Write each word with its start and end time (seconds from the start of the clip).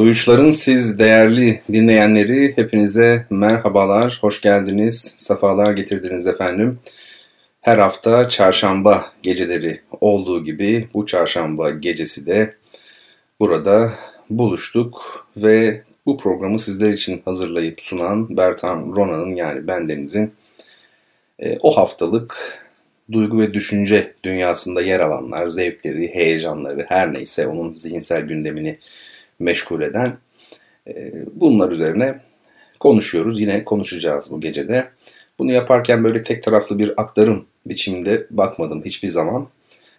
Duyuşların 0.00 0.50
siz 0.50 0.98
değerli 0.98 1.60
dinleyenleri 1.72 2.56
hepinize 2.56 3.26
merhabalar, 3.30 4.18
hoş 4.20 4.40
geldiniz, 4.40 5.14
sefalar 5.16 5.72
getirdiniz 5.72 6.26
efendim. 6.26 6.78
Her 7.60 7.78
hafta 7.78 8.28
çarşamba 8.28 9.12
geceleri 9.22 9.80
olduğu 10.00 10.44
gibi 10.44 10.88
bu 10.94 11.06
çarşamba 11.06 11.70
gecesi 11.70 12.26
de 12.26 12.54
burada 13.40 13.92
buluştuk 14.30 15.26
ve 15.36 15.82
bu 16.06 16.18
programı 16.18 16.58
sizler 16.58 16.92
için 16.92 17.22
hazırlayıp 17.24 17.80
sunan 17.80 18.36
Bertan 18.36 18.92
Rona'nın 18.96 19.36
yani 19.36 19.66
bendenizin 19.66 20.32
e, 21.38 21.58
o 21.60 21.76
haftalık 21.76 22.60
duygu 23.12 23.40
ve 23.40 23.54
düşünce 23.54 24.14
dünyasında 24.24 24.82
yer 24.82 25.00
alanlar, 25.00 25.46
zevkleri, 25.46 26.14
heyecanları 26.14 26.86
her 26.88 27.12
neyse 27.12 27.46
onun 27.46 27.74
zihinsel 27.74 28.20
gündemini 28.20 28.78
meşgul 29.40 29.82
eden 29.82 30.18
e, 30.88 31.12
bunlar 31.34 31.72
üzerine 31.72 32.20
konuşuyoruz. 32.80 33.40
Yine 33.40 33.64
konuşacağız 33.64 34.30
bu 34.30 34.40
gecede. 34.40 34.88
Bunu 35.38 35.52
yaparken 35.52 36.04
böyle 36.04 36.22
tek 36.22 36.42
taraflı 36.42 36.78
bir 36.78 36.92
aktarım 36.96 37.46
biçiminde 37.66 38.26
bakmadım 38.30 38.84
hiçbir 38.84 39.08
zaman. 39.08 39.48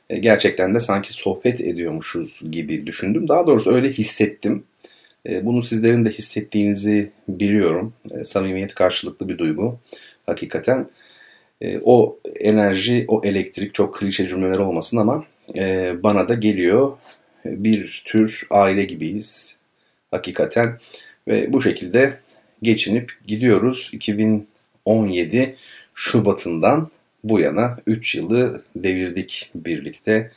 E, 0.09 0.17
gerçekten 0.17 0.75
de 0.75 0.79
sanki 0.79 1.13
sohbet 1.13 1.61
ediyormuşuz 1.61 2.41
gibi 2.51 2.85
düşündüm. 2.85 3.27
Daha 3.27 3.47
doğrusu 3.47 3.75
öyle 3.75 3.91
hissettim. 3.91 4.63
E, 5.29 5.45
bunu 5.45 5.63
sizlerin 5.63 6.05
de 6.05 6.09
hissettiğinizi 6.09 7.11
biliyorum. 7.27 7.94
Samimiyet 8.23 8.75
karşılıklı 8.75 9.29
bir 9.29 9.38
duygu. 9.38 9.79
Hakikaten 10.25 10.89
o 11.83 12.19
enerji, 12.39 13.05
o 13.07 13.21
elektrik 13.23 13.73
çok 13.73 13.95
klişe 13.95 14.27
cümleler 14.27 14.57
olmasın 14.57 14.97
ama 14.97 15.23
bana 16.03 16.29
da 16.29 16.33
geliyor 16.33 16.97
bir 17.45 18.03
tür 18.06 18.47
aile 18.50 18.84
gibiyiz 18.84 19.58
hakikaten 20.11 20.78
ve 21.28 21.53
bu 21.53 21.61
şekilde 21.61 22.20
geçinip 22.61 23.11
gidiyoruz 23.28 23.89
2017 23.94 25.56
Şubat'ından 25.94 26.92
bu 27.23 27.39
yana 27.39 27.78
3 27.88 28.16
yılı 28.16 28.64
devirdik 28.75 29.52
birlikte. 29.56 30.31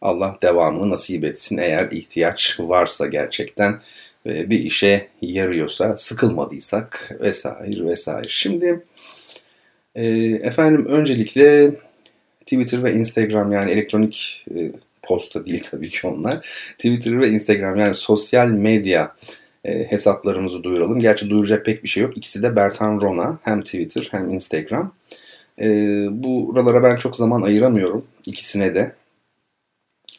Allah 0.00 0.38
devamını 0.42 0.90
nasip 0.90 1.24
etsin 1.24 1.58
eğer 1.58 1.90
ihtiyaç 1.90 2.60
varsa 2.60 3.06
gerçekten 3.06 3.80
bir 4.26 4.58
işe 4.58 5.08
yarıyorsa, 5.22 5.96
sıkılmadıysak 5.96 7.16
vesaire 7.20 7.84
vesaire. 7.84 8.26
Şimdi 8.28 8.84
e, 9.94 10.06
efendim 10.42 10.86
öncelikle 10.86 11.74
Twitter 12.40 12.84
ve 12.84 12.92
Instagram 12.92 13.52
yani 13.52 13.70
elektronik 13.70 14.46
e, 14.56 14.72
posta 15.06 15.46
değil 15.46 15.64
tabii 15.70 15.90
ki 15.90 16.06
onlar. 16.06 16.36
Twitter 16.78 17.20
ve 17.20 17.28
Instagram 17.28 17.76
yani 17.76 17.94
sosyal 17.94 18.48
medya 18.48 19.14
e, 19.64 19.90
hesaplarımızı 19.90 20.62
duyuralım. 20.62 21.00
Gerçi 21.00 21.30
duyuracak 21.30 21.64
pek 21.66 21.84
bir 21.84 21.88
şey 21.88 22.02
yok. 22.02 22.16
İkisi 22.16 22.42
de 22.42 22.56
Bertan 22.56 23.00
Rona. 23.00 23.38
Hem 23.42 23.62
Twitter 23.62 24.08
hem 24.10 24.30
Instagram. 24.30 24.94
E, 25.60 25.68
buralara 26.10 26.82
ben 26.82 26.96
çok 26.96 27.16
zaman 27.16 27.42
ayıramıyorum. 27.42 28.04
ikisine 28.26 28.74
de. 28.74 28.92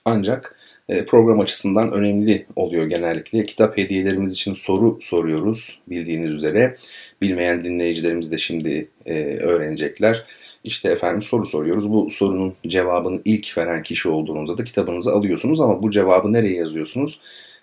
Ancak 0.06 0.58
e, 0.90 1.06
program 1.06 1.40
açısından 1.40 1.92
önemli 1.92 2.46
oluyor 2.56 2.86
genellikle. 2.86 3.46
Kitap 3.46 3.78
hediyelerimiz 3.78 4.34
için 4.34 4.54
soru 4.54 4.98
soruyoruz 5.02 5.80
bildiğiniz 5.90 6.32
üzere. 6.32 6.76
Bilmeyen 7.22 7.64
dinleyicilerimiz 7.64 8.32
de 8.32 8.38
şimdi 8.38 8.90
e, 9.06 9.38
öğrenecekler. 9.38 10.26
İşte 10.68 10.90
efendim 10.90 11.22
soru 11.22 11.46
soruyoruz. 11.46 11.92
Bu 11.92 12.10
sorunun 12.10 12.54
cevabını 12.68 13.22
ilk 13.26 13.58
veren 13.58 13.84
kişi 13.84 14.10
olduğunuzda 14.10 14.58
da 14.58 14.64
kitabınızı 14.64 15.12
alıyorsunuz 15.12 15.62
ama 15.62 15.84
bu 15.84 15.92
cevabı 15.92 16.34
nereye 16.34 16.56
yazıyorsunuz? 16.56 17.20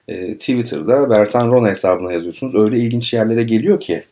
E, 0.08 0.38
Twitter'da 0.38 1.10
Bertan 1.10 1.50
Rona 1.50 1.68
hesabına 1.68 2.12
yazıyorsunuz. 2.12 2.54
Öyle 2.54 2.78
ilginç 2.78 3.14
yerlere 3.14 3.42
geliyor 3.42 3.80
ki. 3.80 4.04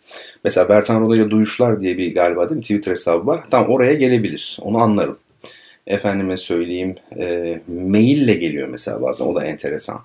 Mesela 0.45 0.69
Bertan 0.69 1.01
Rona'ya 1.01 1.31
duyuşlar 1.31 1.81
diye 1.81 1.99
bir 1.99 2.15
galiba 2.15 2.49
değil 2.51 2.57
mi 2.57 2.63
Twitter 2.63 2.93
hesabı 2.93 3.27
var. 3.27 3.45
Tam 3.51 3.69
oraya 3.69 3.95
gelebilir. 3.95 4.59
Onu 4.63 4.79
anlarım. 4.79 5.19
Efendime 5.87 6.37
söyleyeyim 6.37 6.95
e, 7.19 7.61
maille 7.69 8.35
geliyor 8.35 8.69
mesela 8.69 9.03
bazen 9.03 9.25
o 9.25 9.37
da 9.37 9.45
enteresan. 9.45 10.01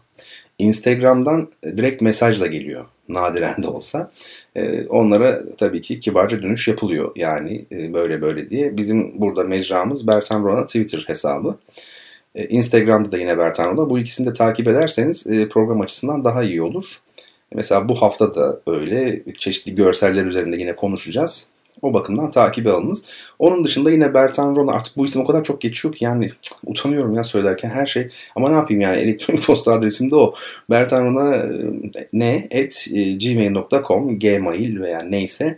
Instagram'dan 0.58 1.50
direkt 1.64 2.02
mesajla 2.02 2.48
geliyor 2.48 2.86
nadiren 3.10 3.64
de 3.64 3.68
olsa. 3.68 4.12
E, 4.58 4.88
onlara 4.88 5.56
tabii 5.58 5.82
ki 5.82 6.00
kibarca 6.00 6.42
dönüş 6.42 6.68
yapılıyor 6.68 7.12
yani 7.16 7.66
e, 7.72 7.94
böyle 7.94 8.22
böyle 8.22 8.50
diye. 8.50 8.78
Bizim 8.78 9.22
burada 9.22 9.44
mecramız 9.44 10.08
Bertan 10.08 10.44
Rona 10.44 10.66
Twitter 10.66 11.04
hesabı. 11.08 11.56
E, 12.36 12.48
Instagram'da 12.48 13.12
da 13.12 13.18
yine 13.18 13.38
Bertan 13.38 13.72
Rona. 13.72 13.90
Bu 13.90 14.00
ikisini 14.00 14.28
de 14.28 14.34
takip 14.34 14.68
ederseniz 14.68 15.28
e, 15.28 15.48
program 15.48 15.82
açısından 15.82 16.24
daha 16.24 16.44
iyi 16.44 16.62
olur. 16.62 16.98
Mesela 17.54 17.90
bu 17.90 17.96
hafta 17.96 18.36
da 18.36 18.62
öyle 18.68 19.24
çeşitli 19.40 19.76
görseller 19.76 20.26
üzerinde 20.26 20.58
yine 20.58 20.76
konuşacağız. 20.76 21.50
O 21.82 21.94
bakımdan 21.94 22.32
takibe 22.32 22.72
alınız. 22.72 23.06
Onun 23.40 23.66
dışında 23.66 23.92
yine 23.92 24.14
Bertan 24.14 24.56
Rona 24.56 24.72
artık 24.72 24.98
bu 24.98 25.06
isim 25.06 25.22
o 25.22 25.28
kadar 25.28 25.44
çok 25.44 25.62
geçiyor 25.62 25.94
ki 25.94 26.06
yani 26.06 26.32
utanıyorum 26.66 27.14
ya 27.14 27.24
söylerken 27.24 27.70
her 27.70 27.86
şey. 27.86 28.08
Ama 28.36 28.50
ne 28.50 28.56
yapayım 28.56 28.82
yani 28.82 28.98
elektronik 28.98 29.42
posta 29.46 29.74
adresim 29.74 30.12
de 30.12 30.16
o. 30.16 30.34
Bertan 30.70 31.06
Rona 31.06 31.36
e, 31.36 31.48
ne? 32.14 32.48
at 32.54 32.88
e, 32.94 33.14
gmail.com 33.14 34.20
gmail 34.20 34.82
veya 34.82 35.02
neyse. 35.02 35.58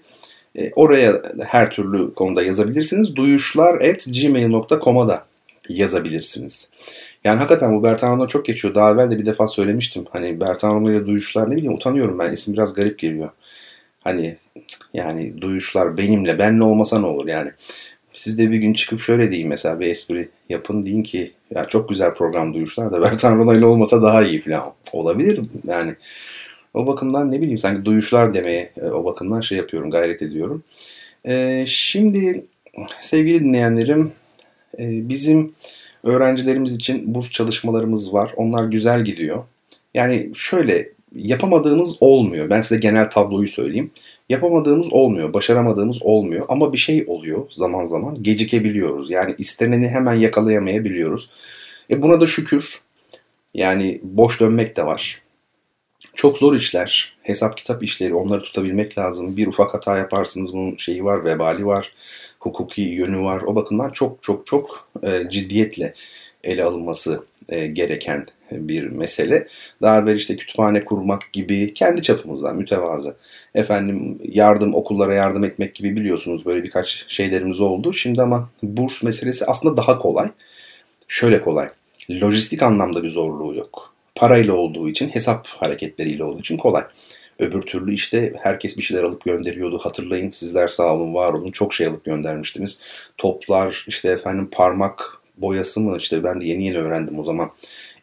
E, 0.56 0.72
oraya 0.76 1.22
her 1.48 1.72
türlü 1.72 2.14
konuda 2.14 2.44
yazabilirsiniz. 2.44 3.16
Duyuşlar 3.16 3.76
at 3.76 4.06
gmail.com'a 4.22 5.08
da 5.08 5.26
yazabilirsiniz. 5.70 6.72
Yani 7.24 7.38
hakikaten 7.38 7.76
bu 7.76 7.84
Bertan 7.84 8.18
Rona 8.18 8.28
çok 8.28 8.46
geçiyor. 8.46 8.76
Daha 8.76 8.92
evvel 8.92 9.12
de 9.12 9.20
bir 9.20 9.26
defa 9.26 9.48
söylemiştim. 9.48 10.06
Hani 10.10 10.40
Bertan 10.40 10.76
Rona 10.76 10.92
ile 10.92 11.06
duyuşlar 11.06 11.52
ne 11.52 11.56
bileyim 11.56 11.74
utanıyorum 11.74 12.20
ben. 12.20 12.32
İsim 12.32 12.54
biraz 12.54 12.74
garip 12.74 13.00
geliyor. 13.00 13.30
Hani 14.04 14.38
yani 14.94 15.42
duyuşlar 15.42 15.98
benimle, 15.98 16.40
benle 16.40 16.64
olmasa 16.64 17.00
ne 17.00 17.06
olur 17.06 17.28
yani. 17.28 17.52
Siz 18.14 18.38
de 18.38 18.52
bir 18.52 18.58
gün 18.58 18.74
çıkıp 18.74 19.02
şöyle 19.02 19.32
deyin 19.32 19.48
mesela 19.48 19.80
bir 19.80 19.88
espri 19.88 20.30
yapın 20.50 20.86
deyin 20.86 21.04
ki 21.04 21.32
ya 21.56 21.66
çok 21.66 21.90
güzel 21.90 22.14
program 22.14 22.54
duyuşlar 22.54 22.92
da 22.92 23.02
Bertan 23.02 23.38
Rona 23.38 23.54
ile 23.54 23.66
olmasa 23.66 24.04
daha 24.04 24.24
iyi 24.24 24.42
falan. 24.42 24.74
Olabilir 24.94 25.42
yani. 25.68 25.96
O 26.74 26.88
bakımdan 26.88 27.32
ne 27.32 27.42
bileyim 27.42 27.58
sanki 27.58 27.86
duyuşlar 27.86 28.34
demeye 28.34 28.72
e, 28.78 28.86
o 28.86 29.06
bakımdan 29.06 29.42
şey 29.42 29.58
yapıyorum 29.58 29.90
gayret 29.90 30.22
ediyorum. 30.22 30.64
Ee, 31.28 31.64
şimdi 31.68 32.46
sevgili 33.00 33.40
dinleyenlerim 33.40 34.12
e, 34.80 35.10
bizim 35.10 35.54
öğrencilerimiz 36.04 36.76
için 36.76 37.16
burs 37.16 37.32
çalışmalarımız 37.32 38.14
var. 38.14 38.34
Onlar 38.36 38.64
güzel 38.64 39.06
gidiyor. 39.06 39.44
Yani 39.94 40.30
şöyle 40.36 40.90
yapamadığımız 41.16 41.98
olmuyor. 42.02 42.50
Ben 42.50 42.62
size 42.62 42.82
genel 42.82 43.10
tabloyu 43.10 43.48
söyleyeyim. 43.48 43.92
Yapamadığımız 44.30 44.94
olmuyor, 44.94 45.34
başaramadığımız 45.34 46.02
olmuyor 46.04 46.46
ama 46.50 46.74
bir 46.74 46.78
şey 46.78 47.06
oluyor 47.08 47.46
zaman 47.50 47.86
zaman. 47.86 48.24
Gecikebiliyoruz. 48.24 49.12
Yani 49.12 49.36
isteneni 49.38 49.88
hemen 49.88 50.14
yakalayamayabiliyoruz. 50.14 51.30
E 51.90 52.02
buna 52.02 52.22
da 52.22 52.28
şükür. 52.28 52.76
Yani 53.54 54.00
boş 54.04 54.40
dönmek 54.40 54.78
de 54.78 54.86
var. 54.86 55.22
Çok 56.16 56.38
zor 56.38 56.56
işler, 56.56 57.18
hesap 57.24 57.58
kitap 57.58 57.84
işleri 57.84 58.14
onları 58.14 58.42
tutabilmek 58.42 58.98
lazım. 58.98 59.38
Bir 59.38 59.48
ufak 59.48 59.74
hata 59.74 59.98
yaparsınız 59.98 60.54
bunun 60.54 60.76
şeyi 60.76 61.06
var, 61.06 61.26
vebali 61.26 61.66
var, 61.66 61.92
hukuki 62.40 62.82
yönü 62.82 63.20
var. 63.20 63.42
O 63.42 63.56
bakımdan 63.56 63.90
çok 63.90 64.24
çok 64.24 64.46
çok 64.46 64.90
e, 65.04 65.30
ciddiyetle 65.30 65.94
ele 66.44 66.64
alınması 66.64 67.24
e, 67.50 67.68
gereken 67.68 68.26
bir 68.52 68.84
mesele. 68.84 69.48
Daha 69.82 70.00
evvel 70.00 70.16
işte 70.16 70.36
kütüphane 70.36 70.86
kurmak 70.86 71.34
gibi 71.34 71.74
kendi 71.74 72.02
çapımızda 72.02 72.54
mütevazı. 72.54 73.16
Efendim 73.56 74.20
yardım 74.24 74.76
okullara 74.76 75.14
yardım 75.14 75.44
etmek 75.44 75.76
gibi 75.76 75.96
biliyorsunuz 75.96 76.46
böyle 76.46 76.64
birkaç 76.64 77.06
şeylerimiz 77.08 77.62
oldu. 77.62 77.94
Şimdi 77.94 78.22
ama 78.22 78.50
burs 78.64 79.04
meselesi 79.04 79.46
aslında 79.46 79.78
daha 79.78 80.00
kolay. 80.00 80.30
Şöyle 81.08 81.42
kolay. 81.42 81.70
Lojistik 82.12 82.64
anlamda 82.64 83.04
bir 83.04 83.08
zorluğu 83.08 83.56
yok. 83.56 83.94
Parayla 84.16 84.54
olduğu 84.54 84.90
için, 84.90 85.10
hesap 85.10 85.48
hareketleriyle 85.48 86.24
olduğu 86.24 86.40
için 86.40 86.58
kolay. 86.58 86.84
Öbür 87.40 87.62
türlü 87.62 87.94
işte 87.94 88.34
herkes 88.42 88.78
bir 88.78 88.84
şeyler 88.84 89.04
alıp 89.04 89.24
gönderiyordu. 89.26 89.80
Hatırlayın 89.84 90.30
sizler 90.30 90.68
sağ 90.68 90.96
olun 90.96 91.14
var 91.14 91.34
olun 91.34 91.52
çok 91.52 91.74
şey 91.74 91.88
alıp 91.88 92.06
göndermiştiniz. 92.06 92.80
Toplar 93.18 93.86
işte 93.88 94.10
efendim 94.10 94.50
parmak 94.52 95.19
boyası 95.42 95.80
mı 95.80 95.98
işte 95.98 96.24
ben 96.24 96.42
de 96.42 96.46
yeni 96.46 96.66
yeni 96.66 96.78
öğrendim 96.78 97.20
o 97.20 97.24
zaman. 97.24 97.52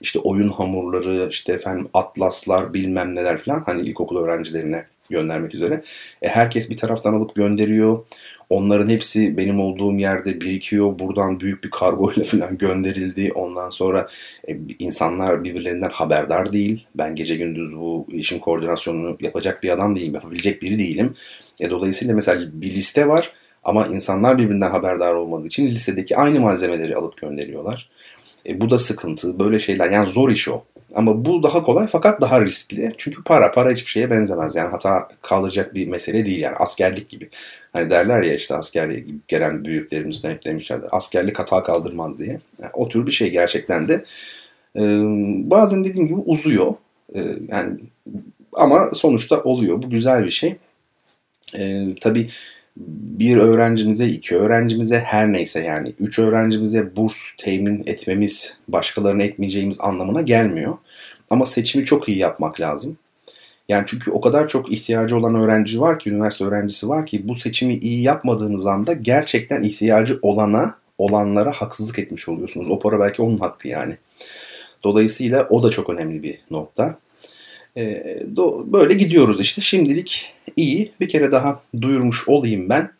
İşte 0.00 0.18
oyun 0.18 0.48
hamurları, 0.48 1.28
işte 1.30 1.52
efendim 1.52 1.88
atlaslar, 1.94 2.74
bilmem 2.74 3.14
neler 3.14 3.38
falan 3.38 3.62
hani 3.66 3.82
ilkokul 3.88 4.16
öğrencilerine 4.16 4.86
göndermek 5.10 5.54
üzere. 5.54 5.82
E, 6.22 6.28
herkes 6.28 6.70
bir 6.70 6.76
taraftan 6.76 7.14
alıp 7.14 7.34
gönderiyor. 7.34 8.04
Onların 8.50 8.88
hepsi 8.88 9.36
benim 9.36 9.60
olduğum 9.60 9.98
yerde 9.98 10.40
birikiyor. 10.40 10.98
Buradan 10.98 11.40
büyük 11.40 11.64
bir 11.64 11.70
kargo 11.70 12.12
ile 12.12 12.24
falan 12.24 12.58
gönderildi. 12.58 13.32
Ondan 13.34 13.70
sonra 13.70 14.06
e, 14.48 14.56
insanlar 14.78 15.44
birbirlerinden 15.44 15.90
haberdar 15.90 16.52
değil. 16.52 16.86
Ben 16.94 17.14
gece 17.14 17.36
gündüz 17.36 17.76
bu 17.76 18.06
işin 18.12 18.38
koordinasyonunu 18.38 19.16
yapacak 19.20 19.62
bir 19.62 19.70
adam 19.70 19.96
değilim. 19.96 20.14
Yapabilecek 20.14 20.62
biri 20.62 20.78
değilim. 20.78 21.14
E, 21.60 21.70
dolayısıyla 21.70 22.14
mesela 22.14 22.42
bir 22.52 22.70
liste 22.70 23.08
var. 23.08 23.32
Ama 23.66 23.86
insanlar 23.86 24.38
birbirinden 24.38 24.70
haberdar 24.70 25.12
olmadığı 25.12 25.46
için 25.46 25.66
listedeki 25.66 26.16
aynı 26.16 26.40
malzemeleri 26.40 26.96
alıp 26.96 27.16
gönderiyorlar. 27.16 27.90
E, 28.48 28.60
bu 28.60 28.70
da 28.70 28.78
sıkıntı. 28.78 29.38
Böyle 29.38 29.58
şeyler. 29.58 29.90
Yani 29.90 30.08
zor 30.08 30.30
iş 30.30 30.48
o. 30.48 30.64
Ama 30.94 31.24
bu 31.24 31.42
daha 31.42 31.62
kolay 31.62 31.86
fakat 31.86 32.20
daha 32.20 32.44
riskli. 32.44 32.94
Çünkü 32.98 33.24
para, 33.24 33.52
para 33.52 33.70
hiçbir 33.70 33.90
şeye 33.90 34.10
benzemez. 34.10 34.56
Yani 34.56 34.70
hata 34.70 35.08
kalacak 35.22 35.74
bir 35.74 35.88
mesele 35.88 36.26
değil. 36.26 36.38
Yani 36.38 36.56
askerlik 36.56 37.08
gibi. 37.08 37.28
Hani 37.72 37.90
derler 37.90 38.22
ya 38.22 38.34
işte 38.34 38.54
askerliğe 38.54 39.04
gelen 39.28 39.64
büyüklerimizden 39.64 40.30
hep 40.30 40.44
demişlerdi. 40.44 40.86
Askerlik 40.90 41.38
hata 41.38 41.62
kaldırmaz 41.62 42.18
diye. 42.18 42.40
Yani 42.62 42.70
o 42.74 42.88
tür 42.88 43.06
bir 43.06 43.12
şey 43.12 43.30
gerçekten 43.30 43.88
de. 43.88 44.04
Ee, 44.76 44.80
bazen 45.50 45.84
dediğim 45.84 46.08
gibi 46.08 46.20
uzuyor. 46.26 46.74
Ee, 47.14 47.20
yani 47.48 47.76
ama 48.52 48.90
sonuçta 48.94 49.42
oluyor. 49.42 49.82
Bu 49.82 49.90
güzel 49.90 50.24
bir 50.24 50.30
şey. 50.30 50.56
Ee, 51.58 51.94
tabii 52.00 52.28
bir 53.18 53.36
öğrencimize, 53.36 54.06
iki 54.06 54.36
öğrencimize 54.36 54.98
her 54.98 55.32
neyse 55.32 55.60
yani 55.60 55.94
üç 56.00 56.18
öğrencimize 56.18 56.96
burs 56.96 57.16
temin 57.38 57.82
etmemiz 57.86 58.58
başkalarına 58.68 59.22
etmeyeceğimiz 59.22 59.80
anlamına 59.80 60.22
gelmiyor. 60.22 60.78
Ama 61.30 61.46
seçimi 61.46 61.84
çok 61.84 62.08
iyi 62.08 62.18
yapmak 62.18 62.60
lazım. 62.60 62.98
Yani 63.68 63.84
çünkü 63.86 64.10
o 64.10 64.20
kadar 64.20 64.48
çok 64.48 64.72
ihtiyacı 64.72 65.16
olan 65.16 65.34
öğrenci 65.34 65.80
var 65.80 65.98
ki, 65.98 66.10
üniversite 66.10 66.44
öğrencisi 66.44 66.88
var 66.88 67.06
ki 67.06 67.28
bu 67.28 67.34
seçimi 67.34 67.74
iyi 67.74 68.02
yapmadığınız 68.02 68.66
anda 68.66 68.92
gerçekten 68.92 69.62
ihtiyacı 69.62 70.18
olana, 70.22 70.78
olanlara 70.98 71.52
haksızlık 71.52 71.98
etmiş 71.98 72.28
oluyorsunuz. 72.28 72.68
O 72.70 72.78
para 72.78 73.00
belki 73.00 73.22
onun 73.22 73.38
hakkı 73.38 73.68
yani. 73.68 73.96
Dolayısıyla 74.84 75.46
o 75.50 75.62
da 75.62 75.70
çok 75.70 75.90
önemli 75.90 76.22
bir 76.22 76.38
nokta. 76.50 76.98
Ee, 77.76 78.22
böyle 78.66 78.94
gidiyoruz 78.94 79.40
işte. 79.40 79.62
Şimdilik 79.62 80.34
iyi. 80.56 80.92
Bir 81.00 81.08
kere 81.08 81.32
daha 81.32 81.56
duyurmuş 81.80 82.28
olayım 82.28 82.68
ben. 82.68 82.90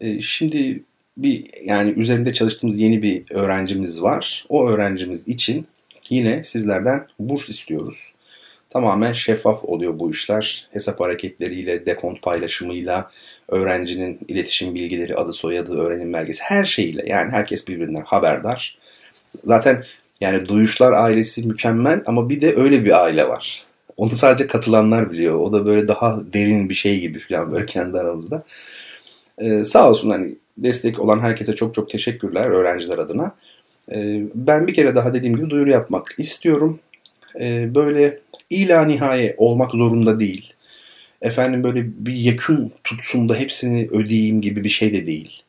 Ee, 0.00 0.20
şimdi 0.20 0.82
bir 1.16 1.44
yani 1.64 1.90
üzerinde 1.90 2.32
çalıştığımız 2.32 2.78
yeni 2.78 3.02
bir 3.02 3.24
öğrencimiz 3.30 4.02
var. 4.02 4.46
O 4.48 4.68
öğrencimiz 4.68 5.28
için 5.28 5.66
yine 6.10 6.44
sizlerden 6.44 7.06
burs 7.18 7.48
istiyoruz. 7.48 8.14
Tamamen 8.68 9.12
şeffaf 9.12 9.64
oluyor 9.64 9.98
bu 9.98 10.10
işler. 10.10 10.68
Hesap 10.72 11.00
hareketleriyle, 11.00 11.86
dekont 11.86 12.22
paylaşımıyla, 12.22 13.10
öğrencinin 13.48 14.18
iletişim 14.28 14.74
bilgileri, 14.74 15.14
adı 15.14 15.32
soyadı, 15.32 15.76
öğrenim 15.76 16.12
belgesi 16.12 16.42
her 16.42 16.64
şeyiyle. 16.64 17.04
Yani 17.06 17.32
herkes 17.32 17.68
birbirinden 17.68 18.02
haberdar. 18.02 18.78
Zaten 19.42 19.84
yani 20.20 20.48
Duyuşlar 20.48 20.92
ailesi 20.92 21.46
mükemmel 21.46 22.02
ama 22.06 22.30
bir 22.30 22.40
de 22.40 22.54
öyle 22.56 22.84
bir 22.84 23.02
aile 23.04 23.28
var. 23.28 23.63
Onu 23.96 24.10
sadece 24.10 24.46
katılanlar 24.46 25.12
biliyor. 25.12 25.34
O 25.38 25.52
da 25.52 25.66
böyle 25.66 25.88
daha 25.88 26.32
derin 26.32 26.68
bir 26.68 26.74
şey 26.74 27.00
gibi 27.00 27.18
falan 27.18 27.52
böyle 27.52 27.66
kendi 27.66 27.98
aramızda. 27.98 28.44
Ee, 29.38 29.64
sağ 29.64 29.90
olsun 29.90 30.10
hani 30.10 30.34
destek 30.58 31.00
olan 31.00 31.20
herkese 31.20 31.54
çok 31.54 31.74
çok 31.74 31.90
teşekkürler 31.90 32.50
öğrenciler 32.50 32.98
adına. 32.98 33.34
Ee, 33.92 34.22
ben 34.34 34.66
bir 34.66 34.74
kere 34.74 34.94
daha 34.94 35.14
dediğim 35.14 35.36
gibi 35.36 35.50
duyuru 35.50 35.70
yapmak 35.70 36.14
istiyorum. 36.18 36.78
Ee, 37.40 37.74
böyle 37.74 38.20
ila 38.50 38.84
nihaye 38.84 39.34
olmak 39.38 39.70
zorunda 39.70 40.20
değil. 40.20 40.52
Efendim 41.22 41.64
böyle 41.64 41.84
bir 42.06 42.14
yakın 42.14 42.70
tutsun 42.84 43.28
da 43.28 43.34
hepsini 43.34 43.88
ödeyeyim 43.90 44.40
gibi 44.40 44.64
bir 44.64 44.68
şey 44.68 44.94
de 44.94 45.06
değil. 45.06 45.43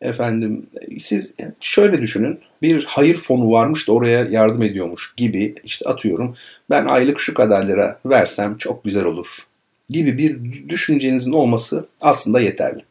Efendim 0.00 0.66
siz 0.98 1.34
şöyle 1.60 2.02
düşünün 2.02 2.40
bir 2.62 2.84
hayır 2.84 3.16
fonu 3.16 3.50
varmış 3.50 3.88
da 3.88 3.92
oraya 3.92 4.24
yardım 4.24 4.62
ediyormuş 4.62 5.14
gibi 5.16 5.54
işte 5.64 5.84
atıyorum 5.88 6.34
ben 6.70 6.84
aylık 6.84 7.20
şu 7.20 7.34
kadar 7.34 7.68
lira 7.68 8.00
versem 8.06 8.56
çok 8.58 8.84
güzel 8.84 9.04
olur 9.04 9.46
gibi 9.88 10.18
bir 10.18 10.38
düşüncenizin 10.68 11.32
olması 11.32 11.86
aslında 12.00 12.40
yeterli. 12.40 12.82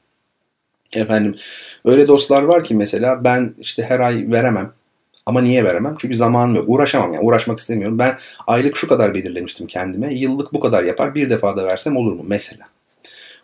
Efendim 0.96 1.36
öyle 1.86 2.08
dostlar 2.08 2.44
var 2.44 2.64
ki 2.64 2.76
mesela 2.76 3.24
ben 3.24 3.54
işte 3.60 3.84
her 3.84 4.00
ay 4.00 4.32
veremem 4.32 4.74
ama 5.26 5.42
niye 5.42 5.64
veremem? 5.64 5.96
Çünkü 6.00 6.18
zamanım 6.18 6.56
yok. 6.56 6.66
Uğraşamam 6.68 7.14
yani. 7.14 7.26
Uğraşmak 7.26 7.60
istemiyorum. 7.60 8.00
Ben 8.00 8.18
aylık 8.48 8.78
şu 8.78 8.88
kadar 8.88 9.16
belirlemiştim 9.16 9.68
kendime. 9.68 10.14
Yıllık 10.14 10.54
bu 10.54 10.60
kadar 10.60 10.84
yapar. 10.84 11.16
Bir 11.16 11.30
defa 11.30 11.58
da 11.58 11.66
versem 11.66 11.98
olur 11.98 12.14
mu? 12.14 12.24
Mesela. 12.28 12.75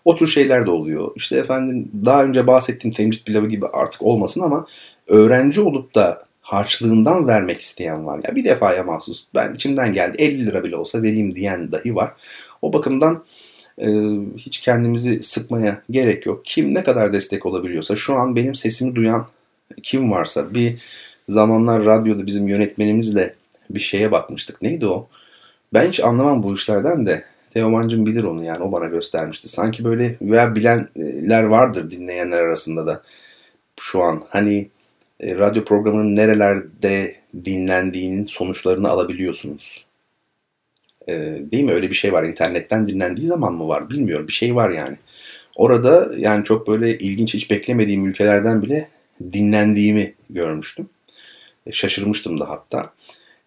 O 0.06 0.15
tür 0.15 0.27
şeyler 0.27 0.65
de 0.65 0.71
oluyor. 0.71 1.12
İşte 1.15 1.38
efendim 1.38 1.92
daha 2.06 2.24
önce 2.24 2.48
bahsettiğim 2.48 2.95
temcit 2.95 3.25
pilavı 3.25 3.48
gibi 3.48 3.65
artık 3.74 4.01
olmasın 4.01 4.42
ama 4.42 4.65
öğrenci 5.07 5.62
olup 5.62 5.95
da 5.95 6.19
harçlığından 6.42 7.27
vermek 7.27 7.62
isteyen 7.62 8.06
var. 8.06 8.21
Ya 8.27 8.36
bir 8.36 8.45
defaya 8.45 8.83
mahsus 8.83 9.25
ben 9.36 9.56
içimden 9.56 9.94
geldi 9.94 10.18
50 10.19 10.45
lira 10.45 10.63
bile 10.63 10.75
olsa 10.75 11.01
vereyim 11.01 11.36
diyen 11.36 11.71
dahi 11.71 11.95
var. 11.95 12.13
O 12.62 12.74
bakımdan 12.74 13.24
e, 13.77 13.88
hiç 14.38 14.59
kendimizi 14.59 15.21
sıkmaya 15.21 15.81
gerek 15.89 16.25
yok. 16.25 16.42
Kim 16.45 16.75
ne 16.75 16.83
kadar 16.83 17.13
destek 17.13 17.45
olabiliyorsa 17.45 17.95
şu 17.95 18.15
an 18.15 18.36
benim 18.36 18.56
sesimi 18.56 18.95
duyan 18.95 19.27
kim 19.83 20.12
varsa 20.12 20.53
bir 20.53 20.81
zamanlar 21.27 21.86
radyoda 21.86 22.25
bizim 22.25 22.48
yönetmenimizle 22.48 23.36
bir 23.69 23.80
şeye 23.80 24.12
bakmıştık. 24.12 24.62
Neydi 24.62 24.88
o? 24.88 25.07
Ben 25.74 25.88
hiç 25.88 26.00
anlamam 26.00 26.44
bu 26.44 26.53
işlerden 26.53 27.06
de 27.06 27.24
Teoman'cım 27.53 28.06
bilir 28.06 28.24
onu 28.24 28.44
yani 28.44 28.63
o 28.63 28.71
bana 28.71 28.86
göstermişti. 28.86 29.48
Sanki 29.48 29.83
böyle 29.83 30.18
veya 30.21 30.56
bilenler 30.56 31.44
vardır 31.44 31.92
dinleyenler 31.92 32.42
arasında 32.42 32.88
da 32.88 33.03
şu 33.80 34.03
an. 34.03 34.24
Hani 34.30 34.69
e, 35.19 35.36
radyo 35.38 35.63
programının 35.63 36.15
nerelerde 36.15 37.15
dinlendiğinin 37.45 38.24
sonuçlarını 38.24 38.89
alabiliyorsunuz. 38.89 39.86
E, 41.07 41.13
değil 41.51 41.63
mi? 41.63 41.71
Öyle 41.71 41.89
bir 41.89 41.95
şey 41.95 42.13
var. 42.13 42.24
İnternetten 42.24 42.88
dinlendiği 42.88 43.27
zaman 43.27 43.53
mı 43.53 43.68
var? 43.68 43.89
Bilmiyorum. 43.89 44.27
Bir 44.27 44.33
şey 44.33 44.56
var 44.56 44.69
yani. 44.69 44.98
Orada 45.56 46.12
yani 46.18 46.44
çok 46.44 46.68
böyle 46.68 46.98
ilginç 46.98 47.33
hiç 47.33 47.51
beklemediğim 47.51 48.06
ülkelerden 48.06 48.62
bile 48.62 48.89
dinlendiğimi 49.33 50.13
görmüştüm. 50.30 50.89
E, 51.65 51.71
şaşırmıştım 51.71 52.39
da 52.39 52.50
hatta. 52.50 52.94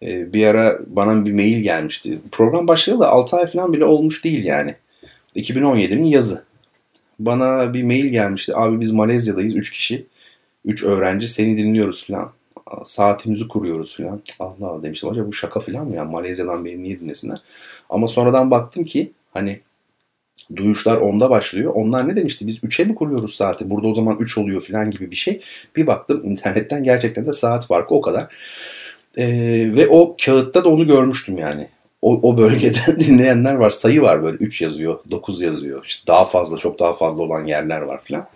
E, 0.05 0.33
bir 0.33 0.45
ara 0.45 0.79
bana 0.87 1.25
bir 1.25 1.33
mail 1.33 1.57
gelmişti. 1.57 2.19
Program 2.31 2.67
başlayalı 2.67 3.01
da 3.01 3.09
6 3.09 3.37
ay 3.37 3.51
falan 3.51 3.73
bile 3.73 3.85
olmuş 3.85 4.23
değil 4.23 4.45
yani. 4.45 4.75
2017'nin 5.35 6.03
yazı. 6.03 6.43
Bana 7.19 7.73
bir 7.73 7.83
mail 7.83 8.05
gelmişti. 8.05 8.55
Abi 8.55 8.79
biz 8.79 8.91
Malezya'dayız 8.91 9.55
3 9.55 9.71
kişi. 9.71 10.05
3 10.65 10.83
öğrenci 10.83 11.27
seni 11.27 11.57
dinliyoruz 11.57 12.07
falan. 12.07 12.31
Saatimizi 12.85 13.47
kuruyoruz 13.47 13.97
falan. 13.97 14.21
Allah 14.39 14.67
Allah 14.67 14.83
demiştim. 14.83 15.09
Acaba 15.09 15.27
bu 15.27 15.33
şaka 15.33 15.59
falan 15.59 15.87
mı 15.87 15.95
ya? 15.95 16.05
Malezya'dan 16.05 16.65
beni 16.65 16.83
niye 16.83 16.99
dinlesinler? 16.99 17.37
Ama 17.89 18.07
sonradan 18.07 18.51
baktım 18.51 18.85
ki 18.85 19.11
hani 19.33 19.59
duyuşlar 20.55 20.97
onda 20.97 21.29
başlıyor. 21.29 21.71
Onlar 21.75 22.07
ne 22.07 22.15
demişti? 22.15 22.47
Biz 22.47 22.57
3'e 22.57 22.85
mi 22.85 22.95
kuruyoruz 22.95 23.35
saati? 23.35 23.69
Burada 23.69 23.87
o 23.87 23.93
zaman 23.93 24.17
3 24.19 24.37
oluyor 24.37 24.61
falan 24.61 24.91
gibi 24.91 25.11
bir 25.11 25.15
şey. 25.15 25.41
Bir 25.75 25.87
baktım 25.87 26.21
internetten 26.25 26.83
gerçekten 26.83 27.27
de 27.27 27.33
saat 27.33 27.67
farkı 27.67 27.95
o 27.95 28.01
kadar. 28.01 28.27
Ee, 29.17 29.27
ve 29.75 29.87
o 29.87 30.15
kağıtta 30.25 30.63
da 30.63 30.69
onu 30.69 30.87
görmüştüm 30.87 31.37
yani. 31.37 31.67
O, 32.01 32.19
o 32.29 32.37
bölgeden 32.37 32.99
dinleyenler 32.99 33.53
var. 33.53 33.69
Sayı 33.69 34.01
var 34.01 34.23
böyle 34.23 34.37
3 34.37 34.61
yazıyor, 34.61 34.99
9 35.11 35.41
yazıyor. 35.41 35.85
İşte 35.85 36.07
daha 36.07 36.25
fazla, 36.25 36.57
çok 36.57 36.79
daha 36.79 36.93
fazla 36.93 37.23
olan 37.23 37.45
yerler 37.45 37.81
var 37.81 38.01
falan. 38.07 38.27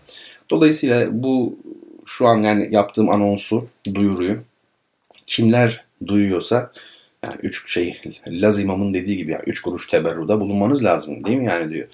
Dolayısıyla 0.49 1.07
bu 1.23 1.55
şu 2.05 2.27
an 2.27 2.41
yani 2.41 2.67
yaptığım 2.71 3.09
anonsu, 3.09 3.67
duyuruyu 3.93 4.37
kimler 5.27 5.85
duyuyorsa 6.07 6.71
yani 7.23 7.35
üç 7.43 7.73
şey 7.73 8.01
Laz 8.27 8.59
İmam'ın 8.59 8.93
dediği 8.93 9.17
gibi 9.17 9.31
yani 9.31 9.43
üç 9.47 9.61
kuruş 9.61 9.87
teberruda 9.87 10.41
bulunmanız 10.41 10.83
lazım 10.83 11.25
değil 11.25 11.37
mi 11.37 11.45
yani 11.45 11.69
diyor. 11.69 11.87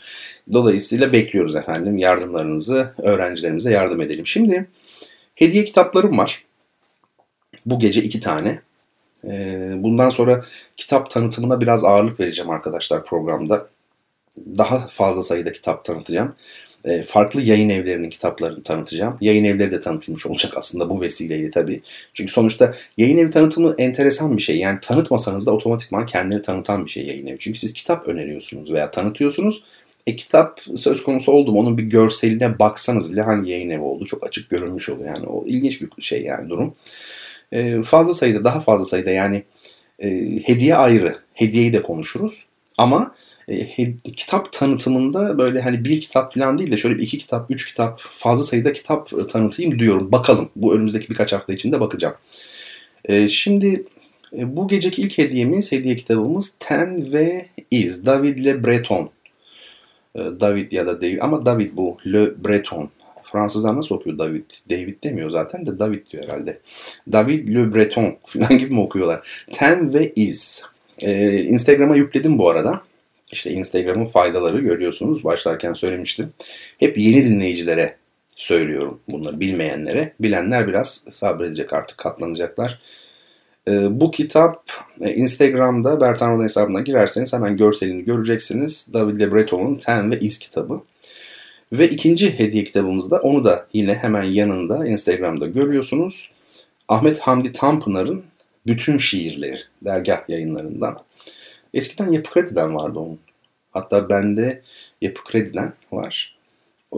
Dolayısıyla 0.54 1.14
bekliyoruz 1.14 1.56
efendim 1.56 1.98
yardımlarınızı 1.98 2.94
öğrencilerimize 2.98 3.72
yardım 3.72 4.02
edelim. 4.02 4.28
Şimdi 4.28 4.68
hediye 5.36 5.66
kitaplarım 5.66 6.18
var. 6.18 6.44
Bu 7.66 7.80
gece 7.80 8.02
iki 8.02 8.20
tane. 8.20 8.62
Ee, 9.30 9.74
bundan 9.78 10.10
sonra 10.10 10.42
kitap 10.76 11.10
tanıtımına 11.10 11.62
biraz 11.62 11.84
ağırlık 11.84 12.20
vereceğim 12.20 12.50
arkadaşlar 12.52 13.06
programda. 13.06 13.68
Daha 14.58 14.80
fazla 14.80 15.24
sayıda 15.24 15.52
kitap 15.52 15.86
tanıtacağım. 15.86 16.36
Ee, 16.86 17.04
farklı 17.04 17.42
yayın 17.42 17.70
evlerinin 17.70 18.10
kitaplarını 18.10 18.64
tanıtacağım. 18.64 19.18
Yayın 19.22 19.44
evleri 19.44 19.72
de 19.72 19.80
tanıtılmış 19.80 20.26
olacak 20.26 20.54
aslında 20.56 20.90
bu 20.90 21.02
vesileyle 21.02 21.52
tabii. 21.52 21.82
Çünkü 22.14 22.32
sonuçta 22.32 22.74
yayın 22.98 23.18
evi 23.18 23.30
tanıtımı 23.30 23.76
enteresan 23.78 24.38
bir 24.38 24.42
şey. 24.42 24.58
Yani 24.58 24.80
tanıtmasanız 24.82 25.46
da 25.46 25.52
otomatikman 25.52 26.06
kendini 26.06 26.42
tanıtan 26.42 26.86
bir 26.86 26.92
şey 26.92 27.06
yayın 27.06 27.28
evi. 27.28 27.38
Çünkü 27.40 27.60
siz 27.60 27.74
kitap 27.74 28.08
öneriyorsunuz 28.08 28.74
veya 28.74 28.92
tanıtıyorsunuz. 28.92 29.64
E 30.08 30.16
kitap 30.16 30.60
söz 30.76 31.04
konusu 31.04 31.32
oldu 31.32 31.52
mu 31.52 31.60
onun 31.60 31.78
bir 31.78 31.84
görseline 31.84 32.60
baksanız 32.60 33.14
bile 33.14 33.22
hangi 33.22 33.52
yayın 33.52 33.70
evi 33.70 33.82
oldu 33.82 34.06
çok 34.06 34.28
açık 34.28 34.50
görünmüş 34.50 34.90
oluyor. 34.90 35.16
Yani 35.16 35.28
o 35.28 35.46
ilginç 35.48 35.82
bir 35.82 36.04
şey 36.04 36.24
yani 36.24 36.50
durum. 36.50 36.76
E, 37.52 37.84
fazla 37.84 38.14
sayıda, 38.14 38.44
daha 38.44 38.60
fazla 38.60 38.86
sayıda 38.86 39.12
yani 39.12 39.44
e, 40.00 40.10
hediye 40.44 40.76
ayrı. 40.76 41.16
Hediyeyi 41.34 41.74
de 41.74 41.82
konuşuruz. 41.82 42.46
Ama 42.78 43.16
e, 43.48 43.98
kitap 44.16 44.54
tanıtımında 44.54 45.38
böyle 45.38 45.62
hani 45.62 45.86
bir 45.86 46.02
kitap 46.02 46.34
falan 46.34 46.58
değil 46.58 46.72
de 46.72 46.78
şöyle 46.78 47.04
iki 47.04 47.18
kitap, 47.18 47.52
üç 47.52 47.68
kitap, 47.68 48.00
fazla 48.00 48.44
sayıda 48.44 48.74
kitap 48.74 49.30
tanıtayım 49.30 49.80
diyorum. 49.80 50.12
Bakalım. 50.12 50.50
Bu 50.56 50.76
önümüzdeki 50.76 51.10
birkaç 51.10 51.34
hafta 51.34 51.54
içinde 51.54 51.80
bakacağım. 51.80 52.16
E, 53.06 53.28
şimdi 53.28 53.84
e, 54.38 54.56
bu 54.56 54.68
geceki 54.68 55.02
ilk 55.02 55.18
hediyemiz, 55.18 55.72
hediye 55.72 55.96
kitabımız 55.96 56.56
Ten 56.60 57.14
ve 57.14 57.46
Is. 57.72 58.06
David 58.06 58.46
Le 58.46 58.64
Breton. 58.64 59.10
E, 60.16 60.20
David 60.20 60.72
ya 60.72 60.88
da 60.88 61.02
David 61.02 61.18
ama 61.22 61.46
David 61.46 61.72
bu. 61.74 61.98
Le 62.06 62.44
Breton. 62.46 62.90
Fransızlar 63.36 63.76
nasıl 63.76 63.96
okuyor 63.96 64.18
David? 64.18 64.44
David 64.70 65.04
demiyor 65.04 65.30
zaten 65.30 65.66
de 65.66 65.80
David 65.80 66.12
diyor 66.12 66.24
herhalde. 66.24 66.60
David 67.12 67.56
Le 67.56 67.74
Breton 67.74 68.18
falan 68.26 68.58
gibi 68.58 68.74
mi 68.74 68.80
okuyorlar? 68.80 69.46
Ten 69.52 69.94
ve 69.94 70.14
Is. 70.16 70.62
Ee, 71.00 71.44
Instagram'a 71.44 71.96
yükledim 71.96 72.38
bu 72.38 72.50
arada. 72.50 72.82
İşte 73.32 73.52
Instagram'ın 73.52 74.06
faydaları 74.06 74.62
görüyorsunuz. 74.62 75.24
Başlarken 75.24 75.74
söylemiştim. 75.74 76.34
Hep 76.80 76.98
yeni 76.98 77.26
dinleyicilere 77.26 77.96
söylüyorum 78.30 79.00
bunları 79.10 79.40
bilmeyenlere. 79.40 80.14
Bilenler 80.20 80.68
biraz 80.68 81.06
sabredecek 81.12 81.74
artık 81.74 81.98
katlanacaklar. 81.98 82.80
Ee, 83.68 84.00
bu 84.02 84.12
kitap 84.12 84.72
e, 85.02 85.14
Instagram'da 85.14 86.02
Bertan 86.02 86.32
Rodan 86.32 86.44
hesabına 86.44 86.82
girerseniz 86.82 87.34
hemen 87.34 87.58
görselini 87.58 88.04
göreceksiniz. 88.04 88.88
David 88.94 89.22
Le 89.22 89.32
Breton'un 89.32 89.76
Ten 89.76 90.12
ve 90.12 90.20
Is 90.20 90.40
kitabı. 90.40 90.82
Ve 91.74 91.90
ikinci 91.90 92.40
hediye 92.40 92.64
kitabımızda 92.64 93.18
onu 93.18 93.44
da 93.44 93.68
yine 93.74 93.94
hemen 93.94 94.24
yanında 94.24 94.88
Instagram'da 94.88 95.48
görüyorsunuz. 95.48 96.32
Ahmet 96.88 97.20
Hamdi 97.20 97.52
Tanpınar'ın 97.52 98.24
bütün 98.68 98.98
şiirleri 98.98 99.60
dergah 99.82 100.30
yayınlarından. 100.30 101.02
Eskiden 101.74 102.12
Yapı 102.12 102.32
Kredi'den 102.32 102.76
vardı 102.76 103.00
onun. 103.00 103.20
Hatta 103.72 104.10
bende 104.10 104.62
Yapı 105.02 105.24
Kredi'den 105.24 105.74
var. 105.92 106.38
Ee, 106.94 106.98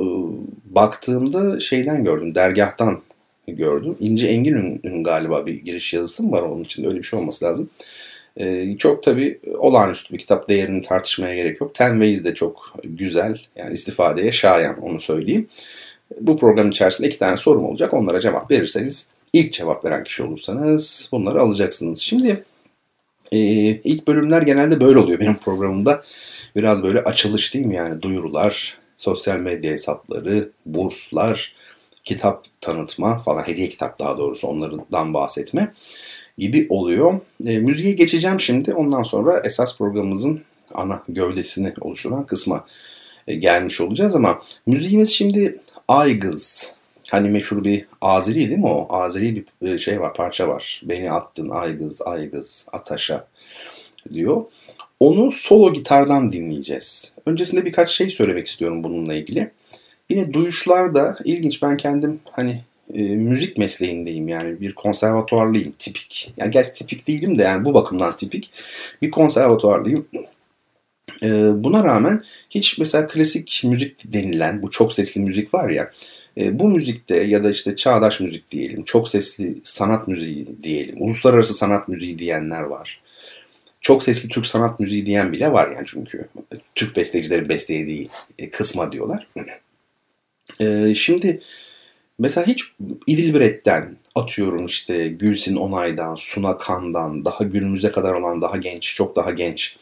baktığımda 0.65 1.59
şeyden 1.59 2.03
gördüm, 2.03 2.35
dergahtan 2.35 3.01
gördüm. 3.47 3.97
İnce 3.99 4.27
Engin'in 4.27 5.03
galiba 5.03 5.45
bir 5.45 5.53
giriş 5.53 5.93
yazısı 5.93 6.31
var 6.31 6.41
onun 6.41 6.63
için 6.63 6.85
öyle 6.85 6.97
bir 6.97 7.03
şey 7.03 7.19
olması 7.19 7.45
lazım. 7.45 7.69
Ee, 8.39 8.77
çok 8.77 9.03
tabii 9.03 9.39
olağanüstü 9.57 10.13
bir 10.13 10.19
kitap 10.19 10.49
değerini 10.49 10.81
tartışmaya 10.81 11.35
gerek 11.35 11.61
yok. 11.61 11.75
Ten 11.75 11.91
Ways 11.91 12.23
de 12.23 12.35
çok 12.35 12.73
güzel 12.83 13.41
yani 13.55 13.73
istifadeye 13.73 14.31
şayan 14.31 14.81
onu 14.81 14.99
söyleyeyim. 14.99 15.47
Bu 16.21 16.37
program 16.37 16.69
içerisinde 16.69 17.07
iki 17.07 17.19
tane 17.19 17.37
sorum 17.37 17.65
olacak. 17.65 17.93
Onlara 17.93 18.19
cevap 18.19 18.51
verirseniz 18.51 19.11
ilk 19.33 19.53
cevap 19.53 19.85
veren 19.85 20.03
kişi 20.03 20.23
olursanız 20.23 21.09
bunları 21.11 21.41
alacaksınız. 21.41 21.99
Şimdi 21.99 22.43
e, 23.31 23.37
ilk 23.67 24.07
bölümler 24.07 24.41
genelde 24.41 24.81
böyle 24.81 24.99
oluyor 24.99 25.19
benim 25.19 25.37
programımda. 25.37 26.03
Biraz 26.55 26.83
böyle 26.83 26.99
açılış 26.99 27.53
değil 27.53 27.65
mi 27.65 27.75
yani 27.75 28.01
duyurular, 28.01 28.77
sosyal 28.97 29.39
medya 29.39 29.71
hesapları, 29.71 30.49
burslar, 30.65 31.55
kitap 32.03 32.45
tanıtma 32.61 33.17
falan 33.17 33.47
hediye 33.47 33.69
kitap 33.69 33.99
daha 33.99 34.17
doğrusu 34.17 34.47
onlardan 34.47 35.13
bahsetme 35.13 35.73
gibi 36.37 36.67
oluyor. 36.69 37.19
E, 37.45 37.57
müziğe 37.57 37.93
geçeceğim 37.93 38.39
şimdi. 38.39 38.73
Ondan 38.73 39.03
sonra 39.03 39.39
esas 39.39 39.77
programımızın 39.77 40.41
ana 40.73 41.03
gövdesini 41.09 41.73
oluşturan 41.81 42.25
kısma 42.25 42.65
e, 43.27 43.35
gelmiş 43.35 43.81
olacağız 43.81 44.15
ama 44.15 44.39
müziğimiz 44.65 45.09
şimdi 45.09 45.59
Aygız. 45.87 46.73
Hani 47.11 47.29
meşhur 47.29 47.63
bir 47.63 47.85
Azeri 48.01 48.35
değil 48.35 48.57
mi 48.57 48.67
o? 48.67 48.87
Azeri 48.89 49.45
bir 49.61 49.67
e, 49.67 49.79
şey 49.79 50.01
var, 50.01 50.13
parça 50.13 50.47
var. 50.47 50.81
Beni 50.85 51.11
attın 51.11 51.49
Aygız, 51.49 52.01
Aygız, 52.01 52.67
Ataş'a 52.71 53.27
diyor. 54.13 54.45
Onu 54.99 55.31
solo 55.31 55.73
gitardan 55.73 56.31
dinleyeceğiz. 56.33 57.15
Öncesinde 57.25 57.65
birkaç 57.65 57.91
şey 57.91 58.09
söylemek 58.09 58.47
istiyorum 58.47 58.83
bununla 58.83 59.13
ilgili. 59.13 59.51
Yine 60.09 60.33
duyuşlar 60.33 60.95
da 60.95 61.17
ilginç. 61.23 61.61
Ben 61.61 61.77
kendim 61.77 62.19
hani 62.31 62.61
e, 62.93 63.01
müzik 63.01 63.57
mesleğindeyim 63.57 64.27
yani 64.27 64.61
bir 64.61 64.75
konservatuarlıyım 64.75 65.73
tipik. 65.79 66.33
Yani 66.37 66.51
gerçi 66.51 66.71
tipik 66.73 67.07
değilim 67.07 67.39
de 67.39 67.43
yani 67.43 67.65
bu 67.65 67.73
bakımdan 67.73 68.15
tipik. 68.15 68.51
Bir 69.01 69.11
konservatuarlıyım. 69.11 70.07
E, 71.23 71.29
buna 71.63 71.83
rağmen 71.83 72.21
hiç 72.49 72.77
mesela 72.77 73.07
klasik 73.07 73.61
müzik 73.65 74.13
denilen 74.13 74.61
bu 74.61 74.69
çok 74.71 74.93
sesli 74.93 75.21
müzik 75.21 75.53
var 75.53 75.69
ya 75.69 75.89
e, 76.37 76.59
bu 76.59 76.69
müzikte 76.69 77.15
ya 77.15 77.43
da 77.43 77.51
işte 77.51 77.75
çağdaş 77.75 78.19
müzik 78.19 78.51
diyelim, 78.51 78.83
çok 78.83 79.09
sesli 79.09 79.55
sanat 79.63 80.07
müziği 80.07 80.47
diyelim, 80.63 80.95
uluslararası 80.99 81.53
sanat 81.53 81.87
müziği 81.87 82.19
diyenler 82.19 82.61
var. 82.61 83.01
Çok 83.81 84.03
sesli 84.03 84.29
Türk 84.29 84.45
sanat 84.45 84.79
müziği 84.79 85.05
diyen 85.05 85.31
bile 85.31 85.51
var 85.51 85.71
yani 85.71 85.85
çünkü 85.85 86.27
Türk 86.75 86.95
bestecilerin 86.95 87.49
bestelediği 87.49 88.09
e, 88.39 88.49
kısma 88.49 88.91
diyorlar. 88.91 89.27
E, 90.59 90.95
şimdi 90.95 91.41
Mesela 92.19 92.47
hiç 92.47 92.63
İdilbiret'ten 93.07 93.97
atıyorum 94.15 94.65
işte 94.65 95.07
Gülsin 95.07 95.55
Onay'dan, 95.55 96.15
Suna 96.15 96.57
Kan'dan, 96.57 97.25
daha 97.25 97.43
günümüze 97.43 97.91
kadar 97.91 98.13
olan 98.13 98.41
daha 98.41 98.57
genç, 98.57 98.95
çok 98.95 99.15
daha 99.15 99.31
genç 99.31 99.75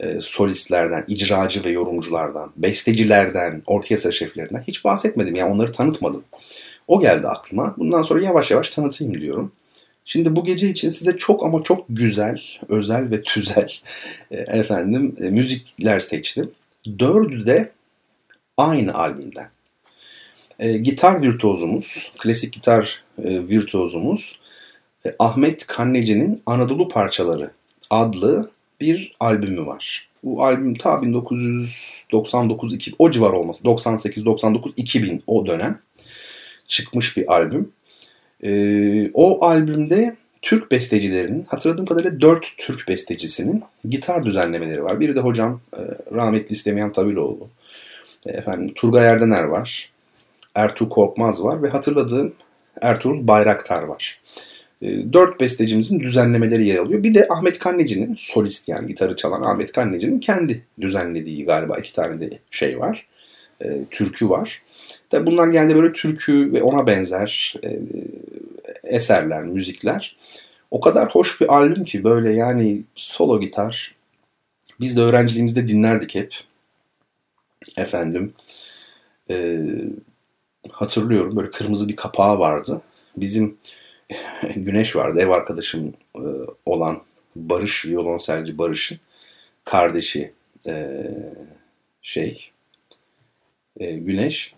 e, 0.00 0.20
solistlerden, 0.20 1.04
icracı 1.08 1.64
ve 1.64 1.70
yorumculardan, 1.70 2.52
bestecilerden, 2.56 3.62
orkestra 3.66 4.12
şeflerinden 4.12 4.64
hiç 4.68 4.84
bahsetmedim. 4.84 5.34
Yani 5.34 5.52
onları 5.52 5.72
tanıtmadım. 5.72 6.24
O 6.88 7.00
geldi 7.00 7.28
aklıma. 7.28 7.74
Bundan 7.78 8.02
sonra 8.02 8.24
yavaş 8.24 8.50
yavaş 8.50 8.68
tanıtayım 8.68 9.20
diyorum. 9.20 9.52
Şimdi 10.04 10.36
bu 10.36 10.44
gece 10.44 10.68
için 10.68 10.90
size 10.90 11.16
çok 11.16 11.44
ama 11.44 11.62
çok 11.62 11.84
güzel, 11.88 12.42
özel 12.68 13.10
ve 13.10 13.22
tüzel 13.22 13.68
e, 14.30 14.36
efendim 14.36 15.16
e, 15.20 15.30
müzikler 15.30 16.00
seçtim. 16.00 16.50
Dördü 16.98 17.46
de 17.46 17.70
aynı 18.56 18.94
albümden. 18.94 19.48
E, 20.58 20.78
gitar 20.78 21.22
virtuozumuz, 21.22 22.12
klasik 22.18 22.52
gitar 22.52 23.02
e, 23.24 23.48
virtuozumuz 23.48 24.38
e, 25.06 25.14
Ahmet 25.18 25.66
Kanneci'nin 25.66 26.42
Anadolu 26.46 26.88
Parçaları 26.88 27.50
adlı 27.90 28.50
bir 28.80 29.12
albümü 29.20 29.66
var. 29.66 30.08
Bu 30.24 30.44
albüm 30.44 30.74
ta 30.74 31.02
1999 31.02 32.74
2000 32.74 32.96
o 32.98 33.10
civar 33.10 33.30
olması 33.32 33.64
98 33.64 34.24
99 34.24 34.72
2000 34.76 35.22
o 35.26 35.46
dönem 35.46 35.78
çıkmış 36.68 37.16
bir 37.16 37.32
albüm. 37.32 37.72
E, 38.42 39.10
o 39.14 39.44
albümde 39.44 40.16
Türk 40.42 40.70
bestecilerinin 40.70 41.44
hatırladığım 41.44 41.86
kadarıyla 41.86 42.20
4 42.20 42.54
Türk 42.58 42.88
bestecisinin 42.88 43.62
gitar 43.88 44.24
düzenlemeleri 44.24 44.84
var. 44.84 45.00
Biri 45.00 45.16
de 45.16 45.20
hocam 45.20 45.60
e, 45.76 45.80
rahmetli 46.14 46.52
İstemeyen 46.52 46.92
Tabiloğlu. 46.92 47.48
E, 48.26 48.30
efendim 48.30 48.74
Turgay 48.74 49.06
Erdener 49.06 49.42
var. 49.44 49.90
Ertuğ 50.54 50.88
Korkmaz 50.88 51.44
var 51.44 51.62
ve 51.62 51.68
hatırladığım 51.68 52.34
Ertuğrul 52.82 53.26
Bayraktar 53.26 53.82
var. 53.82 54.20
E, 54.82 55.12
dört 55.12 55.40
bestecimizin 55.40 56.00
düzenlemeleri 56.00 56.66
yer 56.66 56.76
alıyor. 56.76 57.02
Bir 57.02 57.14
de 57.14 57.26
Ahmet 57.30 57.58
Kanneci'nin 57.58 58.14
solist 58.14 58.68
yani 58.68 58.86
gitarı 58.86 59.16
çalan 59.16 59.42
Ahmet 59.42 59.72
Kanneci'nin 59.72 60.18
kendi 60.18 60.64
düzenlediği 60.80 61.44
galiba 61.44 61.78
iki 61.78 61.92
tane 61.92 62.20
de 62.20 62.38
şey 62.50 62.80
var. 62.80 63.06
E, 63.60 63.84
türkü 63.90 64.30
var. 64.30 64.62
Tabi 65.10 65.26
bunlar 65.26 65.48
genelde 65.48 65.76
böyle 65.76 65.92
türkü 65.92 66.52
ve 66.52 66.62
ona 66.62 66.86
benzer 66.86 67.54
e, 67.64 67.70
eserler, 68.84 69.42
müzikler. 69.42 70.14
O 70.70 70.80
kadar 70.80 71.08
hoş 71.08 71.40
bir 71.40 71.54
albüm 71.54 71.84
ki 71.84 72.04
böyle 72.04 72.32
yani 72.32 72.82
solo 72.94 73.40
gitar. 73.40 73.94
Biz 74.80 74.96
de 74.96 75.00
öğrenciliğimizde 75.00 75.68
dinlerdik 75.68 76.14
hep. 76.14 76.34
Efendim. 77.76 78.32
E, 79.30 79.58
hatırlıyorum 80.72 81.36
böyle 81.36 81.50
kırmızı 81.50 81.88
bir 81.88 81.96
kapağı 81.96 82.38
vardı. 82.38 82.82
Bizim 83.16 83.56
Güneş 84.56 84.96
vardı 84.96 85.20
ev 85.20 85.28
arkadaşım 85.28 85.94
e, 86.16 86.22
olan 86.66 87.02
Barış, 87.36 87.86
violonselci 87.86 88.58
Barış'ın 88.58 88.98
kardeşi 89.64 90.32
e, 90.68 91.02
şey 92.02 92.50
e, 93.80 93.92
Güneş. 93.92 94.54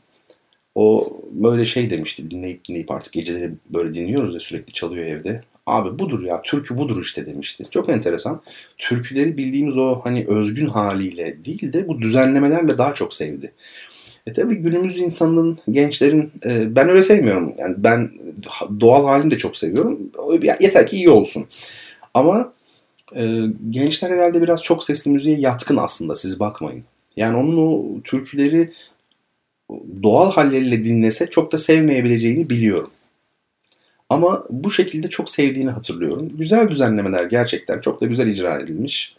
O 0.74 1.16
böyle 1.30 1.64
şey 1.64 1.90
demişti 1.90 2.30
dinleyip 2.30 2.68
dinleyip 2.68 2.90
artık 2.90 3.12
geceleri 3.12 3.52
böyle 3.70 3.94
dinliyoruz 3.94 4.34
ya 4.34 4.40
sürekli 4.40 4.72
çalıyor 4.72 5.06
evde. 5.06 5.42
Abi 5.66 5.98
budur 5.98 6.24
ya 6.24 6.42
türkü 6.42 6.78
budur 6.78 7.02
işte 7.02 7.26
demişti. 7.26 7.66
Çok 7.70 7.88
enteresan. 7.88 8.42
Türküleri 8.78 9.36
bildiğimiz 9.36 9.76
o 9.78 10.00
hani 10.04 10.24
özgün 10.28 10.66
haliyle 10.66 11.44
değil 11.44 11.72
de 11.72 11.88
bu 11.88 12.00
düzenlemelerle 12.00 12.78
daha 12.78 12.94
çok 12.94 13.14
sevdi. 13.14 13.52
E 14.26 14.32
tabii 14.32 14.54
günümüz 14.54 14.98
insanının, 14.98 15.58
gençlerin 15.70 16.32
e, 16.44 16.76
ben 16.76 16.88
öyle 16.88 17.02
sevmiyorum. 17.02 17.54
Yani 17.58 17.74
ben 17.78 18.10
doğal 18.80 19.04
halini 19.04 19.30
de 19.30 19.38
çok 19.38 19.56
seviyorum. 19.56 19.98
Yeter 20.60 20.86
ki 20.86 20.96
iyi 20.96 21.10
olsun. 21.10 21.46
Ama 22.14 22.52
e, 23.16 23.38
gençler 23.70 24.10
herhalde 24.10 24.42
biraz 24.42 24.62
çok 24.62 24.84
sesli 24.84 25.10
müziğe 25.10 25.38
yatkın 25.38 25.76
aslında 25.76 26.14
siz 26.14 26.40
bakmayın. 26.40 26.84
Yani 27.16 27.36
onun 27.36 27.56
o 27.56 28.00
türküleri 28.02 28.72
doğal 30.02 30.32
halleriyle 30.32 30.84
dinlese 30.84 31.30
çok 31.30 31.52
da 31.52 31.58
sevmeyebileceğini 31.58 32.50
biliyorum. 32.50 32.90
Ama 34.10 34.44
bu 34.50 34.70
şekilde 34.70 35.08
çok 35.10 35.30
sevdiğini 35.30 35.70
hatırlıyorum. 35.70 36.28
Güzel 36.38 36.68
düzenlemeler 36.68 37.24
gerçekten 37.24 37.80
çok 37.80 38.00
da 38.00 38.06
güzel 38.06 38.28
icra 38.28 38.58
edilmiş. 38.58 39.16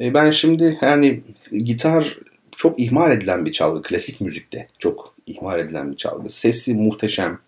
E, 0.00 0.14
ben 0.14 0.30
şimdi 0.30 0.78
yani 0.82 1.20
gitar 1.64 2.18
çok 2.60 2.80
ihmal 2.80 3.12
edilen 3.12 3.46
bir 3.46 3.52
çalgı. 3.52 3.82
Klasik 3.82 4.20
müzikte 4.20 4.68
çok 4.78 5.14
ihmal 5.26 5.58
edilen 5.58 5.92
bir 5.92 5.96
çalgı. 5.96 6.28
Sesi 6.28 6.74
muhteşem. 6.74 7.38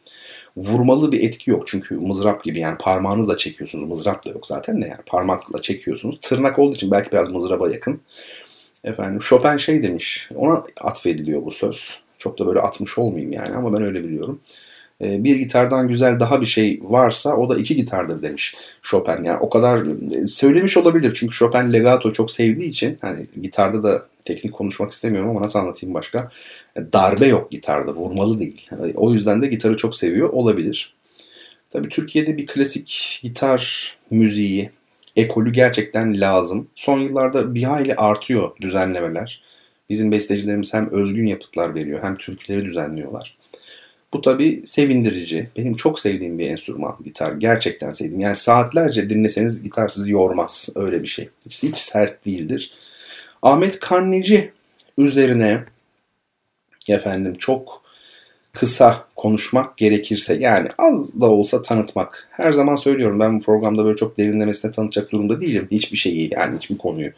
Vurmalı 0.57 1.13
bir 1.13 1.23
etki 1.23 1.51
yok 1.51 1.67
çünkü 1.67 1.95
mızrap 1.95 2.45
gibi 2.45 2.61
yani 2.61 2.79
parmağınızla 2.79 3.37
çekiyorsunuz. 3.37 3.89
Mızrap 3.89 4.27
da 4.27 4.31
yok 4.31 4.47
zaten 4.47 4.83
de 4.83 4.87
yani 4.87 5.01
parmakla 5.07 5.63
çekiyorsunuz. 5.63 6.19
Tırnak 6.21 6.59
olduğu 6.59 6.75
için 6.75 6.91
belki 6.91 7.13
biraz 7.13 7.29
mızraba 7.29 7.69
yakın. 7.69 8.01
Efendim 8.85 9.21
Chopin 9.21 9.57
şey 9.57 9.83
demiş 9.83 10.29
ona 10.35 10.65
atfediliyor 10.81 11.45
bu 11.45 11.51
söz. 11.51 12.01
Çok 12.19 12.39
da 12.39 12.47
böyle 12.47 12.61
atmış 12.61 12.99
olmayayım 12.99 13.33
yani 13.33 13.55
ama 13.55 13.73
ben 13.73 13.83
öyle 13.83 14.05
biliyorum. 14.05 14.41
E, 15.01 15.25
bir 15.25 15.37
gitardan 15.37 15.89
güzel 15.89 16.21
daha 16.21 16.41
bir 16.41 16.47
şey 16.47 16.81
varsa 16.83 17.37
o 17.37 17.49
da 17.49 17.57
iki 17.59 17.77
gitardır 17.77 18.23
demiş 18.23 18.57
Chopin. 18.83 19.25
Yani 19.25 19.39
o 19.41 19.51
kadar 19.51 19.87
e, 20.13 20.27
söylemiş 20.27 20.77
olabilir 20.77 21.15
çünkü 21.15 21.35
Chopin 21.35 21.73
legato 21.73 22.13
çok 22.13 22.31
sevdiği 22.31 22.69
için 22.69 22.99
hani 23.01 23.27
gitarda 23.43 23.83
da 23.83 24.12
teknik 24.25 24.53
konuşmak 24.53 24.93
istemiyorum 24.93 25.31
ama 25.31 25.41
nasıl 25.41 25.59
anlatayım 25.59 25.95
başka? 25.95 26.31
Darbe 26.77 27.27
yok 27.27 27.51
gitarda, 27.51 27.95
vurmalı 27.95 28.41
değil. 28.41 28.71
O 28.95 29.13
yüzden 29.13 29.43
de 29.43 29.47
gitarı 29.47 29.77
çok 29.77 29.97
seviyor 29.97 30.29
olabilir. 30.29 30.95
Tabii 31.71 31.89
Türkiye'de 31.89 32.37
bir 32.37 32.47
klasik 32.47 33.21
gitar 33.23 33.95
müziği, 34.11 34.71
ekolü 35.17 35.53
gerçekten 35.53 36.21
lazım. 36.21 36.69
Son 36.75 36.99
yıllarda 36.99 37.55
bir 37.55 37.63
hayli 37.63 37.95
artıyor 37.95 38.51
düzenlemeler. 38.61 39.43
Bizim 39.91 40.13
bestecilerimiz 40.13 40.75
hem 40.75 40.91
özgün 40.91 41.27
yapıtlar 41.27 41.75
veriyor 41.75 42.03
hem 42.03 42.17
türküleri 42.17 42.65
düzenliyorlar. 42.65 43.37
Bu 44.13 44.21
tabii 44.21 44.61
sevindirici. 44.65 45.51
Benim 45.57 45.77
çok 45.77 46.01
sevdiğim 46.01 46.39
bir 46.39 46.51
enstrüman 46.51 46.97
gitar. 47.05 47.33
Gerçekten 47.33 47.93
sevdiğim. 47.93 48.21
Yani 48.21 48.37
saatlerce 48.37 49.11
dinleseniz 49.11 49.63
gitar 49.63 49.89
sizi 49.89 50.13
yormaz. 50.13 50.69
Öyle 50.77 51.03
bir 51.03 51.09
şey. 51.09 51.29
Hiç, 51.47 51.63
hiç 51.63 51.79
sert 51.79 52.27
değildir. 52.27 52.73
Ahmet 53.43 53.81
Kanneci 53.81 54.53
üzerine 54.99 55.65
efendim 56.89 57.35
çok 57.39 57.83
kısa 58.53 59.07
konuşmak 59.17 59.77
gerekirse 59.77 60.35
yani 60.35 60.69
az 60.79 61.21
da 61.21 61.27
olsa 61.27 61.63
tanıtmak. 61.63 62.29
Her 62.31 62.53
zaman 62.53 62.77
söylüyorum 62.77 63.21
ben 63.21 63.41
bu 63.41 63.45
programda 63.45 63.85
böyle 63.85 63.97
çok 63.97 64.19
derinlemesine 64.19 64.71
tanıtacak 64.71 65.13
durumda 65.13 65.41
değilim. 65.41 65.69
Hiçbir 65.71 65.97
şeyi 65.97 66.31
yani 66.35 66.57
hiçbir 66.57 66.79
konuyu. 66.79 67.11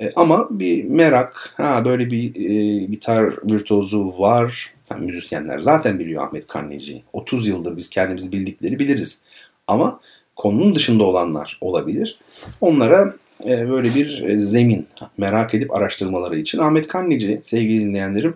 E, 0.00 0.10
ama 0.16 0.48
bir 0.50 0.84
merak, 0.84 1.54
ha 1.56 1.84
böyle 1.84 2.10
bir 2.10 2.50
e, 2.50 2.84
gitar 2.84 3.34
virtuozu 3.50 4.14
var. 4.18 4.74
Yani 4.90 5.06
müzisyenler 5.06 5.58
zaten 5.58 5.98
biliyor 5.98 6.22
Ahmet 6.22 6.46
Kanneci'yi. 6.46 7.04
30 7.12 7.46
yıldır 7.46 7.76
biz 7.76 7.90
kendimizi 7.90 8.32
bildikleri 8.32 8.78
biliriz. 8.78 9.22
Ama 9.66 10.00
konunun 10.36 10.74
dışında 10.74 11.04
olanlar 11.04 11.58
olabilir. 11.60 12.18
Onlara 12.60 13.14
böyle 13.44 13.94
bir 13.94 14.24
e, 14.24 14.40
zemin 14.40 14.86
merak 15.18 15.54
edip 15.54 15.74
araştırmaları 15.74 16.38
için 16.38 16.58
Ahmet 16.58 16.88
Kanneci 16.88 17.40
sevgili 17.42 17.80
dinleyenlerim 17.80 18.34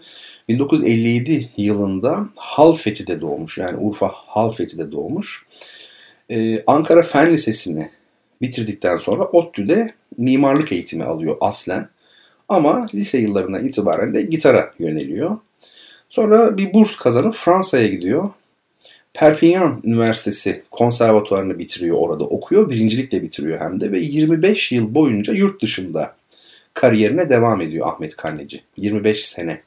1957 0.49 1.49
yılında 1.57 2.29
Halfeti'de 2.37 3.21
doğmuş. 3.21 3.59
Yani 3.59 3.77
Urfa 3.77 4.11
Halfeti'de 4.15 4.93
doğmuş. 4.93 5.47
E, 6.31 6.63
Ankara 6.67 7.03
Fen 7.03 7.33
Lisesi'ni 7.33 7.91
bitirdikten 8.43 8.97
sonra 8.97 9.25
ODTÜ'de 9.25 9.95
mimarlık 10.19 10.73
eğitimi 10.73 11.05
alıyor 11.05 11.37
aslen. 11.41 11.89
Ama 12.49 12.87
lise 12.95 13.19
yıllarından 13.19 13.65
itibaren 13.65 14.15
de 14.15 14.23
gitara 14.23 14.75
yöneliyor. 14.79 15.37
Sonra 16.09 16.59
bir 16.59 16.75
burs 16.75 16.97
kazanıp 16.97 17.35
Fransa'ya 17.35 17.87
gidiyor. 17.87 18.31
Perpignan 19.15 19.81
Üniversitesi 19.85 20.63
konservatuarını 20.71 21.59
bitiriyor 21.59 21.97
orada 21.97 22.25
okuyor. 22.25 22.71
Birincilikle 22.71 23.23
bitiriyor 23.23 23.61
hem 23.61 23.81
de 23.81 23.93
ve 23.93 23.99
25 23.99 24.73
yıl 24.73 24.95
boyunca 24.95 25.33
yurt 25.33 25.63
dışında 25.63 26.17
kariyerine 26.75 27.31
devam 27.31 27.61
ediyor 27.61 27.87
Ahmet 27.87 28.17
Kanneci. 28.17 28.63
25 28.77 29.25
sene. 29.25 29.61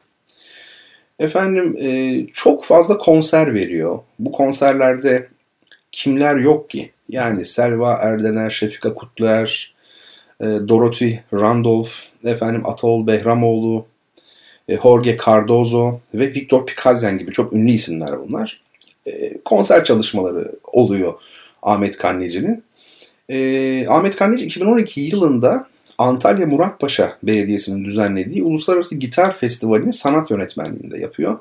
Efendim 1.20 1.78
e, 1.80 2.26
çok 2.34 2.66
fazla 2.66 2.98
konser 2.98 3.54
veriyor. 3.54 4.00
Bu 4.20 4.32
konserlerde 4.32 5.28
kimler 5.92 6.36
yok 6.36 6.70
ki? 6.70 6.92
Yani 7.10 7.46
Selva 7.46 7.94
Erdener, 7.94 8.50
Şefika 8.50 8.94
Kutluer, 8.94 9.74
e, 10.42 10.46
Dorothy 10.46 11.16
Randolph, 11.34 11.92
efendim 12.26 12.62
Ataol 12.66 13.08
Behramoğlu, 13.08 13.86
e, 14.68 14.78
Jorge 14.82 15.18
Cardozo 15.26 16.00
ve 16.14 16.26
Victor 16.28 16.66
Pikazyan 16.66 17.18
gibi 17.18 17.32
çok 17.32 17.54
ünlü 17.54 17.72
isimler 17.72 18.20
bunlar. 18.20 18.62
E, 19.06 19.38
konser 19.46 19.86
çalışmaları 19.86 20.52
oluyor 20.64 21.14
Ahmet 21.64 21.98
Kanneci'nin. 21.98 22.64
E, 23.30 23.88
Ahmet 23.88 24.16
Kanneci 24.16 24.46
2012 24.46 25.02
yılında 25.02 25.68
Antalya 25.98 26.48
Muratpaşa 26.48 27.18
Belediyesi'nin 27.24 27.86
düzenlediği 27.86 28.44
Uluslararası 28.44 28.96
Gitar 28.96 29.38
Festivali'ni 29.38 29.94
sanat 29.94 30.32
yönetmenliğinde 30.32 31.00
yapıyor. 31.00 31.40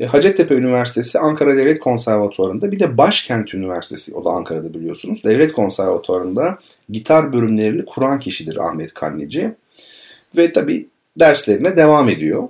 E, 0.00 0.06
Hacettepe 0.06 0.54
Üniversitesi 0.54 1.18
Ankara 1.18 1.56
Devlet 1.56 1.80
Konservatuvarı'nda 1.80 2.72
bir 2.72 2.80
de 2.80 2.98
Başkent 2.98 3.54
Üniversitesi 3.54 4.14
o 4.14 4.24
da 4.24 4.30
Ankara'da 4.30 4.74
biliyorsunuz. 4.74 5.24
Devlet 5.24 5.52
Konservatuvarı'nda 5.52 6.58
gitar 6.90 7.32
bölümlerini 7.32 7.84
kuran 7.84 8.18
kişidir 8.18 8.56
Ahmet 8.56 8.94
Kanneci. 8.94 9.54
Ve 10.36 10.52
tabi 10.52 10.88
derslerine 11.18 11.76
devam 11.76 12.08
ediyor. 12.08 12.48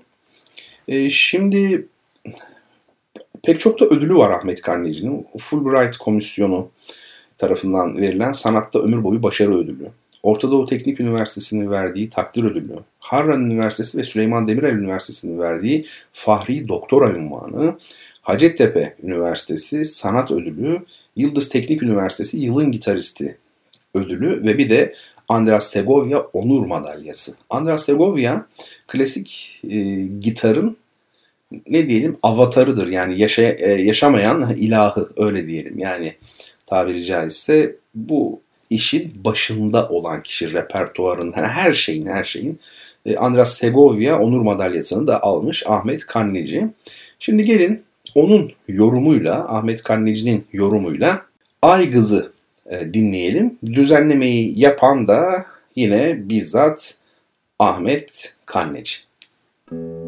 Şimdi 1.11 1.87
pek 3.43 3.61
çok 3.61 3.81
da 3.81 3.85
ödülü 3.85 4.15
var 4.15 4.31
Ahmet 4.31 4.63
Kanneci'nin. 4.63 5.27
Fulbright 5.39 5.97
Komisyonu 5.97 6.69
tarafından 7.39 7.97
verilen 7.97 8.33
sanatta 8.33 8.79
ömür 8.79 9.05
boyu 9.05 9.23
başarı 9.23 9.59
ödülü. 9.59 9.91
Orta 10.23 10.51
Doğu 10.51 10.67
Teknik 10.67 11.01
Üniversitesi'nin 11.01 11.71
verdiği 11.71 12.09
takdir 12.09 12.45
ödülü, 12.45 12.77
Harran 12.99 13.45
Üniversitesi 13.45 13.99
ve 13.99 14.05
Süleyman 14.05 14.49
Demirel 14.49 14.75
Üniversitesi'nin 14.75 15.39
verdiği 15.39 15.85
Fahri 16.13 16.69
Doktora 16.69 17.11
ünvanı, 17.11 17.77
Hacettepe 18.23 18.97
Üniversitesi 19.03 19.85
Sanat 19.85 20.31
Ödülü, 20.31 20.83
Yıldız 21.17 21.49
Teknik 21.49 21.83
Üniversitesi 21.83 22.39
Yılın 22.39 22.73
Gitaristi 22.73 23.39
ödülü 23.95 24.47
ve 24.47 24.59
bir 24.59 24.69
de 24.69 24.95
Andras 25.29 25.71
Segovia 25.71 26.19
Onur 26.19 26.67
Madalyası. 26.67 27.35
Andras 27.51 27.85
Segovia 27.85 28.47
klasik 28.87 29.61
e, 29.71 29.79
gitarın 30.21 30.77
ne 31.69 31.91
diyelim 31.91 32.17
avatarıdır 32.23 32.89
yani 32.89 33.21
yaşa, 33.21 33.43
e, 33.43 33.83
yaşamayan 33.83 34.57
ilahı 34.57 35.09
öyle 35.17 35.47
diyelim 35.47 35.79
yani 35.79 36.15
tabiri 36.67 37.05
caizse 37.05 37.77
bu 37.95 38.41
işin 38.71 39.13
başında 39.25 39.89
olan 39.89 40.23
kişi 40.23 40.53
repertuarın 40.53 41.33
her 41.33 41.73
şeyin 41.73 42.07
her 42.07 42.25
şeyin 42.25 42.61
e, 43.07 43.17
Andras 43.17 43.59
Segovia 43.59 44.21
onur 44.21 44.41
madalyasını 44.41 45.07
da 45.07 45.23
almış 45.23 45.63
Ahmet 45.67 46.07
Kanneci. 46.07 46.67
Şimdi 47.19 47.45
gelin 47.45 47.83
onun 48.15 48.53
yorumuyla 48.69 49.57
Ahmet 49.57 49.83
Kanneci'nin 49.83 50.45
yorumuyla 50.53 51.23
Aygız'ı 51.63 52.33
e, 52.71 52.95
dinleyelim. 52.95 53.59
Düzenlemeyi 53.67 54.61
yapan 54.61 55.09
da 55.09 55.47
yine 55.77 56.29
bizzat 56.29 56.99
Ahmet 57.59 58.37
Kanneci. 58.47 58.97
Müzik 59.71 60.00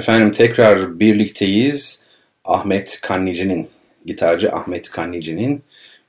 Efendim 0.00 0.32
tekrar 0.32 1.00
birlikteyiz. 1.00 2.04
Ahmet 2.44 3.00
Kannici'nin, 3.02 3.68
gitarcı 4.06 4.52
Ahmet 4.52 4.90
Kannici'nin 4.90 5.62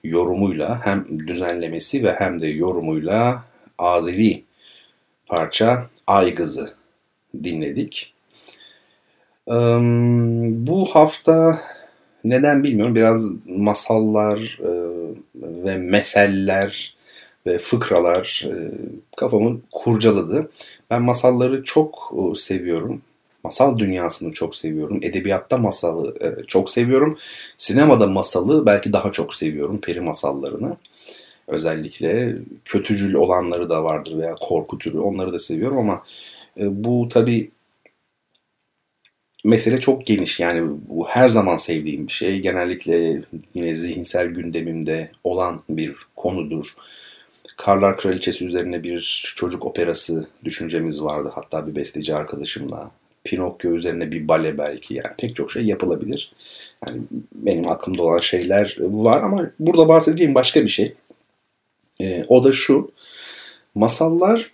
yorumuyla 0.04 0.86
hem 0.86 1.28
düzenlemesi 1.28 2.04
ve 2.04 2.14
hem 2.14 2.42
de 2.42 2.48
yorumuyla 2.48 3.44
Azeri 3.78 4.44
parça 5.28 5.84
Aygız'ı 6.08 6.74
dinledik. 7.44 8.14
Bu 10.68 10.86
hafta 10.94 11.62
neden 12.24 12.64
bilmiyorum 12.64 12.96
biraz 12.96 13.28
masallar 13.46 14.60
ve 15.36 15.78
meseller 15.78 16.96
ve 17.46 17.58
fıkralar 17.58 18.48
kafamı 19.18 19.62
kurcaladı. 19.72 20.50
Ben 20.90 21.02
masalları 21.02 21.64
çok 21.64 22.14
seviyorum 22.36 23.02
masal 23.44 23.78
dünyasını 23.78 24.34
çok 24.34 24.56
seviyorum. 24.56 25.00
Edebiyatta 25.02 25.58
masalı 25.58 26.16
e, 26.22 26.44
çok 26.44 26.70
seviyorum. 26.70 27.18
Sinemada 27.58 28.08
masalı 28.08 28.66
belki 28.66 28.94
daha 28.94 29.12
çok 29.12 29.34
seviyorum. 29.34 29.82
Peri 29.82 30.02
masallarını. 30.02 30.78
Özellikle 31.48 32.36
kötücül 32.66 33.14
olanları 33.14 33.70
da 33.70 33.84
vardır 33.84 34.18
veya 34.18 34.36
korku 34.42 34.78
türü 34.78 35.00
onları 35.00 35.34
da 35.34 35.40
seviyorum 35.40 35.78
ama 35.78 36.04
e, 36.58 36.84
bu 36.84 37.08
tabi 37.08 37.52
mesele 39.46 39.80
çok 39.80 40.06
geniş 40.06 40.40
yani 40.40 40.78
bu 40.90 41.08
her 41.08 41.30
zaman 41.30 41.58
sevdiğim 41.58 42.08
bir 42.08 42.14
şey. 42.14 42.40
Genellikle 42.40 43.22
yine 43.54 43.76
zihinsel 43.76 44.28
gündemimde 44.28 45.12
olan 45.24 45.62
bir 45.70 45.96
konudur. 46.16 46.68
Karlar 47.58 47.98
Kraliçesi 47.98 48.46
üzerine 48.46 48.84
bir 48.84 49.34
çocuk 49.36 49.66
operası 49.66 50.28
düşüncemiz 50.44 51.04
vardı. 51.04 51.32
Hatta 51.36 51.68
bir 51.68 51.76
besteci 51.76 52.16
arkadaşımla 52.16 52.92
Pinokyo 53.24 53.72
üzerine 53.72 54.12
bir 54.12 54.28
bale 54.28 54.58
belki 54.58 54.94
yani 54.94 55.16
pek 55.18 55.36
çok 55.36 55.52
şey 55.52 55.64
yapılabilir. 55.64 56.34
Yani 56.88 57.02
benim 57.36 57.70
aklımda 57.70 58.04
olan 58.04 58.20
şeyler 58.20 58.76
var 58.80 59.22
ama 59.22 59.52
burada 59.60 59.88
bahsedeceğim 59.88 60.36
başka 60.36 60.64
bir 60.64 60.70
şey. 60.70 60.94
E, 62.00 62.24
o 62.28 62.44
da 62.44 62.52
şu. 62.52 62.92
Masallar 63.76 64.52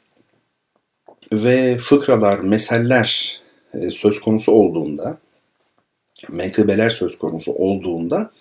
ve 1.34 1.77
fıkralar, 1.77 2.39
meseller 2.39 3.41
e, 3.73 3.91
söz 3.91 4.19
konusu 4.19 4.51
olduğunda, 4.51 5.17
menkıbeler 6.30 6.89
söz 6.89 7.17
konusu 7.17 7.51
olduğunda 7.51 8.32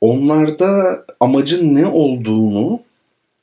onlarda 0.00 1.04
amacın 1.20 1.74
ne 1.74 1.86
olduğunu, 1.86 2.80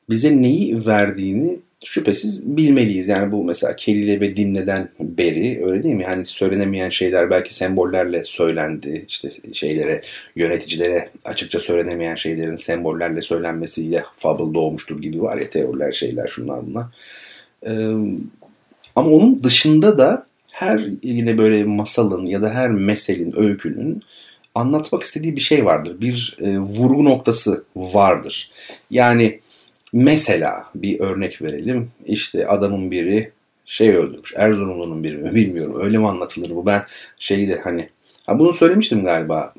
bize 0.10 0.41
neyi 0.41 0.88
verdiğini 0.88 1.60
şüphesiz 1.83 2.57
bilmeliyiz. 2.57 3.07
Yani 3.07 3.31
bu 3.31 3.43
mesela 3.43 3.75
Kelile 3.75 4.21
ve 4.21 4.35
Dinle'den 4.35 4.89
beri 4.99 5.65
öyle 5.65 5.83
değil 5.83 5.95
mi? 5.95 6.03
Yani 6.03 6.25
söylenemeyen 6.25 6.89
şeyler 6.89 7.29
belki 7.29 7.55
sembollerle 7.55 8.23
söylendi. 8.23 9.05
İşte 9.07 9.29
şeylere, 9.53 10.01
yöneticilere 10.35 11.09
açıkça 11.25 11.59
söylenemeyen 11.59 12.15
şeylerin 12.15 12.55
sembollerle 12.55 13.21
söylenmesiyle 13.21 14.03
fable 14.15 14.53
doğmuştur 14.53 15.01
gibi 15.01 15.21
var 15.21 15.37
ya 15.37 15.49
teoriler 15.49 15.91
şeyler 15.91 16.27
şunlar 16.27 16.67
bunlar. 16.67 16.85
Ee, 17.67 17.71
ama 18.95 19.09
onun 19.09 19.43
dışında 19.43 19.97
da 19.97 20.27
her 20.51 20.87
yine 21.03 21.37
böyle 21.37 21.63
masalın 21.63 22.25
ya 22.25 22.41
da 22.41 22.49
her 22.49 22.69
meselin, 22.69 23.33
öykünün 23.39 24.01
anlatmak 24.55 25.03
istediği 25.03 25.35
bir 25.35 25.41
şey 25.41 25.65
vardır. 25.65 26.01
Bir 26.01 26.37
e, 26.41 26.57
vurgu 26.57 27.05
noktası 27.05 27.63
vardır. 27.75 28.51
Yani 28.91 29.39
Mesela 29.93 30.65
bir 30.75 30.99
örnek 30.99 31.41
verelim. 31.41 31.91
İşte 32.06 32.47
adamın 32.47 32.91
biri 32.91 33.32
şey 33.65 33.89
öldürmüş. 33.89 34.34
Erzurumlu'nun 34.36 35.04
biri 35.04 35.17
mi 35.17 35.36
bilmiyorum. 35.36 35.75
Öyle 35.82 35.97
mi 35.97 36.08
anlatılır 36.08 36.56
bu? 36.56 36.65
Ben 36.65 36.86
şeyde 37.19 37.62
hani 37.63 37.89
ha 38.25 38.39
bunu 38.39 38.54
söylemiştim 38.54 39.04
galiba. 39.04 39.54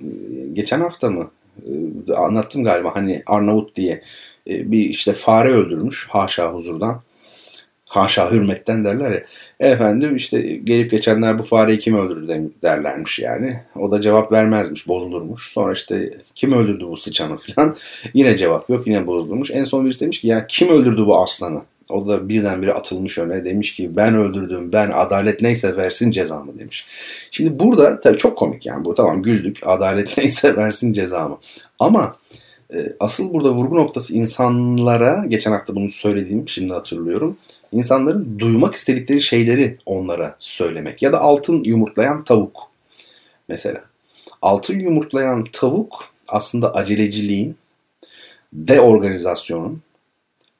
Geçen 0.52 0.80
hafta 0.80 1.10
mı? 1.10 1.30
Ee, 2.08 2.12
anlattım 2.12 2.64
galiba 2.64 2.96
hani 2.96 3.22
Arnavut 3.26 3.76
diye 3.76 4.02
ee, 4.46 4.72
bir 4.72 4.78
işte 4.78 5.12
fare 5.12 5.52
öldürmüş 5.52 6.08
haşa 6.10 6.52
huzurdan 6.52 7.02
haşa 7.90 8.30
hürmetten 8.30 8.84
derler 8.84 9.10
ya. 9.10 9.24
Efendim 9.60 10.16
işte 10.16 10.40
gelip 10.40 10.90
geçenler 10.90 11.38
bu 11.38 11.42
fareyi 11.42 11.78
kim 11.78 11.96
öldürdü 11.98 12.50
derlermiş 12.62 13.18
yani. 13.18 13.60
O 13.76 13.90
da 13.90 14.00
cevap 14.00 14.32
vermezmiş, 14.32 14.88
bozulurmuş. 14.88 15.52
Sonra 15.52 15.72
işte 15.72 16.10
kim 16.34 16.52
öldürdü 16.52 16.84
bu 16.86 16.96
sıçanı 16.96 17.36
falan. 17.36 17.76
Yine 18.14 18.36
cevap 18.36 18.70
yok, 18.70 18.86
yine 18.86 19.06
bozulurmuş. 19.06 19.50
En 19.50 19.64
son 19.64 19.84
birisi 19.84 20.00
demiş 20.00 20.20
ki 20.20 20.26
ya 20.26 20.46
kim 20.46 20.68
öldürdü 20.68 21.06
bu 21.06 21.22
aslanı? 21.22 21.62
O 21.88 22.08
da 22.08 22.28
birdenbire 22.28 22.72
atılmış 22.72 23.18
öne 23.18 23.44
demiş 23.44 23.74
ki 23.74 23.96
ben 23.96 24.14
öldürdüm 24.14 24.72
ben 24.72 24.90
adalet 24.90 25.42
neyse 25.42 25.76
versin 25.76 26.10
cezamı 26.10 26.58
demiş. 26.58 26.86
Şimdi 27.30 27.58
burada 27.58 28.00
tabii 28.00 28.18
çok 28.18 28.38
komik 28.38 28.66
yani 28.66 28.84
bu 28.84 28.94
tamam 28.94 29.22
güldük 29.22 29.58
adalet 29.66 30.18
neyse 30.18 30.56
versin 30.56 30.92
cezamı. 30.92 31.38
Ama 31.78 32.16
e, 32.74 32.92
asıl 33.00 33.32
burada 33.32 33.52
vurgu 33.52 33.76
noktası 33.76 34.14
insanlara 34.14 35.24
geçen 35.28 35.52
hafta 35.52 35.74
bunu 35.74 35.90
söylediğim 35.90 36.48
şimdi 36.48 36.72
hatırlıyorum 36.72 37.36
insanların 37.72 38.38
duymak 38.38 38.74
istedikleri 38.74 39.20
şeyleri 39.20 39.76
onlara 39.86 40.36
söylemek. 40.38 41.02
Ya 41.02 41.12
da 41.12 41.20
altın 41.20 41.64
yumurtlayan 41.64 42.24
tavuk 42.24 42.70
mesela. 43.48 43.84
Altın 44.42 44.78
yumurtlayan 44.78 45.44
tavuk 45.52 46.04
aslında 46.28 46.74
aceleciliğin, 46.74 47.56
deorganizasyonun, 48.52 49.82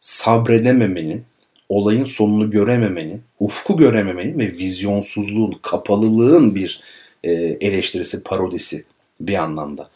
sabredememenin, 0.01 1.25
olayın 1.68 2.05
sonunu 2.05 2.51
görememenin, 2.51 3.23
ufku 3.40 3.77
görememenin 3.77 4.38
ve 4.38 4.49
vizyonsuzluğun, 4.49 5.59
kapalılığın 5.62 6.55
bir 6.55 6.81
e, 7.25 7.33
eleştirisi, 7.61 8.23
parodisi 8.23 8.85
bir 9.20 9.35
anlamda. 9.35 9.90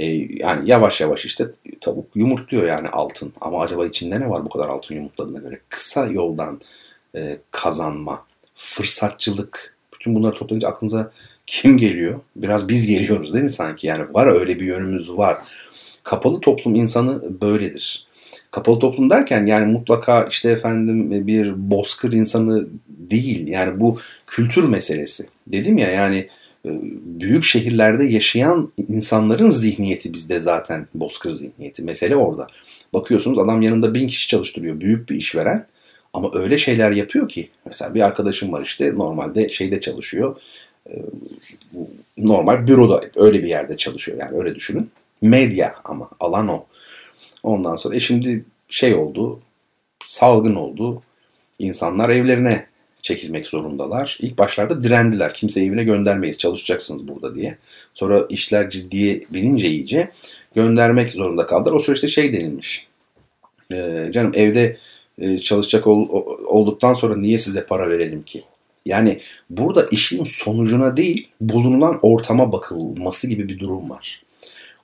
E, 0.00 0.06
yani 0.30 0.70
yavaş 0.70 1.00
yavaş 1.00 1.24
işte 1.24 1.44
tavuk 1.80 2.06
yumurtluyor 2.14 2.64
yani 2.66 2.88
altın. 2.88 3.32
Ama 3.40 3.62
acaba 3.62 3.86
içinde 3.86 4.20
ne 4.20 4.30
var 4.30 4.44
bu 4.44 4.48
kadar 4.48 4.68
altın 4.68 4.94
yumurtladığına 4.94 5.38
göre? 5.38 5.60
Kısa 5.68 6.06
yoldan 6.06 6.60
e, 7.16 7.38
kazanma, 7.50 8.24
fırsatçılık. 8.56 9.76
Bütün 9.94 10.14
bunları 10.14 10.34
toplayınca 10.34 10.68
aklınıza 10.68 11.10
kim 11.46 11.78
geliyor? 11.78 12.20
Biraz 12.36 12.68
biz 12.68 12.86
geliyoruz 12.86 13.32
değil 13.32 13.44
mi 13.44 13.50
sanki? 13.50 13.86
Yani 13.86 14.14
var 14.14 14.26
öyle 14.26 14.60
bir 14.60 14.66
yönümüz 14.66 15.10
var. 15.10 15.38
Kapalı 16.02 16.40
toplum 16.40 16.74
insanı 16.74 17.40
böyledir. 17.40 18.06
Kapalı 18.50 18.78
toplum 18.78 19.10
derken 19.10 19.46
yani 19.46 19.72
mutlaka 19.72 20.24
işte 20.30 20.50
efendim 20.50 21.26
bir 21.26 21.70
bozkır 21.70 22.12
insanı 22.12 22.66
değil. 22.88 23.46
Yani 23.46 23.80
bu 23.80 23.98
kültür 24.26 24.64
meselesi. 24.64 25.26
Dedim 25.46 25.78
ya 25.78 25.90
yani 25.90 26.28
büyük 26.64 27.44
şehirlerde 27.44 28.04
yaşayan 28.04 28.72
insanların 28.88 29.50
zihniyeti 29.50 30.12
bizde 30.12 30.40
zaten 30.40 30.86
bozkır 30.94 31.32
zihniyeti. 31.32 31.82
Mesele 31.82 32.16
orada. 32.16 32.46
Bakıyorsunuz 32.92 33.38
adam 33.38 33.62
yanında 33.62 33.94
bin 33.94 34.08
kişi 34.08 34.28
çalıştırıyor. 34.28 34.80
Büyük 34.80 35.10
bir 35.10 35.16
işveren. 35.16 35.66
Ama 36.12 36.30
öyle 36.34 36.58
şeyler 36.58 36.90
yapıyor 36.90 37.28
ki. 37.28 37.50
Mesela 37.66 37.94
bir 37.94 38.00
arkadaşım 38.00 38.52
var 38.52 38.62
işte 38.62 38.94
normalde 38.94 39.48
şeyde 39.48 39.80
çalışıyor. 39.80 40.40
Ee, 40.90 40.92
normal 42.18 42.66
büroda 42.66 43.00
öyle 43.16 43.42
bir 43.42 43.48
yerde 43.48 43.76
çalışıyor 43.76 44.18
yani 44.20 44.38
öyle 44.38 44.54
düşünün. 44.54 44.90
Medya 45.22 45.74
ama 45.84 46.10
alan 46.20 46.48
o. 46.48 46.66
Ondan 47.42 47.76
sonra 47.76 47.96
e 47.96 48.00
şimdi 48.00 48.44
şey 48.68 48.94
oldu 48.94 49.40
salgın 50.06 50.54
oldu. 50.54 51.02
İnsanlar 51.58 52.08
evlerine 52.08 52.66
çekilmek 53.02 53.46
zorundalar. 53.46 54.18
İlk 54.20 54.38
başlarda 54.38 54.84
direndiler. 54.84 55.34
Kimse 55.34 55.60
evine 55.64 55.84
göndermeyiz 55.84 56.38
çalışacaksınız 56.38 57.08
burada 57.08 57.34
diye. 57.34 57.58
Sonra 57.94 58.26
işler 58.30 58.70
ciddiye 58.70 59.20
binince 59.30 59.68
iyice 59.68 60.10
göndermek 60.54 61.12
zorunda 61.12 61.46
kaldılar. 61.46 61.72
O 61.72 61.80
süreçte 61.80 62.08
şey 62.08 62.32
denilmiş. 62.32 62.86
E, 63.72 64.10
canım 64.12 64.32
evde 64.34 64.76
e, 65.18 65.38
çalışacak 65.38 65.86
ol, 65.86 66.08
olduktan 66.46 66.94
sonra 66.94 67.16
niye 67.16 67.38
size 67.38 67.66
para 67.66 67.90
verelim 67.90 68.22
ki? 68.22 68.42
Yani 68.86 69.20
burada 69.50 69.86
işin 69.90 70.24
sonucuna 70.24 70.96
değil 70.96 71.28
bulunulan 71.40 71.98
ortama 72.02 72.52
bakılması 72.52 73.28
gibi 73.28 73.48
bir 73.48 73.58
durum 73.58 73.90
var. 73.90 74.22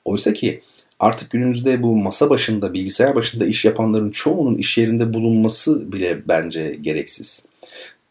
Oysa 0.05 0.33
ki 0.33 0.61
artık 1.00 1.31
günümüzde 1.31 1.83
bu 1.83 1.96
masa 1.96 2.31
başında, 2.31 2.72
bilgisayar 2.72 3.14
başında 3.14 3.46
iş 3.46 3.64
yapanların 3.64 4.11
çoğunun 4.11 4.59
iş 4.59 4.79
yerinde 4.79 5.14
bulunması 5.14 5.92
bile 5.92 6.29
bence 6.29 6.76
gereksiz. 6.81 7.46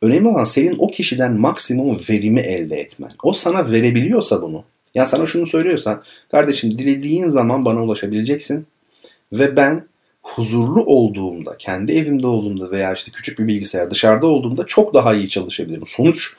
Önemli 0.05 0.27
olan 0.27 0.43
senin 0.43 0.75
o 0.79 0.87
kişiden 0.87 1.39
maksimum 1.39 1.97
verimi 2.09 2.39
elde 2.39 2.75
etmen. 2.79 3.11
O 3.23 3.33
sana 3.33 3.71
verebiliyorsa 3.71 4.41
bunu. 4.41 4.63
Yani 4.95 5.07
sana 5.07 5.25
şunu 5.25 5.45
söylüyorsa, 5.45 6.03
kardeşim 6.31 6.77
dilediğin 6.77 7.27
zaman 7.27 7.65
bana 7.65 7.83
ulaşabileceksin 7.83 8.67
ve 9.33 9.55
ben 9.55 9.87
huzurlu 10.21 10.85
olduğumda, 10.85 11.57
kendi 11.57 11.91
evimde 11.91 12.27
olduğumda 12.27 12.71
veya 12.71 12.93
işte 12.93 13.11
küçük 13.11 13.39
bir 13.39 13.47
bilgisayar 13.47 13.91
dışarıda 13.91 14.27
olduğumda 14.27 14.65
çok 14.65 14.93
daha 14.93 15.13
iyi 15.15 15.29
çalışabilirim. 15.29 15.85
Sonuç 15.85 16.33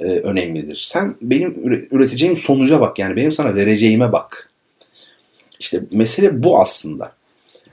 e, 0.00 0.04
önemlidir. 0.04 0.76
Sen 0.76 1.16
benim 1.22 1.54
üreteceğim 1.90 2.36
sonuca 2.36 2.80
bak 2.80 2.98
yani 2.98 3.16
benim 3.16 3.32
sana 3.32 3.54
vereceğime 3.54 4.12
bak. 4.12 4.50
İşte 5.60 5.80
mesele 5.90 6.42
bu 6.42 6.60
aslında. 6.60 7.12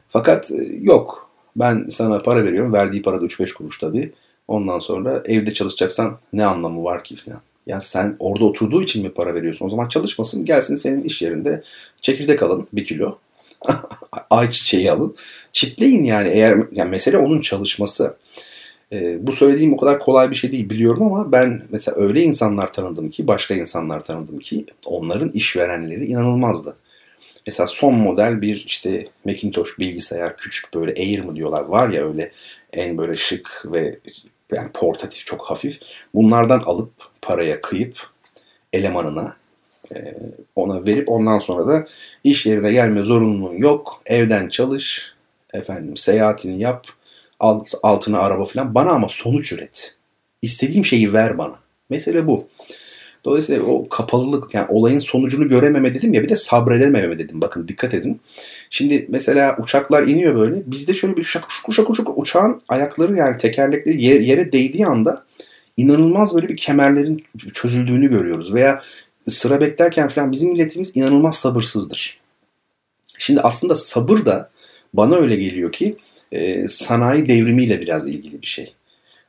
Fakat 0.09 0.51
e, 0.51 0.55
yok 0.81 1.29
ben 1.55 1.85
sana 1.89 2.19
para 2.19 2.45
veriyorum. 2.45 2.73
Verdiği 2.73 3.01
para 3.01 3.21
da 3.21 3.25
3-5 3.25 3.53
kuruş 3.53 3.79
tabii. 3.79 4.11
Ondan 4.51 4.79
sonra 4.79 5.23
evde 5.25 5.53
çalışacaksan 5.53 6.19
ne 6.33 6.45
anlamı 6.45 6.83
var 6.83 7.03
ki 7.03 7.15
falan. 7.15 7.41
Ya 7.67 7.81
sen 7.81 8.15
orada 8.19 8.45
oturduğu 8.45 8.83
için 8.83 9.03
mi 9.03 9.13
para 9.13 9.35
veriyorsun? 9.35 9.65
O 9.65 9.69
zaman 9.69 9.87
çalışmasın 9.87 10.45
gelsin 10.45 10.75
senin 10.75 11.03
iş 11.03 11.21
yerinde 11.21 11.63
çekirdek 12.01 12.43
alın 12.43 12.67
bir 12.73 12.85
kilo. 12.85 13.17
Ayçiçeği 14.29 14.91
alın. 14.91 15.15
Çitleyin 15.51 16.03
yani 16.03 16.29
eğer 16.29 16.57
yani 16.71 16.89
mesele 16.89 17.17
onun 17.17 17.41
çalışması. 17.41 18.17
Ee, 18.93 19.27
bu 19.27 19.31
söylediğim 19.31 19.73
o 19.73 19.77
kadar 19.77 19.99
kolay 19.99 20.31
bir 20.31 20.35
şey 20.35 20.51
değil 20.51 20.69
biliyorum 20.69 21.03
ama 21.03 21.31
ben 21.31 21.61
mesela 21.69 21.97
öyle 21.97 22.21
insanlar 22.21 22.73
tanıdım 22.73 23.09
ki 23.09 23.27
başka 23.27 23.53
insanlar 23.53 24.03
tanıdım 24.03 24.39
ki 24.39 24.65
onların 24.85 25.29
işverenleri 25.29 26.05
inanılmazdı. 26.05 26.75
Mesela 27.47 27.67
son 27.67 27.95
model 27.95 28.41
bir 28.41 28.63
işte 28.65 29.07
Macintosh 29.25 29.79
bilgisayar 29.79 30.37
küçük 30.37 30.73
böyle 30.73 31.01
Air 31.01 31.19
mı 31.19 31.35
diyorlar 31.35 31.61
var 31.61 31.89
ya 31.89 32.07
öyle 32.07 32.31
en 32.73 32.97
böyle 32.97 33.15
şık 33.15 33.63
ve 33.65 33.99
yani 34.51 34.71
portatif 34.73 35.25
çok 35.25 35.41
hafif. 35.41 35.79
Bunlardan 36.13 36.59
alıp 36.59 36.91
paraya 37.21 37.61
kıyıp 37.61 38.09
elemanına 38.73 39.35
e, 39.95 40.15
ona 40.55 40.85
verip 40.85 41.09
ondan 41.09 41.39
sonra 41.39 41.67
da 41.67 41.87
iş 42.23 42.45
yerine 42.45 42.71
gelme 42.71 43.01
zorunluluğun 43.01 43.57
yok. 43.57 44.01
Evden 44.05 44.49
çalış, 44.49 45.13
efendim 45.53 45.97
seyahatini 45.97 46.61
yap, 46.61 46.87
alt, 47.39 47.73
altına 47.83 48.19
araba 48.19 48.45
falan. 48.45 48.75
Bana 48.75 48.89
ama 48.89 49.07
sonuç 49.09 49.53
üret. 49.53 49.97
İstediğim 50.41 50.85
şeyi 50.85 51.13
ver 51.13 51.37
bana. 51.37 51.59
Mesele 51.89 52.27
bu. 52.27 52.47
Dolayısıyla 53.25 53.63
o 53.63 53.89
kapalılık 53.89 54.53
yani 54.53 54.65
olayın 54.69 54.99
sonucunu 54.99 55.49
görememe 55.49 55.93
dedim 55.93 56.13
ya 56.13 56.23
bir 56.23 56.29
de 56.29 56.35
sabredememe 56.35 57.19
dedim. 57.19 57.41
Bakın 57.41 57.67
dikkat 57.67 57.93
edin. 57.93 58.21
Şimdi 58.69 59.05
mesela 59.09 59.57
uçaklar 59.59 60.03
iniyor 60.03 60.35
böyle. 60.35 60.61
Bizde 60.65 60.93
şöyle 60.93 61.17
bir 61.17 61.23
şakır 61.23 61.49
şukur 61.49 61.73
şakur 61.73 61.95
şukur 61.95 62.13
uçağın 62.15 62.61
ayakları 62.67 63.17
yani 63.17 63.37
tekerlekleri 63.37 64.03
yere 64.03 64.51
değdiği 64.51 64.85
anda 64.85 65.25
inanılmaz 65.77 66.35
böyle 66.35 66.49
bir 66.49 66.57
kemerlerin 66.57 67.23
çözüldüğünü 67.53 68.09
görüyoruz. 68.09 68.53
Veya 68.53 68.81
sıra 69.29 69.61
beklerken 69.61 70.07
falan 70.07 70.31
bizim 70.31 70.49
milletimiz 70.49 70.97
inanılmaz 70.97 71.35
sabırsızdır. 71.35 72.19
Şimdi 73.17 73.41
aslında 73.41 73.75
sabır 73.75 74.25
da 74.25 74.49
bana 74.93 75.15
öyle 75.15 75.35
geliyor 75.35 75.71
ki 75.71 75.95
e, 76.31 76.67
sanayi 76.67 77.27
devrimiyle 77.27 77.81
biraz 77.81 78.09
ilgili 78.09 78.41
bir 78.41 78.47
şey. 78.47 78.73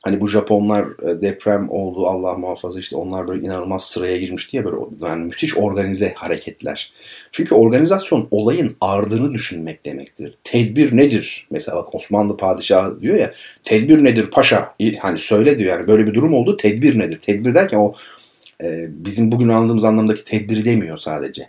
Hani 0.03 0.21
bu 0.21 0.29
Japonlar 0.29 0.85
e, 0.85 1.23
deprem 1.23 1.71
oldu 1.71 2.07
Allah 2.07 2.35
muhafaza 2.35 2.81
işte 2.81 2.97
onlar 2.97 3.29
böyle 3.29 3.47
inanılmaz 3.47 3.85
sıraya 3.85 4.17
girmiş 4.17 4.53
diye 4.53 4.65
böyle 4.65 4.77
yani 5.01 5.25
müthiş 5.25 5.57
organize 5.57 6.13
hareketler. 6.17 6.93
Çünkü 7.33 7.55
organizasyon 7.55 8.29
olayın 8.31 8.77
ardını 8.81 9.35
düşünmek 9.35 9.85
demektir. 9.85 10.35
Tedbir 10.45 10.97
nedir? 10.97 11.47
Mesela 11.51 11.77
bak 11.77 11.95
Osmanlı 11.95 12.37
padişahı 12.37 13.01
diyor 13.03 13.17
ya 13.17 13.33
tedbir 13.65 14.05
nedir 14.05 14.31
paşa? 14.31 14.75
Hani 15.01 15.19
söyle 15.19 15.59
diyor 15.59 15.79
yani 15.79 15.89
böyle 15.89 16.07
bir 16.07 16.15
durum 16.15 16.35
oldu 16.35 16.57
tedbir 16.57 16.99
nedir? 16.99 17.19
Tedbir 17.19 17.55
derken 17.55 17.79
o 17.79 17.93
e, 18.63 18.87
bizim 18.89 19.33
bugün 19.33 19.49
anladığımız 19.49 19.85
anlamdaki 19.85 20.25
tedbiri 20.25 20.65
demiyor 20.65 20.99
sadece. 20.99 21.49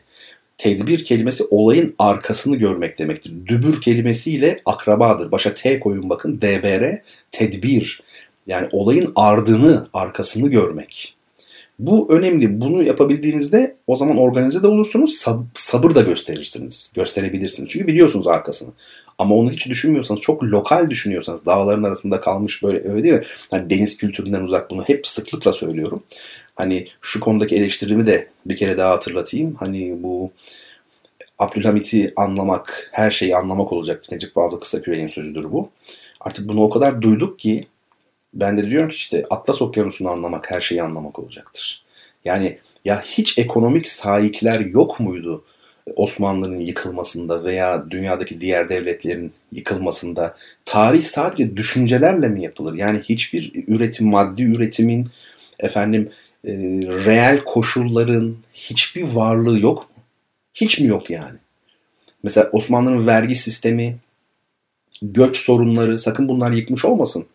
Tedbir 0.58 1.06
kelimesi 1.06 1.44
olayın 1.44 1.96
arkasını 2.00 2.56
görmek 2.56 3.00
demektir. 3.00 3.34
Dübür 3.46 3.82
kelimesiyle 3.82 4.62
akrabadır. 4.66 5.32
Başa 5.32 5.54
T 5.54 5.80
koyun 5.80 6.10
bakın. 6.10 6.42
DBR 6.42 7.02
tedbir. 7.32 8.04
Yani 8.48 8.70
olayın 8.72 9.12
ardını, 9.16 9.88
arkasını 9.94 10.50
görmek. 10.50 11.16
Bu 11.80 12.14
önemli. 12.14 12.62
Bunu 12.62 12.84
yapabildiğinizde 12.84 13.76
o 13.88 13.96
zaman 13.96 14.18
organize 14.18 14.64
de 14.64 14.68
olursunuz, 14.68 15.14
sab- 15.14 15.46
sabır 15.54 15.96
da 15.96 16.02
gösterirsiniz, 16.02 16.94
gösterebilirsiniz. 16.96 17.70
Çünkü 17.70 17.88
biliyorsunuz 17.88 18.28
arkasını. 18.28 18.74
Ama 19.18 19.36
onu 19.36 19.52
hiç 19.52 19.70
düşünmüyorsanız, 19.70 20.22
çok 20.22 20.44
lokal 20.44 20.90
düşünüyorsanız, 20.90 21.46
dağların 21.46 21.84
arasında 21.84 22.22
kalmış 22.22 22.64
böyle 22.64 22.90
öyle 22.90 23.04
değil 23.04 23.16
mi? 23.16 23.24
Hani 23.52 23.70
deniz 23.70 23.98
kültüründen 23.98 24.42
uzak 24.42 24.72
bunu 24.72 24.84
hep 24.84 25.08
sıklıkla 25.08 25.52
söylüyorum. 25.52 26.04
Hani 26.56 26.88
şu 27.02 27.20
konudaki 27.20 27.56
eleştirimi 27.56 28.08
de 28.08 28.28
bir 28.46 28.58
kere 28.58 28.78
daha 28.78 28.92
hatırlatayım. 28.92 29.56
Hani 29.56 30.04
bu 30.04 30.32
Abdülhamit'i 31.40 32.14
anlamak, 32.16 32.90
her 32.92 33.12
şeyi 33.12 33.36
anlamak 33.36 33.74
olacak. 33.74 34.04
Necip 34.12 34.34
Fazıl 34.34 34.60
Kısaküre'nin 34.60 35.08
sözüdür 35.08 35.52
bu. 35.52 35.70
Artık 36.20 36.50
bunu 36.50 36.64
o 36.64 36.70
kadar 36.70 37.02
duyduk 37.02 37.40
ki 37.40 37.68
ben 38.34 38.58
de 38.58 38.70
diyorum 38.70 38.90
ki 38.90 38.96
işte 38.96 39.26
Atlas 39.30 39.62
Okyanusu'nu 39.62 40.10
anlamak 40.10 40.52
her 40.52 40.62
şeyi 40.62 40.84
anlamak 40.84 41.20
olacaktır. 41.20 41.84
Yani 42.26 42.60
ya 42.86 43.02
hiç 43.02 43.38
ekonomik 43.38 43.88
sahipler 43.88 44.60
yok 44.60 45.00
muydu 45.00 45.44
Osmanlı'nın 45.96 46.60
yıkılmasında 46.60 47.44
veya 47.44 47.92
dünyadaki 47.92 48.42
diğer 48.42 48.70
devletlerin 48.70 49.34
yıkılmasında? 49.52 50.36
Tarih 50.66 51.04
sadece 51.04 51.58
düşüncelerle 51.58 52.28
mi 52.28 52.44
yapılır? 52.44 52.76
Yani 52.76 53.00
hiçbir 53.00 53.52
üretim, 53.68 54.08
maddi 54.08 54.44
üretimin 54.44 55.08
efendim 55.60 56.10
e, 56.46 56.52
reel 57.06 57.44
koşulların 57.44 58.38
hiçbir 58.54 59.04
varlığı 59.04 59.60
yok 59.60 59.80
mu? 59.80 60.04
Hiç 60.54 60.80
mi 60.80 60.88
yok 60.88 61.10
yani? 61.10 61.38
Mesela 62.24 62.50
Osmanlı'nın 62.52 63.08
vergi 63.08 63.36
sistemi, 63.36 63.98
göç 65.02 65.38
sorunları 65.38 66.00
sakın 66.00 66.28
bunlar 66.28 66.52
yıkmış 66.52 66.86
olmasın 66.86 67.26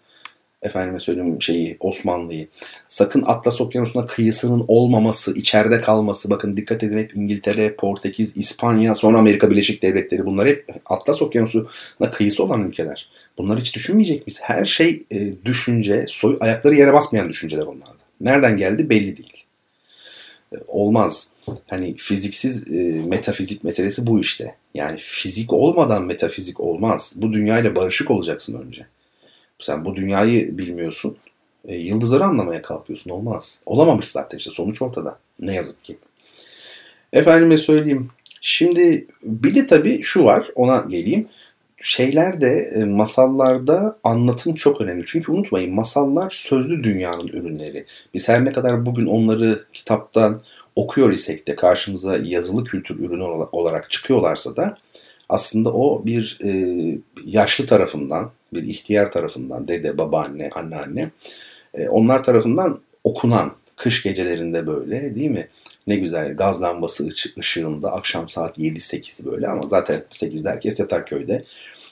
efendime 0.63 1.01
söyleyeyim 1.01 1.43
şeyi 1.43 1.77
Osmanlı'yı. 1.81 2.49
Sakın 2.89 3.23
Atlas 3.27 3.61
Okyanusu'na 3.61 4.07
kıyısının 4.07 4.65
olmaması, 4.69 5.35
içeride 5.35 5.81
kalması. 5.81 6.31
Bakın 6.31 6.57
dikkat 6.57 6.83
edin 6.83 6.99
hep 6.99 7.17
İngiltere, 7.17 7.75
Portekiz, 7.75 8.37
İspanya, 8.37 8.95
sonra 8.95 9.19
Amerika 9.19 9.51
Birleşik 9.51 9.83
Devletleri 9.83 10.27
bunlar 10.27 10.49
hep 10.49 10.67
Atlas 10.87 11.23
Okyanusu'na 11.23 12.11
kıyısı 12.11 12.45
olan 12.45 12.69
ülkeler. 12.69 13.09
Bunları 13.39 13.61
hiç 13.61 13.75
düşünmeyecek 13.75 14.27
miyiz? 14.27 14.41
Her 14.43 14.65
şey 14.67 15.03
e, 15.13 15.45
düşünce, 15.45 16.05
soy, 16.09 16.37
ayakları 16.41 16.75
yere 16.75 16.93
basmayan 16.93 17.29
düşünceler 17.29 17.63
onlarda. 17.63 17.99
Nereden 18.21 18.57
geldi 18.57 18.91
belli 18.91 19.17
değil. 19.17 19.45
E, 20.53 20.57
olmaz. 20.69 21.33
Hani 21.71 21.97
fiziksiz 21.97 22.73
e, 22.73 22.77
metafizik 23.07 23.65
meselesi 23.65 24.07
bu 24.07 24.21
işte. 24.21 24.55
Yani 24.75 24.99
fizik 25.01 25.53
olmadan 25.53 26.05
metafizik 26.05 26.61
olmaz. 26.61 27.13
Bu 27.17 27.33
dünyayla 27.33 27.77
barışık 27.77 28.11
olacaksın 28.11 28.63
önce. 28.67 28.87
Sen 29.59 29.85
bu 29.85 29.97
dünyayı 29.97 30.59
bilmiyorsun. 30.59 31.17
E, 31.65 31.77
yıldızları 31.77 32.25
anlamaya 32.25 32.63
kalkıyorsun. 32.63 33.11
Olmaz. 33.11 33.63
Olamamış 33.67 34.09
zaten 34.09 34.39
işte 34.39 34.51
sonuç 34.51 34.83
ortada. 34.83 35.19
Ne 35.41 35.55
yazık 35.55 35.85
ki. 35.85 35.99
Efendime 37.13 37.57
söyleyeyim. 37.57 38.11
Şimdi 38.41 39.07
bir 39.23 39.55
de 39.55 39.67
tabii 39.67 40.03
şu 40.03 40.25
var 40.25 40.51
ona 40.55 40.85
geleyim. 40.89 41.29
Şeylerde 41.83 42.73
e, 42.75 42.85
masallarda 42.85 43.99
anlatım 44.05 44.55
çok 44.55 44.81
önemli. 44.81 45.05
Çünkü 45.07 45.33
unutmayın 45.33 45.75
masallar 45.75 46.31
sözlü 46.31 46.85
dünyanın 46.85 47.29
ürünleri. 47.29 47.87
Biz 48.15 48.29
her 48.29 48.45
ne 48.45 48.53
kadar 48.53 48.87
bugün 48.87 49.07
onları 49.07 49.65
kitaptan 49.73 50.41
okuyor 50.77 51.13
isek 51.13 51.47
de 51.47 51.57
karşımıza 51.57 52.17
yazılı 52.17 52.65
kültür 52.65 52.99
ürünü 53.01 53.23
olarak 53.53 53.91
çıkıyorlarsa 53.91 54.57
da 54.57 54.75
aslında 55.29 55.73
o 55.73 56.07
bir 56.07 56.39
e, 56.45 56.51
yaşlı 57.25 57.67
tarafından, 57.67 58.31
bir 58.53 58.63
ihtiyar 58.63 59.13
tarafından, 59.13 59.69
dede, 59.69 59.99
babaanne, 59.99 60.51
anneanne, 60.55 61.11
e, 61.75 61.89
onlar 61.89 62.25
tarafından 62.25 62.81
okunan 63.05 63.55
kış 63.79 64.03
gecelerinde 64.03 64.67
böyle 64.67 65.15
değil 65.15 65.31
mi? 65.31 65.49
Ne 65.87 65.97
güzel 65.97 66.37
gaz 66.37 66.63
lambası 66.63 67.09
ışığında 67.39 67.93
akşam 67.93 68.29
saat 68.29 68.59
7-8 68.59 69.27
böyle 69.27 69.49
ama 69.49 69.67
zaten 69.67 70.05
8'de 70.11 70.49
herkes 70.49 70.81
yatar 70.81 71.07
köyde. 71.07 71.45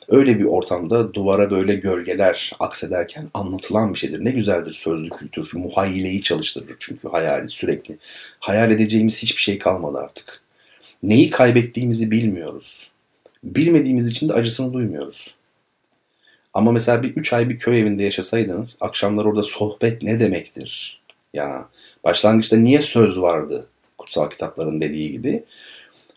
Öyle 0.08 0.38
bir 0.38 0.44
ortamda 0.44 1.14
duvara 1.14 1.50
böyle 1.50 1.74
gölgeler 1.74 2.52
aksederken 2.58 3.28
anlatılan 3.34 3.94
bir 3.94 3.98
şeydir. 3.98 4.24
Ne 4.24 4.30
güzeldir 4.30 4.72
sözlü 4.72 5.08
kültür. 5.10 5.50
Muhayyileyi 5.54 6.22
çalıştırır 6.22 6.76
çünkü 6.78 7.08
hayali 7.08 7.48
sürekli. 7.48 7.98
Hayal 8.40 8.70
edeceğimiz 8.70 9.22
hiçbir 9.22 9.42
şey 9.42 9.58
kalmadı 9.58 9.98
artık. 9.98 10.42
Neyi 11.02 11.30
kaybettiğimizi 11.30 12.10
bilmiyoruz. 12.10 12.90
Bilmediğimiz 13.44 14.10
için 14.10 14.28
de 14.28 14.32
acısını 14.32 14.72
duymuyoruz. 14.72 15.34
Ama 16.56 16.72
mesela 16.72 17.02
bir 17.02 17.16
3 17.16 17.32
ay 17.32 17.48
bir 17.48 17.58
köy 17.58 17.80
evinde 17.80 18.04
yaşasaydınız 18.04 18.76
akşamlar 18.80 19.24
orada 19.24 19.42
sohbet 19.42 20.02
ne 20.02 20.20
demektir? 20.20 21.02
Ya 21.34 21.68
başlangıçta 22.04 22.56
niye 22.56 22.82
söz 22.82 23.20
vardı 23.20 23.66
kutsal 23.98 24.30
kitapların 24.30 24.80
dediği 24.80 25.12
gibi? 25.12 25.44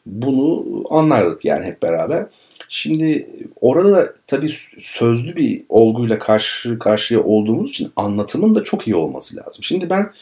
Bunu 0.05 0.83
anlardık 0.89 1.45
yani 1.45 1.65
hep 1.65 1.81
beraber. 1.81 2.25
Şimdi 2.69 3.29
orada 3.61 3.91
da 3.91 4.13
tabii 4.27 4.49
sözlü 4.79 5.35
bir 5.35 5.63
olguyla 5.69 6.19
karşı 6.19 6.79
karşıya 6.79 7.23
olduğumuz 7.23 7.69
için 7.69 7.91
anlatımın 7.95 8.55
da 8.55 8.63
çok 8.63 8.87
iyi 8.87 8.95
olması 8.95 9.35
lazım. 9.35 9.63
Şimdi 9.63 9.89
ben 9.89 10.13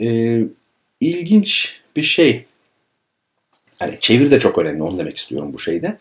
e, 0.00 0.40
ilginç 1.00 1.80
bir 1.96 2.02
şey 2.02 2.44
yani 3.80 3.94
çevir 4.00 4.30
de 4.30 4.38
çok 4.38 4.58
önemli 4.58 4.82
onu 4.82 4.98
demek 4.98 5.16
istiyorum 5.16 5.50
bu 5.54 5.58
şeyde. 5.58 5.96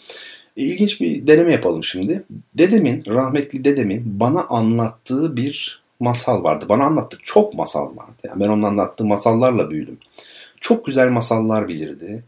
İlginç 0.57 1.01
bir 1.01 1.27
deneme 1.27 1.51
yapalım 1.51 1.83
şimdi. 1.83 2.23
Dedemin, 2.57 3.03
rahmetli 3.07 3.65
dedemin 3.65 4.19
bana 4.19 4.43
anlattığı 4.43 5.37
bir 5.37 5.83
masal 5.99 6.43
vardı. 6.43 6.65
Bana 6.69 6.83
anlattığı 6.83 7.17
çok 7.23 7.53
masal 7.53 7.97
vardı. 7.97 8.21
Yani 8.23 8.39
ben 8.39 8.47
onun 8.47 8.63
anlattığı 8.63 9.05
masallarla 9.05 9.71
büyüdüm. 9.71 9.97
Çok 10.61 10.85
güzel 10.85 11.09
masallar 11.09 11.67
bilirdi. 11.67 12.23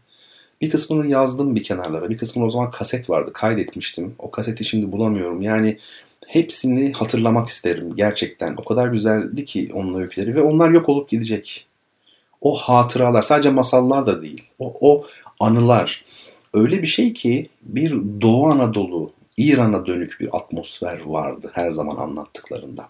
Bir 0.60 0.70
kısmını 0.70 1.06
yazdım 1.06 1.56
bir 1.56 1.62
kenarlara. 1.62 2.10
Bir 2.10 2.18
kısmını 2.18 2.46
o 2.46 2.50
zaman 2.50 2.70
kaset 2.70 3.10
vardı. 3.10 3.32
Kaydetmiştim. 3.32 4.14
O 4.18 4.30
kaseti 4.30 4.64
şimdi 4.64 4.92
bulamıyorum. 4.92 5.42
Yani 5.42 5.78
hepsini 6.26 6.92
hatırlamak 6.92 7.48
isterim 7.48 7.96
gerçekten. 7.96 8.54
O 8.56 8.64
kadar 8.64 8.88
güzeldi 8.88 9.44
ki 9.44 9.70
onun 9.74 10.00
öyküleri 10.00 10.34
ve 10.34 10.42
onlar 10.42 10.70
yok 10.70 10.88
olup 10.88 11.08
gidecek. 11.10 11.66
O 12.40 12.54
hatıralar 12.54 13.22
sadece 13.22 13.50
masallar 13.50 14.06
da 14.06 14.22
değil. 14.22 14.44
O, 14.58 14.76
o 14.80 15.04
anılar 15.40 16.02
öyle 16.54 16.82
bir 16.82 16.86
şey 16.86 17.14
ki 17.14 17.48
bir 17.62 17.90
Doğu 18.20 18.46
Anadolu, 18.46 19.12
İran'a 19.36 19.86
dönük 19.86 20.20
bir 20.20 20.36
atmosfer 20.36 21.00
vardı 21.00 21.50
her 21.54 21.70
zaman 21.70 21.96
anlattıklarında. 21.96 22.88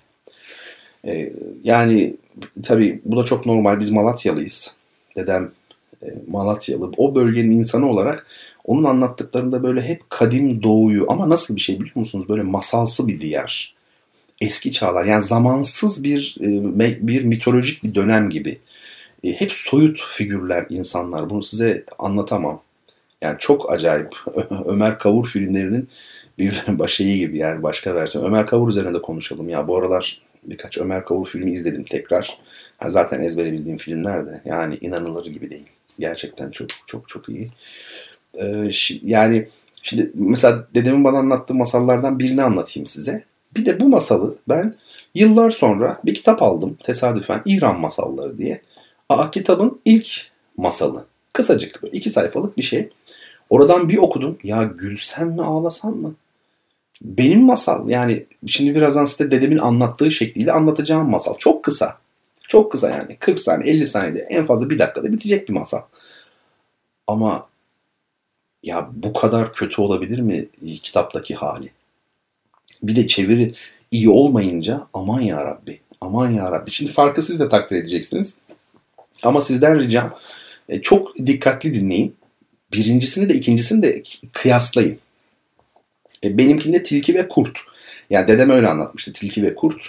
Ee, 1.05 1.33
yani 1.65 2.17
tabii 2.63 3.01
bu 3.05 3.17
da 3.17 3.25
çok 3.25 3.47
normal. 3.47 3.81
Biz 3.81 3.91
Malatyalıyız. 3.91 4.77
Dedem 5.17 5.51
e, 6.03 6.07
Malatyalı. 6.29 6.91
O 6.97 7.15
bölgenin 7.15 7.51
insanı 7.51 7.91
olarak 7.91 8.27
onun 8.65 8.85
anlattıklarında 8.85 9.63
böyle 9.63 9.83
hep 9.83 10.11
kadim 10.11 10.63
doğuyu 10.63 11.07
ama 11.09 11.29
nasıl 11.29 11.57
bir 11.57 11.61
şey 11.61 11.81
biliyor 11.81 11.97
musunuz? 11.97 12.29
Böyle 12.29 12.43
masalsı 12.43 13.09
bir 13.09 13.21
diyar. 13.21 13.75
Eski 14.41 14.73
çağlar 14.73 15.05
yani 15.05 15.23
zamansız 15.23 16.05
bir 16.05 16.37
e, 16.41 17.07
bir 17.07 17.25
mitolojik 17.25 17.85
bir 17.85 17.95
dönem 17.95 18.31
gibi. 18.31 18.59
E, 19.25 19.33
hep 19.33 19.53
soyut 19.53 20.01
figürler 20.09 20.67
insanlar. 20.71 21.31
Bunu 21.31 21.43
size 21.43 21.85
anlatamam. 21.99 22.63
Yani 23.23 23.37
çok 23.39 23.73
acayip. 23.73 24.17
Ömer 24.67 24.99
Kavur 24.99 25.27
filmlerinin 25.27 25.89
bir 26.39 26.65
başıyı 26.69 27.19
gibi 27.19 27.39
yani 27.39 27.63
başka 27.63 27.95
versiyon. 27.95 28.25
Ömer 28.25 28.47
Kavur 28.47 28.69
üzerine 28.69 28.95
de 28.95 29.03
konuşalım 29.03 29.49
ya. 29.49 29.69
Bu 29.69 29.79
aralar 29.79 30.21
birkaç 30.43 30.79
Ömer 30.79 31.05
Kavur 31.05 31.27
filmi 31.27 31.53
izledim 31.53 31.85
tekrar. 31.85 32.39
Yani 32.83 32.93
zaten 32.93 33.21
ezbere 33.21 33.53
bildiğim 33.53 33.77
filmler 33.77 34.27
de 34.27 34.41
yani 34.45 34.79
inanılır 34.81 35.27
gibi 35.27 35.51
değil. 35.51 35.67
Gerçekten 35.99 36.51
çok 36.51 36.69
çok 36.87 37.09
çok 37.09 37.29
iyi. 37.29 37.49
Ee, 38.35 38.71
yani 39.03 39.47
şimdi 39.83 40.11
mesela 40.15 40.69
dedemin 40.75 41.05
bana 41.05 41.19
anlattığı 41.19 41.55
masallardan 41.55 42.19
birini 42.19 42.43
anlatayım 42.43 42.87
size. 42.87 43.25
Bir 43.57 43.67
de 43.67 43.81
bu 43.81 43.89
masalı 43.89 44.39
ben 44.49 44.75
yıllar 45.15 45.51
sonra 45.51 46.01
bir 46.05 46.15
kitap 46.15 46.43
aldım 46.43 46.79
tesadüfen 46.83 47.43
İran 47.45 47.81
masalları 47.81 48.39
diye. 48.39 48.63
Aa, 49.09 49.31
kitabın 49.31 49.81
ilk 49.85 50.31
masalı. 50.57 51.05
Kısacık 51.33 51.83
böyle 51.83 51.97
iki 51.97 52.11
sayfalık 52.11 52.57
bir 52.57 52.63
şey. 52.63 52.89
Oradan 53.51 53.89
bir 53.89 53.99
okudum. 53.99 54.39
Ya 54.45 54.63
gülsem 54.63 55.29
mi 55.29 55.43
ağlasam 55.43 55.97
mı? 55.97 56.15
Benim 57.03 57.45
masal 57.45 57.89
yani 57.89 58.27
şimdi 58.47 58.75
birazdan 58.75 59.05
size 59.05 59.31
dedemin 59.31 59.59
anlattığı 59.59 60.11
şekliyle 60.11 60.53
anlatacağım 60.53 61.11
masal. 61.11 61.37
Çok 61.39 61.65
kısa. 61.65 61.99
Çok 62.49 62.73
kısa 62.73 62.91
yani. 62.91 63.17
40 63.17 63.41
saniye 63.41 63.75
50 63.75 63.87
saniyede 63.87 64.19
en 64.31 64.47
fazla 64.47 64.71
bir 64.71 64.79
dakikada 64.79 65.13
bitecek 65.13 65.49
bir 65.49 65.55
masal. 65.55 65.81
Ama 67.07 67.43
ya 68.63 68.91
bu 68.93 69.13
kadar 69.13 69.53
kötü 69.53 69.81
olabilir 69.81 70.19
mi 70.19 70.49
kitaptaki 70.83 71.35
hali? 71.35 71.71
Bir 72.83 72.97
de 72.97 73.07
çeviri 73.07 73.55
iyi 73.91 74.11
olmayınca 74.11 74.87
aman 74.95 75.21
ya 75.21 75.45
Rabbi. 75.45 75.81
Aman 76.01 76.31
ya 76.31 76.53
Rabbi. 76.53 76.71
Şimdi 76.71 76.93
farkı 76.93 77.23
siz 77.23 77.41
de 77.41 77.49
takdir 77.49 77.77
edeceksiniz. 77.77 78.41
Ama 79.23 79.41
sizden 79.41 79.79
ricam 79.79 80.15
e, 80.71 80.83
çok 80.83 81.17
dikkatli 81.17 81.75
dinleyin. 81.75 82.17
Birincisini 82.73 83.29
de 83.29 83.35
ikincisini 83.35 83.83
de 83.83 84.03
kıyaslayın. 84.33 84.99
E, 86.25 86.39
benimkinde 86.39 86.83
tilki 86.83 87.15
ve 87.15 87.29
kurt. 87.29 87.59
Yani 88.11 88.29
dedem 88.29 88.51
öyle 88.51 88.69
anlatmıştı. 88.69 89.13
Tilki 89.13 89.43
ve 89.43 89.55
kurt. 89.55 89.87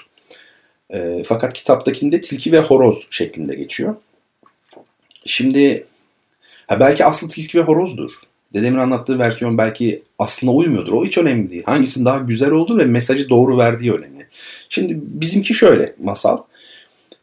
E, 0.89 1.23
fakat 1.25 1.53
kitaptakinde 1.53 2.21
tilki 2.21 2.51
ve 2.51 2.59
horoz 2.59 3.07
şeklinde 3.11 3.55
geçiyor. 3.55 3.95
Şimdi 5.25 5.85
ha 6.67 6.79
belki 6.79 7.05
aslı 7.05 7.27
tilki 7.27 7.57
ve 7.57 7.61
horozdur. 7.61 8.11
Dedemin 8.53 8.77
anlattığı 8.77 9.19
versiyon 9.19 9.57
belki 9.57 10.03
aslına 10.19 10.51
uymuyordur. 10.51 10.93
O 10.93 11.05
hiç 11.05 11.17
önemli 11.17 11.49
değil. 11.49 11.63
Hangisinin 11.65 12.05
daha 12.05 12.17
güzel 12.17 12.51
olduğu 12.51 12.77
ve 12.77 12.85
mesajı 12.85 13.29
doğru 13.29 13.57
verdiği 13.57 13.93
önemli. 13.93 14.27
Şimdi 14.69 14.99
bizimki 15.01 15.53
şöyle 15.53 15.95
masal. 16.03 16.37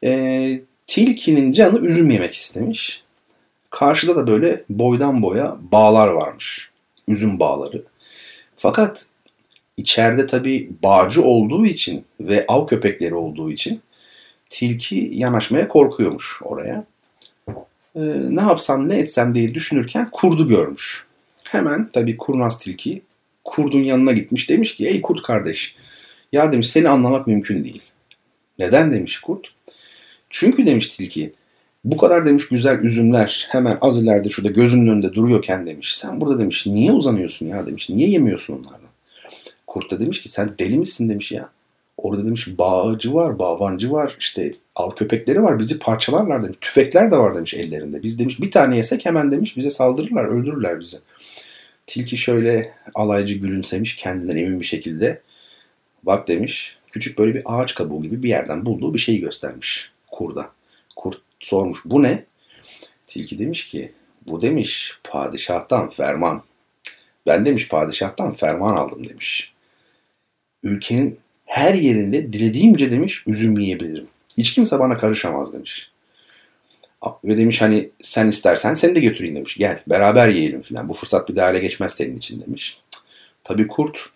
E, 0.04 0.60
tilkinin 0.86 1.52
canı 1.52 1.78
üzüm 1.78 2.10
yemek 2.10 2.34
istemiş. 2.34 3.02
Karşıda 3.70 4.16
da 4.16 4.26
böyle 4.26 4.64
boydan 4.68 5.22
boya 5.22 5.56
bağlar 5.72 6.08
varmış. 6.08 6.70
Üzüm 7.08 7.40
bağları. 7.40 7.84
Fakat 8.56 9.06
içeride 9.76 10.26
tabii 10.26 10.70
bağcı 10.82 11.22
olduğu 11.22 11.66
için 11.66 12.04
ve 12.20 12.44
av 12.48 12.66
köpekleri 12.66 13.14
olduğu 13.14 13.50
için 13.50 13.80
tilki 14.48 15.10
yanaşmaya 15.12 15.68
korkuyormuş 15.68 16.40
oraya. 16.42 16.84
Ee, 17.48 18.00
ne 18.36 18.40
yapsam 18.40 18.88
ne 18.88 18.98
etsem 18.98 19.34
diye 19.34 19.54
düşünürken 19.54 20.08
kurdu 20.12 20.48
görmüş. 20.48 21.06
Hemen 21.44 21.88
tabii 21.92 22.16
kurnaz 22.16 22.58
tilki 22.58 23.02
kurdun 23.44 23.80
yanına 23.80 24.12
gitmiş 24.12 24.50
demiş 24.50 24.76
ki 24.76 24.86
ey 24.86 25.02
kurt 25.02 25.22
kardeş 25.22 25.76
ya 26.32 26.52
demiş 26.52 26.68
seni 26.68 26.88
anlamak 26.88 27.26
mümkün 27.26 27.64
değil. 27.64 27.82
Neden 28.58 28.92
demiş 28.92 29.20
kurt? 29.20 29.48
Çünkü 30.30 30.66
demiş 30.66 30.88
tilki 30.88 31.32
bu 31.92 31.96
kadar 31.96 32.26
demiş 32.26 32.48
güzel 32.48 32.78
üzümler 32.78 33.48
hemen 33.50 33.78
az 33.80 34.02
ileride 34.02 34.30
şurada 34.30 34.50
gözünün 34.50 34.90
önünde 34.90 35.12
duruyorken 35.14 35.66
demiş. 35.66 35.96
Sen 35.96 36.20
burada 36.20 36.38
demiş 36.38 36.66
niye 36.66 36.92
uzanıyorsun 36.92 37.46
ya 37.46 37.66
demiş. 37.66 37.90
Niye 37.90 38.08
yemiyorsun 38.08 38.54
onlardan? 38.54 38.88
Kurt 39.66 39.90
da 39.90 40.00
demiş 40.00 40.22
ki 40.22 40.28
sen 40.28 40.54
deli 40.58 40.78
misin 40.78 41.08
demiş 41.08 41.32
ya. 41.32 41.50
Orada 41.96 42.26
demiş 42.26 42.58
bağcı 42.58 43.14
var, 43.14 43.38
bağvancı 43.38 43.92
var, 43.92 44.16
işte 44.20 44.50
av 44.74 44.90
köpekleri 44.90 45.42
var 45.42 45.58
bizi 45.58 45.78
parçalarlar 45.78 46.42
demiş. 46.42 46.56
Tüfekler 46.60 47.10
de 47.10 47.16
var 47.16 47.36
demiş 47.36 47.54
ellerinde. 47.54 48.02
Biz 48.02 48.18
demiş 48.18 48.40
bir 48.40 48.50
tane 48.50 48.76
yesek 48.76 49.06
hemen 49.06 49.32
demiş 49.32 49.56
bize 49.56 49.70
saldırırlar, 49.70 50.24
öldürürler 50.24 50.80
bizi. 50.80 50.96
Tilki 51.86 52.16
şöyle 52.16 52.72
alaycı 52.94 53.34
gülümsemiş 53.34 53.96
kendinden 53.96 54.36
emin 54.36 54.60
bir 54.60 54.66
şekilde. 54.66 55.20
Bak 56.02 56.28
demiş 56.28 56.76
küçük 56.92 57.18
böyle 57.18 57.34
bir 57.34 57.42
ağaç 57.44 57.74
kabuğu 57.74 58.02
gibi 58.02 58.22
bir 58.22 58.28
yerden 58.28 58.66
bulduğu 58.66 58.94
bir 58.94 58.98
şeyi 58.98 59.20
göstermiş 59.20 59.92
kurda. 60.10 60.50
Kurt 60.96 61.27
sormuş 61.40 61.80
bu 61.84 62.02
ne? 62.02 62.24
Tilki 63.06 63.38
demiş 63.38 63.68
ki 63.68 63.92
bu 64.26 64.42
demiş 64.42 64.98
padişahtan 65.04 65.90
ferman. 65.90 66.42
Ben 67.26 67.44
demiş 67.44 67.68
padişahtan 67.68 68.32
ferman 68.32 68.76
aldım 68.76 69.08
demiş. 69.08 69.52
Ülkenin 70.62 71.18
her 71.44 71.74
yerinde 71.74 72.32
dilediğimce 72.32 72.90
demiş 72.90 73.24
üzüm 73.26 73.58
yiyebilirim. 73.58 74.08
Hiç 74.36 74.54
kimse 74.54 74.78
bana 74.78 74.98
karışamaz 74.98 75.52
demiş. 75.52 75.90
Ve 77.24 77.38
demiş 77.38 77.60
hani 77.60 77.90
sen 78.02 78.28
istersen 78.28 78.74
seni 78.74 78.94
de 78.94 79.00
götüreyim 79.00 79.36
demiş. 79.36 79.56
Gel 79.56 79.82
beraber 79.86 80.28
yiyelim 80.28 80.62
filan. 80.62 80.88
Bu 80.88 80.92
fırsat 80.92 81.28
bir 81.28 81.36
daha 81.36 81.50
ele 81.50 81.58
geçmez 81.58 81.94
senin 81.94 82.16
için 82.16 82.40
demiş. 82.40 82.80
Tabii 83.44 83.66
kurt 83.66 84.10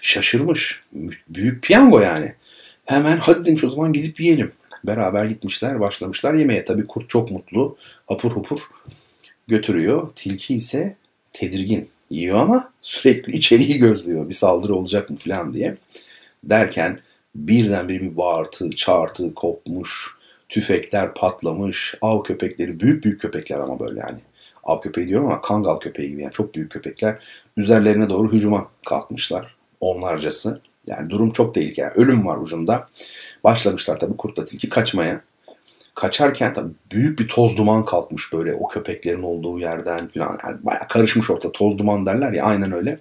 şaşırmış. 0.00 0.82
Büyük 1.28 1.62
piyango 1.62 2.00
yani. 2.00 2.34
Hemen 2.84 3.16
hadi 3.16 3.44
demiş 3.44 3.64
o 3.64 3.70
zaman 3.70 3.92
gidip 3.92 4.20
yiyelim. 4.20 4.52
Beraber 4.84 5.24
gitmişler, 5.24 5.80
başlamışlar 5.80 6.34
yemeğe. 6.34 6.64
Tabii 6.64 6.86
kurt 6.86 7.10
çok 7.10 7.30
mutlu, 7.30 7.76
hapur 8.06 8.32
hapur 8.32 8.60
götürüyor. 9.48 10.08
Tilki 10.14 10.54
ise 10.54 10.96
tedirgin. 11.32 11.88
Yiyor 12.10 12.38
ama 12.38 12.72
sürekli 12.80 13.36
içeriği 13.36 13.78
gözlüyor. 13.78 14.28
Bir 14.28 14.34
saldırı 14.34 14.74
olacak 14.74 15.10
mı 15.10 15.16
falan 15.16 15.54
diye. 15.54 15.76
Derken 16.44 17.00
birdenbire 17.34 18.00
bir 18.00 18.16
bağırtı, 18.16 18.70
çağırtı 18.70 19.34
kopmuş. 19.34 20.18
Tüfekler 20.48 21.14
patlamış. 21.14 21.94
Av 22.00 22.22
köpekleri, 22.22 22.80
büyük 22.80 23.04
büyük 23.04 23.20
köpekler 23.20 23.58
ama 23.58 23.80
böyle 23.80 24.00
yani. 24.00 24.18
Av 24.64 24.80
köpeği 24.80 25.08
diyorum 25.08 25.26
ama 25.26 25.40
kangal 25.40 25.78
köpeği 25.78 26.08
gibi 26.08 26.22
yani 26.22 26.32
çok 26.32 26.54
büyük 26.54 26.72
köpekler. 26.72 27.24
Üzerlerine 27.56 28.10
doğru 28.10 28.32
hücuma 28.32 28.70
kalkmışlar. 28.86 29.56
Onlarcası. 29.80 30.60
Yani 30.86 31.10
durum 31.10 31.30
çok 31.30 31.54
tehlikeli. 31.54 31.86
Ölüm 31.86 32.26
var 32.26 32.38
ucunda. 32.38 32.86
Başlamışlar 33.44 33.98
tabii 33.98 34.16
kurtla 34.16 34.44
tilki 34.44 34.68
kaçmaya. 34.68 35.20
Kaçarken 35.94 36.54
tabii 36.54 36.72
büyük 36.92 37.18
bir 37.18 37.28
toz 37.28 37.56
duman 37.56 37.84
kalkmış 37.84 38.32
böyle 38.32 38.54
o 38.54 38.68
köpeklerin 38.68 39.22
olduğu 39.22 39.58
yerden 39.58 40.08
falan. 40.08 40.38
Yani 40.44 40.58
bayağı 40.62 40.88
karışmış 40.88 41.30
orta 41.30 41.52
toz 41.52 41.78
duman 41.78 42.06
derler 42.06 42.32
ya 42.32 42.44
aynen 42.44 42.72
öyle. 42.72 43.00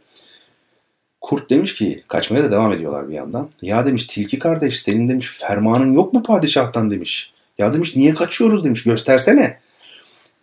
Kurt 1.22 1.50
demiş 1.50 1.76
ki 1.76 2.04
kaçmaya 2.08 2.44
da 2.44 2.52
devam 2.52 2.72
ediyorlar 2.72 3.10
bir 3.10 3.14
yandan. 3.14 3.50
Ya 3.62 3.86
demiş 3.86 4.08
tilki 4.08 4.40
kardeş 4.40 4.82
senin 4.82 5.10
demiş 5.10 5.28
fermanın 5.40 5.94
yok 5.94 6.14
mu 6.14 6.24
padişahtan 6.24 6.92
demiş. 6.92 7.34
Ya 7.58 7.74
demiş 7.74 7.96
niye 7.96 8.14
kaçıyoruz 8.16 8.64
demiş 8.64 8.84
göstersene. 8.84 9.60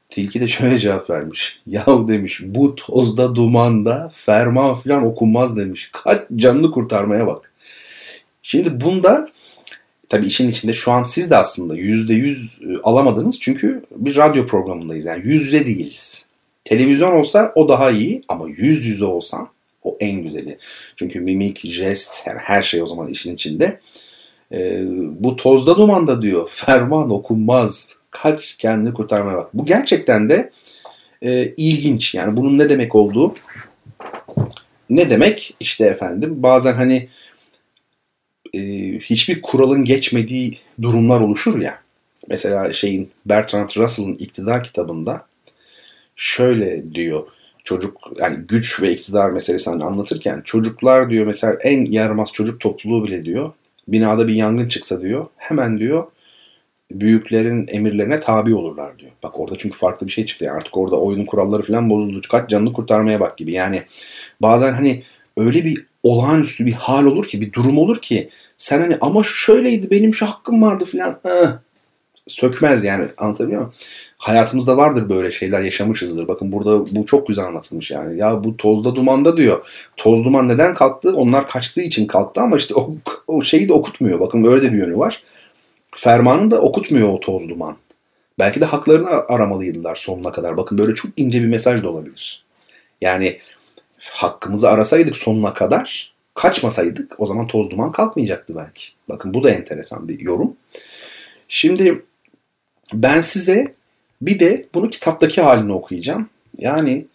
Tilki 0.08 0.40
de 0.40 0.48
şöyle 0.48 0.78
cevap 0.78 1.10
vermiş. 1.10 1.60
Yahu 1.66 2.08
demiş 2.08 2.40
bu 2.44 2.74
tozda 2.74 3.34
dumanda 3.34 4.10
ferman 4.12 4.74
filan 4.74 5.06
okunmaz 5.06 5.56
demiş. 5.56 5.90
Kaç 5.92 6.22
canını 6.36 6.70
kurtarmaya 6.70 7.26
bak. 7.26 7.52
Şimdi 8.42 8.80
bunda 8.80 9.28
tabii 10.14 10.26
işin 10.26 10.50
içinde 10.50 10.72
şu 10.72 10.92
an 10.92 11.04
siz 11.04 11.30
de 11.30 11.36
aslında 11.36 11.76
yüzde 11.76 12.14
yüz 12.14 12.58
e, 12.62 12.80
alamadınız 12.82 13.40
çünkü 13.40 13.82
bir 13.96 14.16
radyo 14.16 14.46
programındayız 14.46 15.04
yani 15.04 15.26
yüz 15.26 15.42
yüze 15.42 15.66
değiliz. 15.66 16.26
Televizyon 16.64 17.12
olsa 17.12 17.52
o 17.54 17.68
daha 17.68 17.90
iyi 17.90 18.20
ama 18.28 18.48
yüz 18.48 18.86
yüze 18.86 19.04
olsan 19.04 19.48
o 19.82 19.96
en 20.00 20.22
güzeli. 20.22 20.58
Çünkü 20.96 21.20
mimik, 21.20 21.66
jest 21.66 22.26
yani 22.26 22.38
her 22.38 22.62
şey 22.62 22.82
o 22.82 22.86
zaman 22.86 23.08
işin 23.08 23.34
içinde. 23.34 23.78
Ee, 24.52 24.82
bu 25.20 25.36
tozda 25.36 25.76
dumanda 25.76 26.22
diyor 26.22 26.48
ferman 26.52 27.10
okunmaz. 27.10 27.96
Kaç 28.10 28.56
kendini 28.56 28.94
kurtarmaya 28.94 29.36
bak. 29.36 29.50
Bu 29.54 29.64
gerçekten 29.64 30.30
de 30.30 30.50
e, 31.22 31.54
ilginç. 31.56 32.14
Yani 32.14 32.36
bunun 32.36 32.58
ne 32.58 32.68
demek 32.68 32.94
olduğu 32.94 33.34
ne 34.90 35.10
demek? 35.10 35.56
İşte 35.60 35.84
efendim 35.86 36.42
bazen 36.42 36.74
hani 36.74 37.08
e, 38.54 38.60
hiçbir 38.98 39.42
kuralın 39.42 39.84
geçmediği 39.84 40.58
durumlar 40.82 41.20
oluşur 41.20 41.60
ya. 41.60 41.78
Mesela 42.28 42.72
şeyin 42.72 43.10
Bertrand 43.26 43.68
Russell'ın 43.76 44.14
iktidar 44.14 44.64
kitabında 44.64 45.26
şöyle 46.16 46.94
diyor 46.94 47.26
çocuk 47.64 48.12
yani 48.18 48.36
güç 48.36 48.82
ve 48.82 48.90
iktidar 48.90 49.30
meselesini 49.30 49.84
anlatırken 49.84 50.42
çocuklar 50.44 51.10
diyor 51.10 51.26
mesela 51.26 51.58
en 51.62 51.84
yaramaz 51.84 52.32
çocuk 52.32 52.60
topluluğu 52.60 53.04
bile 53.04 53.24
diyor 53.24 53.52
binada 53.88 54.28
bir 54.28 54.34
yangın 54.34 54.68
çıksa 54.68 55.00
diyor 55.00 55.26
hemen 55.36 55.78
diyor 55.78 56.04
büyüklerin 56.90 57.66
emirlerine 57.68 58.20
tabi 58.20 58.54
olurlar 58.54 58.98
diyor. 58.98 59.12
Bak 59.22 59.40
orada 59.40 59.58
çünkü 59.58 59.78
farklı 59.78 60.06
bir 60.06 60.12
şey 60.12 60.26
çıktı. 60.26 60.44
Yani 60.44 60.56
artık 60.56 60.76
orada 60.76 61.00
oyunun 61.00 61.24
kuralları 61.24 61.62
falan 61.62 61.90
bozuldu. 61.90 62.20
Kaç 62.30 62.50
canını 62.50 62.72
kurtarmaya 62.72 63.20
bak 63.20 63.38
gibi. 63.38 63.52
Yani 63.52 63.82
bazen 64.42 64.72
hani 64.72 65.02
öyle 65.36 65.64
bir 65.64 65.86
olağanüstü 66.04 66.66
bir 66.66 66.72
hal 66.72 67.04
olur 67.04 67.24
ki 67.24 67.40
bir 67.40 67.52
durum 67.52 67.78
olur 67.78 68.02
ki 68.02 68.28
sen 68.56 68.80
hani 68.80 68.98
ama 69.00 69.22
şöyleydi 69.24 69.90
benim 69.90 70.14
şu 70.14 70.26
hakkım 70.26 70.62
vardı 70.62 70.84
falan. 70.84 71.18
Heh, 71.22 71.58
sökmez 72.26 72.84
yani 72.84 73.06
anlatabiliyor 73.18 73.60
muyum? 73.60 73.74
Hayatımızda 74.18 74.76
vardır 74.76 75.08
böyle 75.08 75.32
şeyler 75.32 75.60
yaşamışızdır. 75.60 76.28
Bakın 76.28 76.52
burada 76.52 76.86
bu 76.96 77.06
çok 77.06 77.26
güzel 77.26 77.44
anlatılmış 77.44 77.90
yani. 77.90 78.18
Ya 78.18 78.44
bu 78.44 78.56
tozda 78.56 78.94
dumanda 78.94 79.36
diyor. 79.36 79.66
Toz 79.96 80.24
duman 80.24 80.48
neden 80.48 80.74
kalktı? 80.74 81.16
Onlar 81.16 81.48
kaçtığı 81.48 81.80
için 81.80 82.06
kalktı 82.06 82.40
ama 82.40 82.56
işte 82.56 82.74
o, 82.74 82.94
o 83.26 83.42
şeyi 83.42 83.68
de 83.68 83.72
okutmuyor. 83.72 84.20
Bakın 84.20 84.44
böyle 84.44 84.62
de 84.62 84.72
bir 84.72 84.78
yönü 84.78 84.98
var. 84.98 85.22
Fermanı 85.96 86.50
da 86.50 86.60
okutmuyor 86.60 87.08
o 87.08 87.20
toz 87.20 87.48
duman. 87.48 87.76
Belki 88.38 88.60
de 88.60 88.64
haklarını 88.64 89.08
aramalıydılar 89.08 89.96
sonuna 89.96 90.32
kadar. 90.32 90.56
Bakın 90.56 90.78
böyle 90.78 90.94
çok 90.94 91.10
ince 91.16 91.42
bir 91.42 91.46
mesaj 91.46 91.82
da 91.82 91.88
olabilir. 91.88 92.44
Yani 93.00 93.38
hakkımızı 94.12 94.70
arasaydık 94.70 95.16
sonuna 95.16 95.54
kadar 95.54 96.14
kaçmasaydık 96.34 97.20
o 97.20 97.26
zaman 97.26 97.46
toz 97.46 97.70
duman 97.70 97.92
kalkmayacaktı 97.92 98.56
belki. 98.56 98.84
Bakın 99.08 99.34
bu 99.34 99.44
da 99.44 99.50
enteresan 99.50 100.08
bir 100.08 100.20
yorum. 100.20 100.56
Şimdi 101.48 102.04
ben 102.92 103.20
size 103.20 103.74
bir 104.22 104.38
de 104.38 104.66
bunu 104.74 104.90
kitaptaki 104.90 105.40
halini 105.40 105.72
okuyacağım. 105.72 106.28
Yani 106.58 107.06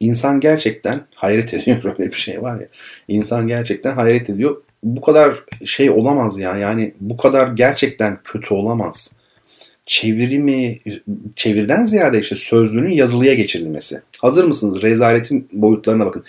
insan 0.00 0.40
gerçekten 0.40 1.06
hayret 1.14 1.54
ediyor 1.54 1.84
öyle 1.84 2.10
bir 2.10 2.16
şey 2.16 2.42
var 2.42 2.60
ya. 2.60 2.66
İnsan 3.08 3.46
gerçekten 3.46 3.94
hayret 3.94 4.30
ediyor. 4.30 4.62
Bu 4.82 5.00
kadar 5.00 5.44
şey 5.64 5.90
olamaz 5.90 6.38
ya. 6.38 6.56
Yani 6.56 6.92
bu 7.00 7.16
kadar 7.16 7.48
gerçekten 7.48 8.18
kötü 8.24 8.54
olamaz. 8.54 9.16
Çevirimi, 9.86 10.78
çevirden 11.36 11.84
ziyade 11.84 12.20
işte 12.20 12.36
sözlüğünün 12.36 12.90
yazılıya 12.90 13.34
geçirilmesi. 13.34 14.02
Hazır 14.20 14.44
mısınız? 14.44 14.82
Rezaletin 14.82 15.48
boyutlarına 15.52 16.06
bakın. 16.06 16.24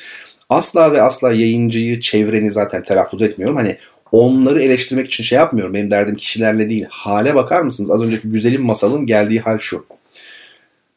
Asla 0.50 0.94
ve 0.94 1.02
asla 1.02 1.34
yayıncıyı, 1.34 2.00
çevreni 2.00 2.52
zaten 2.52 2.84
telaffuz 2.84 3.22
etmiyorum. 3.22 3.56
Hani 3.56 3.78
onları 4.12 4.64
eleştirmek 4.64 5.08
için 5.08 5.24
şey 5.24 5.38
yapmıyorum. 5.38 5.74
Benim 5.74 5.92
derdim 5.92 6.16
kişilerle 6.16 6.70
değil. 6.70 6.86
Hale 6.90 7.36
bakar 7.36 7.62
mısınız? 7.62 7.92
Az 7.92 8.02
önceki 8.02 8.30
güzelim 8.30 8.62
masalın 8.62 9.06
geldiği 9.06 9.40
hal 9.40 9.60
şu. 9.60 9.86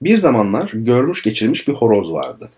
Bir 0.02 0.18
zamanlar 0.18 0.70
görmüş 0.74 1.22
geçirmiş 1.22 1.68
bir 1.68 1.72
horoz 1.72 2.12
vardı. 2.12 2.50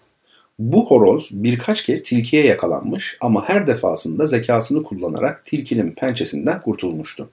Bu 0.58 0.86
horoz 0.86 1.28
birkaç 1.32 1.82
kez 1.82 2.02
tilkiye 2.02 2.46
yakalanmış 2.46 3.16
ama 3.20 3.48
her 3.48 3.66
defasında 3.66 4.26
zekasını 4.26 4.82
kullanarak 4.82 5.44
tilkinin 5.44 5.92
pençesinden 5.92 6.60
kurtulmuştu. 6.60 7.30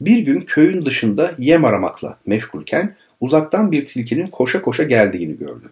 Bir 0.00 0.18
gün 0.18 0.40
köyün 0.40 0.84
dışında 0.84 1.34
yem 1.38 1.64
aramakla 1.64 2.18
meşgulken 2.26 2.96
uzaktan 3.20 3.72
bir 3.72 3.84
tilkinin 3.84 4.26
koşa 4.26 4.62
koşa 4.62 4.82
geldiğini 4.82 5.38
gördü. 5.38 5.70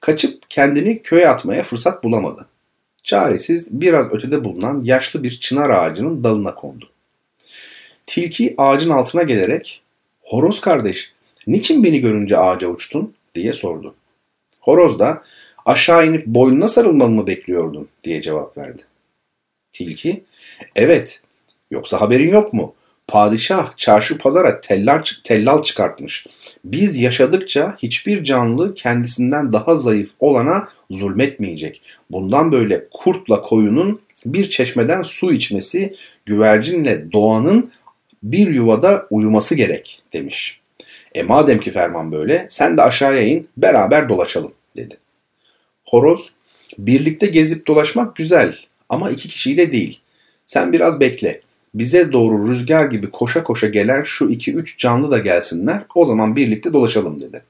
Kaçıp 0.00 0.50
kendini 0.50 1.02
köye 1.02 1.28
atmaya 1.28 1.62
fırsat 1.62 2.04
bulamadı. 2.04 2.46
Çaresiz 3.02 3.80
biraz 3.80 4.12
ötede 4.12 4.44
bulunan 4.44 4.84
yaşlı 4.84 5.22
bir 5.22 5.40
çınar 5.40 5.70
ağacının 5.70 6.24
dalına 6.24 6.54
kondu. 6.54 6.90
Tilki 8.06 8.54
ağacın 8.58 8.90
altına 8.90 9.22
gelerek 9.22 9.82
"Horoz 10.22 10.60
kardeş, 10.60 11.12
niçin 11.46 11.84
beni 11.84 12.00
görünce 12.00 12.38
ağaca 12.38 12.68
uçtun?" 12.68 13.14
diye 13.34 13.52
sordu. 13.52 13.94
Horoz 14.60 14.98
da 14.98 15.22
aşağı 15.66 16.06
inip 16.06 16.26
boynuna 16.26 16.68
sarılmamı 16.68 17.14
mı 17.14 17.26
bekliyordun 17.26 17.88
diye 18.04 18.22
cevap 18.22 18.56
verdi. 18.56 18.82
Tilki, 19.72 20.24
evet 20.76 21.22
yoksa 21.70 22.00
haberin 22.00 22.32
yok 22.32 22.52
mu? 22.52 22.74
Padişah 23.12 23.76
çarşı 23.76 24.18
pazara 24.18 24.60
tellar, 24.60 25.20
tellal 25.24 25.62
çıkartmış. 25.62 26.26
Biz 26.64 26.98
yaşadıkça 26.98 27.76
hiçbir 27.78 28.24
canlı 28.24 28.74
kendisinden 28.74 29.52
daha 29.52 29.76
zayıf 29.76 30.10
olana 30.20 30.68
zulmetmeyecek. 30.90 31.82
Bundan 32.10 32.52
böyle 32.52 32.88
kurtla 32.90 33.42
koyunun 33.42 34.00
bir 34.26 34.50
çeşmeden 34.50 35.02
su 35.02 35.32
içmesi, 35.32 35.94
güvercinle 36.26 37.12
doğanın 37.12 37.72
bir 38.22 38.50
yuvada 38.50 39.06
uyuması 39.10 39.54
gerek 39.54 40.02
demiş. 40.12 40.60
E 41.14 41.22
madem 41.22 41.60
ki 41.60 41.70
ferman 41.70 42.12
böyle 42.12 42.46
sen 42.48 42.78
de 42.78 42.82
aşağıya 42.82 43.22
in 43.22 43.48
beraber 43.56 44.08
dolaşalım 44.08 44.52
dedi. 44.76 44.96
Horoz 45.84 46.32
birlikte 46.78 47.26
gezip 47.26 47.66
dolaşmak 47.66 48.16
güzel 48.16 48.56
ama 48.88 49.10
iki 49.10 49.28
kişiyle 49.28 49.72
değil. 49.72 50.00
Sen 50.46 50.72
biraz 50.72 51.00
bekle 51.00 51.40
bize 51.74 52.12
doğru 52.12 52.48
rüzgar 52.48 52.84
gibi 52.84 53.10
koşa 53.10 53.44
koşa 53.44 53.66
gelen 53.66 54.02
şu 54.02 54.28
iki 54.28 54.54
üç 54.54 54.78
canlı 54.78 55.10
da 55.10 55.18
gelsinler 55.18 55.84
o 55.94 56.04
zaman 56.04 56.36
birlikte 56.36 56.72
dolaşalım 56.72 57.20
dedi. 57.20 57.44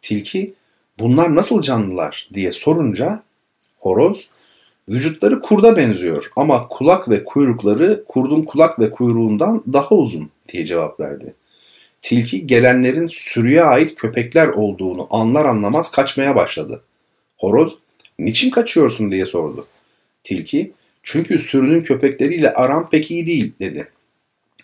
Tilki 0.00 0.54
bunlar 0.98 1.34
nasıl 1.34 1.62
canlılar 1.62 2.28
diye 2.34 2.52
sorunca 2.52 3.22
horoz 3.78 4.30
vücutları 4.88 5.40
kurda 5.40 5.76
benziyor 5.76 6.30
ama 6.36 6.68
kulak 6.68 7.08
ve 7.08 7.24
kuyrukları 7.24 8.04
kurdun 8.08 8.42
kulak 8.42 8.78
ve 8.78 8.90
kuyruğundan 8.90 9.64
daha 9.72 9.94
uzun 9.94 10.30
diye 10.48 10.66
cevap 10.66 11.00
verdi. 11.00 11.34
Tilki 12.00 12.46
gelenlerin 12.46 13.06
sürüye 13.06 13.62
ait 13.62 13.94
köpekler 13.94 14.48
olduğunu 14.48 15.06
anlar 15.10 15.44
anlamaz 15.44 15.90
kaçmaya 15.90 16.36
başladı. 16.36 16.82
Horoz 17.36 17.78
niçin 18.18 18.50
kaçıyorsun 18.50 19.12
diye 19.12 19.26
sordu. 19.26 19.66
Tilki 20.24 20.72
çünkü 21.04 21.38
sürünün 21.38 21.80
köpekleriyle 21.80 22.52
aram 22.52 22.90
pek 22.90 23.10
iyi 23.10 23.26
değil 23.26 23.52
dedi. 23.60 23.88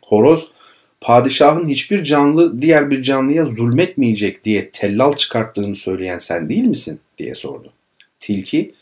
Horoz 0.05 0.53
padişahın 1.01 1.69
hiçbir 1.69 2.05
canlı 2.05 2.63
diğer 2.63 2.91
bir 2.91 3.03
canlıya 3.03 3.47
zulmetmeyecek 3.47 4.45
diye 4.45 4.71
tellal 4.71 5.13
çıkarttığını 5.13 5.77
söyleyen 5.77 6.19
sen 6.19 6.49
değil 6.49 6.65
misin 6.65 7.01
diye 7.19 7.35
sordu. 7.35 7.73
Tilki 8.19 8.75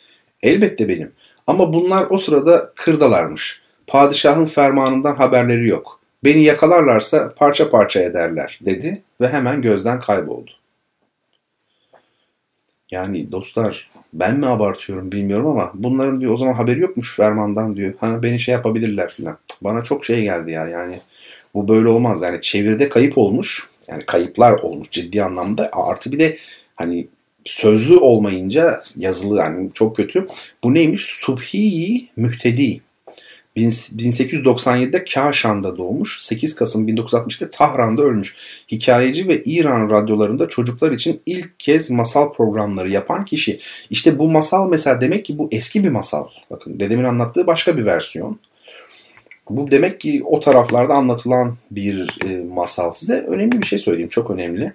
elbette 0.42 0.88
benim 0.88 1.12
ama 1.46 1.72
bunlar 1.72 2.06
o 2.10 2.18
sırada 2.18 2.72
kırdalarmış. 2.76 3.62
Padişahın 3.86 4.46
fermanından 4.46 5.14
haberleri 5.14 5.68
yok. 5.68 6.00
Beni 6.24 6.42
yakalarlarsa 6.44 7.34
parça 7.36 7.70
parça 7.70 8.00
ederler 8.00 8.58
dedi 8.66 9.02
ve 9.20 9.28
hemen 9.28 9.62
gözden 9.62 10.00
kayboldu. 10.00 10.50
Yani 12.90 13.32
dostlar 13.32 13.90
ben 14.12 14.38
mi 14.38 14.46
abartıyorum 14.46 15.12
bilmiyorum 15.12 15.46
ama 15.46 15.72
bunların 15.74 16.20
diyor 16.20 16.32
o 16.32 16.36
zaman 16.36 16.52
haberi 16.52 16.80
yokmuş 16.80 17.16
fermandan 17.16 17.76
diyor. 17.76 17.94
Hani 17.98 18.22
beni 18.22 18.40
şey 18.40 18.52
yapabilirler 18.52 19.10
filan. 19.10 19.38
Bana 19.62 19.84
çok 19.84 20.04
şey 20.04 20.22
geldi 20.22 20.50
ya 20.50 20.68
yani 20.68 21.00
bu 21.54 21.68
böyle 21.68 21.88
olmaz. 21.88 22.22
Yani 22.22 22.40
çeviride 22.40 22.88
kayıp 22.88 23.18
olmuş. 23.18 23.68
Yani 23.88 24.02
kayıplar 24.06 24.52
olmuş 24.52 24.90
ciddi 24.90 25.22
anlamda. 25.22 25.70
Artı 25.72 26.12
bir 26.12 26.20
de 26.20 26.36
hani 26.76 27.08
sözlü 27.44 27.96
olmayınca 27.96 28.80
yazılı 28.96 29.38
yani 29.38 29.70
çok 29.74 29.96
kötü. 29.96 30.26
Bu 30.64 30.74
neymiş? 30.74 31.04
Subhi 31.04 32.08
mühtedi. 32.16 32.80
1897'de 33.58 35.04
Kaşan'da 35.04 35.76
doğmuş. 35.76 36.22
8 36.22 36.54
Kasım 36.54 36.88
1960'da 36.88 37.48
Tahran'da 37.48 38.02
ölmüş. 38.02 38.36
Hikayeci 38.72 39.28
ve 39.28 39.42
İran 39.44 39.90
radyolarında 39.90 40.48
çocuklar 40.48 40.92
için 40.92 41.20
ilk 41.26 41.60
kez 41.60 41.90
masal 41.90 42.32
programları 42.32 42.90
yapan 42.90 43.24
kişi. 43.24 43.60
İşte 43.90 44.18
bu 44.18 44.30
masal 44.30 44.70
mesela 44.70 45.00
demek 45.00 45.24
ki 45.24 45.38
bu 45.38 45.48
eski 45.52 45.84
bir 45.84 45.88
masal. 45.88 46.28
Bakın 46.50 46.80
dedemin 46.80 47.04
anlattığı 47.04 47.46
başka 47.46 47.76
bir 47.76 47.86
versiyon. 47.86 48.38
Bu 49.50 49.70
demek 49.70 50.00
ki 50.00 50.22
o 50.24 50.40
taraflarda 50.40 50.94
anlatılan 50.94 51.56
bir 51.70 52.16
e, 52.26 52.44
masal. 52.44 52.92
Size 52.92 53.14
önemli 53.14 53.62
bir 53.62 53.66
şey 53.66 53.78
söyleyeyim. 53.78 54.08
Çok 54.08 54.30
önemli. 54.30 54.72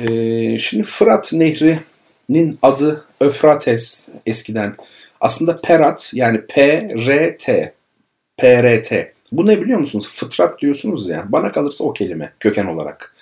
E, 0.00 0.58
şimdi 0.58 0.82
Fırat 0.82 1.32
Nehri'nin 1.32 2.58
adı 2.62 3.04
Öfrates 3.20 4.08
eskiden. 4.26 4.74
Aslında 5.24 5.60
Perat 5.60 6.10
yani 6.14 6.40
P-R-T. 6.46 7.74
P-R-T. 8.36 9.12
Bu 9.32 9.46
ne 9.46 9.60
biliyor 9.60 9.78
musunuz? 9.78 10.08
Fıtrat 10.08 10.60
diyorsunuz 10.60 11.08
ya. 11.08 11.24
Bana 11.28 11.52
kalırsa 11.52 11.84
o 11.84 11.92
kelime 11.92 12.32
köken 12.40 12.66
olarak. 12.66 13.14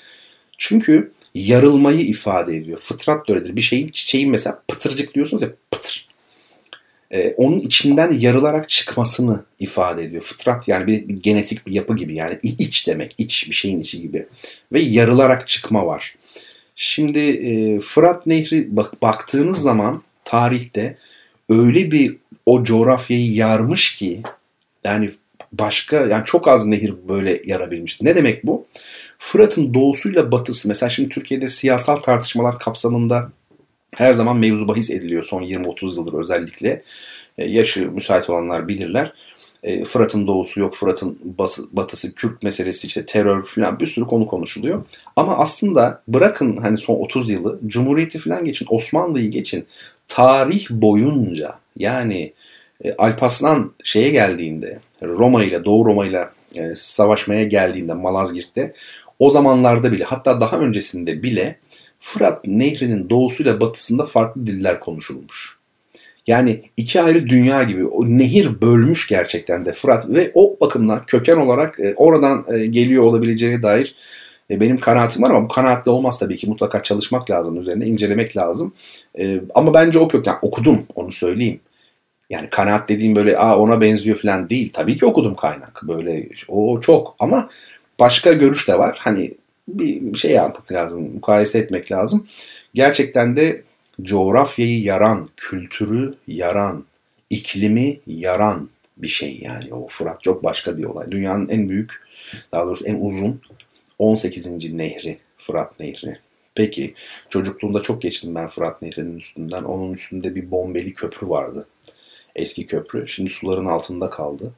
Çünkü 0.59 1.13
yarılmayı 1.35 2.01
ifade 2.01 2.57
ediyor. 2.57 2.79
Fıtrat 2.79 3.29
da 3.29 3.33
öyledir. 3.33 3.57
Bir 3.57 3.61
şeyin 3.61 3.89
çiçeğin 3.89 4.31
mesela 4.31 4.63
pıtırcık 4.69 5.15
diyorsunuz 5.15 5.43
ya 5.43 5.49
pıtır. 5.71 6.09
Ee, 7.11 7.35
onun 7.37 7.61
içinden 7.61 8.13
yarılarak 8.13 8.69
çıkmasını 8.69 9.45
ifade 9.59 10.05
ediyor. 10.05 10.23
Fıtrat 10.23 10.69
yani 10.69 10.87
bir, 10.87 11.09
bir 11.09 11.23
genetik 11.23 11.67
bir 11.67 11.73
yapı 11.73 11.97
gibi 11.97 12.19
yani 12.19 12.39
iç 12.43 12.89
demek. 12.89 13.15
iç 13.19 13.47
bir 13.51 13.55
şeyin 13.55 13.81
içi 13.81 14.01
gibi. 14.01 14.27
Ve 14.73 14.81
yarılarak 14.81 15.49
çıkma 15.49 15.87
var. 15.87 16.15
Şimdi 16.77 17.19
e, 17.19 17.81
Fırat 17.81 18.27
Nehri 18.27 18.77
bak, 18.77 19.03
baktığınız 19.03 19.59
zaman 19.59 20.03
tarihte 20.25 20.99
öyle 21.49 21.91
bir 21.91 22.17
o 22.47 22.65
coğrafyayı 22.65 23.33
yarmış 23.33 23.97
ki 23.97 24.23
yani 24.85 25.11
başka 25.53 25.97
yani 25.97 26.25
çok 26.25 26.49
az 26.49 26.67
nehir 26.67 26.95
böyle 27.09 27.43
yarabilmiş. 27.45 28.01
Ne 28.01 28.17
demek 28.17 28.47
bu? 28.47 28.67
Fırat'ın 29.19 29.75
doğusuyla 29.75 30.33
batısı 30.33 30.69
mesela 30.69 30.91
şimdi 30.91 31.09
Türkiye'de 31.09 31.49
siyasal 31.49 31.97
tartışmalar 31.97 32.59
kapsamında 32.59 33.33
her 33.97 34.15
zaman 34.15 34.37
mevzu 34.37 34.69
bahis 34.69 34.91
ediliyor 34.91 35.23
son 35.23 35.43
20-30 35.43 35.97
yıldır 35.97 36.13
özellikle. 36.13 36.83
E, 37.39 37.45
yaşı 37.45 37.91
müsait 37.91 38.31
olanlar 38.31 38.69
bilirler. 38.69 39.13
E, 39.63 39.85
Fırat'ın 39.85 40.27
doğusu 40.27 40.61
yok, 40.61 40.75
Fırat'ın 40.75 41.19
batısı, 41.73 42.15
Kürt 42.15 42.43
meselesi, 42.43 42.87
işte 42.87 43.07
terör 43.07 43.45
falan 43.45 43.81
bir 43.81 43.87
sürü 43.87 44.05
konu 44.05 44.27
konuşuluyor. 44.27 44.85
Ama 45.17 45.39
aslında 45.39 46.03
bırakın 46.09 46.57
hani 46.57 46.79
son 46.79 46.95
30 46.95 47.31
yılı, 47.31 47.61
Cumhuriyeti 47.67 48.19
falan 48.19 48.45
geçin, 48.45 48.67
Osmanlı'yı 48.71 49.31
geçin. 49.31 49.67
Tarih 50.13 50.67
boyunca 50.71 51.59
yani 51.77 52.33
e, 52.85 52.93
Alparslan 52.93 53.73
şeye 53.85 54.11
geldiğinde, 54.11 54.79
Roma 55.03 55.45
ile 55.45 55.65
Doğu 55.65 55.85
Roma 55.87 56.07
ile 56.07 56.29
e, 56.55 56.73
savaşmaya 56.77 57.43
geldiğinde 57.43 57.93
Malazgirt'te 57.93 58.75
o 59.19 59.31
zamanlarda 59.31 59.93
bile 59.93 60.05
hatta 60.05 60.41
daha 60.41 60.59
öncesinde 60.59 61.23
bile 61.23 61.59
Fırat 62.01 62.47
Nehri'nin 62.47 63.11
doğusuyla 63.11 63.61
batısında 63.61 64.05
farklı 64.05 64.47
diller 64.47 64.81
konuşulmuş. 64.81 65.59
Yani 66.27 66.63
iki 66.77 67.01
ayrı 67.01 67.29
dünya 67.29 67.63
gibi 67.63 67.87
o 67.87 68.05
nehir 68.05 68.61
bölmüş 68.61 69.09
gerçekten 69.09 69.65
de 69.65 69.73
Fırat 69.73 70.09
ve 70.09 70.31
o 70.35 70.57
bakımdan 70.61 71.07
köken 71.07 71.37
olarak 71.37 71.81
e, 71.81 71.95
oradan 71.97 72.45
e, 72.55 72.67
geliyor 72.67 73.05
olabileceğine 73.05 73.63
dair 73.63 73.95
e, 74.51 74.61
benim 74.61 74.79
kanaatim 74.79 75.23
var 75.23 75.31
ama 75.31 75.45
bu 75.45 75.49
kanaatle 75.49 75.91
olmaz 75.91 76.19
tabii 76.19 76.37
ki 76.37 76.47
mutlaka 76.49 76.83
çalışmak 76.83 77.31
lazım 77.31 77.61
üzerine 77.61 77.87
incelemek 77.87 78.37
lazım. 78.37 78.73
Ama 79.55 79.75
bence 79.75 79.99
o 79.99 80.09
kökten 80.09 80.37
okudum 80.43 80.87
onu 80.95 81.13
söyleyeyim. 81.13 81.61
Yani 82.31 82.51
kanaat 82.51 82.89
dediğim 82.89 83.15
böyle 83.15 83.39
Aa, 83.39 83.59
ona 83.59 83.81
benziyor 83.81 84.17
falan 84.17 84.51
değil. 84.51 84.73
Tabii 84.73 84.97
ki 84.97 85.07
okudum 85.07 85.35
kaynak. 85.35 85.81
Böyle 85.83 86.29
o 86.49 86.81
çok 86.81 87.17
ama 87.19 87.49
başka 87.99 88.33
görüş 88.33 88.69
de 88.69 88.79
var. 88.79 88.99
Hani 89.01 89.35
bir 89.69 90.19
şey 90.19 90.31
yapmak 90.31 90.73
lazım, 90.73 91.15
mukayese 91.15 91.59
etmek 91.59 91.93
lazım. 91.93 92.27
Gerçekten 92.75 93.37
de 93.37 93.63
coğrafyayı 94.03 94.83
yaran, 94.83 95.29
kültürü 95.37 96.15
yaran, 96.27 96.85
iklimi 97.31 98.01
yaran 98.07 98.69
bir 98.97 99.09
şey 99.09 99.39
yani. 99.43 99.75
O 99.75 99.89
Fırat 99.89 100.23
çok 100.23 100.45
başka 100.45 100.79
bir 100.79 100.85
olay. 100.85 101.11
Dünyanın 101.11 101.49
en 101.49 101.69
büyük, 101.69 101.93
daha 102.53 102.67
doğrusu 102.67 102.85
en 102.85 103.01
uzun 103.01 103.41
18. 103.99 104.73
nehri 104.73 105.19
Fırat 105.37 105.81
Nehri. 105.81 106.19
Peki 106.55 106.95
çocukluğumda 107.29 107.83
çok 107.83 108.03
geçtim 108.03 108.35
ben 108.35 108.47
Fırat 108.47 108.83
Nehri'nin 108.83 109.19
üstünden. 109.19 109.63
Onun 109.63 109.93
üstünde 109.93 110.35
bir 110.35 110.51
bombeli 110.51 110.93
köprü 110.93 111.29
vardı. 111.29 111.69
Eski 112.37 112.67
köprü. 112.67 113.09
Şimdi 113.09 113.31
suların 113.31 113.67
altında 113.67 114.11
kaldı. 114.11 114.53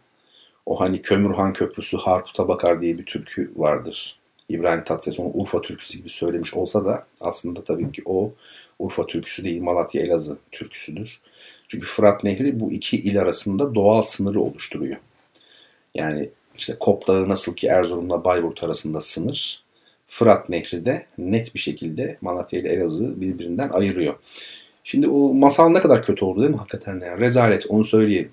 O 0.67 0.81
hani 0.81 1.03
Kömürhan 1.03 1.53
Köprüsü 1.53 1.97
Harput'a 1.97 2.49
bakar 2.49 2.83
diye 2.83 2.99
bir 2.99 3.05
türkü 3.05 3.53
vardır. 3.57 4.19
İbrahim 4.49 4.85
Tatlıses 4.85 5.21
onu 5.21 5.31
Urfa 5.35 5.63
türküsü 5.63 5.99
gibi 5.99 6.09
söylemiş 6.09 6.55
olsa 6.55 6.85
da 6.85 7.07
aslında 7.21 7.65
tabii 7.65 7.93
ki 7.93 8.03
o 8.05 8.33
Urfa 8.79 9.07
türküsü 9.07 9.45
değil 9.45 9.63
Malatya 9.63 10.03
Elazığ 10.03 10.39
türküsüdür. 10.53 11.21
Çünkü 11.69 11.87
Fırat 11.87 12.25
Nehri 12.25 12.61
bu 12.61 12.73
iki 12.73 12.97
il 12.97 13.21
arasında 13.21 13.75
doğal 13.75 14.03
sınırı 14.03 14.41
oluşturuyor. 14.41 14.97
Yani 15.95 16.31
işte 16.55 16.77
Kop 16.81 17.07
Dağı 17.07 17.29
nasıl 17.29 17.55
ki 17.57 17.67
Erzurum'la 17.67 18.25
Bayburt 18.25 18.65
arasında 18.65 19.01
sınır. 19.01 19.65
Fırat 20.07 20.49
Nehri 20.49 20.87
de 20.87 21.07
net 21.19 21.55
bir 21.55 21.61
şekilde 21.61 22.19
Malatya 22.21 22.61
ile 22.61 22.69
Elazığ 22.69 23.21
birbirinden 23.21 23.69
ayırıyor. 23.69 24.15
Şimdi 24.85 25.09
o 25.09 25.35
masal 25.35 25.69
ne 25.69 25.81
kadar 25.81 26.03
kötü 26.03 26.25
oldu 26.25 26.41
değil 26.41 26.51
mi 26.51 26.57
hakikaten? 26.57 27.01
Yani 27.01 27.21
rezalet 27.21 27.67
onu 27.69 27.85
söyleyeyim. 27.85 28.33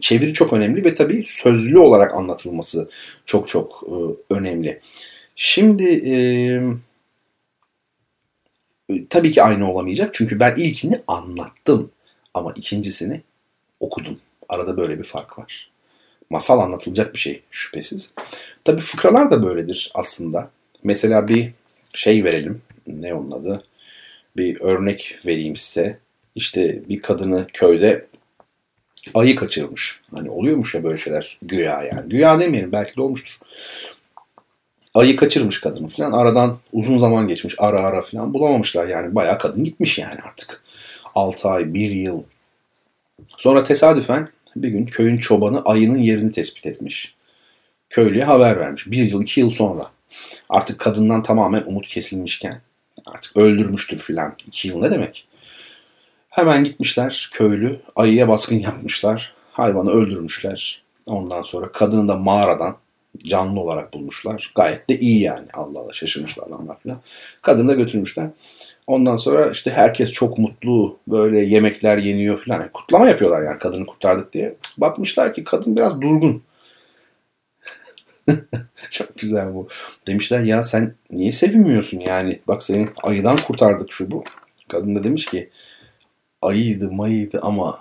Çeviri 0.00 0.32
çok 0.32 0.52
önemli 0.52 0.84
ve 0.84 0.94
tabii 0.94 1.22
sözlü 1.24 1.78
olarak 1.78 2.14
anlatılması 2.14 2.90
çok 3.26 3.48
çok 3.48 3.84
e, 3.86 3.94
önemli. 4.34 4.80
Şimdi 5.36 5.84
e, 6.06 6.14
tabii 9.10 9.32
ki 9.32 9.42
aynı 9.42 9.72
olamayacak 9.72 10.14
çünkü 10.14 10.40
ben 10.40 10.54
ilkini 10.56 11.02
anlattım 11.06 11.90
ama 12.34 12.52
ikincisini 12.56 13.22
okudum. 13.80 14.18
Arada 14.48 14.76
böyle 14.76 14.98
bir 14.98 15.04
fark 15.04 15.38
var. 15.38 15.70
Masal 16.30 16.58
anlatılacak 16.58 17.14
bir 17.14 17.18
şey 17.18 17.42
şüphesiz. 17.50 18.14
Tabii 18.64 18.80
fıkralar 18.80 19.30
da 19.30 19.42
böyledir 19.42 19.92
aslında. 19.94 20.50
Mesela 20.84 21.28
bir 21.28 21.52
şey 21.94 22.24
verelim. 22.24 22.62
Ne 22.86 23.14
onun 23.14 23.32
adı? 23.32 23.62
bir 24.36 24.60
örnek 24.60 25.18
vereyim 25.26 25.56
size. 25.56 25.98
İşte 26.34 26.82
bir 26.88 27.02
kadını 27.02 27.46
köyde 27.52 28.06
ayı 29.14 29.36
kaçırmış. 29.36 30.00
Hani 30.14 30.30
oluyormuş 30.30 30.74
ya 30.74 30.84
böyle 30.84 30.98
şeyler 30.98 31.38
güya 31.42 31.82
yani. 31.82 32.08
Güya 32.08 32.40
demeyelim 32.40 32.72
belki 32.72 32.96
de 32.96 33.02
olmuştur. 33.02 33.34
Ayı 34.94 35.16
kaçırmış 35.16 35.60
kadını 35.60 35.88
falan. 35.88 36.12
Aradan 36.12 36.58
uzun 36.72 36.98
zaman 36.98 37.28
geçmiş. 37.28 37.54
Ara 37.58 37.80
ara 37.80 38.02
falan 38.02 38.34
bulamamışlar 38.34 38.86
yani. 38.86 39.14
Bayağı 39.14 39.38
kadın 39.38 39.64
gitmiş 39.64 39.98
yani 39.98 40.20
artık. 40.28 40.62
6 41.14 41.48
ay, 41.48 41.74
1 41.74 41.90
yıl. 41.90 42.22
Sonra 43.36 43.62
tesadüfen 43.62 44.28
bir 44.62 44.68
gün 44.68 44.86
köyün 44.86 45.18
çobanı 45.18 45.62
ayının 45.62 45.98
yerini 45.98 46.32
tespit 46.32 46.66
etmiş. 46.66 47.14
Köylüye 47.90 48.24
haber 48.24 48.60
vermiş. 48.60 48.90
Bir 48.90 49.10
yıl, 49.10 49.22
iki 49.22 49.40
yıl 49.40 49.50
sonra. 49.50 49.90
Artık 50.48 50.78
kadından 50.78 51.22
tamamen 51.22 51.62
umut 51.66 51.88
kesilmişken 51.88 52.60
Artık 53.06 53.36
öldürmüştür 53.36 53.98
filan. 53.98 54.36
İki 54.46 54.68
yıl 54.68 54.80
ne 54.80 54.90
demek? 54.90 55.28
Hemen 56.30 56.64
gitmişler 56.64 57.30
köylü. 57.32 57.80
Ayıya 57.96 58.28
baskın 58.28 58.56
yapmışlar. 58.60 59.34
Hayvanı 59.52 59.90
öldürmüşler. 59.90 60.82
Ondan 61.06 61.42
sonra 61.42 61.72
kadını 61.72 62.08
da 62.08 62.16
mağaradan 62.16 62.76
canlı 63.24 63.60
olarak 63.60 63.94
bulmuşlar. 63.94 64.52
Gayet 64.54 64.88
de 64.88 64.98
iyi 64.98 65.22
yani. 65.22 65.46
Allah 65.52 65.78
Allah 65.78 65.94
şaşırmışlar 65.94 66.46
adamlar 66.46 66.76
falan. 66.80 67.00
Kadını 67.42 67.68
da 67.68 67.74
götürmüşler. 67.74 68.28
Ondan 68.90 69.16
sonra 69.16 69.50
işte 69.50 69.70
herkes 69.70 70.12
çok 70.12 70.38
mutlu. 70.38 70.98
Böyle 71.08 71.40
yemekler 71.40 71.98
yeniyor 71.98 72.44
falan. 72.44 72.60
Yani 72.60 72.72
kutlama 72.72 73.08
yapıyorlar 73.08 73.42
yani 73.42 73.58
kadını 73.58 73.86
kurtardık 73.86 74.32
diye. 74.32 74.56
Bakmışlar 74.78 75.34
ki 75.34 75.44
kadın 75.44 75.76
biraz 75.76 76.00
durgun. 76.00 76.42
Çok 78.90 79.18
güzel 79.18 79.54
bu. 79.54 79.68
Demişler 80.06 80.44
ya 80.44 80.64
sen 80.64 80.94
niye 81.10 81.32
sevinmiyorsun 81.32 82.00
yani? 82.00 82.40
Bak 82.48 82.62
seni 82.62 82.88
ayıdan 83.02 83.36
kurtardık 83.36 83.92
şu 83.92 84.10
bu. 84.10 84.24
Kadın 84.68 84.94
da 84.94 85.04
demiş 85.04 85.26
ki 85.26 85.50
ayıydı 86.42 86.92
mayıydı 86.92 87.38
ama 87.42 87.78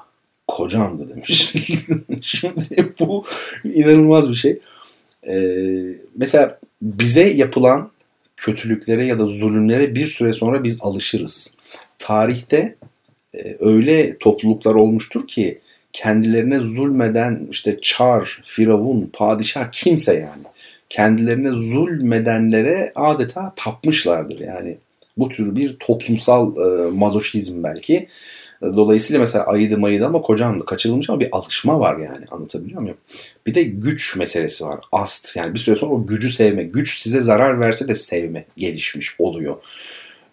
kocamdı 0.48 1.10
demiş. 1.10 1.56
Şimdi 2.22 2.94
bu 3.00 3.26
inanılmaz 3.64 4.30
bir 4.30 4.36
şey. 4.36 4.60
Ee, 5.28 5.42
mesela 6.16 6.60
bize 6.82 7.30
yapılan 7.30 7.92
kötülüklere 8.40 9.06
ya 9.06 9.20
da 9.20 9.28
zulümlere 9.28 9.96
bir 9.96 10.08
süre 10.08 10.34
sonra 10.34 10.64
biz 10.64 10.78
alışırız. 10.82 11.56
Tarihte 11.98 12.76
e, 13.36 13.58
öyle 13.60 14.18
topluluklar 14.18 14.76
olmuştur 14.76 15.28
ki 15.28 15.60
kendilerine 15.94 16.60
zulmeden 16.60 17.48
işte 17.52 17.80
çar, 17.82 18.42
firavun, 18.44 19.10
padişah 19.14 19.72
kimse 19.72 20.14
yani 20.14 20.44
kendilerine 20.90 21.50
zulmedenlere 21.50 22.92
adeta 22.96 23.54
tapmışlardır. 23.56 24.40
Yani 24.40 24.78
bu 25.18 25.30
tür 25.30 25.56
bir 25.56 25.78
toplumsal 25.80 26.56
e, 26.58 26.92
mazoşizm 26.92 27.64
belki 27.64 28.08
Dolayısıyla 28.62 29.22
mesela 29.22 29.46
ayıydı 29.46 29.78
mayıydı 29.78 30.06
ama 30.06 30.22
kocandı 30.22 30.66
kaçırılmış 30.66 31.10
ama 31.10 31.20
bir 31.20 31.30
alışma 31.32 31.80
var 31.80 31.98
yani 31.98 32.26
anlatabiliyor 32.32 32.82
muyum? 32.82 32.98
Bir 33.46 33.56
de 33.56 33.64
güç 33.64 34.16
meselesi 34.16 34.66
var. 34.66 34.80
Ast 34.92 35.36
yani 35.36 35.54
bir 35.54 35.60
süre 35.60 35.76
sonra 35.76 35.92
o 35.92 36.06
gücü 36.06 36.30
sevme. 36.30 36.64
Güç 36.64 36.98
size 36.98 37.22
zarar 37.22 37.60
verse 37.60 37.88
de 37.88 37.96
sevme 37.96 38.46
gelişmiş 38.58 39.16
oluyor. 39.20 39.58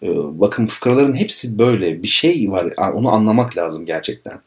Ee, 0.03 0.07
bakın 0.39 0.67
fıkraların 0.67 1.15
hepsi 1.15 1.59
böyle 1.59 2.03
bir 2.03 2.07
şey 2.07 2.51
var. 2.51 2.73
Onu 2.93 3.13
anlamak 3.13 3.57
lazım 3.57 3.85
gerçekten. 3.85 4.41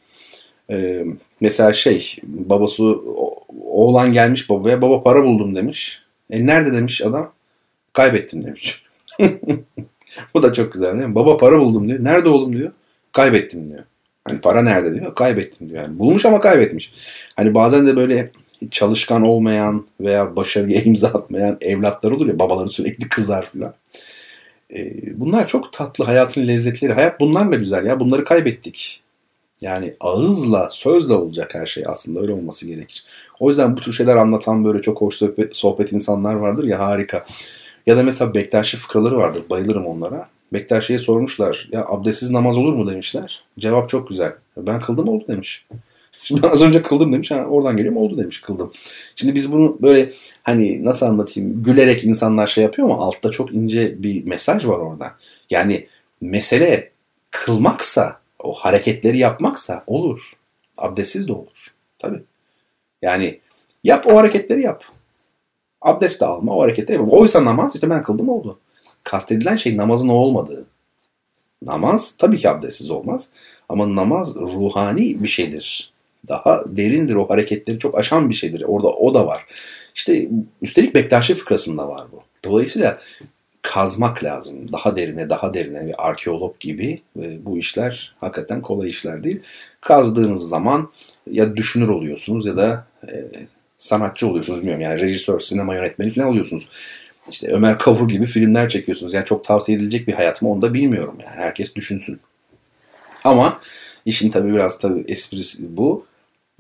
Ee, 0.70 1.05
mesela 1.41 1.72
şey 1.72 2.16
babası 2.22 2.99
oğlan 3.64 4.12
gelmiş 4.12 4.51
babaya 4.51 4.83
baba 4.83 5.03
para 5.03 5.24
buldum 5.24 5.57
demiş. 5.57 6.03
E 6.31 6.47
nerede 6.47 6.72
demiş 6.72 7.03
adam? 7.03 7.33
Kaybettim 7.93 8.45
demiş. 8.45 8.85
Bu 10.35 10.43
da 10.43 10.53
çok 10.53 10.72
güzel 10.72 10.93
değil 10.93 11.09
mi? 11.09 11.14
Baba 11.14 11.37
para 11.37 11.61
buldum 11.61 11.89
diyor. 11.89 12.05
Nerede 12.05 12.28
oğlum 12.28 12.53
diyor. 12.53 12.72
Kaybettim 13.12 13.68
diyor. 13.68 13.84
Hani 14.24 14.40
para 14.40 14.62
nerede 14.62 14.94
diyor. 14.94 15.14
Kaybettim 15.14 15.68
diyor. 15.68 15.82
Yani 15.82 15.98
bulmuş 15.98 16.26
ama 16.26 16.40
kaybetmiş. 16.40 16.92
Hani 17.36 17.54
bazen 17.54 17.86
de 17.86 17.96
böyle 17.96 18.30
çalışkan 18.70 19.22
olmayan 19.22 19.86
veya 20.00 20.36
başarıya 20.36 20.80
imza 20.84 21.08
atmayan 21.08 21.58
evlatlar 21.61 22.12
olur 22.12 22.28
ya 22.28 22.38
babaları 22.38 22.68
sürekli 22.68 23.08
kızar 23.08 23.50
falan. 23.52 23.74
Ee, 24.74 25.20
bunlar 25.20 25.48
çok 25.48 25.72
tatlı 25.72 26.04
hayatın 26.04 26.46
lezzetleri. 26.46 26.92
Hayat 26.92 27.20
bunlarla 27.20 27.56
güzel 27.56 27.86
ya. 27.86 28.00
Bunları 28.00 28.24
kaybettik. 28.24 29.02
Yani 29.61 29.94
ağızla, 30.00 30.68
sözle 30.70 31.12
olacak 31.12 31.54
her 31.54 31.66
şey 31.66 31.84
aslında 31.86 32.20
öyle 32.20 32.32
olması 32.32 32.66
gerekir. 32.66 33.04
O 33.40 33.48
yüzden 33.48 33.76
bu 33.76 33.80
tür 33.80 33.92
şeyler 33.92 34.16
anlatan 34.16 34.64
böyle 34.64 34.82
çok 34.82 35.00
hoş 35.00 35.14
sohbet, 35.14 35.56
sohbet 35.56 35.92
insanlar 35.92 36.34
vardır 36.34 36.64
ya 36.64 36.78
harika. 36.78 37.24
Ya 37.86 37.96
da 37.96 38.02
mesela 38.02 38.34
Bektaşi 38.34 38.76
fıkraları 38.76 39.16
vardır. 39.16 39.42
Bayılırım 39.50 39.86
onlara. 39.86 40.28
Bektaşi'ye 40.53 40.98
sormuşlar. 40.98 41.68
Ya 41.72 41.84
abdestsiz 41.86 42.30
namaz 42.30 42.59
olur 42.59 42.72
mu 42.72 42.90
demişler. 42.90 43.44
Cevap 43.59 43.88
çok 43.88 44.09
güzel. 44.09 44.32
Ben 44.57 44.80
kıldım 44.80 45.09
oldu 45.09 45.24
demiş. 45.28 45.66
Şimdi 46.22 46.46
az 46.46 46.62
önce 46.62 46.82
kıldım 46.82 47.12
demiş. 47.12 47.30
Ha, 47.30 47.44
oradan 47.44 47.76
geliyorum 47.76 47.98
oldu 48.03 48.18
demiş 48.18 48.40
kıldım. 48.40 48.70
Şimdi 49.16 49.34
biz 49.34 49.53
bunu 49.53 49.78
böyle 49.82 50.11
hani 50.42 50.84
nasıl 50.84 51.07
anlatayım 51.07 51.62
gülerek 51.62 52.05
insanlar 52.05 52.46
şey 52.46 52.64
yapıyor 52.64 52.88
ama 52.88 53.05
altta 53.05 53.30
çok 53.30 53.55
ince 53.55 54.03
bir 54.03 54.26
mesaj 54.26 54.66
var 54.66 54.78
orada. 54.78 55.14
Yani 55.51 55.86
mesele 56.20 56.90
kılmaksa 57.30 58.20
o 58.38 58.53
hareketleri 58.53 59.18
yapmaksa 59.18 59.84
olur. 59.86 60.32
Abdestsiz 60.78 61.28
de 61.28 61.32
olur. 61.32 61.74
Tabii. 61.98 62.22
Yani 63.03 63.40
yap 63.84 64.07
o 64.07 64.16
hareketleri 64.16 64.62
yap. 64.62 64.84
Abdest 65.82 66.20
de 66.20 66.26
alma 66.26 66.57
o 66.57 66.62
hareketleri 66.62 66.98
yap. 66.98 67.12
Oysa 67.12 67.44
namaz 67.44 67.74
işte 67.74 67.90
ben 67.90 68.03
kıldım 68.03 68.28
oldu. 68.28 68.59
Kastedilen 69.05 69.57
şey 69.57 69.76
namazın 69.76 70.09
o 70.09 70.12
olmadığı. 70.12 70.66
Namaz 71.62 72.14
tabii 72.18 72.38
ki 72.38 72.51
abdestsiz 72.51 72.90
olmaz. 72.90 73.32
Ama 73.68 73.96
namaz 73.96 74.36
ruhani 74.36 75.22
bir 75.22 75.28
şeydir. 75.28 75.92
Daha 76.28 76.64
derindir 76.66 77.14
o 77.14 77.30
hareketleri 77.30 77.78
çok 77.78 77.98
aşan 77.98 78.30
bir 78.30 78.34
şeydir. 78.34 78.64
Orada 78.66 78.88
o 78.88 79.14
da 79.14 79.26
var. 79.26 79.46
İşte 79.94 80.28
üstelik 80.62 80.94
Bektaşi 80.94 81.34
fıkrasında 81.34 81.88
var 81.88 82.07
bu. 82.12 82.22
Dolayısıyla 82.44 82.98
kazmak 83.62 84.24
lazım. 84.24 84.72
Daha 84.72 84.96
derine, 84.96 85.28
daha 85.28 85.55
derine 85.55 85.86
bir 85.86 86.09
arkeolog 86.09 86.61
gibi. 86.61 87.03
Ve 87.16 87.44
bu 87.44 87.59
işler 87.59 88.16
hakikaten 88.20 88.61
kolay 88.61 88.90
işler 88.90 89.22
değil. 89.22 89.40
Kazdığınız 89.80 90.48
zaman 90.48 90.92
ya 91.30 91.57
düşünür 91.57 91.88
oluyorsunuz 91.88 92.46
ya 92.46 92.57
da 92.57 92.86
e, 93.09 93.24
sanatçı 93.78 94.26
oluyorsunuz 94.26 94.59
bilmiyorum. 94.59 94.82
Yani 94.82 95.01
rejisör, 95.01 95.40
sinema 95.40 95.74
yönetmeni 95.74 96.11
falan 96.11 96.28
oluyorsunuz. 96.28 96.68
İşte 97.31 97.49
Ömer 97.49 97.78
Kavur 97.78 98.09
gibi 98.09 98.26
filmler 98.26 98.68
çekiyorsunuz. 98.68 99.14
Yani 99.14 99.24
çok 99.24 99.45
tavsiye 99.45 99.78
edilecek 99.78 100.09
bir 100.09 100.12
hayat 100.12 100.43
mı 100.43 100.51
onu 100.51 100.62
da 100.62 100.74
bilmiyorum 100.74 101.18
yani. 101.24 101.41
Herkes 101.41 101.74
düşünsün. 101.74 102.20
Ama 103.24 103.61
işin 104.05 104.31
tabii 104.31 104.53
biraz 104.53 104.78
tabii 104.78 105.05
esprisi 105.09 105.76
bu. 105.76 106.07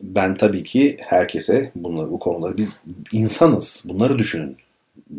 Ben 0.02 0.34
tabii 0.34 0.62
ki 0.62 0.96
herkese 1.00 1.72
bunları, 1.74 2.10
bu 2.10 2.18
konuları 2.18 2.56
biz 2.56 2.80
insanız. 3.12 3.84
Bunları 3.88 4.18
düşünün 4.18 4.56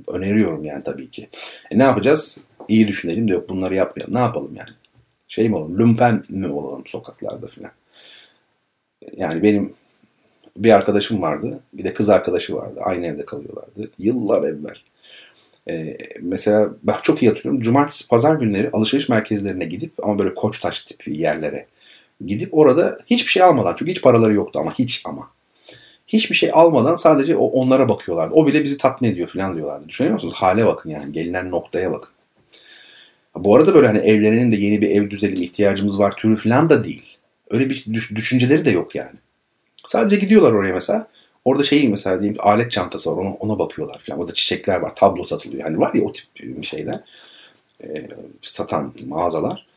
öneriyorum 0.07 0.65
yani 0.65 0.83
tabii 0.83 1.09
ki. 1.09 1.29
E 1.71 1.77
ne 1.77 1.83
yapacağız? 1.83 2.37
İyi 2.67 2.87
düşünelim 2.87 3.27
de 3.27 3.31
yok 3.31 3.49
bunları 3.49 3.75
yapmayalım. 3.75 4.15
Ne 4.15 4.19
yapalım 4.19 4.55
yani? 4.55 4.69
Şey 5.27 5.49
mi 5.49 5.55
olalım? 5.55 5.79
Lumpen 5.79 6.23
mi 6.29 6.47
olalım 6.47 6.83
sokaklarda 6.85 7.47
filan? 7.47 7.71
Yani 9.17 9.43
benim 9.43 9.73
bir 10.57 10.71
arkadaşım 10.71 11.21
vardı. 11.21 11.59
Bir 11.73 11.83
de 11.83 11.93
kız 11.93 12.09
arkadaşı 12.09 12.55
vardı. 12.55 12.79
Aynı 12.83 13.05
evde 13.05 13.25
kalıyorlardı. 13.25 13.91
Yıllar 13.99 14.43
evvel. 14.43 14.75
Ee, 15.69 15.97
mesela 16.21 16.69
ben 16.83 16.95
çok 17.01 17.23
iyi 17.23 17.29
hatırlıyorum. 17.29 17.61
Cumartesi, 17.61 18.07
pazar 18.07 18.35
günleri 18.35 18.69
alışveriş 18.73 19.09
merkezlerine 19.09 19.65
gidip 19.65 19.93
ama 20.03 20.19
böyle 20.19 20.33
koçtaş 20.33 20.79
tipi 20.79 21.17
yerlere 21.17 21.67
gidip 22.25 22.49
orada 22.51 22.97
hiçbir 23.07 23.31
şey 23.31 23.43
almadan 23.43 23.75
çünkü 23.77 23.91
hiç 23.91 24.01
paraları 24.01 24.33
yoktu 24.33 24.59
ama 24.59 24.73
hiç 24.73 25.01
ama 25.05 25.29
hiçbir 26.07 26.35
şey 26.35 26.49
almadan 26.53 26.95
sadece 26.95 27.35
o 27.35 27.45
onlara 27.45 27.89
bakıyorlardı. 27.89 28.33
O 28.33 28.47
bile 28.47 28.63
bizi 28.63 28.77
tatmin 28.77 29.11
ediyor 29.11 29.27
falan 29.27 29.55
diyorlardı. 29.55 29.89
Düşünüyor 29.89 30.13
musunuz? 30.13 30.33
Hale 30.37 30.65
bakın 30.65 30.89
yani. 30.89 31.11
Gelinen 31.11 31.51
noktaya 31.51 31.91
bakın. 31.91 32.09
Bu 33.35 33.55
arada 33.55 33.75
böyle 33.75 33.87
hani 33.87 33.97
evlerenin 33.99 34.51
de 34.51 34.57
yeni 34.57 34.81
bir 34.81 34.89
ev 34.89 35.09
düzelim 35.09 35.43
ihtiyacımız 35.43 35.99
var 35.99 36.15
türü 36.15 36.35
falan 36.35 36.69
da 36.69 36.83
değil. 36.83 37.17
Öyle 37.49 37.69
bir 37.69 37.85
düşünceleri 38.15 38.65
de 38.65 38.71
yok 38.71 38.95
yani. 38.95 39.19
Sadece 39.85 40.15
gidiyorlar 40.15 40.51
oraya 40.51 40.73
mesela. 40.73 41.07
Orada 41.45 41.63
şey 41.63 41.89
mesela 41.89 42.21
diyeyim 42.21 42.37
alet 42.41 42.71
çantası 42.71 43.11
var 43.11 43.21
ona, 43.21 43.33
ona 43.33 43.59
bakıyorlar 43.59 44.01
falan. 44.07 44.19
Orada 44.19 44.33
çiçekler 44.33 44.79
var. 44.79 44.95
Tablo 44.95 45.25
satılıyor. 45.25 45.63
Hani 45.63 45.79
var 45.79 45.93
ya 45.93 46.03
o 46.03 46.13
tip 46.13 46.63
şeyler. 46.63 46.99
E, 47.83 48.07
satan 48.41 48.93
mağazalar. 49.05 49.67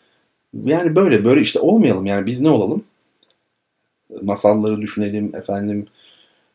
Yani 0.65 0.97
böyle 0.97 1.25
böyle 1.25 1.41
işte 1.41 1.61
olmayalım 1.61 2.07
yani 2.07 2.27
biz 2.27 2.41
ne 2.41 2.49
olalım? 2.49 2.85
Masalları 4.23 4.81
düşünelim 4.81 5.37
efendim 5.37 5.87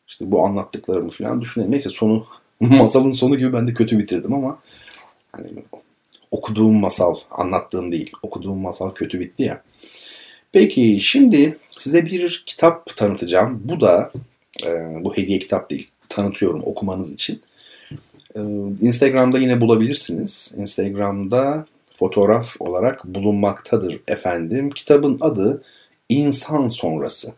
işte 0.08 0.30
bu 0.30 0.46
anlattıklarımı 0.46 1.10
falan 1.10 1.40
düşünelim. 1.40 1.72
Neyse 1.72 1.88
sonu 1.88 2.26
masalın 2.60 3.12
sonu 3.12 3.38
gibi 3.38 3.52
ben 3.52 3.68
de 3.68 3.74
kötü 3.74 3.98
bitirdim 3.98 4.34
ama 4.34 4.58
hani 5.32 5.48
okuduğum 6.30 6.80
masal 6.80 7.16
anlattığım 7.30 7.92
değil. 7.92 8.12
Okuduğum 8.22 8.60
masal 8.60 8.90
kötü 8.90 9.20
bitti 9.20 9.42
ya. 9.42 9.62
Peki 10.52 11.00
şimdi 11.00 11.58
size 11.68 12.06
bir 12.06 12.42
kitap 12.46 12.96
tanıtacağım. 12.96 13.62
Bu 13.64 13.80
da 13.80 14.12
e, 14.64 14.68
bu 15.04 15.16
hediye 15.16 15.38
kitap 15.38 15.70
değil. 15.70 15.90
Tanıtıyorum 16.08 16.62
okumanız 16.64 17.12
için. 17.12 17.42
E, 18.36 18.40
Instagram'da 18.80 19.38
yine 19.38 19.60
bulabilirsiniz. 19.60 20.54
Instagram'da 20.56 21.66
fotoğraf 21.98 22.56
olarak 22.60 23.04
bulunmaktadır 23.04 24.00
efendim. 24.08 24.70
Kitabın 24.70 25.18
adı 25.20 25.62
İnsan 26.08 26.68
Sonrası. 26.68 27.32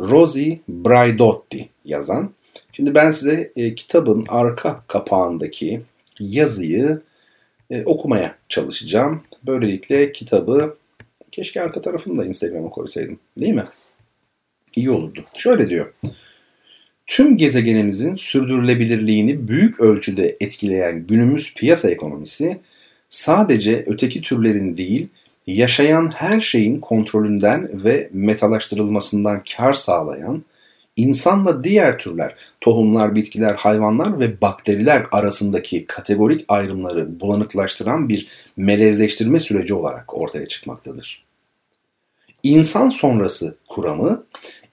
Rosie 0.00 0.60
Braidotti 0.68 1.68
yazan. 1.84 2.30
Şimdi 2.72 2.94
ben 2.94 3.10
size 3.10 3.52
e, 3.56 3.74
kitabın 3.74 4.26
arka 4.28 4.82
kapağındaki 4.86 5.82
yazıyı 6.20 7.02
e, 7.70 7.84
okumaya 7.84 8.34
çalışacağım. 8.48 9.22
Böylelikle 9.46 10.12
kitabı 10.12 10.76
keşke 11.30 11.62
arka 11.62 11.80
tarafını 11.80 12.18
da 12.20 12.26
Instagram'a 12.26 12.70
koysaydım 12.70 13.18
değil 13.38 13.54
mi? 13.54 13.64
İyi 14.76 14.90
olurdu. 14.90 15.24
Şöyle 15.38 15.68
diyor. 15.68 15.94
Tüm 17.06 17.36
gezegenimizin 17.36 18.14
sürdürülebilirliğini 18.14 19.48
büyük 19.48 19.80
ölçüde 19.80 20.36
etkileyen 20.40 21.06
günümüz 21.06 21.54
piyasa 21.54 21.90
ekonomisi 21.90 22.60
sadece 23.08 23.84
öteki 23.86 24.22
türlerin 24.22 24.76
değil, 24.76 25.08
yaşayan 25.46 26.12
her 26.14 26.40
şeyin 26.40 26.78
kontrolünden 26.78 27.84
ve 27.84 28.10
metalaştırılmasından 28.12 29.42
kar 29.56 29.74
sağlayan, 29.74 30.44
insanla 30.96 31.64
diğer 31.64 31.98
türler, 31.98 32.34
tohumlar, 32.60 33.14
bitkiler, 33.14 33.54
hayvanlar 33.54 34.20
ve 34.20 34.40
bakteriler 34.40 35.06
arasındaki 35.12 35.84
kategorik 35.84 36.44
ayrımları 36.48 37.20
bulanıklaştıran 37.20 38.08
bir 38.08 38.28
melezleştirme 38.56 39.38
süreci 39.38 39.74
olarak 39.74 40.18
ortaya 40.18 40.48
çıkmaktadır. 40.48 41.24
İnsan 42.42 42.88
sonrası 42.88 43.56
kuramı, 43.68 44.24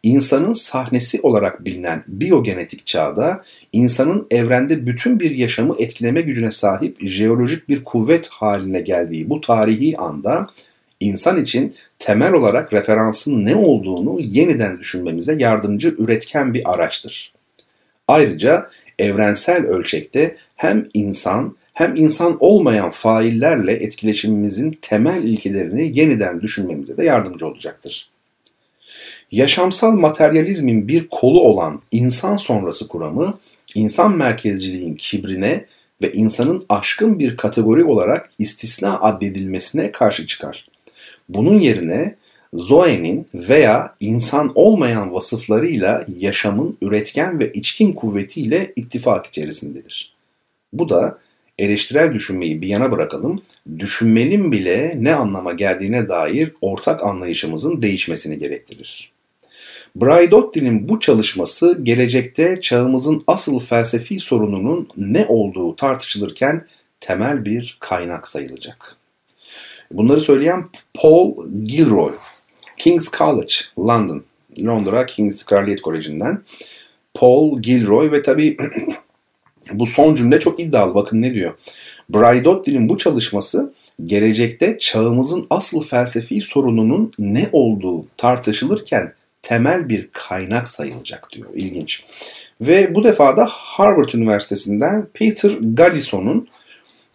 insanın 0.06 0.54
sahnesi 0.54 1.22
olarak 1.22 1.66
bilinen 1.66 2.04
biyogenetik 2.08 2.86
çağda 2.86 3.44
insanın 3.72 4.28
evrende 4.32 4.86
bütün 4.86 5.20
bir 5.20 5.32
yaşamı 5.32 5.76
etkileme 5.80 6.22
gücüne 6.22 6.52
sahip 6.52 6.98
jeolojik 7.08 7.70
bir 7.70 7.84
kuvvet 7.84 8.28
haline 8.28 8.82
geldiği 8.82 9.30
bu 9.30 9.42
tarihi 9.42 9.98
anda 9.98 10.48
insan 11.00 11.42
için 11.42 11.76
temel 12.00 12.34
olarak 12.34 12.74
referansın 12.74 13.46
ne 13.46 13.56
olduğunu 13.56 14.20
yeniden 14.22 14.80
düşünmemize 14.80 15.36
yardımcı 15.40 15.96
üretken 15.98 16.54
bir 16.54 16.74
araçtır. 16.74 17.34
Ayrıca 18.08 18.70
evrensel 19.00 19.66
ölçekte 19.66 20.36
hem 20.56 20.84
insan 20.94 21.56
hem 21.74 21.96
insan 21.96 22.38
olmayan 22.40 22.92
faillerle 22.92 23.74
etkileşimimizin 23.74 24.78
temel 24.82 25.24
ilkelerini 25.24 26.00
yeniden 26.00 26.42
düşünmemize 26.42 26.98
de 26.98 27.06
yardımcı 27.06 27.48
olacaktır. 27.48 28.15
Yaşamsal 29.32 29.92
materyalizmin 29.92 30.88
bir 30.88 31.08
kolu 31.08 31.42
olan 31.42 31.82
insan 31.92 32.38
sonrası 32.38 32.88
kuramı, 32.88 33.38
insan 33.76 34.18
merkezciliğin 34.18 34.96
kibrine 34.96 35.66
ve 36.02 36.12
insanın 36.12 36.66
aşkın 36.70 37.20
bir 37.20 37.38
kategori 37.38 37.84
olarak 37.84 38.30
istisna 38.40 39.00
addedilmesine 39.00 39.92
karşı 39.92 40.28
çıkar. 40.28 40.68
Bunun 41.30 41.60
yerine 41.60 42.16
Zoe'nin 42.54 43.26
veya 43.34 43.96
insan 44.00 44.52
olmayan 44.56 45.14
vasıflarıyla 45.14 46.06
yaşamın 46.18 46.78
üretken 46.82 47.40
ve 47.40 47.52
içkin 47.52 47.94
kuvvetiyle 47.94 48.74
ittifak 48.76 49.26
içerisindedir. 49.26 50.14
Bu 50.74 50.90
da 50.90 51.18
eleştirel 51.60 52.14
düşünmeyi 52.14 52.62
bir 52.62 52.68
yana 52.68 52.92
bırakalım, 52.92 53.36
düşünmenin 53.80 54.52
bile 54.52 54.98
ne 55.00 55.16
anlama 55.16 55.54
geldiğine 55.54 56.10
dair 56.10 56.54
ortak 56.62 57.04
anlayışımızın 57.04 57.82
değişmesini 57.82 58.40
gerektirir. 58.40 59.15
Braidotti'nin 59.96 60.90
bu 60.90 61.00
çalışması 61.00 61.80
gelecekte 61.84 62.62
çağımızın 62.62 63.24
asıl 63.28 63.60
felsefi 63.60 64.20
sorununun 64.20 64.88
ne 64.98 65.26
olduğu 65.26 65.76
tartışılırken 65.76 66.66
temel 67.00 67.46
bir 67.46 67.78
kaynak 67.80 68.28
sayılacak. 68.28 68.98
Bunları 69.92 70.22
söyleyen 70.22 70.66
Paul 70.94 71.34
Gilroy, 71.64 72.14
King's 72.78 73.12
College, 73.18 73.54
London, 73.80 74.24
Londra 74.66 75.06
King's 75.06 75.44
Kraliyet 75.44 75.82
Koleji'nden 75.82 76.44
Paul 77.14 77.62
Gilroy 77.62 78.12
ve 78.12 78.22
tabii 78.22 78.58
bu 79.74 79.86
son 79.86 80.16
cümle 80.16 80.40
çok 80.40 80.60
iddialı. 80.60 80.96
Bakın 80.96 81.22
ne 81.22 81.34
diyor. 81.34 81.54
Braidotti'nin 82.10 82.90
bu 82.90 82.98
çalışması 82.98 83.74
gelecekte 84.06 84.78
çağımızın 84.80 85.48
asıl 85.50 85.84
felsefi 85.84 86.42
sorununun 86.42 87.12
ne 87.20 87.50
olduğu 87.52 88.06
tartışılırken 88.18 89.14
temel 89.46 89.90
bir 89.90 90.10
kaynak 90.14 90.68
sayılacak 90.68 91.28
diyor. 91.32 91.50
İlginç. 91.56 92.04
Ve 92.62 92.96
bu 92.96 93.04
defa 93.04 93.38
da 93.38 93.46
Harvard 93.50 94.10
Üniversitesi'nden 94.10 95.08
Peter 95.14 95.58
Gallison'un 95.62 96.48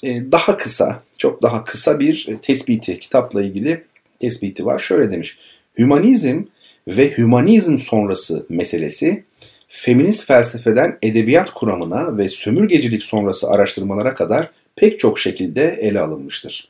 e, 0.04 0.32
daha 0.32 0.56
kısa, 0.56 1.02
çok 1.18 1.42
daha 1.42 1.64
kısa 1.64 2.00
bir 2.00 2.38
tespiti, 2.42 3.00
kitapla 3.00 3.42
ilgili 3.42 3.82
tespiti 4.18 4.66
var. 4.66 4.78
Şöyle 4.78 5.12
demiş. 5.12 5.38
Hümanizm 5.78 6.42
ve 6.88 7.16
hümanizm 7.18 7.78
sonrası 7.78 8.46
meselesi 8.48 9.24
feminist 9.68 10.26
felsefeden 10.26 10.98
edebiyat 11.02 11.50
kuramına 11.50 12.18
ve 12.18 12.28
sömürgecilik 12.28 13.02
sonrası 13.02 13.48
araştırmalara 13.48 14.14
kadar 14.14 14.50
pek 14.76 14.98
çok 14.98 15.18
şekilde 15.18 15.78
ele 15.80 16.00
alınmıştır. 16.00 16.68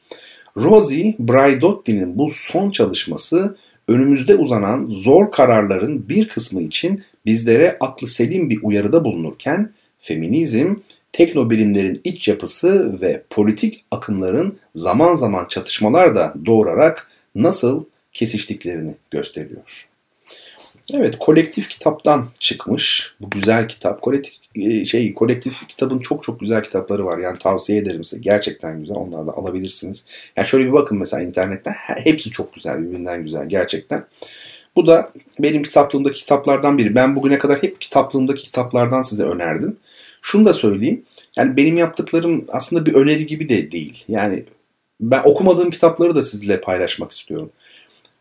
Rosie 0.57 1.15
Braidotti'nin 1.19 2.19
bu 2.19 2.29
son 2.29 2.71
çalışması 2.71 3.57
önümüzde 3.91 4.37
uzanan 4.37 4.87
zor 4.89 5.31
kararların 5.31 6.09
bir 6.09 6.29
kısmı 6.29 6.63
için 6.63 7.05
bizlere 7.27 7.77
aklı 7.81 8.07
selim 8.07 8.51
bir 8.51 8.59
uyarıda 8.63 9.05
bulunurken 9.05 9.73
feminizm, 9.99 10.75
teknobilimlerin 11.13 12.01
iç 12.05 12.29
yapısı 12.29 13.01
ve 13.01 13.23
politik 13.31 13.85
akımların 13.91 14.59
zaman 14.75 15.15
zaman 15.15 15.47
çatışmalar 15.49 16.17
da 16.17 16.35
doğurarak 16.47 17.11
nasıl 17.35 17.85
kesiştiklerini 18.13 18.95
gösteriyor. 19.11 19.89
Evet, 20.95 21.19
kolektif 21.19 21.69
kitaptan 21.69 22.29
çıkmış 22.41 23.15
bu 23.21 23.31
güzel 23.31 23.69
kitap. 23.69 24.03
Kolektif 24.03 24.40
şey 24.87 25.15
kolektif 25.15 25.69
kitabın 25.69 25.99
çok 25.99 26.23
çok 26.23 26.41
güzel 26.41 26.63
kitapları 26.63 27.05
var. 27.05 27.19
Yani 27.19 27.39
tavsiye 27.39 27.79
ederim 27.79 28.05
size. 28.05 28.23
Gerçekten 28.23 28.81
güzel. 28.81 28.97
Onları 28.97 29.27
da 29.27 29.33
alabilirsiniz. 29.33 30.07
Yani 30.37 30.49
şöyle 30.49 30.67
bir 30.67 30.73
bakın 30.73 30.99
mesela 30.99 31.23
internetten. 31.23 31.75
Hepsi 32.05 32.31
çok 32.31 32.55
güzel. 32.55 32.83
Birbirinden 32.83 33.23
güzel. 33.23 33.49
Gerçekten. 33.49 34.07
Bu 34.77 34.87
da 34.87 35.11
benim 35.39 35.63
kitaplığımdaki 35.63 36.21
kitaplardan 36.21 36.79
biri. 36.79 36.95
Ben 36.95 37.17
bugüne 37.17 37.39
kadar 37.39 37.63
hep 37.63 37.81
kitaplığımdaki 37.81 38.43
kitaplardan 38.43 39.03
size 39.03 39.23
önerdim. 39.25 39.77
Şunu 40.23 40.45
da 40.45 40.53
söyleyeyim. 40.53 41.03
Yani 41.37 41.57
benim 41.57 41.77
yaptıklarım 41.77 42.45
aslında 42.49 42.87
bir 42.87 42.95
öneri 42.95 43.27
gibi 43.27 43.49
de 43.49 43.71
değil. 43.71 44.05
Yani 44.09 44.45
ben 45.01 45.23
okumadığım 45.25 45.71
kitapları 45.71 46.17
da 46.17 46.23
sizinle 46.23 46.61
paylaşmak 46.61 47.11
istiyorum. 47.11 47.51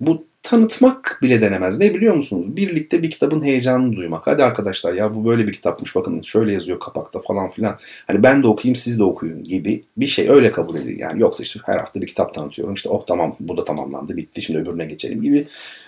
Bu 0.01 0.25
tanıtmak 0.43 1.19
bile 1.21 1.41
denemez. 1.41 1.79
Ne 1.79 1.93
biliyor 1.93 2.15
musunuz? 2.15 2.55
Birlikte 2.55 3.03
bir 3.03 3.11
kitabın 3.11 3.43
heyecanını 3.43 3.95
duymak. 3.95 4.27
Hadi 4.27 4.43
arkadaşlar 4.43 4.93
ya 4.93 5.15
bu 5.15 5.25
böyle 5.25 5.47
bir 5.47 5.53
kitapmış 5.53 5.95
bakın 5.95 6.21
şöyle 6.21 6.53
yazıyor 6.53 6.79
kapakta 6.79 7.19
falan 7.21 7.49
filan. 7.49 7.77
Hani 8.07 8.23
ben 8.23 8.43
de 8.43 8.47
okuyayım 8.47 8.75
siz 8.75 8.99
de 8.99 9.03
okuyun 9.03 9.43
gibi 9.43 9.83
bir 9.97 10.07
şey 10.07 10.29
öyle 10.29 10.51
kabul 10.51 10.75
edin. 10.75 10.97
Yani 10.99 11.21
yoksa 11.21 11.43
işte 11.43 11.59
her 11.65 11.77
hafta 11.77 12.01
bir 12.01 12.07
kitap 12.07 12.33
tanıtıyorum. 12.33 12.73
İşte 12.73 12.89
oh 12.89 13.05
tamam 13.05 13.35
bu 13.39 13.57
da 13.57 13.63
tamamlandı 13.63 14.17
bitti 14.17 14.41
şimdi 14.41 14.59
öbürüne 14.59 14.85
geçelim 14.85 15.21
gibi. 15.21 15.47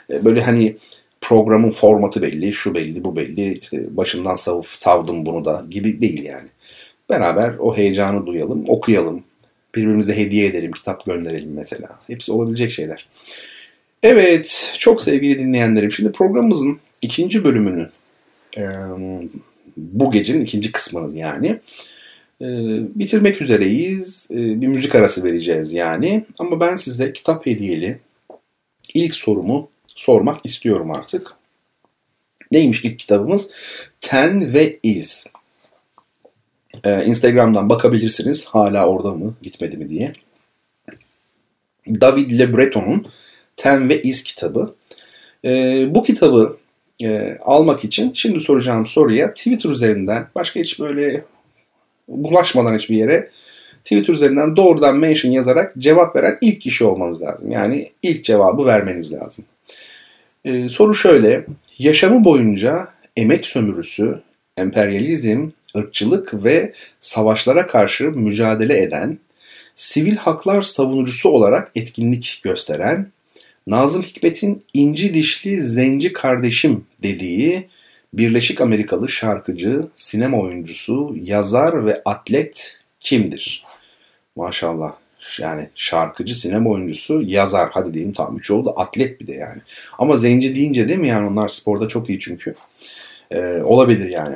E, 0.10 0.26
böyle 0.26 0.42
hani 0.42 0.76
programın 1.22 1.72
formatı 1.72 2.22
belli, 2.22 2.54
şu 2.54 2.76
belli, 2.76 3.04
bu 3.04 3.16
belli. 3.16 3.60
İşte 3.60 3.98
başından 3.98 4.36
sav 4.36 4.62
savdım 4.62 5.26
bunu 5.26 5.46
da 5.46 5.66
gibi 5.70 6.02
değil 6.02 6.24
yani. 6.24 6.48
Beraber 7.10 7.56
o 7.60 7.78
heyecanı 7.78 8.26
duyalım, 8.26 8.64
okuyalım. 8.68 9.24
Birbirimize 9.76 10.18
hediye 10.18 10.46
edelim, 10.46 10.72
kitap 10.72 11.06
gönderelim 11.06 11.54
mesela. 11.54 12.00
Hepsi 12.08 12.32
olabilecek 12.32 12.72
şeyler. 12.72 13.08
Evet, 14.04 14.76
çok 14.80 15.02
sevgili 15.02 15.40
dinleyenlerim. 15.40 15.92
Şimdi 15.92 16.12
programımızın 16.12 16.80
ikinci 17.02 17.44
bölümünü, 17.44 17.90
e, 18.58 18.64
bu 19.78 20.12
gecenin 20.12 20.42
ikinci 20.42 20.72
kısmını 20.72 21.18
yani 21.18 21.60
e, 22.42 22.48
bitirmek 22.96 23.42
üzereyiz. 23.42 24.28
E, 24.32 24.62
bir 24.62 24.68
müzik 24.68 24.96
arası 24.96 25.24
vereceğiz 25.24 25.74
yani. 25.74 26.26
Ama 26.40 26.60
ben 26.60 26.76
size 26.76 27.14
kitap 27.14 27.46
hediyeli 27.46 28.00
ilk 28.94 29.16
sorumu 29.16 29.70
sormak 29.88 30.46
istiyorum 30.46 30.92
artık. 30.92 31.34
Neymiş 32.52 32.86
ilk 32.86 33.00
kitabımız? 33.00 33.52
Ten 34.02 34.54
ve 34.54 34.80
Is. 34.84 35.26
Ee, 36.84 37.06
Instagram'dan 37.06 37.70
bakabilirsiniz. 37.70 38.46
Hala 38.46 38.88
orada 38.88 39.12
mı, 39.12 39.36
gitmedi 39.42 39.78
mi 39.78 39.90
diye. 39.90 40.14
David 41.88 42.40
Le 42.40 42.58
Breton'un 42.58 43.08
Ten 43.62 43.90
ve 43.90 44.02
İz 44.02 44.24
kitabı. 44.24 44.76
E, 45.46 45.86
bu 45.90 46.04
kitabı 46.04 46.58
e, 47.04 47.38
almak 47.42 47.84
için 47.84 48.12
şimdi 48.14 48.40
soracağım 48.40 48.88
soruya 48.88 49.34
Twitter 49.34 49.70
üzerinden 49.70 50.28
başka 50.36 50.60
hiç 50.60 50.80
böyle 50.80 51.26
bulaşmadan 52.08 52.78
hiçbir 52.78 52.98
yere 52.98 53.30
Twitter 53.84 54.14
üzerinden 54.14 54.56
doğrudan 54.56 54.98
mention 54.98 55.32
yazarak 55.32 55.74
cevap 55.78 56.16
veren 56.16 56.38
ilk 56.42 56.62
kişi 56.62 56.84
olmanız 56.84 57.22
lazım. 57.22 57.52
Yani 57.52 57.90
ilk 58.02 58.24
cevabı 58.24 58.66
vermeniz 58.66 59.14
lazım. 59.14 59.46
Ee, 60.46 60.70
soru 60.70 60.94
şöyle. 60.94 61.46
Yaşamı 61.80 62.24
boyunca 62.24 62.88
emek 63.18 63.46
sömürüsü, 63.46 64.22
emperyalizm, 64.58 65.50
ırkçılık 65.78 66.44
ve 66.44 66.74
savaşlara 67.00 67.68
karşı 67.68 68.12
mücadele 68.12 68.82
eden, 68.82 69.18
sivil 69.76 70.16
haklar 70.16 70.62
savunucusu 70.62 71.30
olarak 71.30 71.72
etkinlik 71.76 72.40
gösteren, 72.44 73.12
Nazım 73.68 74.02
Hikmet'in 74.02 74.64
inci 74.74 75.14
dişli 75.14 75.62
zenci 75.62 76.14
kardeşim 76.14 76.86
dediği 77.04 77.70
Birleşik 78.14 78.62
Amerikalı 78.62 79.10
şarkıcı, 79.10 79.88
sinema 79.96 80.40
oyuncusu, 80.40 81.16
yazar 81.24 81.86
ve 81.86 82.02
atlet 82.06 82.80
kimdir? 83.00 83.66
Maşallah. 84.36 84.94
Yani 85.40 85.70
şarkıcı, 85.76 86.40
sinema 86.40 86.70
oyuncusu, 86.70 87.22
yazar 87.22 87.70
hadi 87.74 87.94
diyeyim 87.94 88.14
tam 88.14 88.38
üç 88.38 88.52
oldu. 88.52 88.74
Atlet 88.76 89.22
bir 89.22 89.28
de 89.28 89.34
yani. 89.34 89.62
Ama 90.00 90.18
zenci 90.18 90.56
deyince 90.56 90.88
değil 90.88 91.00
mi 91.00 91.08
yani 91.08 91.28
onlar 91.28 91.50
sporda 91.50 91.88
çok 91.88 92.10
iyi 92.10 92.20
çünkü. 92.20 92.56
Ee, 93.32 93.62
olabilir 93.64 94.14
yani. 94.14 94.36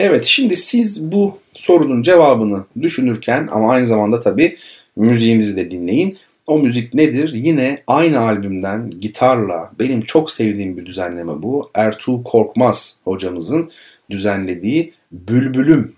Evet 0.00 0.24
şimdi 0.24 0.56
siz 0.56 1.12
bu 1.12 1.38
sorunun 1.52 2.02
cevabını 2.02 2.64
düşünürken 2.82 3.48
ama 3.52 3.72
aynı 3.72 3.86
zamanda 3.86 4.20
tabii 4.20 4.56
müziğimizi 4.96 5.56
de 5.56 5.70
dinleyin. 5.70 6.18
O 6.50 6.58
müzik 6.58 6.94
nedir? 6.94 7.32
Yine 7.34 7.82
aynı 7.86 8.20
albümden 8.20 8.90
gitarla 8.90 9.70
benim 9.78 10.00
çok 10.00 10.30
sevdiğim 10.30 10.76
bir 10.76 10.86
düzenleme 10.86 11.42
bu. 11.42 11.70
Ertuğ 11.74 12.22
Korkmaz 12.24 13.00
hocamızın 13.04 13.70
düzenlediği 14.10 14.86
Bülbülüm. 15.12 15.92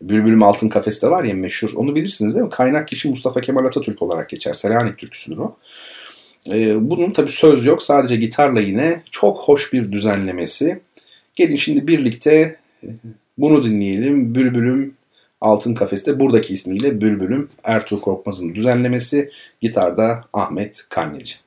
Bülbülüm 0.00 0.42
Altın 0.42 0.68
Kafeste 0.68 1.10
var 1.10 1.24
ya 1.24 1.34
meşhur. 1.34 1.70
Onu 1.76 1.94
bilirsiniz 1.94 2.34
değil 2.34 2.44
mi? 2.44 2.50
Kaynak 2.50 2.88
kişi 2.88 3.08
Mustafa 3.08 3.40
Kemal 3.40 3.64
Atatürk 3.64 4.02
olarak 4.02 4.28
geçer. 4.28 4.52
Selanik 4.52 4.98
türküsüdür 4.98 5.38
o. 5.38 5.56
Ee, 6.48 6.90
bunun 6.90 7.10
tabi 7.10 7.30
söz 7.30 7.64
yok. 7.64 7.82
Sadece 7.82 8.16
gitarla 8.16 8.60
yine 8.60 9.02
çok 9.10 9.38
hoş 9.38 9.72
bir 9.72 9.92
düzenlemesi. 9.92 10.80
Gelin 11.36 11.56
şimdi 11.56 11.88
birlikte 11.88 12.56
bunu 13.38 13.64
dinleyelim. 13.64 14.34
Bülbülüm 14.34 14.94
Altın 15.44 15.74
Kafeste 15.74 16.20
buradaki 16.20 16.54
ismiyle 16.54 17.00
Bülbülüm 17.00 17.48
Ertuğ 17.64 18.00
Korkmaz'ın 18.00 18.54
düzenlemesi, 18.54 19.30
gitarda 19.60 20.24
Ahmet 20.32 20.86
Karneci. 20.90 21.43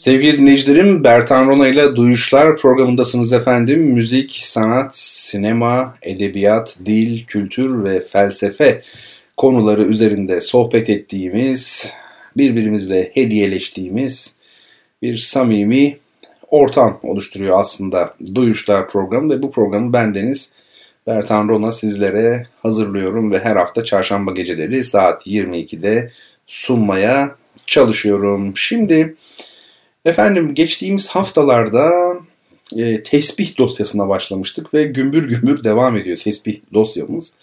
Sevgili 0.00 0.38
dinleyicilerim, 0.38 1.04
Bertan 1.04 1.48
Rona 1.48 1.68
ile 1.68 1.96
Duyuşlar 1.96 2.56
programındasınız 2.56 3.32
efendim. 3.32 3.80
Müzik, 3.80 4.32
sanat, 4.32 4.98
sinema, 4.98 5.94
edebiyat, 6.02 6.78
dil, 6.86 7.24
kültür 7.24 7.84
ve 7.84 8.00
felsefe 8.00 8.82
konuları 9.36 9.82
üzerinde 9.82 10.40
sohbet 10.40 10.90
ettiğimiz, 10.90 11.92
birbirimizle 12.36 13.10
hediyeleştiğimiz 13.14 14.38
bir 15.02 15.16
samimi 15.16 15.98
ortam 16.50 17.00
oluşturuyor 17.02 17.60
aslında 17.60 18.14
Duyuşlar 18.34 18.88
programı 18.88 19.34
ve 19.34 19.42
bu 19.42 19.50
programı 19.50 19.92
bendeniz 19.92 20.54
Bertan 21.06 21.48
Rona 21.48 21.72
sizlere 21.72 22.46
hazırlıyorum 22.62 23.32
ve 23.32 23.38
her 23.38 23.56
hafta 23.56 23.84
çarşamba 23.84 24.32
geceleri 24.32 24.84
saat 24.84 25.26
22'de 25.26 26.10
sunmaya 26.46 27.36
çalışıyorum. 27.66 28.52
Şimdi 28.56 29.14
Efendim 30.04 30.54
geçtiğimiz 30.54 31.08
haftalarda 31.08 31.90
e, 32.76 33.02
tesbih 33.02 33.58
dosyasına 33.58 34.08
başlamıştık 34.08 34.74
ve 34.74 34.84
gümbür 34.84 35.28
gümbür 35.28 35.64
devam 35.64 35.96
ediyor 35.96 36.18
tesbih 36.18 36.60
dosyamız. 36.74 37.36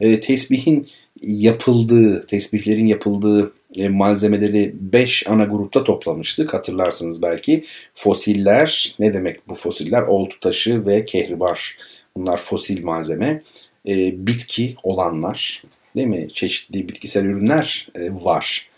E, 0.00 0.20
tesbihin 0.20 0.88
yapıldığı, 1.22 2.26
tesbihlerin 2.26 2.86
yapıldığı 2.86 3.52
e, 3.76 3.88
malzemeleri 3.88 4.74
5 4.80 5.28
ana 5.28 5.44
grupta 5.44 5.84
toplamıştık 5.84 6.54
hatırlarsınız 6.54 7.22
belki. 7.22 7.64
Fosiller, 7.94 8.94
ne 8.98 9.14
demek 9.14 9.48
bu 9.48 9.54
fosiller? 9.54 10.02
Oltu 10.02 10.40
taşı 10.40 10.86
ve 10.86 11.04
kehribar. 11.04 11.76
Bunlar 12.16 12.36
fosil 12.36 12.84
malzeme. 12.84 13.42
E, 13.88 14.26
bitki 14.26 14.76
olanlar, 14.82 15.62
değil 15.96 16.08
mi? 16.08 16.28
Çeşitli 16.34 16.88
bitkisel 16.88 17.24
ürünler 17.24 17.88
e, 17.94 18.12
var 18.12 18.68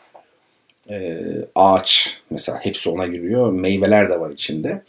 e, 0.91 1.21
ağaç 1.55 2.21
mesela 2.31 2.59
hepsi 2.63 2.91
ona 2.91 3.07
giriyor. 3.07 3.53
Meyveler 3.53 4.11
de 4.11 4.21
var 4.21 4.31
içinde. 4.31 4.83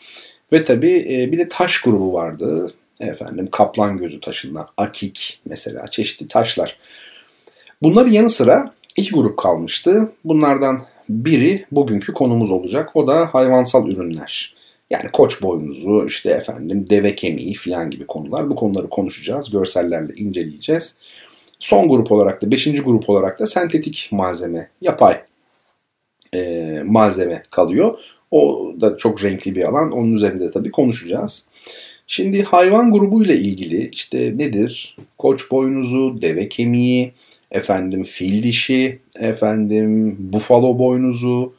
Ve 0.53 0.63
tabii 0.63 1.07
e, 1.09 1.31
bir 1.31 1.39
de 1.39 1.47
taş 1.47 1.81
grubu 1.81 2.13
vardı. 2.13 2.73
Efendim 2.99 3.49
kaplan 3.51 3.97
gözü 3.97 4.19
taşından, 4.19 4.67
akik 4.77 5.41
mesela 5.45 5.87
çeşitli 5.87 6.27
taşlar. 6.27 6.77
Bunların 7.81 8.11
yanı 8.11 8.29
sıra 8.29 8.73
iki 8.97 9.11
grup 9.11 9.37
kalmıştı. 9.37 10.11
Bunlardan 10.25 10.85
biri 11.09 11.65
bugünkü 11.71 12.13
konumuz 12.13 12.51
olacak. 12.51 12.89
O 12.93 13.07
da 13.07 13.33
hayvansal 13.33 13.89
ürünler. 13.89 14.55
Yani 14.89 15.11
koç 15.13 15.41
boynuzu, 15.41 16.05
işte 16.07 16.29
efendim 16.29 16.85
deve 16.89 17.15
kemiği 17.15 17.53
falan 17.53 17.89
gibi 17.89 18.05
konular. 18.05 18.49
Bu 18.49 18.55
konuları 18.55 18.89
konuşacağız, 18.89 19.49
görsellerle 19.49 20.13
inceleyeceğiz. 20.15 20.99
Son 21.59 21.89
grup 21.89 22.11
olarak 22.11 22.41
da, 22.41 22.51
beşinci 22.51 22.81
grup 22.81 23.09
olarak 23.09 23.39
da 23.39 23.47
sentetik 23.47 24.09
malzeme, 24.11 24.69
yapay 24.81 25.21
e, 26.35 26.81
malzeme 26.85 27.43
kalıyor. 27.49 27.99
O 28.31 28.73
da 28.81 28.97
çok 28.97 29.23
renkli 29.23 29.55
bir 29.55 29.69
alan. 29.69 29.91
Onun 29.91 30.13
üzerinde 30.13 30.51
tabii 30.51 30.71
konuşacağız. 30.71 31.49
Şimdi 32.07 32.43
hayvan 32.43 32.91
grubu 32.91 33.23
ile 33.23 33.35
ilgili 33.35 33.89
işte 33.89 34.37
nedir? 34.37 34.97
Koç 35.17 35.51
boynuzu, 35.51 36.21
deve 36.21 36.49
kemiği, 36.49 37.11
efendim 37.51 38.03
fil 38.03 38.43
dişi, 38.43 38.99
efendim 39.19 40.15
bufalo 40.19 40.79
boynuzu, 40.79 41.53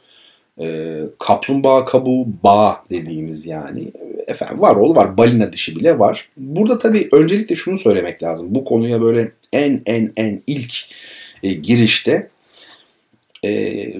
e, 0.61 0.97
kaplumbağa 1.19 1.85
kabuğu, 1.85 2.27
bağ 2.43 2.83
dediğimiz 2.89 3.47
yani. 3.47 3.91
Efendim 4.27 4.61
var 4.61 4.75
oğlu 4.75 4.95
var, 4.95 5.17
balina 5.17 5.53
dişi 5.53 5.75
bile 5.75 5.99
var. 5.99 6.29
Burada 6.37 6.79
tabii 6.79 7.09
öncelikle 7.11 7.55
şunu 7.55 7.77
söylemek 7.77 8.23
lazım. 8.23 8.47
Bu 8.55 8.63
konuya 8.63 9.01
böyle 9.01 9.31
en 9.53 9.81
en 9.85 10.13
en 10.17 10.41
ilk 10.47 10.73
e, 11.43 11.53
girişte 11.53 12.29
e, 13.45 13.93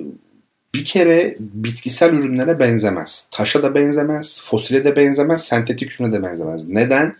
bir 0.74 0.86
kere 0.86 1.36
bitkisel 1.39 2.13
ürünlere 2.13 2.59
benzemez. 2.59 3.28
Taşa 3.32 3.63
da 3.63 3.76
benzemez, 3.76 4.41
fosile 4.43 4.86
de 4.86 4.95
benzemez, 4.95 5.43
sentetik 5.43 6.01
ürüne 6.01 6.13
de 6.13 6.24
benzemez. 6.24 6.69
Neden? 6.69 7.15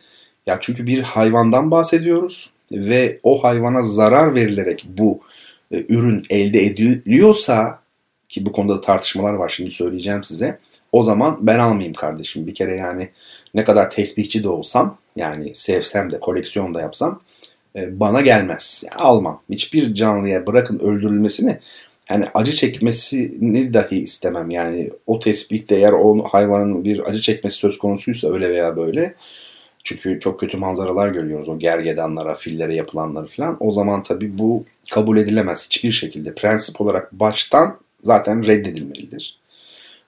Ya 0.45 0.58
çünkü 0.62 0.88
bir 0.88 1.02
hayvandan 1.02 1.72
bahsediyoruz 1.72 2.49
ve 2.72 3.20
o 3.24 3.43
hayvana 3.43 3.82
zarar 3.82 4.36
verilerek 4.36 4.86
bu 4.97 5.20
e, 5.72 5.86
ürün 5.89 6.24
elde 6.30 6.66
ediliyorsa 6.66 7.82
ki 8.30 8.45
bu 8.45 8.52
konuda 8.52 8.76
da 8.76 8.82
tartışmalar 8.82 9.34
var 9.34 9.49
şimdi 9.49 9.72
söyleyeceğim 9.72 10.24
size. 10.24 10.58
O 10.91 11.04
zaman 11.04 11.38
ben 11.41 11.60
almayayım 11.60 11.93
kardeşim. 11.93 12.47
Bir 12.47 12.56
kere 12.56 12.76
yani 12.76 13.10
ne 13.54 13.64
kadar 13.64 13.89
tesbihçi 13.89 14.43
de 14.43 14.49
olsam 14.49 14.97
yani 15.16 15.52
sevsem 15.56 16.12
de 16.12 16.20
koleksiyon 16.20 16.74
da 16.74 16.82
yapsam 16.82 17.22
e, 17.76 17.99
bana 17.99 18.22
gelmez. 18.22 18.84
Almam. 18.95 19.41
Hiçbir 19.49 19.93
canlıya 19.93 20.47
bırakın 20.47 20.80
öldürülmesini 20.80 21.60
yani 22.12 22.26
acı 22.34 22.51
çekmesini 22.51 23.74
dahi 23.74 23.95
istemem. 23.95 24.49
Yani 24.49 24.89
o 25.07 25.20
tespit 25.20 25.72
eğer 25.72 25.91
o 25.91 26.24
hayvanın 26.24 26.84
bir 26.84 27.09
acı 27.09 27.22
çekmesi 27.22 27.55
söz 27.57 27.78
konusuysa 27.78 28.34
öyle 28.34 28.49
veya 28.49 28.78
böyle. 28.78 29.16
Çünkü 29.84 30.20
çok 30.20 30.39
kötü 30.39 30.57
manzaralar 30.57 31.09
görüyoruz 31.09 31.49
o 31.49 31.59
gergedanlara, 31.59 32.36
fillere 32.36 32.76
yapılanları 32.76 33.28
falan. 33.28 33.57
O 33.59 33.72
zaman 33.72 34.03
tabii 34.03 34.38
bu 34.38 34.66
kabul 34.91 35.18
edilemez 35.18 35.66
hiçbir 35.66 35.91
şekilde. 35.91 36.34
Prensip 36.34 36.82
olarak 36.82 37.12
baştan 37.12 37.78
zaten 37.99 38.47
reddedilmelidir. 38.47 39.39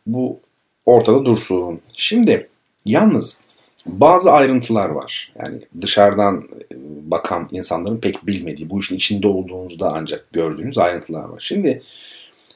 Bu 0.07 0.39
ortada 0.85 1.25
dursun. 1.25 1.79
Şimdi 1.93 2.47
yalnız 2.85 3.41
bazı 3.85 4.31
ayrıntılar 4.31 4.89
var. 4.89 5.33
Yani 5.39 5.59
dışarıdan 5.81 6.43
e, 6.71 6.75
bakan 7.11 7.47
insanların 7.51 7.97
pek 7.97 8.27
bilmediği, 8.27 8.69
bu 8.69 8.79
işin 8.79 8.95
içinde 8.95 9.27
olduğunuzda 9.27 9.93
ancak 9.93 10.33
gördüğünüz 10.33 10.77
ayrıntılar 10.77 11.23
var. 11.23 11.39
Şimdi 11.39 11.83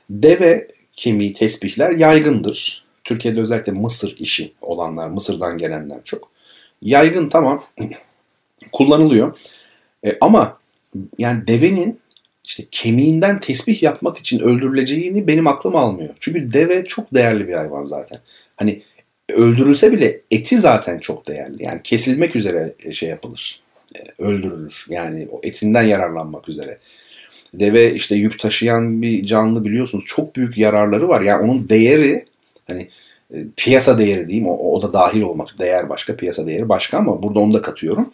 deve 0.10 0.68
kemiği 0.96 1.34
tesbihler 1.34 1.92
yaygındır. 1.92 2.86
Türkiye'de 3.04 3.42
özellikle 3.42 3.72
Mısır 3.72 4.16
işi 4.20 4.54
olanlar, 4.62 5.10
Mısır'dan 5.10 5.58
gelenler 5.58 6.00
çok. 6.04 6.30
Yaygın 6.82 7.30
tamam 7.30 7.64
kullanılıyor. 8.72 9.38
E, 10.06 10.18
ama 10.22 10.58
yani 11.18 11.48
devenin 11.48 12.00
işte 12.44 12.64
kemiğinden 12.72 13.40
tesbih 13.40 13.84
yapmak 13.84 14.18
için 14.18 14.40
öldürüleceğini 14.40 15.28
benim 15.28 15.48
aklım 15.48 15.76
almıyor. 15.76 16.16
Çünkü 16.20 16.54
deve 16.54 16.86
çok 16.86 17.14
değerli 17.14 17.48
bir 17.48 17.54
hayvan 17.54 17.84
zaten. 17.84 18.20
Hani 18.56 18.84
öldürülse 19.34 19.92
bile 19.92 20.22
eti 20.32 20.58
zaten 20.58 20.98
çok 20.98 21.28
değerli. 21.28 21.64
Yani 21.64 21.82
kesilmek 21.84 22.36
üzere 22.36 22.74
e, 22.86 22.94
şey 22.94 23.10
yapılır. 23.10 23.62
E, 23.96 24.24
öldürülür. 24.24 24.86
Yani 24.90 25.28
o 25.32 25.40
etinden 25.44 25.84
yararlanmak 25.84 26.50
üzere. 26.50 26.78
Deve 27.54 27.94
işte 27.94 28.16
yük 28.16 28.40
taşıyan 28.40 29.02
bir 29.02 29.26
canlı 29.26 29.66
biliyorsunuz. 29.66 30.06
Çok 30.08 30.36
büyük 30.36 30.58
yararları 30.58 31.10
var. 31.10 31.22
Yani 31.22 31.44
onun 31.44 31.70
değeri 31.70 32.26
hani 32.68 32.90
e, 33.34 33.38
piyasa 33.58 34.00
değeri 34.00 34.28
diyeyim 34.28 34.48
o, 34.48 34.54
o 34.54 34.82
da 34.82 34.94
dahil 34.94 35.22
olmak 35.22 35.60
değer 35.60 35.90
başka 35.90 36.16
piyasa 36.16 36.48
değeri 36.48 36.70
başka 36.70 36.98
ama 36.98 37.24
burada 37.24 37.40
onu 37.40 37.54
da 37.54 37.62
katıyorum. 37.62 38.14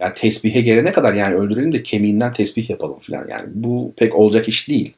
Yani 0.00 0.14
tesbihe 0.14 0.60
gelene 0.60 0.92
kadar 0.92 1.14
yani 1.14 1.34
öldürelim 1.34 1.72
de 1.72 1.82
kemiğinden 1.82 2.32
tesbih 2.32 2.70
yapalım 2.70 2.98
falan 2.98 3.26
yani 3.28 3.48
bu 3.54 3.92
pek 3.96 4.14
olacak 4.14 4.48
iş 4.48 4.68
değil. 4.68 4.94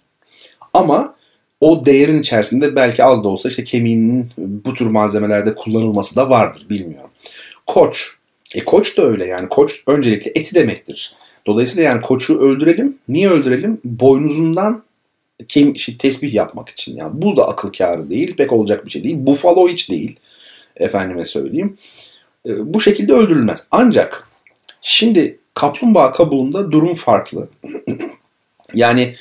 Ama 0.73 1.16
o 1.61 1.87
değerin 1.87 2.19
içerisinde 2.19 2.77
belki 2.77 3.05
az 3.05 3.25
da 3.25 3.29
olsa 3.29 3.49
işte 3.49 3.65
kemiğinin 3.65 4.29
bu 4.39 4.75
tür 4.75 4.87
malzemelerde 4.87 5.55
kullanılması 5.55 6.17
da 6.17 6.31
vardır 6.31 6.67
bilmiyorum. 6.71 7.11
Koç. 7.67 8.11
E 8.55 8.65
koç 8.65 8.99
da 8.99 9.03
öyle 9.03 9.27
yani 9.27 9.49
koç 9.49 9.83
öncelikle 9.87 10.33
eti 10.35 10.55
demektir. 10.55 11.15
Dolayısıyla 11.47 11.91
yani 11.91 12.01
koçu 12.01 12.39
öldürelim. 12.41 12.99
Niye 13.09 13.31
öldürelim? 13.31 13.81
Boynuzundan 13.85 14.83
kem 15.49 15.77
şey, 15.77 15.97
tesbih 15.97 16.35
yapmak 16.35 16.69
için. 16.69 16.97
Yani 16.97 17.23
bu 17.23 17.37
da 17.37 17.49
akıl 17.49 17.73
kârı 17.73 18.11
değil. 18.11 18.37
Pek 18.37 18.53
olacak 18.53 18.87
bir 18.87 18.91
şey 18.91 19.05
değil. 19.05 19.17
Buffalo 19.19 19.69
hiç 19.69 19.91
değil. 19.91 20.17
Efendime 20.77 21.25
söyleyeyim. 21.25 21.77
E, 22.49 22.75
bu 22.75 22.81
şekilde 22.81 23.13
öldürülmez. 23.13 23.67
Ancak 23.71 24.29
şimdi 24.83 25.39
kaplumbağa 25.55 26.13
kabuğunda 26.13 26.73
durum 26.73 26.95
farklı. 26.95 27.49
yani 28.75 29.17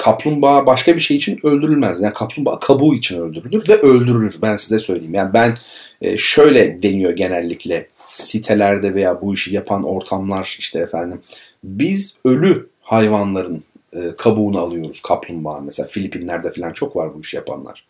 kaplumbağa 0.00 0.66
başka 0.66 0.96
bir 0.96 1.00
şey 1.00 1.16
için 1.16 1.40
öldürülmez. 1.42 2.00
Yani 2.00 2.14
kaplumbağa 2.14 2.58
kabuğu 2.58 2.94
için 2.94 3.20
öldürülür 3.20 3.68
ve 3.68 3.76
öldürülür. 3.76 4.34
Ben 4.42 4.56
size 4.56 4.78
söyleyeyim. 4.78 5.14
Yani 5.14 5.34
ben 5.34 5.58
e, 6.00 6.16
şöyle 6.16 6.82
deniyor 6.82 7.12
genellikle 7.12 7.88
sitelerde 8.12 8.94
veya 8.94 9.22
bu 9.22 9.34
işi 9.34 9.54
yapan 9.54 9.82
ortamlar 9.82 10.56
işte 10.58 10.78
efendim. 10.78 11.20
Biz 11.64 12.18
ölü 12.24 12.68
hayvanların 12.82 13.64
e, 13.92 14.16
kabuğunu 14.18 14.58
alıyoruz 14.58 15.00
kaplumbağa. 15.02 15.60
Mesela 15.60 15.88
Filipinler'de 15.88 16.52
falan 16.52 16.72
çok 16.72 16.96
var 16.96 17.14
bu 17.14 17.20
işi 17.20 17.36
yapanlar. 17.36 17.86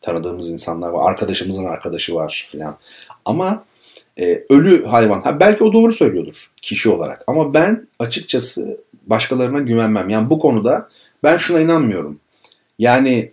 Tanıdığımız 0.00 0.50
insanlar 0.50 0.88
var. 0.88 1.10
Arkadaşımızın 1.10 1.64
arkadaşı 1.64 2.14
var 2.14 2.48
falan. 2.52 2.76
Ama 3.24 3.64
e, 4.20 4.38
ölü 4.50 4.84
hayvan. 4.84 5.20
Ha, 5.20 5.40
belki 5.40 5.64
o 5.64 5.72
doğru 5.72 5.92
söylüyordur 5.92 6.50
kişi 6.62 6.88
olarak. 6.90 7.24
Ama 7.26 7.54
ben 7.54 7.88
açıkçası 7.98 8.80
başkalarına 9.06 9.58
güvenmem. 9.58 10.08
Yani 10.08 10.30
bu 10.30 10.38
konuda 10.38 10.88
ben 11.22 11.36
şuna 11.36 11.60
inanmıyorum. 11.60 12.20
Yani 12.78 13.32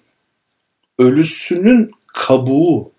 ölüsünün 0.99 1.91
kabuğu, 2.07 2.91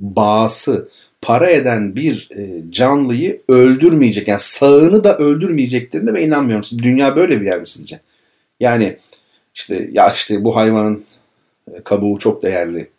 bağısı 0.00 0.88
para 1.22 1.50
eden 1.50 1.96
bir 1.96 2.28
e, 2.36 2.72
canlıyı 2.72 3.42
öldürmeyecek. 3.48 4.28
Yani 4.28 4.40
sağını 4.40 5.04
da 5.04 5.18
öldürmeyeceklerine 5.18 6.14
ben 6.14 6.22
inanmıyorum. 6.22 6.78
Dünya 6.78 7.16
böyle 7.16 7.40
bir 7.40 7.46
yer 7.46 7.60
mi 7.60 7.68
sizce? 7.68 8.00
Yani 8.60 8.96
işte 9.54 9.88
ya 9.92 10.12
işte 10.12 10.44
bu 10.44 10.56
hayvanın 10.56 11.04
e, 11.72 11.82
kabuğu 11.84 12.18
çok 12.18 12.42
değerli. 12.42 12.90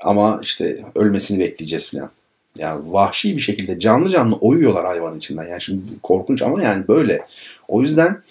ama 0.00 0.40
işte 0.42 0.84
ölmesini 0.94 1.38
bekleyeceğiz 1.40 1.90
falan. 1.90 2.10
Yani 2.58 2.92
vahşi 2.92 3.36
bir 3.36 3.42
şekilde 3.42 3.80
canlı 3.80 4.10
canlı 4.10 4.36
oyuyorlar 4.36 4.86
hayvanın 4.86 5.18
içinden. 5.18 5.46
Yani 5.46 5.62
şimdi 5.62 5.82
korkunç 6.02 6.42
ama 6.42 6.62
yani 6.62 6.88
böyle. 6.88 7.26
O 7.68 7.82
yüzden 7.82 8.22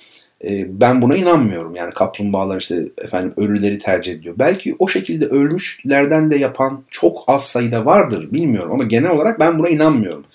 e, 0.43 0.79
ben 0.81 1.01
buna 1.01 1.15
inanmıyorum. 1.15 1.75
Yani 1.75 1.93
kaplumbağalar 1.93 2.59
işte 2.61 2.85
efendim 2.97 3.33
ölüleri 3.37 3.77
tercih 3.77 4.13
ediyor. 4.13 4.35
Belki 4.39 4.75
o 4.79 4.87
şekilde 4.87 5.25
ölmüşlerden 5.25 6.31
de 6.31 6.37
yapan 6.37 6.83
çok 6.89 7.23
az 7.27 7.43
sayıda 7.43 7.85
vardır 7.85 8.31
bilmiyorum 8.31 8.71
ama 8.71 8.83
genel 8.83 9.11
olarak 9.11 9.39
ben 9.39 9.59
buna 9.59 9.69
inanmıyorum. 9.69 10.25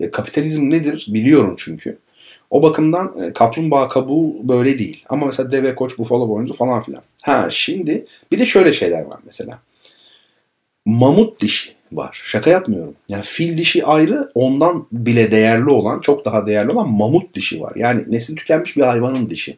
E, 0.00 0.10
kapitalizm 0.10 0.70
nedir 0.70 1.06
biliyorum 1.08 1.54
çünkü. 1.58 1.98
O 2.50 2.62
bakımdan 2.62 3.22
e, 3.22 3.32
kaplumbağa 3.32 3.88
kabuğu 3.88 4.48
böyle 4.48 4.78
değil. 4.78 5.04
Ama 5.08 5.26
mesela 5.26 5.52
deve, 5.52 5.74
koç, 5.74 5.98
bufalo 5.98 6.28
boynuzu 6.28 6.54
falan 6.54 6.82
filan. 6.82 7.02
Ha 7.22 7.48
şimdi 7.50 8.06
bir 8.32 8.38
de 8.38 8.46
şöyle 8.46 8.72
şeyler 8.72 9.02
var 9.02 9.18
mesela. 9.26 9.58
Mamut 10.84 11.40
dişi 11.40 11.75
var. 11.92 12.20
Şaka 12.24 12.50
yapmıyorum. 12.50 12.94
Yani 13.08 13.22
fil 13.22 13.58
dişi 13.58 13.84
ayrı 13.84 14.30
ondan 14.34 14.86
bile 14.92 15.30
değerli 15.30 15.70
olan, 15.70 16.00
çok 16.00 16.24
daha 16.24 16.46
değerli 16.46 16.70
olan 16.70 16.90
mamut 16.90 17.34
dişi 17.34 17.60
var. 17.60 17.72
Yani 17.76 18.04
nesil 18.08 18.36
tükenmiş 18.36 18.76
bir 18.76 18.82
hayvanın 18.82 19.30
dişi. 19.30 19.56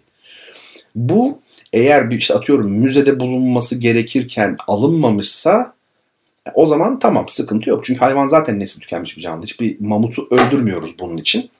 Bu 0.94 1.38
eğer 1.72 2.10
bir 2.10 2.18
işte 2.18 2.34
atıyorum 2.34 2.70
müzede 2.70 3.20
bulunması 3.20 3.78
gerekirken 3.78 4.56
alınmamışsa 4.68 5.74
o 6.54 6.66
zaman 6.66 6.98
tamam 6.98 7.28
sıkıntı 7.28 7.70
yok. 7.70 7.84
Çünkü 7.84 8.00
hayvan 8.00 8.26
zaten 8.26 8.58
nesil 8.58 8.80
tükenmiş 8.80 9.16
bir 9.16 9.22
canlı. 9.22 9.42
Hiçbir 9.42 9.76
mamutu 9.80 10.28
öldürmüyoruz 10.30 10.98
bunun 10.98 11.16
için. 11.16 11.50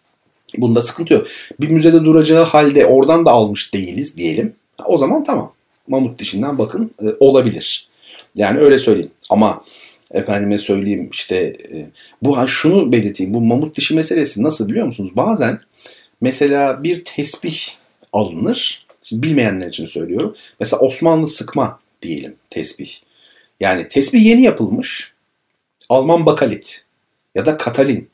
Bunda 0.59 0.83
sıkıntı 0.83 1.15
yok. 1.15 1.27
Bir 1.61 1.71
müzede 1.71 2.05
duracağı 2.05 2.45
halde 2.45 2.87
oradan 2.87 3.27
da 3.27 3.31
almış 3.31 3.75
değiliz 3.75 4.17
diyelim. 4.17 4.55
O 4.87 4.99
zaman 4.99 5.25
tamam. 5.25 5.53
Mamut 5.89 6.19
dişinden 6.19 6.59
bakın 6.59 6.91
e, 7.03 7.07
olabilir. 7.21 7.89
Yani 8.37 8.59
öyle 8.59 8.79
söyleyeyim. 8.79 9.11
Ama 9.31 9.63
efendime 10.11 10.59
söyleyeyim 10.59 11.09
işte 11.13 11.37
e, 11.73 11.87
bu 12.23 12.49
şunu 12.49 12.93
belirteyim. 12.93 13.35
Bu 13.35 13.41
mamut 13.41 13.77
dişi 13.77 13.95
meselesi 13.95 14.43
nasıl 14.43 14.69
biliyor 14.69 14.87
musunuz? 14.87 15.11
Bazen 15.17 15.61
mesela 16.21 16.83
bir 16.83 17.05
tesbih 17.05 17.59
alınır. 18.13 18.87
bilmeyenler 19.13 19.69
için 19.69 19.87
söylüyorum. 19.87 20.37
Mesela 20.61 20.81
Osmanlı 20.81 21.27
sıkma 21.27 21.81
diyelim 22.03 22.37
tesbih. 22.51 22.91
Yani 23.61 23.89
tesbih 23.89 24.25
yeni 24.25 24.43
yapılmış. 24.43 25.13
Alman 25.89 26.27
bakalit 26.27 26.85
ya 27.35 27.47
da 27.47 27.57
katalin 27.57 28.09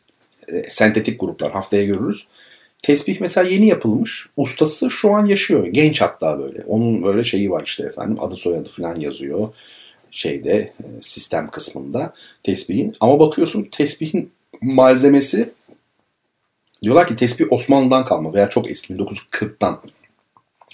e, 0.48 0.62
sentetik 0.62 1.20
gruplar 1.20 1.52
haftaya 1.52 1.84
görürüz. 1.84 2.26
Tesbih 2.82 3.20
mesela 3.20 3.48
yeni 3.48 3.66
yapılmış. 3.66 4.26
Ustası 4.36 4.90
şu 4.90 5.14
an 5.14 5.26
yaşıyor. 5.26 5.66
Genç 5.66 6.00
hatta 6.00 6.38
böyle. 6.38 6.64
Onun 6.66 7.02
böyle 7.02 7.24
şeyi 7.24 7.50
var 7.50 7.62
işte 7.66 7.82
efendim. 7.82 8.16
Adı 8.20 8.36
soyadı 8.36 8.68
falan 8.68 9.00
yazıyor. 9.00 9.48
Şeyde 10.14 10.52
e, 10.52 10.72
sistem 11.00 11.50
kısmında 11.50 12.14
tesbihin. 12.42 12.96
Ama 13.00 13.20
bakıyorsun 13.20 13.68
tesbihin 13.70 14.32
malzemesi 14.62 15.52
diyorlar 16.82 17.08
ki 17.08 17.16
tesbih 17.16 17.52
Osmanlı'dan 17.52 18.04
kalma 18.04 18.34
veya 18.34 18.48
çok 18.48 18.70
eski 18.70 18.94
1940'tan. 18.94 19.78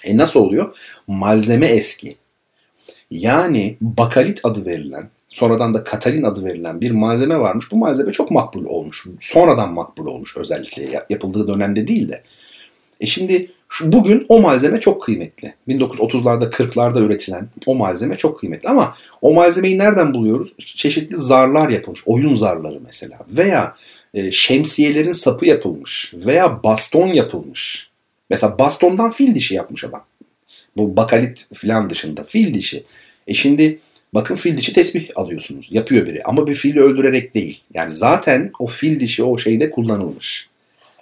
E 0.04 0.16
nasıl 0.16 0.40
oluyor? 0.40 0.78
Malzeme 1.06 1.66
eski. 1.66 2.16
Yani 3.10 3.76
bakalit 3.80 4.40
adı 4.44 4.64
verilen 4.64 5.10
sonradan 5.28 5.74
da 5.74 5.84
Katalin 5.84 6.22
adı 6.22 6.44
verilen 6.44 6.80
bir 6.80 6.90
malzeme 6.90 7.38
varmış. 7.38 7.72
Bu 7.72 7.76
malzeme 7.76 8.12
çok 8.12 8.30
makbul 8.30 8.64
olmuş. 8.64 9.06
Sonradan 9.20 9.72
makbul 9.72 10.06
olmuş 10.06 10.36
özellikle 10.36 11.06
yapıldığı 11.10 11.48
dönemde 11.48 11.86
değil 11.86 12.08
de. 12.08 12.22
E 13.00 13.06
şimdi 13.06 13.52
şu, 13.72 13.92
bugün 13.92 14.26
o 14.28 14.40
malzeme 14.40 14.80
çok 14.80 15.02
kıymetli. 15.02 15.54
1930'larda 15.68 16.50
40'larda 16.50 17.06
üretilen 17.06 17.48
o 17.66 17.74
malzeme 17.74 18.16
çok 18.16 18.40
kıymetli. 18.40 18.68
Ama 18.68 18.94
o 19.22 19.34
malzemeyi 19.34 19.78
nereden 19.78 20.14
buluyoruz? 20.14 20.52
Çeşitli 20.58 21.16
zarlar 21.16 21.68
yapılmış. 21.68 22.02
Oyun 22.06 22.34
zarları 22.34 22.80
mesela. 22.86 23.18
Veya 23.28 23.76
e, 24.14 24.32
şemsiyelerin 24.32 25.12
sapı 25.12 25.46
yapılmış. 25.46 26.12
Veya 26.14 26.62
baston 26.64 27.06
yapılmış. 27.06 27.90
Mesela 28.30 28.58
bastondan 28.58 29.10
fil 29.10 29.34
dişi 29.34 29.54
yapmış 29.54 29.84
adam. 29.84 30.04
Bu 30.76 30.96
bakalit 30.96 31.48
falan 31.54 31.90
dışında. 31.90 32.24
Fil 32.24 32.54
dişi. 32.54 32.84
E 33.26 33.34
şimdi 33.34 33.78
Bakın 34.14 34.36
fil 34.36 34.56
dişi 34.56 34.72
tesbih 34.72 35.08
alıyorsunuz. 35.14 35.68
Yapıyor 35.72 36.06
biri 36.06 36.22
ama 36.24 36.46
bir 36.46 36.54
fili 36.54 36.80
öldürerek 36.80 37.34
değil. 37.34 37.60
Yani 37.74 37.92
zaten 37.92 38.50
o 38.58 38.66
fil 38.66 39.00
dişi 39.00 39.24
o 39.24 39.38
şeyde 39.38 39.70
kullanılmış. 39.70 40.48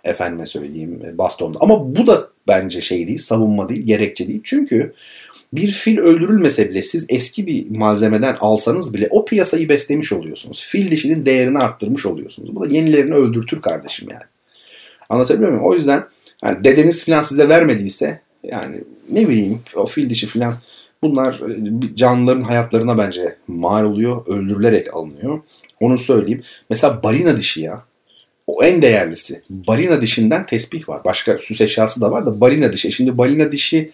Efendime 0.04 0.46
söyleyeyim 0.46 1.00
e, 1.04 1.18
bastonda. 1.18 1.58
Ama 1.60 1.96
bu 1.96 2.06
da 2.06 2.28
bence 2.48 2.80
şey 2.80 3.06
değil, 3.06 3.18
savunma 3.18 3.68
değil, 3.68 3.82
gerekçe 3.82 4.28
değil. 4.28 4.40
Çünkü 4.44 4.92
bir 5.52 5.70
fil 5.70 5.98
öldürülmese 5.98 6.70
bile 6.70 6.82
siz 6.82 7.06
eski 7.08 7.46
bir 7.46 7.70
malzemeden 7.70 8.36
alsanız 8.40 8.94
bile 8.94 9.08
o 9.10 9.24
piyasayı 9.24 9.68
beslemiş 9.68 10.12
oluyorsunuz. 10.12 10.64
Fil 10.64 10.90
dişinin 10.90 11.26
değerini 11.26 11.58
arttırmış 11.58 12.06
oluyorsunuz. 12.06 12.54
Bu 12.54 12.60
da 12.60 12.66
yenilerini 12.74 13.14
öldürtür 13.14 13.62
kardeşim 13.62 14.08
yani. 14.10 14.22
Anlatabiliyor 15.08 15.50
muyum? 15.50 15.64
O 15.64 15.74
yüzden 15.74 16.04
yani 16.44 16.64
dedeniz 16.64 17.04
falan 17.04 17.22
size 17.22 17.48
vermediyse 17.48 18.20
yani 18.44 18.76
ne 19.10 19.28
bileyim 19.28 19.60
o 19.74 19.86
fil 19.86 20.10
dişi 20.10 20.26
falan 20.26 20.58
Bunlar 21.02 21.34
e, 21.34 21.96
canlıların 21.96 22.42
hayatlarına 22.42 22.98
bence 22.98 23.36
mal 23.48 23.84
oluyor, 23.84 24.26
öldürülerek 24.26 24.94
alınıyor. 24.94 25.42
Onu 25.80 25.98
söyleyeyim. 25.98 26.42
Mesela 26.70 27.02
balina 27.02 27.36
dişi 27.36 27.62
ya. 27.62 27.84
O 28.48 28.64
en 28.64 28.82
değerlisi. 28.82 29.42
Balina 29.50 30.02
dişinden 30.02 30.46
tesbih 30.46 30.88
var. 30.88 31.04
Başka 31.04 31.38
süs 31.38 31.60
eşyası 31.60 32.00
da 32.00 32.10
var 32.10 32.26
da 32.26 32.40
balina 32.40 32.72
dişi. 32.72 32.92
Şimdi 32.92 33.18
balina 33.18 33.52
dişi 33.52 33.90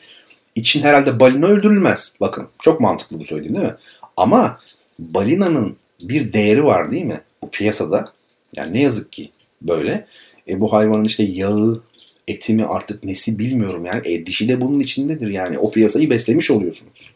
için 0.54 0.82
herhalde 0.82 1.20
balina 1.20 1.46
öldürülmez. 1.46 2.16
Bakın 2.20 2.48
çok 2.62 2.80
mantıklı 2.80 3.18
bu 3.18 3.24
söylediğim 3.24 3.56
değil 3.56 3.66
mi? 3.66 3.74
Ama 4.16 4.60
balinanın 4.98 5.76
bir 6.00 6.32
değeri 6.32 6.64
var 6.64 6.90
değil 6.90 7.04
mi? 7.04 7.20
Bu 7.42 7.50
piyasada. 7.50 8.12
Yani 8.56 8.72
ne 8.72 8.82
yazık 8.82 9.12
ki 9.12 9.30
böyle. 9.62 10.06
E 10.48 10.60
bu 10.60 10.72
hayvanın 10.72 11.04
işte 11.04 11.22
yağı, 11.22 11.82
eti 12.28 12.54
mi 12.54 12.64
artık 12.64 13.04
nesi 13.04 13.38
bilmiyorum 13.38 13.84
yani. 13.84 14.08
E, 14.08 14.26
dişi 14.26 14.48
de 14.48 14.60
bunun 14.60 14.80
içindedir 14.80 15.30
yani. 15.30 15.58
O 15.58 15.70
piyasayı 15.70 16.10
beslemiş 16.10 16.50
oluyorsunuz. 16.50 17.10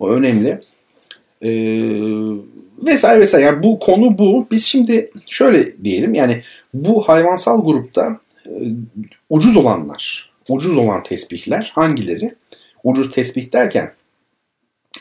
O 0.00 0.10
önemli. 0.10 0.60
Ee, 1.42 1.48
vesaire 2.82 3.20
vesaire. 3.20 3.46
Yani 3.46 3.62
bu 3.62 3.78
konu 3.78 4.18
bu. 4.18 4.46
Biz 4.50 4.64
şimdi 4.64 5.10
şöyle 5.30 5.84
diyelim 5.84 6.14
yani 6.14 6.42
bu 6.74 7.08
hayvansal 7.08 7.64
grupta 7.64 8.20
e, 8.46 8.50
ucuz 9.30 9.56
olanlar, 9.56 10.30
ucuz 10.48 10.76
olan 10.76 11.02
tesbihler 11.02 11.72
hangileri? 11.74 12.34
Ucuz 12.84 13.10
tesbih 13.10 13.52
derken 13.52 13.92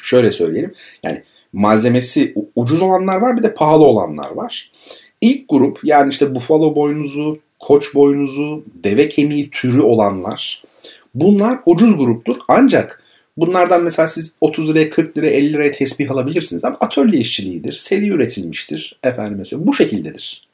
şöyle 0.01 0.31
söyleyelim. 0.31 0.73
Yani 1.03 1.23
malzemesi 1.53 2.35
ucuz 2.55 2.81
olanlar 2.81 3.21
var 3.21 3.37
bir 3.37 3.43
de 3.43 3.53
pahalı 3.53 3.83
olanlar 3.83 4.31
var. 4.31 4.71
İlk 5.21 5.49
grup 5.49 5.79
yani 5.83 6.09
işte 6.09 6.35
bufalo 6.35 6.75
boynuzu, 6.75 7.39
koç 7.59 7.95
boynuzu, 7.95 8.63
deve 8.83 9.09
kemiği 9.09 9.49
türü 9.49 9.81
olanlar. 9.81 10.63
Bunlar 11.15 11.59
ucuz 11.65 11.97
gruptur 11.97 12.35
ancak 12.47 13.00
bunlardan 13.41 13.83
mesela 13.83 14.07
siz 14.07 14.35
30 14.41 14.69
liraya 14.69 14.89
40 14.89 15.17
liraya 15.17 15.31
50 15.31 15.53
liraya 15.53 15.71
tesbih 15.71 16.11
alabilirsiniz 16.11 16.65
ama 16.65 16.77
atölye 16.79 17.19
işçiliğidir, 17.19 17.73
seri 17.73 18.07
üretilmiştir 18.07 18.99
efendim 19.03 19.45
söyleyeyim. 19.45 19.67
Bu 19.67 19.73
şekildedir. 19.73 20.47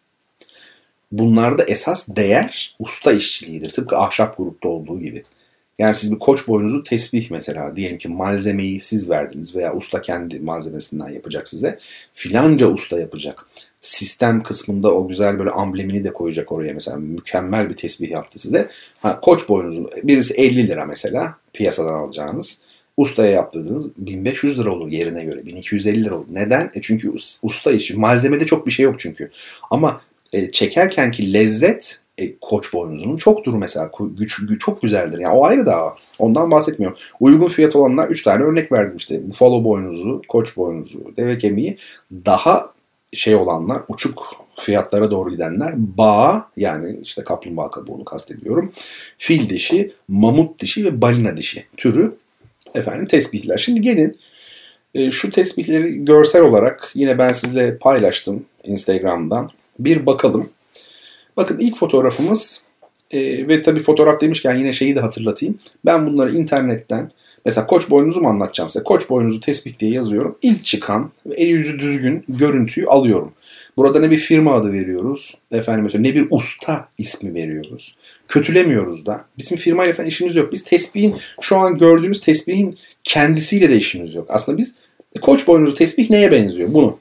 Bunlarda 1.11 1.63
esas 1.63 2.07
değer 2.09 2.75
usta 2.79 3.13
işçiliğidir. 3.13 3.69
Tıpkı 3.69 3.97
ahşap 3.97 4.37
grupta 4.37 4.69
olduğu 4.69 4.99
gibi. 4.99 5.23
Yani 5.79 5.95
siz 5.95 6.11
bir 6.11 6.19
koç 6.19 6.47
boynuzu 6.47 6.83
tesbih 6.83 7.31
mesela 7.31 7.75
diyelim 7.75 7.97
ki 7.97 8.07
malzemeyi 8.07 8.79
siz 8.79 9.09
verdiniz 9.09 9.55
veya 9.55 9.75
usta 9.75 10.01
kendi 10.01 10.39
malzemesinden 10.39 11.09
yapacak 11.09 11.47
size. 11.47 11.79
Filanca 12.13 12.67
usta 12.67 12.99
yapacak 12.99 13.45
sistem 13.81 14.43
kısmında 14.43 14.93
o 14.93 15.07
güzel 15.07 15.39
böyle 15.39 15.49
amblemini 15.49 16.03
de 16.03 16.13
koyacak 16.13 16.51
oraya 16.51 16.73
mesela 16.73 16.97
mükemmel 16.97 17.69
bir 17.69 17.75
tesbih 17.75 18.11
yaptı 18.11 18.39
size. 18.39 18.69
Ha, 18.99 19.19
koç 19.19 19.49
boynuzun 19.49 19.89
birisi 20.03 20.33
50 20.33 20.67
lira 20.67 20.85
mesela 20.85 21.35
piyasadan 21.53 21.93
alacağınız. 21.93 22.61
Ustaya 22.97 23.31
yaptırdığınız 23.31 23.93
1500 23.97 24.59
lira 24.59 24.71
olur 24.71 24.87
yerine 24.87 25.23
göre. 25.23 25.45
1250 25.45 26.03
lira 26.03 26.15
olur. 26.15 26.25
Neden? 26.31 26.71
E 26.75 26.81
çünkü 26.81 27.11
usta 27.41 27.71
işi. 27.71 27.95
Malzemede 27.95 28.45
çok 28.45 28.65
bir 28.65 28.71
şey 28.71 28.83
yok 28.83 28.99
çünkü. 28.99 29.31
Ama 29.71 30.01
e, 30.33 30.51
çekerken 30.51 31.11
ki 31.11 31.33
lezzet 31.33 32.01
e, 32.17 32.37
koç 32.41 32.73
boynuzunun 32.73 33.17
çoktur 33.17 33.53
mesela. 33.53 33.91
Güç, 34.17 34.45
güç 34.47 34.61
çok 34.61 34.81
güzeldir. 34.81 35.19
Yani 35.19 35.35
o 35.35 35.45
ayrı 35.45 35.65
daha. 35.65 35.95
Ondan 36.19 36.51
bahsetmiyorum. 36.51 36.97
Uygun 37.19 37.47
fiyat 37.47 37.75
olanlar 37.75 38.07
3 38.07 38.23
tane 38.23 38.43
örnek 38.43 38.71
verdim 38.71 38.97
işte. 38.97 39.29
Buffalo 39.29 39.63
boynuzu, 39.63 40.21
koç 40.27 40.57
boynuzu, 40.57 40.99
deve 41.17 41.37
kemiği 41.37 41.77
daha 42.25 42.73
şey 43.13 43.35
olanlar, 43.35 43.81
uçuk 43.87 44.47
fiyatlara 44.55 45.11
doğru 45.11 45.31
gidenler 45.31 45.73
bağ 45.77 46.49
yani 46.57 46.99
işte 47.03 47.23
kaplumbağa 47.23 47.69
kabuğunu 47.69 48.05
kastediyorum. 48.05 48.71
Fil 49.17 49.49
dişi, 49.49 49.93
mamut 50.07 50.59
dişi 50.59 50.85
ve 50.85 51.01
balina 51.01 51.37
dişi 51.37 51.65
türü 51.77 52.15
efendim 52.77 53.05
tesbihler. 53.05 53.57
Şimdi 53.57 53.81
gelin 53.81 54.19
e, 54.93 55.11
şu 55.11 55.31
tesbihleri 55.31 56.05
görsel 56.05 56.41
olarak 56.41 56.91
yine 56.95 57.17
ben 57.17 57.33
sizle 57.33 57.77
paylaştım 57.77 58.45
Instagram'dan. 58.63 59.49
Bir 59.79 60.05
bakalım. 60.05 60.49
Bakın 61.37 61.59
ilk 61.59 61.77
fotoğrafımız 61.77 62.63
e, 63.11 63.47
ve 63.47 63.61
tabii 63.61 63.79
fotoğraf 63.79 64.21
demişken 64.21 64.57
yine 64.57 64.73
şeyi 64.73 64.95
de 64.95 64.99
hatırlatayım. 64.99 65.57
Ben 65.85 66.05
bunları 66.05 66.35
internetten 66.35 67.11
Mesela 67.47 67.67
koç 67.67 67.89
boynuzu 67.89 68.21
mu 68.21 68.29
anlatacağım 68.29 68.69
size? 68.69 68.83
Koç 68.83 69.09
boynuzu 69.09 69.39
tespit 69.39 69.79
diye 69.79 69.91
yazıyorum. 69.91 70.37
İlk 70.41 70.65
çıkan 70.65 71.11
ve 71.25 71.33
el 71.33 71.47
yüzü 71.47 71.79
düzgün 71.79 72.23
görüntüyü 72.29 72.87
alıyorum. 72.87 73.33
Burada 73.77 73.99
ne 73.99 74.11
bir 74.11 74.17
firma 74.17 74.53
adı 74.53 74.73
veriyoruz. 74.73 75.37
Efendim 75.51 75.83
mesela 75.83 76.01
ne 76.01 76.15
bir 76.15 76.27
usta 76.29 76.89
ismi 76.97 77.33
veriyoruz. 77.33 77.97
Kötülemiyoruz 78.27 79.05
da. 79.05 79.25
Bizim 79.37 79.57
firmayla 79.57 79.93
falan 79.93 80.09
işimiz 80.09 80.35
yok. 80.35 80.53
Biz 80.53 80.63
tesbihin 80.63 81.15
şu 81.41 81.57
an 81.57 81.77
gördüğünüz 81.77 82.21
tesbihin 82.21 82.77
kendisiyle 83.03 83.69
de 83.69 83.77
işimiz 83.77 84.15
yok. 84.15 84.25
Aslında 84.29 84.57
biz 84.57 84.75
koç 85.21 85.47
boynuzu 85.47 85.75
tesbih 85.75 86.09
neye 86.09 86.31
benziyor? 86.31 86.73
Bunu 86.73 86.99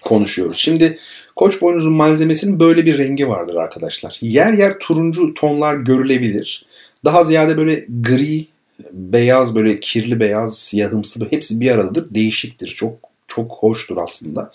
konuşuyoruz. 0.00 0.58
Şimdi 0.58 0.98
koç 1.36 1.62
boynuzun 1.62 1.92
malzemesinin 1.92 2.60
böyle 2.60 2.86
bir 2.86 2.98
rengi 2.98 3.28
vardır 3.28 3.56
arkadaşlar. 3.56 4.18
Yer 4.20 4.52
yer 4.52 4.78
turuncu 4.78 5.34
tonlar 5.34 5.76
görülebilir. 5.76 6.66
Daha 7.04 7.24
ziyade 7.24 7.56
böyle 7.56 7.86
gri, 7.88 8.46
beyaz 8.92 9.54
böyle 9.54 9.80
kirli 9.80 10.20
beyaz, 10.20 10.58
siyahımsı 10.58 11.26
hepsi 11.30 11.60
bir 11.60 11.70
aradadır. 11.70 12.14
Değişiktir. 12.14 12.68
Çok 12.68 12.94
çok 13.28 13.52
hoştur 13.52 13.96
aslında. 13.96 14.52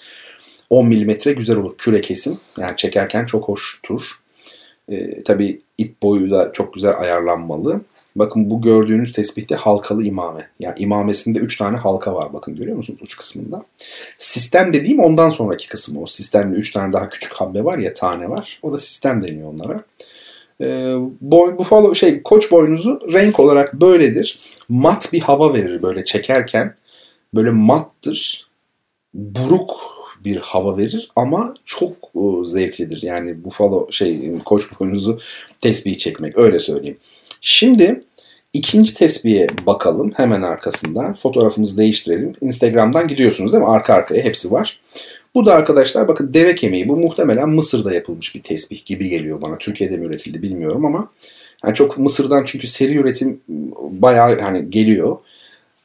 10 0.69 0.87
milimetre 0.87 1.33
güzel 1.33 1.57
olur. 1.57 1.77
Küre 1.77 2.01
kesim. 2.01 2.37
Yani 2.57 2.77
çekerken 2.77 3.25
çok 3.25 3.47
hoştur. 3.47 4.11
Ee, 4.89 5.23
tabii 5.23 5.61
ip 5.77 6.01
boyu 6.03 6.31
da 6.31 6.51
çok 6.51 6.73
güzel 6.73 6.99
ayarlanmalı. 6.99 7.81
Bakın 8.15 8.49
bu 8.49 8.61
gördüğünüz 8.61 9.13
tespihte 9.13 9.55
halkalı 9.55 10.03
imame. 10.03 10.49
Yani 10.59 10.75
imamesinde 10.77 11.39
3 11.39 11.57
tane 11.57 11.77
halka 11.77 12.15
var 12.15 12.33
bakın 12.33 12.55
görüyor 12.55 12.77
musunuz 12.77 12.99
uç 13.01 13.17
kısmında. 13.17 13.63
Sistem 14.17 14.73
dediğim 14.73 14.99
ondan 14.99 15.29
sonraki 15.29 15.67
kısmı 15.67 16.01
o. 16.01 16.07
Sistemde 16.07 16.55
3 16.55 16.71
tane 16.71 16.93
daha 16.93 17.09
küçük 17.09 17.33
habbe 17.33 17.63
var 17.63 17.77
ya 17.77 17.93
tane 17.93 18.29
var. 18.29 18.59
O 18.63 18.73
da 18.73 18.77
sistem 18.77 19.21
deniyor 19.21 19.53
onlara. 19.53 19.83
Ee, 20.61 20.95
boy, 21.21 21.57
buffalo 21.57 21.95
şey 21.95 22.23
koç 22.23 22.51
boynuzu 22.51 22.99
renk 23.13 23.39
olarak 23.39 23.73
böyledir. 23.73 24.39
Mat 24.69 25.13
bir 25.13 25.19
hava 25.19 25.53
verir 25.53 25.81
böyle 25.81 26.05
çekerken. 26.05 26.75
Böyle 27.33 27.51
mattır. 27.51 28.47
Buruk 29.13 29.94
bir 30.25 30.35
hava 30.35 30.77
verir 30.77 31.09
ama 31.15 31.53
çok 31.65 31.91
e, 32.15 32.45
zevklidir. 32.45 33.01
Yani 33.01 33.43
buffalo 33.43 33.87
şey 33.91 34.31
koç 34.45 34.79
boynuzu 34.79 35.19
tesbih 35.61 35.97
çekmek 35.97 36.37
öyle 36.37 36.59
söyleyeyim. 36.59 36.97
Şimdi 37.41 38.03
ikinci 38.53 38.93
tesbihe 38.93 39.47
bakalım 39.65 40.11
hemen 40.15 40.41
arkasından. 40.41 41.13
Fotoğrafımızı 41.13 41.77
değiştirelim. 41.77 42.33
Instagram'dan 42.41 43.07
gidiyorsunuz 43.07 43.53
değil 43.53 43.63
mi? 43.63 43.69
Arka 43.69 43.93
arkaya 43.93 44.23
hepsi 44.23 44.51
var. 44.51 44.79
Bu 45.35 45.45
da 45.45 45.53
arkadaşlar 45.53 46.07
bakın 46.07 46.33
deve 46.33 46.55
kemiği. 46.55 46.89
Bu 46.89 46.97
muhtemelen 46.97 47.49
Mısır'da 47.49 47.93
yapılmış 47.93 48.35
bir 48.35 48.41
tesbih 48.41 48.85
gibi 48.85 49.09
geliyor 49.09 49.41
bana. 49.41 49.57
Türkiye'de 49.57 49.97
mi 49.97 50.05
üretildi 50.05 50.41
bilmiyorum 50.41 50.85
ama 50.85 51.09
yani 51.65 51.75
çok 51.75 51.97
Mısır'dan 51.97 52.43
çünkü 52.45 52.67
seri 52.67 52.95
üretim 52.95 53.41
bayağı 53.91 54.39
hani 54.39 54.69
geliyor. 54.69 55.17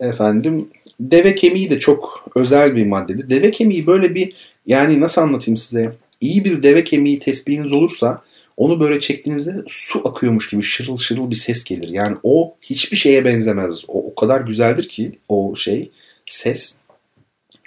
Efendim 0.00 0.68
deve 1.01 1.35
kemiği 1.35 1.70
de 1.70 1.78
çok 1.78 2.31
özel 2.36 2.77
bir 2.77 2.86
maddedir. 2.86 3.31
Deve 3.31 3.51
kemiği 3.51 3.86
böyle 3.86 4.14
bir 4.14 4.32
yani 4.66 5.01
nasıl 5.01 5.22
anlatayım 5.22 5.56
size? 5.56 5.93
İyi 6.20 6.44
bir 6.44 6.62
deve 6.62 6.85
kemiği 6.85 7.18
tespihiniz 7.18 7.72
olursa 7.72 8.22
onu 8.56 8.81
böyle 8.81 9.01
çektiğinizde 9.01 9.55
su 9.66 10.09
akıyormuş 10.09 10.51
gibi 10.51 10.62
şırıl 10.62 10.98
şırıl 10.98 11.31
bir 11.31 11.36
ses 11.36 11.64
gelir. 11.64 11.89
Yani 11.89 12.16
o 12.22 12.55
hiçbir 12.62 12.97
şeye 12.97 13.24
benzemez. 13.24 13.85
O, 13.89 14.06
o 14.06 14.14
kadar 14.14 14.40
güzeldir 14.40 14.89
ki 14.89 15.12
o 15.28 15.56
şey 15.56 15.90
ses 16.27 16.77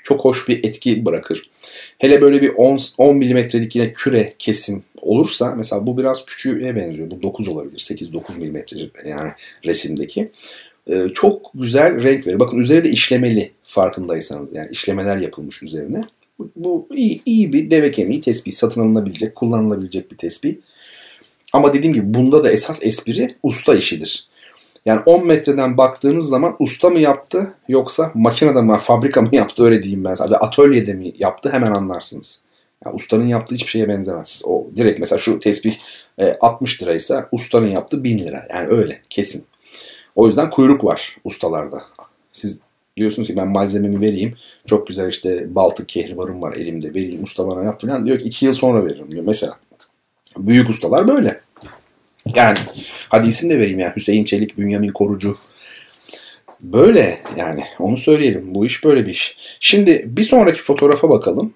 çok 0.03 0.25
hoş 0.25 0.47
bir 0.47 0.63
etki 0.63 1.05
bırakır. 1.05 1.49
Hele 1.99 2.21
böyle 2.21 2.41
bir 2.41 2.49
10, 2.49 2.79
10 2.97 3.17
milimetrelik 3.17 3.75
yine 3.75 3.93
küre 3.93 4.33
kesim 4.39 4.83
olursa 5.01 5.55
mesela 5.55 5.87
bu 5.87 5.97
biraz 5.97 6.25
küçüğe 6.25 6.75
benziyor. 6.75 7.11
Bu 7.11 7.21
9 7.21 7.47
olabilir. 7.47 7.79
8-9 7.79 8.37
milimetre 8.37 8.89
yani 9.05 9.31
resimdeki. 9.65 10.31
Ee, 10.87 11.07
çok 11.13 11.51
güzel 11.53 12.03
renk 12.03 12.27
verir. 12.27 12.39
Bakın 12.39 12.57
üzeri 12.57 12.83
de 12.83 12.89
işlemeli 12.89 13.51
farkındaysanız. 13.63 14.53
Yani 14.53 14.69
işlemeler 14.71 15.17
yapılmış 15.17 15.63
üzerine. 15.63 16.03
Bu, 16.39 16.51
bu 16.55 16.87
iyi, 16.95 17.21
iyi 17.25 17.53
bir 17.53 17.71
deve 17.71 17.91
kemiği 17.91 18.21
tespih. 18.21 18.51
Satın 18.51 18.81
alınabilecek, 18.81 19.35
kullanılabilecek 19.35 20.11
bir 20.11 20.17
tespih. 20.17 20.55
Ama 21.53 21.73
dediğim 21.73 21.93
gibi 21.93 22.13
bunda 22.13 22.43
da 22.43 22.51
esas 22.51 22.85
espri 22.85 23.35
usta 23.43 23.75
işidir. 23.75 24.27
Yani 24.85 25.01
10 25.05 25.27
metreden 25.27 25.77
baktığınız 25.77 26.29
zaman 26.29 26.55
usta 26.59 26.89
mı 26.89 26.99
yaptı 26.99 27.53
yoksa 27.67 28.11
makinede 28.13 28.61
mi, 28.61 28.77
fabrika 28.81 29.21
mı 29.21 29.29
yaptı 29.31 29.63
öyle 29.63 29.83
diyeyim 29.83 30.03
ben. 30.03 30.15
Sadece 30.15 30.37
atölyede 30.37 30.93
mi 30.93 31.13
yaptı 31.17 31.49
hemen 31.51 31.71
anlarsınız. 31.71 32.41
Yani 32.85 32.95
ustanın 32.95 33.27
yaptığı 33.27 33.55
hiçbir 33.55 33.69
şeye 33.69 33.87
benzemez. 33.89 34.41
O 34.45 34.67
direkt 34.75 34.99
mesela 34.99 35.19
şu 35.19 35.39
tesbih 35.39 35.75
60 36.41 36.81
e, 36.81 36.85
liraysa 36.85 37.27
ustanın 37.31 37.67
yaptığı 37.67 38.03
1000 38.03 38.19
lira. 38.19 38.47
Yani 38.49 38.67
öyle 38.67 39.01
kesin. 39.09 39.45
O 40.15 40.27
yüzden 40.27 40.49
kuyruk 40.49 40.83
var 40.83 41.17
ustalarda. 41.23 41.83
Siz 42.31 42.63
diyorsunuz 42.97 43.27
ki 43.27 43.37
ben 43.37 43.47
malzememi 43.47 44.01
vereyim. 44.01 44.37
Çok 44.67 44.87
güzel 44.87 45.09
işte 45.09 45.55
baltık 45.55 45.89
kehribarım 45.89 46.41
var 46.41 46.53
elimde 46.53 46.89
vereyim 46.89 47.23
usta 47.23 47.47
bana 47.47 47.63
yap 47.63 47.81
falan. 47.81 48.05
Diyor 48.05 48.19
ki 48.19 48.23
2 48.23 48.45
yıl 48.45 48.53
sonra 48.53 48.85
veririm 48.85 49.11
diyor 49.11 49.23
mesela. 49.25 49.57
Büyük 50.37 50.69
ustalar 50.69 51.07
böyle. 51.07 51.41
Yani 52.35 52.57
hadi 53.09 53.27
isim 53.27 53.49
de 53.49 53.59
vereyim 53.59 53.79
yani 53.79 53.93
Hüseyin 53.95 54.25
Çelik, 54.25 54.57
Bünyamin 54.57 54.91
Korucu. 54.91 55.37
Böyle 56.61 57.19
yani 57.37 57.63
onu 57.79 57.97
söyleyelim. 57.97 58.55
Bu 58.55 58.65
iş 58.65 58.83
böyle 58.83 59.05
bir 59.05 59.11
iş. 59.11 59.37
Şimdi 59.59 60.03
bir 60.07 60.23
sonraki 60.23 60.61
fotoğrafa 60.61 61.09
bakalım. 61.09 61.53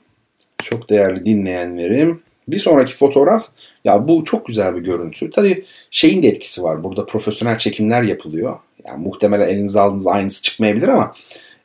Çok 0.64 0.90
değerli 0.90 1.24
dinleyenlerim. 1.24 2.22
Bir 2.48 2.60
sonraki 2.60 2.96
fotoğraf 2.96 3.48
ya 3.86 4.08
bu 4.08 4.24
çok 4.24 4.46
güzel 4.46 4.76
bir 4.76 4.82
görüntü. 4.82 5.30
Tabii 5.30 5.66
şeyin 5.92 6.24
de 6.24 6.28
etkisi 6.28 6.64
var. 6.64 6.84
Burada 6.84 7.06
profesyonel 7.06 7.58
çekimler 7.58 8.04
yapılıyor. 8.04 8.60
Yani 8.86 9.04
muhtemelen 9.04 9.48
elinize 9.48 9.80
aldığınız 9.80 10.08
aynısı 10.08 10.42
çıkmayabilir 10.42 10.88
ama 10.88 11.12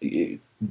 e, 0.02 0.08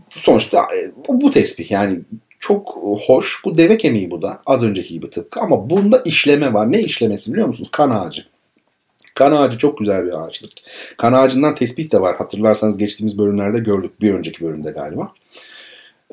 sonuçta 0.09 0.59
e, 0.61 0.91
bu, 1.07 1.21
bu 1.21 1.29
tespih 1.29 1.71
yani 1.71 1.99
çok 2.39 2.79
hoş. 3.07 3.41
Bu 3.45 3.57
deve 3.57 3.77
kemiği 3.77 4.11
bu 4.11 4.21
da. 4.21 4.41
Az 4.45 4.63
önceki 4.63 4.93
gibi 4.93 5.09
tıpkı 5.09 5.39
ama 5.39 5.69
bunda 5.69 6.01
işleme 6.05 6.53
var. 6.53 6.71
Ne 6.71 6.79
işlemesi 6.81 7.33
biliyor 7.33 7.47
musunuz? 7.47 7.69
Kan 7.71 7.89
ağacı. 7.89 8.25
Kan 9.13 9.31
ağacı 9.31 9.57
çok 9.57 9.77
güzel 9.77 10.05
bir 10.05 10.23
ağaçtır. 10.25 10.53
Kan 10.97 11.13
ağacından 11.13 11.55
tespih 11.55 11.91
de 11.91 12.01
var. 12.01 12.17
Hatırlarsanız 12.17 12.77
geçtiğimiz 12.77 13.17
bölümlerde 13.17 13.59
gördük. 13.59 14.01
Bir 14.01 14.13
önceki 14.13 14.41
bölümde 14.41 14.71
galiba. 14.71 15.11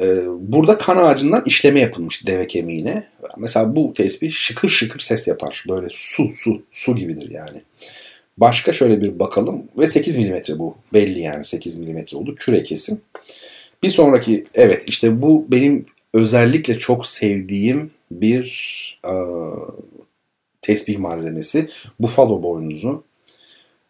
Ee, 0.00 0.22
burada 0.38 0.78
kan 0.78 0.96
ağacından 0.96 1.42
işleme 1.46 1.80
yapılmış 1.80 2.26
deve 2.26 2.46
kemiğine. 2.46 3.08
Mesela 3.36 3.76
bu 3.76 3.92
tespih 3.92 4.30
şıkır 4.30 4.68
şıkır 4.68 5.00
ses 5.00 5.28
yapar. 5.28 5.64
Böyle 5.68 5.86
su 5.90 6.30
su 6.30 6.62
su 6.70 6.96
gibidir 6.96 7.30
yani. 7.30 7.62
Başka 8.36 8.72
şöyle 8.72 9.02
bir 9.02 9.18
bakalım. 9.18 9.64
Ve 9.78 9.86
8 9.86 10.16
milimetre 10.16 10.58
bu. 10.58 10.76
Belli 10.92 11.20
yani 11.20 11.44
8 11.44 11.78
milimetre 11.78 12.16
oldu. 12.16 12.34
Küre 12.34 12.62
kesim. 12.62 13.00
Bir 13.82 13.90
sonraki 13.90 14.44
evet 14.54 14.84
işte 14.86 15.22
bu 15.22 15.46
benim 15.48 15.86
özellikle 16.14 16.78
çok 16.78 17.06
sevdiğim 17.06 17.90
bir 18.10 19.00
e, 19.04 19.12
tesbih 20.60 20.98
malzemesi. 20.98 21.68
Buffalo 22.00 22.42
boynuzu. 22.42 23.04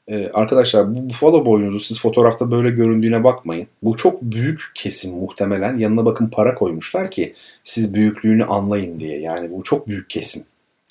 Ee, 0.09 0.30
arkadaşlar 0.35 0.94
bu 0.94 1.09
buffalo 1.09 1.47
boynuzu 1.47 1.80
siz 1.80 2.01
fotoğrafta 2.01 2.51
böyle 2.51 2.70
göründüğüne 2.70 3.24
bakmayın. 3.24 3.68
Bu 3.82 3.97
çok 3.97 4.22
büyük 4.22 4.70
kesim 4.74 5.14
muhtemelen. 5.14 5.78
Yanına 5.78 6.05
bakın 6.05 6.26
para 6.26 6.55
koymuşlar 6.55 7.10
ki 7.10 7.35
siz 7.64 7.94
büyüklüğünü 7.94 8.44
anlayın 8.44 9.01
diye. 9.01 9.20
Yani 9.20 9.51
bu 9.52 9.62
çok 9.62 9.89
büyük 9.89 10.10
kesim. 10.10 10.43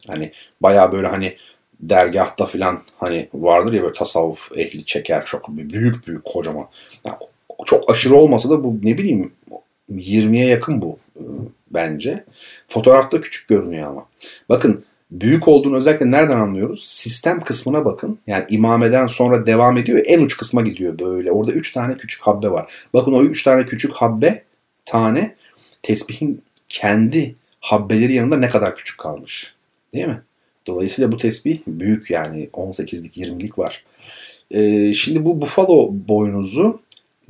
Hani 0.07 0.31
baya 0.61 0.91
böyle 0.91 1.07
hani 1.07 1.35
dergahta 1.79 2.45
falan 2.45 2.81
hani 2.97 3.29
vardır 3.33 3.73
ya 3.73 3.81
böyle 3.81 3.93
tasavvuf 3.93 4.57
ehli 4.57 4.85
çeker 4.85 5.25
çok 5.25 5.47
büyük 5.49 6.07
büyük 6.07 6.25
kocaman. 6.25 6.67
Yani 7.05 7.17
çok 7.65 7.91
aşırı 7.91 8.15
olmasa 8.15 8.49
da 8.49 8.63
bu 8.63 8.79
ne 8.83 8.97
bileyim 8.97 9.31
20'ye 9.89 10.47
yakın 10.47 10.81
bu 10.81 10.99
e, 11.15 11.23
bence. 11.71 12.23
Fotoğrafta 12.67 13.21
küçük 13.21 13.47
görünüyor 13.47 13.89
ama. 13.89 14.05
Bakın 14.49 14.85
büyük 15.11 15.47
olduğunu 15.47 15.77
özellikle 15.77 16.11
nereden 16.11 16.39
anlıyoruz? 16.39 16.83
Sistem 16.83 17.39
kısmına 17.39 17.85
bakın. 17.85 18.19
Yani 18.27 18.45
imameden 18.49 19.07
sonra 19.07 19.45
devam 19.45 19.77
ediyor. 19.77 20.01
En 20.05 20.21
uç 20.21 20.37
kısma 20.37 20.61
gidiyor 20.61 20.99
böyle. 20.99 21.31
Orada 21.31 21.51
3 21.51 21.73
tane 21.73 21.97
küçük 21.97 22.21
habbe 22.21 22.51
var. 22.51 22.71
Bakın 22.93 23.13
o 23.13 23.23
3 23.23 23.43
tane 23.43 23.65
küçük 23.65 23.93
habbe 23.93 24.43
tane 24.85 25.35
tesbihin 25.83 26.41
kendi 26.69 27.35
habbeleri 27.59 28.13
yanında 28.13 28.37
ne 28.37 28.49
kadar 28.49 28.75
küçük 28.75 28.97
kalmış. 28.97 29.53
Değil 29.93 30.07
mi? 30.07 30.21
Dolayısıyla 30.67 31.11
bu 31.11 31.17
tesbih 31.17 31.59
büyük 31.67 32.11
yani 32.11 32.49
18'lik 32.53 33.17
20'lik 33.17 33.59
var. 33.59 33.83
Ee, 34.51 34.93
şimdi 34.93 35.25
bu 35.25 35.41
buffalo 35.41 35.89
boynuzu 35.91 36.81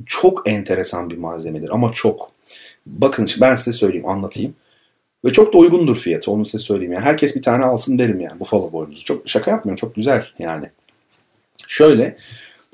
çok 0.06 0.48
enteresan 0.48 1.10
bir 1.10 1.18
malzemedir 1.18 1.68
ama 1.68 1.92
çok. 1.92 2.32
Bakın 2.86 3.28
ben 3.40 3.54
size 3.54 3.72
söyleyeyim 3.72 4.08
anlatayım. 4.08 4.54
Ve 5.28 5.32
çok 5.32 5.52
da 5.52 5.58
uygundur 5.58 5.96
fiyatı 5.96 6.30
onu 6.30 6.46
size 6.46 6.64
söyleyeyim. 6.64 6.92
Yani 6.92 7.04
herkes 7.04 7.36
bir 7.36 7.42
tane 7.42 7.64
alsın 7.64 7.98
derim 7.98 8.20
yani 8.20 8.40
Buffalo 8.40 8.72
boynuzu. 8.72 9.04
Çok 9.04 9.28
şaka 9.28 9.50
yapmıyorum 9.50 9.80
çok 9.80 9.94
güzel 9.94 10.26
yani. 10.38 10.66
Şöyle 11.66 12.16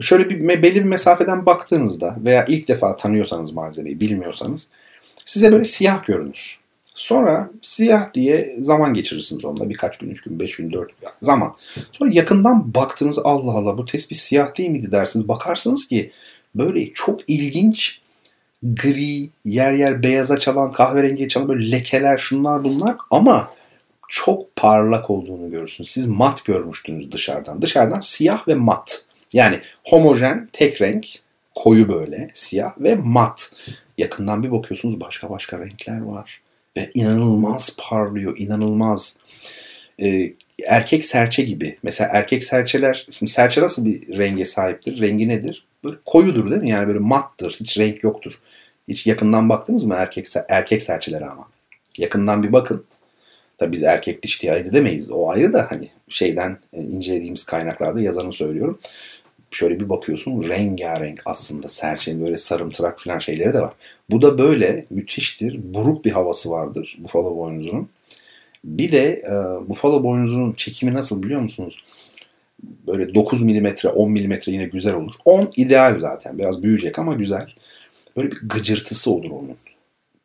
şöyle 0.00 0.30
bir 0.30 0.48
belli 0.48 0.74
bir 0.74 0.84
mesafeden 0.84 1.46
baktığınızda 1.46 2.16
veya 2.24 2.44
ilk 2.44 2.68
defa 2.68 2.96
tanıyorsanız 2.96 3.52
malzemeyi 3.52 4.00
bilmiyorsanız 4.00 4.70
size 5.24 5.52
böyle 5.52 5.64
siyah 5.64 6.06
görünür. 6.06 6.60
Sonra 6.84 7.50
siyah 7.62 8.14
diye 8.14 8.56
zaman 8.58 8.94
geçirirsiniz 8.94 9.44
onunla. 9.44 9.70
Birkaç 9.70 9.98
gün, 9.98 10.10
üç 10.10 10.22
gün, 10.22 10.38
beş 10.38 10.56
gün, 10.56 10.72
dört 10.72 11.00
gün 11.00 11.08
zaman. 11.20 11.54
Sonra 11.92 12.10
yakından 12.12 12.74
baktığınız 12.74 13.18
Allah 13.18 13.52
Allah 13.52 13.78
bu 13.78 13.84
tespih 13.84 14.16
siyah 14.16 14.58
değil 14.58 14.70
miydi 14.70 14.92
dersiniz. 14.92 15.28
Bakarsınız 15.28 15.88
ki 15.88 16.10
böyle 16.54 16.92
çok 16.92 17.20
ilginç 17.30 18.00
gri, 18.64 19.30
yer 19.44 19.72
yer 19.72 20.02
beyaza 20.02 20.38
çalan, 20.38 20.72
kahverengiye 20.72 21.28
çalan 21.28 21.48
böyle 21.48 21.70
lekeler 21.70 22.18
şunlar 22.18 22.64
bunlar 22.64 22.96
ama 23.10 23.50
çok 24.08 24.56
parlak 24.56 25.10
olduğunu 25.10 25.50
görürsünüz. 25.50 25.90
Siz 25.90 26.06
mat 26.06 26.44
görmüştünüz 26.44 27.12
dışarıdan. 27.12 27.62
Dışarıdan 27.62 28.00
siyah 28.00 28.48
ve 28.48 28.54
mat. 28.54 29.06
Yani 29.32 29.60
homojen, 29.84 30.48
tek 30.52 30.82
renk, 30.82 31.06
koyu 31.54 31.88
böyle 31.88 32.28
siyah 32.34 32.72
ve 32.80 32.94
mat. 32.94 33.52
Yakından 33.98 34.42
bir 34.42 34.52
bakıyorsunuz 34.52 35.00
başka 35.00 35.30
başka 35.30 35.58
renkler 35.58 36.00
var. 36.00 36.40
Ve 36.76 36.90
inanılmaz 36.94 37.76
parlıyor, 37.80 38.36
inanılmaz. 38.38 39.18
Ee, 40.02 40.32
erkek 40.66 41.04
serçe 41.04 41.42
gibi. 41.42 41.76
Mesela 41.82 42.10
erkek 42.12 42.44
serçeler, 42.44 43.06
şimdi 43.10 43.32
serçe 43.32 43.60
nasıl 43.60 43.84
bir 43.84 44.18
renge 44.18 44.46
sahiptir? 44.46 45.00
Rengi 45.00 45.28
nedir? 45.28 45.66
Böyle 45.84 45.96
koyudur 46.04 46.50
değil 46.50 46.62
mi? 46.62 46.70
Yani 46.70 46.88
böyle 46.88 46.98
mattır. 46.98 47.56
Hiç 47.60 47.78
renk 47.78 48.04
yoktur. 48.04 48.40
Hiç 48.88 49.06
yakından 49.06 49.48
baktınız 49.48 49.84
mı 49.84 49.94
erkek 49.94 50.26
erkek 50.48 50.82
serçelere 50.82 51.26
ama? 51.26 51.48
Yakından 51.98 52.42
bir 52.42 52.52
bakın. 52.52 52.84
Tabii 53.58 53.72
biz 53.72 53.82
erkek 53.82 54.22
diş 54.22 54.42
diye 54.42 54.52
ayırt 54.52 54.68
edemeyiz. 54.68 55.10
O 55.10 55.30
ayrı 55.30 55.52
da 55.52 55.66
hani 55.70 55.88
şeyden 56.08 56.58
e, 56.72 56.80
incelediğimiz 56.80 57.44
kaynaklarda 57.44 58.00
yazanı 58.00 58.32
söylüyorum. 58.32 58.78
Şöyle 59.50 59.80
bir 59.80 59.88
bakıyorsun 59.88 60.48
rengarenk 60.48 61.22
aslında 61.24 61.68
serçenin 61.68 62.24
böyle 62.24 62.36
sarımtırak 62.36 63.00
falan 63.00 63.18
şeyleri 63.18 63.54
de 63.54 63.60
var. 63.60 63.72
Bu 64.10 64.22
da 64.22 64.38
böyle 64.38 64.86
müthiştir. 64.90 65.74
Buruk 65.74 66.04
bir 66.04 66.10
havası 66.10 66.50
vardır 66.50 66.96
bufalo 66.98 67.36
boynuzunun. 67.36 67.88
Bir 68.64 68.92
de 68.92 69.22
e, 69.26 69.32
bufalo 69.68 70.04
boynuzunun 70.04 70.52
çekimi 70.52 70.94
nasıl 70.94 71.22
biliyor 71.22 71.40
musunuz? 71.40 71.84
Böyle 72.86 73.14
9 73.14 73.42
mm, 73.42 73.66
10 73.94 74.10
mm 74.10 74.38
yine 74.46 74.64
güzel 74.64 74.94
olur. 74.94 75.14
10 75.24 75.48
ideal 75.56 75.96
zaten. 75.96 76.38
Biraz 76.38 76.62
büyüyecek 76.62 76.98
ama 76.98 77.14
güzel. 77.14 77.46
Böyle 78.16 78.30
bir 78.30 78.48
gıcırtısı 78.48 79.10
olur 79.10 79.30
onun. 79.30 79.56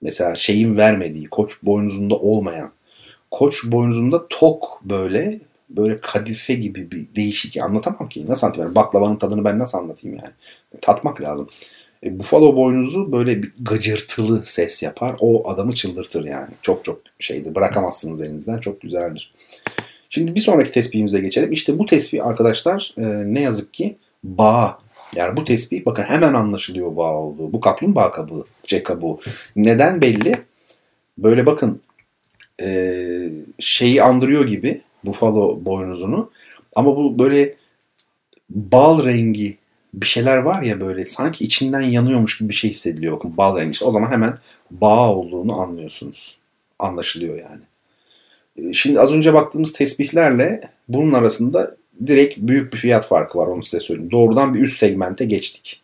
Mesela 0.02 0.36
şeyin 0.36 0.78
vermediği, 0.78 1.28
koç 1.28 1.64
boynuzunda 1.64 2.16
olmayan 2.16 2.72
koç 3.32 3.66
boynuzunda 3.66 4.28
tok 4.28 4.82
böyle 4.84 5.40
böyle 5.70 6.02
kadife 6.02 6.54
gibi 6.54 6.92
bir 6.92 7.08
değişik 7.16 7.58
anlatamam 7.58 8.10
ki. 8.10 8.28
Nasıl 8.28 8.48
anlatayım? 8.48 8.68
Yani 8.68 8.76
baklavanın 8.76 9.16
tadını 9.16 9.46
ben 9.46 9.60
nasıl 9.60 9.78
anlatayım 9.78 10.18
yani? 10.18 10.34
Tatmak 10.82 11.22
lazım. 11.22 11.48
E, 12.04 12.20
Buffalo 12.20 12.56
boynuzu 12.56 13.12
böyle 13.12 13.44
bir 13.44 13.54
gıcırtılı 13.60 14.46
ses 14.46 14.84
yapar. 14.84 15.16
O 15.20 15.50
adamı 15.50 15.74
çıldırtır 15.74 16.26
yani. 16.26 16.52
Çok 16.62 16.86
çok 16.86 17.02
şeydir. 17.20 17.56
Bırakamazsınız 17.56 18.22
elinizden. 18.22 18.60
Çok 18.60 18.82
güzeldir. 18.82 19.34
Şimdi 20.10 20.36
bir 20.36 20.40
sonraki 20.40 20.72
tespihimize 20.72 21.20
geçelim. 21.20 21.52
İşte 21.52 21.80
bu 21.80 21.86
tespih 21.86 22.26
arkadaşlar 22.26 22.94
e, 22.98 23.34
ne 23.34 23.42
yazık 23.42 23.74
ki 23.74 23.98
bağ. 24.24 24.80
Yani 25.16 25.38
bu 25.38 25.44
tespih 25.44 25.86
bakın 25.86 26.04
hemen 26.04 26.34
anlaşılıyor 26.34 26.96
bağ 26.96 27.16
olduğu. 27.16 27.54
Bu 27.54 27.60
kaplumbağa 27.62 28.12
kabuğu, 28.12 28.48
şey 28.66 28.84
kabuğu. 28.84 29.20
Neden 29.56 30.02
belli? 30.02 30.34
Böyle 31.18 31.46
bakın 31.46 31.82
e, 32.62 33.30
şeyi 33.60 34.04
andırıyor 34.04 34.48
gibi 34.48 34.82
bufalo 35.06 35.66
boynuzunu. 35.66 36.32
Ama 36.76 36.96
bu 36.96 37.20
böyle 37.20 37.56
bal 38.50 39.06
rengi 39.06 39.58
bir 39.94 40.06
şeyler 40.06 40.38
var 40.38 40.62
ya 40.62 40.80
böyle 40.80 41.06
sanki 41.06 41.44
içinden 41.44 41.82
yanıyormuş 41.82 42.38
gibi 42.38 42.50
bir 42.50 42.54
şey 42.54 42.70
hissediliyor. 42.70 43.14
Bakın 43.14 43.38
bal 43.38 43.58
rengi. 43.58 43.86
O 43.86 43.92
zaman 43.92 44.12
hemen 44.12 44.38
bağ 44.72 45.16
olduğunu 45.16 45.62
anlıyorsunuz. 45.62 46.40
Anlaşılıyor 46.80 47.38
yani. 47.38 47.62
E, 48.60 48.74
şimdi 48.74 49.00
az 49.00 49.14
önce 49.14 49.34
baktığımız 49.34 49.74
tesbihlerle 49.74 50.62
bunun 50.88 51.14
arasında 51.14 51.76
direkt 52.08 52.38
büyük 52.38 52.74
bir 52.74 52.78
fiyat 52.78 53.08
farkı 53.08 53.38
var 53.38 53.48
onu 53.48 53.64
size 53.64 53.80
söyleyeyim. 53.80 54.12
Doğrudan 54.12 54.54
bir 54.54 54.60
üst 54.60 54.80
segmente 54.80 55.26
geçtik. 55.26 55.82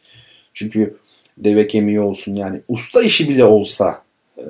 Çünkü 0.54 0.98
deve 1.38 1.68
kemiği 1.68 2.00
olsun 2.00 2.36
yani 2.36 2.62
usta 2.68 3.04
işi 3.04 3.30
bile 3.30 3.44
olsa 3.44 4.04
e, 4.38 4.44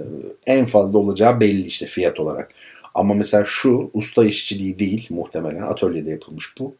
en 0.46 0.66
fazla 0.66 1.00
olacağı 1.00 1.40
belli 1.40 1.68
işte 1.68 1.86
fiyat 1.86 2.20
olarak. 2.20 2.52
Ama 2.94 3.14
mesela 3.14 3.44
şu 3.48 3.92
usta 3.94 4.26
işçiliği 4.26 4.80
değil 4.80 5.08
muhtemelen 5.10 5.62
atölyede 5.62 6.12
yapılmış 6.12 6.54
bu. 6.60 6.76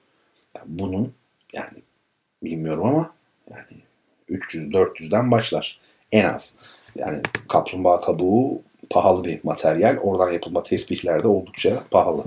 Yani 0.56 0.66
bunun 0.68 1.14
yani 1.54 1.78
bilmiyorum 2.44 2.84
ama 2.84 3.14
yani 3.52 3.82
300-400'den 4.30 5.32
başlar 5.32 5.80
en 6.12 6.26
az. 6.26 6.56
Yani 6.96 7.22
kaplumbağa 7.48 8.02
kabuğu 8.02 8.62
pahalı 8.90 9.24
bir 9.24 9.40
materyal. 9.44 9.98
Oradan 9.98 10.32
yapılma 10.32 10.62
tesbihler 10.62 11.24
de 11.24 11.28
oldukça 11.28 11.84
pahalı. 11.92 12.24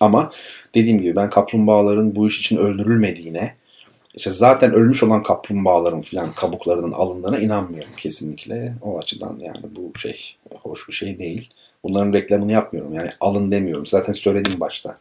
Ama 0.00 0.30
dediğim 0.74 1.00
gibi 1.00 1.16
ben 1.16 1.30
kaplumbağaların 1.30 2.16
bu 2.16 2.28
iş 2.28 2.38
için 2.38 2.56
öldürülmediğine 2.56 3.54
işte 4.14 4.30
zaten 4.30 4.72
ölmüş 4.72 5.02
olan 5.02 5.22
kaplumbağaların 5.22 6.00
filan 6.00 6.32
kabuklarının 6.32 6.92
alındığına 6.92 7.38
inanmıyorum 7.38 7.92
kesinlikle. 7.96 8.74
O 8.82 8.98
açıdan 8.98 9.38
yani 9.38 9.64
bu 9.76 9.98
şey 9.98 10.36
hoş 10.62 10.88
bir 10.88 10.92
şey 10.92 11.18
değil. 11.18 11.50
Bunların 11.84 12.12
reklamını 12.12 12.52
yapmıyorum. 12.52 12.94
Yani 12.94 13.10
alın 13.20 13.50
demiyorum. 13.50 13.86
Zaten 13.86 14.12
söyledim 14.12 14.60
başta. 14.60 14.94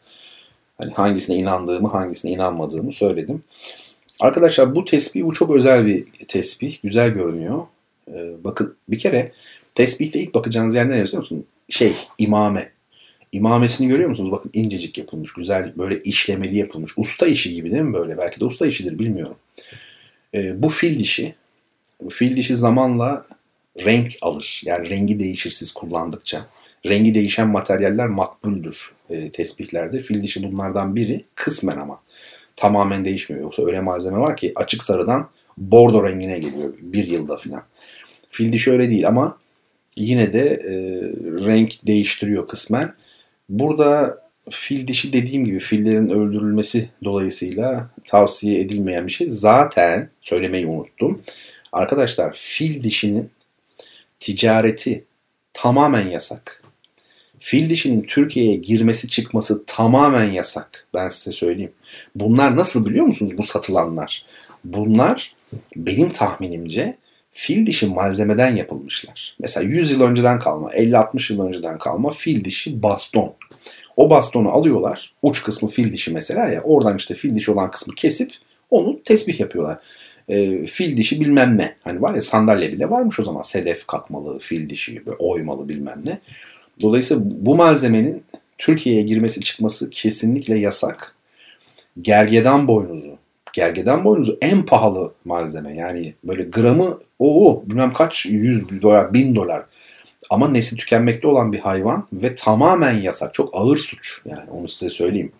Hani 0.78 0.92
hangisine 0.94 1.36
inandığımı, 1.36 1.88
hangisine 1.88 2.32
inanmadığımı 2.32 2.92
söyledim. 2.92 3.44
Arkadaşlar 4.20 4.76
bu 4.76 4.86
tesbih 4.86 5.24
bu 5.24 5.34
çok 5.34 5.52
özel 5.52 5.86
bir 5.86 6.06
tesbih. 6.28 6.82
Güzel 6.84 7.10
görünüyor. 7.10 7.64
Ee, 8.08 8.44
bakın 8.44 8.76
bir 8.90 9.00
kere 9.00 9.32
tesbihte 9.76 10.19
ilk 10.19 10.34
bakacağınız 10.34 10.76
yer 10.76 10.89
neresi 10.89 11.18
musun? 11.18 11.45
Şey 11.69 11.93
imame. 12.18 12.72
İmamesini 13.31 13.88
görüyor 13.88 14.10
musunuz? 14.10 14.31
Bakın 14.31 14.52
incecik 14.53 14.98
yapılmış, 14.98 15.34
güzel 15.34 15.73
böyle 15.77 16.02
işlemeli 16.02 16.57
yapılmış. 16.57 16.93
Usta 16.98 17.27
işi 17.27 17.53
gibi 17.53 17.72
değil 17.72 17.81
mi 17.81 17.93
böyle? 17.93 18.18
Belki 18.18 18.39
de 18.39 18.45
usta 18.45 18.68
işidir 18.68 18.99
bilmiyorum. 18.99 19.35
Ee, 20.34 20.61
bu 20.61 20.69
fil 20.69 20.99
dişi, 20.99 21.35
bu 22.02 22.10
fil 22.10 22.38
dişi 22.38 22.56
zamanla 22.56 23.26
renk 23.77 24.18
alır. 24.22 24.61
Yani 24.65 24.89
rengi 24.89 25.19
değişir 25.19 25.52
siz 25.52 25.72
kullandıkça. 25.72 26.48
Rengi 26.88 27.15
değişen 27.15 27.48
materyaller 27.48 28.07
makbuldür 28.07 28.91
e, 29.10 29.31
tespihlerde. 29.31 29.99
Fil 29.99 30.22
dişi 30.22 30.43
bunlardan 30.43 30.95
biri 30.95 31.23
kısmen 31.35 31.77
ama 31.77 32.02
tamamen 32.56 33.06
değişmiyor. 33.06 33.43
Yoksa 33.43 33.65
öyle 33.65 33.81
malzeme 33.81 34.18
var 34.18 34.38
ki 34.38 34.52
açık 34.56 34.84
sarıdan 34.84 35.30
bordo 35.57 36.10
rengine 36.10 36.39
geliyor 36.39 36.73
bir 36.81 37.07
yılda 37.07 37.38
filan. 37.38 37.64
Fil 38.30 38.53
dişi 38.53 38.72
öyle 38.72 38.89
değil 38.89 39.07
ama 39.07 39.38
yine 39.95 40.34
de 40.34 40.41
e, 40.49 40.73
renk 41.45 41.88
değiştiriyor 41.88 42.47
kısmen. 42.47 42.93
Burada 43.49 44.22
fil 44.49 44.88
dişi 44.88 45.13
dediğim 45.13 45.45
gibi 45.45 45.59
fillerin 45.59 46.07
öldürülmesi 46.07 46.89
dolayısıyla 47.03 47.89
tavsiye 48.05 48.61
edilmeyen 48.61 49.07
bir 49.07 49.11
şey. 49.11 49.30
Zaten 49.30 50.09
söylemeyi 50.22 50.68
unuttum. 50.68 51.22
Arkadaşlar 51.72 52.34
fil 52.34 52.84
dişinin 52.84 53.30
ticareti 54.19 55.03
tamamen 55.53 56.09
yasak. 56.09 56.63
Fil 57.39 57.69
dişinin 57.69 58.01
Türkiye'ye 58.01 58.55
girmesi 58.55 59.07
çıkması 59.07 59.65
tamamen 59.65 60.31
yasak. 60.31 60.88
Ben 60.93 61.09
size 61.09 61.31
söyleyeyim. 61.31 61.72
Bunlar 62.15 62.55
nasıl 62.55 62.85
biliyor 62.85 63.05
musunuz 63.05 63.38
bu 63.38 63.43
satılanlar? 63.43 64.26
Bunlar 64.63 65.35
benim 65.76 66.09
tahminimce 66.09 66.97
fil 67.32 67.66
dişi 67.66 67.86
malzemeden 67.86 68.56
yapılmışlar. 68.56 69.36
Mesela 69.40 69.68
100 69.68 69.91
yıl 69.91 70.02
önceden 70.02 70.40
kalma, 70.40 70.70
50-60 70.70 71.34
yıl 71.34 71.45
önceden 71.45 71.78
kalma 71.78 72.10
fil 72.10 72.44
dişi 72.44 72.84
baston. 72.84 73.34
O 73.98 74.10
bastonu 74.10 74.49
alıyorlar. 74.49 75.14
Uç 75.22 75.44
kısmı 75.44 75.70
fil 75.70 75.94
dişi 75.94 76.14
mesela 76.14 76.45
ya. 76.45 76.62
Oradan 76.62 76.98
işte 76.98 77.16
fil 77.16 77.36
dişi 77.36 77.52
olan 77.52 77.72
kısmı 77.72 77.95
kesip 77.95 78.32
onu 78.70 79.03
tesbih 79.03 79.40
yapıyorlar. 79.40 79.78
E, 80.30 80.66
fil 80.66 80.98
dişi 80.98 81.22
bilmem 81.22 81.58
ne. 81.58 81.76
Hani 81.84 82.02
var 82.02 82.16
ya 82.16 82.22
sandalye 82.22 82.72
bile 82.72 82.90
varmış 82.90 83.20
o 83.20 83.24
zaman. 83.24 83.41
Sedef 83.41 83.88
katmalı, 83.88 84.40
fil 84.40 84.70
dişi, 84.70 85.03
oymalı 85.20 85.70
bilmem 85.70 86.02
ne. 86.06 86.20
Dolayısıyla 86.82 87.24
bu 87.26 87.56
malzemenin 87.56 88.24
Türkiye'ye 88.58 89.02
girmesi 89.02 89.41
çıkması 89.41 89.90
kesinlikle 89.90 90.60
yasak. 90.60 91.16
Gergedan 92.02 92.68
boynuzu. 92.68 93.18
Gergedan 93.53 94.03
boynuzu 94.03 94.38
en 94.41 94.65
pahalı 94.65 95.14
malzeme. 95.26 95.76
Yani 95.76 96.14
böyle 96.23 96.44
gramı 96.44 96.99
o 97.19 97.64
bilmem 97.65 97.94
kaç 97.94 98.26
yüz 98.26 98.82
dolar, 98.82 99.14
bin 99.14 99.36
dolar. 99.36 99.65
Ama 100.30 100.48
nesli 100.48 100.78
tükenmekte 100.78 101.28
olan 101.28 101.53
bir 101.53 101.60
hayvan 101.60 102.07
ve 102.14 102.36
tamamen 102.36 103.02
yasak. 103.02 103.34
Çok 103.34 103.49
ağır 103.56 103.78
suç 103.78 104.22
yani 104.26 104.49
onu 104.52 104.68
size 104.68 104.90
söyleyeyim. 104.90 105.32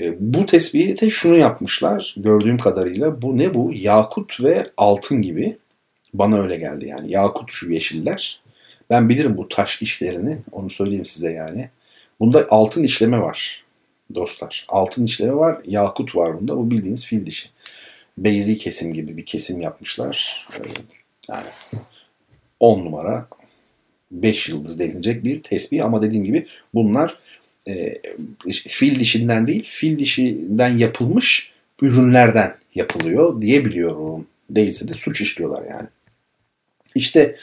E, 0.00 0.14
bu 0.20 0.46
tespihi 0.46 1.00
de 1.00 1.10
şunu 1.10 1.36
yapmışlar 1.36 2.14
gördüğüm 2.16 2.58
kadarıyla. 2.58 3.22
Bu 3.22 3.36
ne 3.36 3.54
bu? 3.54 3.72
Yakut 3.74 4.42
ve 4.42 4.70
altın 4.76 5.22
gibi. 5.22 5.58
Bana 6.14 6.42
öyle 6.42 6.56
geldi 6.56 6.88
yani. 6.88 7.10
Yakut 7.10 7.50
şu 7.52 7.72
yeşiller. 7.72 8.40
Ben 8.90 9.08
bilirim 9.08 9.36
bu 9.36 9.48
taş 9.48 9.82
işlerini. 9.82 10.38
Onu 10.52 10.70
söyleyeyim 10.70 11.04
size 11.04 11.32
yani. 11.32 11.70
Bunda 12.20 12.46
altın 12.50 12.82
işleme 12.82 13.20
var 13.20 13.63
dostlar. 14.14 14.66
Altın 14.68 15.04
işleme 15.04 15.34
var. 15.34 15.60
Yakut 15.66 16.16
var 16.16 16.40
bunda. 16.40 16.56
Bu 16.56 16.70
bildiğiniz 16.70 17.04
fil 17.04 17.26
dişi. 17.26 17.48
Beyzi 18.18 18.58
kesim 18.58 18.94
gibi 18.94 19.16
bir 19.16 19.24
kesim 19.24 19.60
yapmışlar. 19.60 20.46
E, 20.52 20.60
yani 21.28 21.48
10 22.60 22.84
numara 22.84 23.28
5 24.10 24.48
yıldız 24.48 24.80
denilecek 24.80 25.24
bir 25.24 25.42
tesbih 25.42 25.84
ama 25.84 26.02
dediğim 26.02 26.24
gibi 26.24 26.46
bunlar 26.74 27.18
e, 27.68 27.94
fil 28.52 29.00
dişinden 29.00 29.46
değil 29.46 29.64
fil 29.64 29.98
dişinden 29.98 30.78
yapılmış 30.78 31.50
ürünlerden 31.82 32.56
yapılıyor 32.74 33.40
diyebiliyorum 33.40 34.26
Değilse 34.50 34.88
de 34.88 34.94
suç 34.94 35.20
işliyorlar 35.20 35.62
yani. 35.70 35.88
İşte 36.94 37.36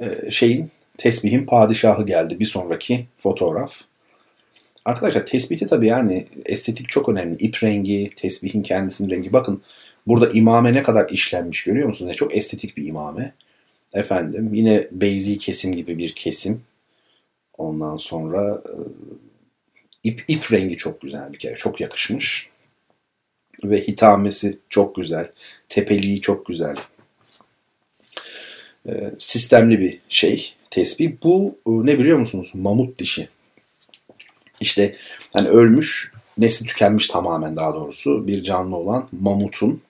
e, 0.00 0.30
şeyin 0.30 0.70
tesbihin 0.96 1.46
padişahı 1.46 2.06
geldi 2.06 2.40
bir 2.40 2.44
sonraki 2.44 3.06
fotoğraf. 3.16 3.80
Arkadaşlar 4.88 5.26
tespiti 5.26 5.66
tabii 5.66 5.86
yani 5.86 6.26
estetik 6.46 6.88
çok 6.88 7.08
önemli. 7.08 7.36
İp 7.36 7.62
rengi, 7.62 8.10
tesbihin 8.16 8.62
kendisinin 8.62 9.10
rengi. 9.10 9.32
Bakın 9.32 9.62
burada 10.06 10.30
imame 10.30 10.74
ne 10.74 10.82
kadar 10.82 11.08
işlenmiş 11.08 11.64
görüyor 11.64 11.88
musunuz? 11.88 12.16
Çok 12.16 12.36
estetik 12.36 12.76
bir 12.76 12.86
imame. 12.86 13.34
Efendim 13.94 14.54
yine 14.54 14.88
beyzi 14.92 15.38
kesim 15.38 15.72
gibi 15.74 15.98
bir 15.98 16.12
kesim. 16.12 16.62
Ondan 17.58 17.96
sonra 17.96 18.62
e, 18.66 18.74
ip, 20.04 20.24
ip 20.28 20.52
rengi 20.52 20.76
çok 20.76 21.00
güzel 21.00 21.32
bir 21.32 21.38
kere. 21.38 21.54
Çok 21.54 21.80
yakışmış. 21.80 22.48
Ve 23.64 23.86
hitamesi 23.86 24.58
çok 24.68 24.96
güzel. 24.96 25.30
Tepeliği 25.68 26.20
çok 26.20 26.46
güzel. 26.46 26.76
E, 28.88 29.10
sistemli 29.18 29.80
bir 29.80 29.98
şey 30.08 30.54
tesbih. 30.70 31.12
Bu 31.22 31.58
e, 31.66 31.70
ne 31.70 31.98
biliyor 31.98 32.18
musunuz? 32.18 32.50
Mamut 32.54 32.98
dişi. 32.98 33.28
İşte 34.60 34.96
hani 35.32 35.48
ölmüş, 35.48 36.12
nesli 36.38 36.66
tükenmiş 36.66 37.08
tamamen 37.08 37.56
daha 37.56 37.74
doğrusu 37.74 38.26
bir 38.26 38.42
canlı 38.42 38.76
olan 38.76 39.08
mamutun 39.20 39.80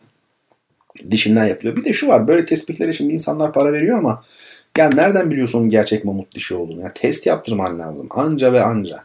dişinden 1.10 1.46
yapılıyor. 1.46 1.76
Bir 1.76 1.84
de 1.84 1.92
şu 1.92 2.08
var 2.08 2.28
böyle 2.28 2.44
tespihlere 2.44 2.92
şimdi 2.92 3.14
insanlar 3.14 3.52
para 3.52 3.72
veriyor 3.72 3.98
ama 3.98 4.24
yani 4.78 4.96
nereden 4.96 5.30
biliyorsun 5.30 5.58
onun 5.58 5.68
gerçek 5.68 6.04
mamut 6.04 6.34
dişi 6.34 6.54
olduğunu? 6.54 6.80
Yani 6.80 6.92
test 6.94 7.26
yaptırman 7.26 7.78
lazım. 7.78 8.06
Anca 8.10 8.52
ve 8.52 8.62
anca. 8.62 9.04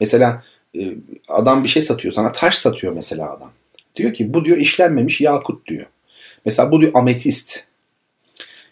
Mesela 0.00 0.42
e, 0.78 0.94
adam 1.28 1.64
bir 1.64 1.68
şey 1.68 1.82
satıyor 1.82 2.14
sana 2.14 2.32
taş 2.32 2.58
satıyor 2.58 2.92
mesela 2.92 3.32
adam. 3.32 3.52
Diyor 3.96 4.14
ki 4.14 4.34
bu 4.34 4.44
diyor 4.44 4.56
işlenmemiş 4.56 5.20
yakut 5.20 5.66
diyor. 5.66 5.86
Mesela 6.44 6.72
bu 6.72 6.80
diyor 6.80 6.92
ametist. 6.94 7.64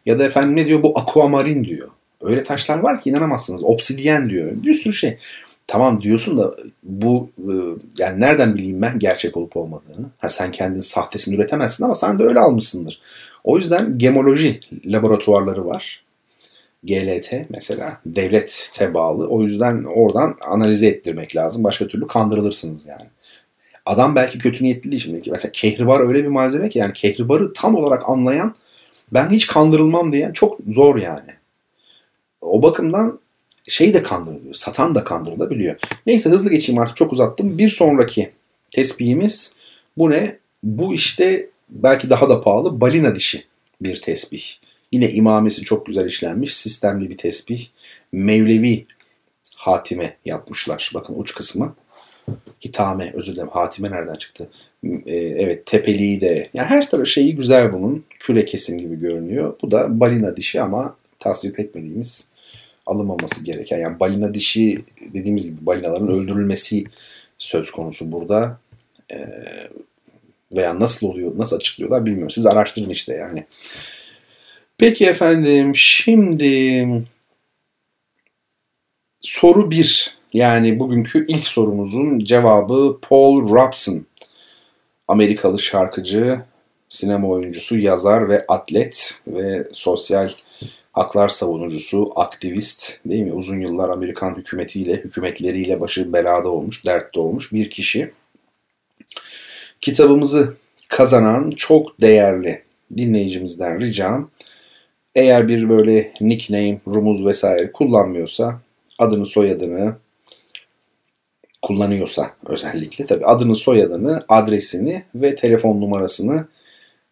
Ya 0.06 0.18
da 0.18 0.24
efendim 0.24 0.56
ne 0.56 0.66
diyor 0.66 0.82
bu 0.82 0.98
aquamarin 0.98 1.64
diyor. 1.64 1.88
Öyle 2.20 2.44
taşlar 2.44 2.78
var 2.78 3.00
ki 3.02 3.10
inanamazsınız. 3.10 3.64
Obsidyen 3.64 4.30
diyor. 4.30 4.52
Bir 4.54 4.74
sürü 4.74 4.92
şey. 4.92 5.18
Tamam 5.66 6.02
diyorsun 6.02 6.38
da 6.38 6.54
bu 6.82 7.28
e, 7.38 7.54
yani 7.98 8.20
nereden 8.20 8.54
bileyim 8.54 8.82
ben 8.82 8.98
gerçek 8.98 9.36
olup 9.36 9.56
olmadığını. 9.56 10.06
Ha 10.18 10.28
sen 10.28 10.52
kendin 10.52 10.80
sahtesini 10.80 11.34
üretemezsin 11.34 11.84
ama 11.84 11.94
sen 11.94 12.18
de 12.18 12.24
öyle 12.24 12.40
almışsındır. 12.40 13.00
O 13.44 13.56
yüzden 13.56 13.98
gemoloji 13.98 14.60
laboratuvarları 14.86 15.66
var. 15.66 16.04
GLT 16.84 17.32
mesela 17.48 18.00
devlete 18.06 18.94
bağlı. 18.94 19.28
O 19.28 19.42
yüzden 19.42 19.84
oradan 19.84 20.36
analize 20.40 20.86
ettirmek 20.86 21.36
lazım. 21.36 21.64
Başka 21.64 21.86
türlü 21.86 22.06
kandırılırsınız 22.06 22.86
yani. 22.86 23.06
Adam 23.86 24.14
belki 24.16 24.38
kötü 24.38 24.64
niyetli 24.64 24.90
değil 24.90 25.02
şimdi. 25.02 25.30
Mesela 25.30 25.52
kehribar 25.52 26.08
öyle 26.08 26.22
bir 26.24 26.28
malzeme 26.28 26.68
ki 26.68 26.78
yani 26.78 26.92
kehribarı 26.92 27.52
tam 27.52 27.74
olarak 27.74 28.08
anlayan 28.08 28.54
ben 29.12 29.30
hiç 29.30 29.46
kandırılmam 29.46 30.12
diyen 30.12 30.32
çok 30.32 30.58
zor 30.68 30.96
yani. 30.96 31.30
O 32.42 32.62
bakımdan 32.62 33.20
şey 33.68 33.94
de 33.94 34.02
kandırılıyor. 34.02 34.54
Satan 34.54 34.94
da 34.94 35.04
kandırılabiliyor. 35.04 35.76
Neyse 36.06 36.30
hızlı 36.30 36.50
geçeyim 36.50 36.80
artık 36.80 36.96
çok 36.96 37.12
uzattım. 37.12 37.58
Bir 37.58 37.70
sonraki 37.70 38.30
tesbihimiz 38.70 39.56
bu 39.98 40.10
ne? 40.10 40.38
Bu 40.62 40.94
işte 40.94 41.48
belki 41.68 42.10
daha 42.10 42.28
da 42.28 42.40
pahalı 42.40 42.80
balina 42.80 43.14
dişi 43.14 43.44
bir 43.80 44.00
tesbih. 44.00 44.42
Yine 44.92 45.10
imamesi 45.10 45.62
çok 45.62 45.86
güzel 45.86 46.06
işlenmiş. 46.06 46.56
Sistemli 46.56 47.10
bir 47.10 47.18
tesbih. 47.18 47.66
Mevlevi 48.12 48.86
hatime 49.56 50.16
yapmışlar. 50.24 50.90
Bakın 50.94 51.14
uç 51.16 51.34
kısmı. 51.34 51.74
Hitame 52.64 53.12
özür 53.14 53.32
dilerim. 53.32 53.48
Hatime 53.48 53.90
nereden 53.90 54.14
çıktı? 54.14 54.48
Ee, 54.84 55.16
evet 55.16 55.66
tepeliği 55.66 56.20
de. 56.20 56.50
Yani 56.54 56.66
her 56.66 56.90
tarafı 56.90 57.10
şeyi 57.10 57.36
güzel 57.36 57.72
bunun. 57.72 58.04
Küre 58.18 58.44
kesim 58.44 58.78
gibi 58.78 59.00
görünüyor. 59.00 59.54
Bu 59.62 59.70
da 59.70 60.00
balina 60.00 60.36
dişi 60.36 60.60
ama 60.60 60.96
tasvip 61.18 61.60
etmediğimiz 61.60 62.29
alınmaması 62.90 63.44
gereken 63.44 63.78
yani 63.78 64.00
balina 64.00 64.34
dişi 64.34 64.78
dediğimiz 65.14 65.44
gibi 65.44 65.66
balinaların 65.66 66.08
öldürülmesi 66.08 66.84
söz 67.38 67.70
konusu 67.70 68.12
burada. 68.12 68.58
Ee, 69.12 69.28
veya 70.52 70.80
nasıl 70.80 71.08
oluyor, 71.08 71.32
nasıl 71.38 71.56
açıklıyorlar 71.56 72.06
bilmiyorum. 72.06 72.30
Siz 72.30 72.46
araştırın 72.46 72.90
işte 72.90 73.14
yani. 73.14 73.46
Peki 74.78 75.06
efendim 75.06 75.76
şimdi 75.76 76.86
soru 79.20 79.70
bir 79.70 80.16
yani 80.32 80.80
bugünkü 80.80 81.24
ilk 81.28 81.46
sorumuzun 81.46 82.18
cevabı 82.18 82.98
Paul 83.08 83.50
Robson. 83.54 84.06
Amerikalı 85.08 85.58
şarkıcı, 85.58 86.40
sinema 86.88 87.28
oyuncusu, 87.28 87.78
yazar 87.78 88.28
ve 88.28 88.44
atlet 88.48 89.22
ve 89.26 89.64
sosyal 89.72 90.30
haklar 90.92 91.28
savunucusu, 91.28 92.12
aktivist 92.16 93.00
değil 93.04 93.22
mi? 93.22 93.32
Uzun 93.32 93.60
yıllar 93.60 93.88
Amerikan 93.88 94.36
hükümetiyle, 94.36 94.96
hükümetleriyle 94.96 95.80
başı 95.80 96.12
belada 96.12 96.48
olmuş, 96.48 96.86
dertte 96.86 97.20
olmuş 97.20 97.52
bir 97.52 97.70
kişi. 97.70 98.12
Kitabımızı 99.80 100.54
kazanan 100.88 101.50
çok 101.50 102.00
değerli 102.00 102.62
dinleyicimizden 102.96 103.80
ricam 103.80 104.30
eğer 105.14 105.48
bir 105.48 105.68
böyle 105.68 106.12
nickname, 106.20 106.80
rumuz 106.86 107.26
vesaire 107.26 107.72
kullanmıyorsa 107.72 108.60
adını 108.98 109.26
soyadını 109.26 109.96
kullanıyorsa 111.62 112.30
özellikle 112.46 113.06
tabi 113.06 113.24
adını 113.24 113.54
soyadını 113.54 114.24
adresini 114.28 115.02
ve 115.14 115.34
telefon 115.34 115.80
numarasını 115.80 116.46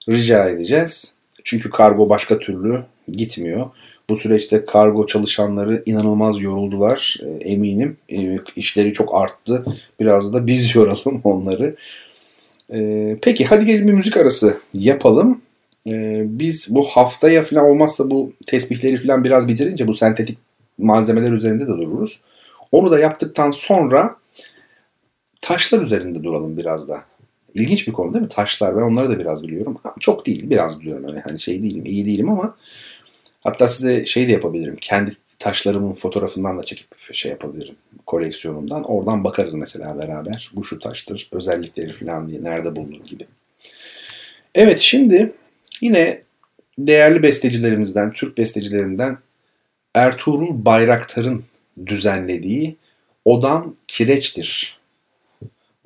rica 0.09 0.49
edeceğiz. 0.49 1.15
Çünkü 1.45 1.71
kargo 1.71 2.09
başka 2.09 2.39
türlü 2.39 2.85
gitmiyor. 3.13 3.71
Bu 4.11 4.17
süreçte 4.17 4.65
kargo 4.65 5.07
çalışanları 5.07 5.83
inanılmaz 5.87 6.41
yoruldular 6.41 7.21
e, 7.23 7.49
eminim. 7.49 7.97
E, 8.09 8.39
işleri 8.57 8.93
çok 8.93 9.15
arttı. 9.15 9.65
Biraz 10.01 10.35
da 10.35 10.47
biz 10.47 10.75
yoralım 10.75 11.21
onları. 11.25 11.77
E, 12.73 13.17
peki 13.23 13.45
hadi 13.45 13.67
gelin 13.67 13.89
bir 13.89 13.93
müzik 13.93 14.17
arası 14.17 14.59
yapalım. 14.75 15.41
Biz 16.25 16.67
bu 16.71 16.85
haftaya 16.85 17.43
falan 17.43 17.65
olmazsa 17.65 18.11
bu 18.11 18.33
tesbihleri 18.47 18.97
falan 18.97 19.25
biraz 19.25 19.49
bitirince 19.49 19.87
bu 19.87 19.95
sentetik 19.95 20.39
malzemeler 20.79 21.33
üzerinde 21.33 21.65
de 21.65 21.69
dururuz. 21.69 22.21
Onu 22.73 22.91
da 22.91 22.99
yaptıktan 22.99 23.51
sonra 23.51 24.17
taşlar 25.43 25.81
üzerinde 25.81 26.25
duralım 26.25 26.57
biraz 26.57 26.89
da. 26.89 27.05
İlginç 27.55 27.87
bir 27.87 27.93
konu 27.93 28.15
değil 28.15 28.23
mi? 28.23 28.29
Taşlar. 28.29 28.77
Ben 28.77 28.83
onları 28.83 29.11
da 29.11 29.19
biraz 29.19 29.43
biliyorum. 29.43 29.77
Çok 30.01 30.27
değil. 30.27 30.51
Biraz 30.51 30.81
biliyorum. 30.81 31.05
Öyle. 31.09 31.21
Hani 31.21 31.41
şey 31.41 31.63
değilim. 31.63 31.85
iyi 31.87 32.07
değilim 32.07 32.31
ama 32.31 32.57
Hatta 33.45 33.69
size 33.69 34.07
şey 34.07 34.29
de 34.29 34.33
yapabilirim. 34.33 34.77
Kendi 34.81 35.13
taşlarımın 35.39 35.95
fotoğrafından 35.95 36.59
da 36.59 36.65
çekip 36.65 36.89
şey 37.13 37.31
yapabilirim. 37.31 37.75
Koleksiyonumdan. 38.07 38.85
Oradan 38.85 39.25
bakarız 39.25 39.55
mesela 39.55 39.99
beraber. 39.99 40.51
Bu 40.55 40.65
şu 40.65 40.79
taştır. 40.79 41.29
Özellikleri 41.33 41.93
falan 41.93 42.29
diye. 42.29 42.45
Nerede 42.45 42.77
bulunur 42.77 43.05
gibi. 43.07 43.27
Evet 44.55 44.79
şimdi 44.79 45.33
yine 45.81 46.23
değerli 46.79 47.23
bestecilerimizden, 47.23 48.13
Türk 48.13 48.39
bestecilerinden 48.39 49.19
Ertuğrul 49.95 50.65
Bayraktar'ın 50.65 51.45
düzenlediği 51.87 52.77
Odam 53.25 53.77
Kireçtir 53.89 54.78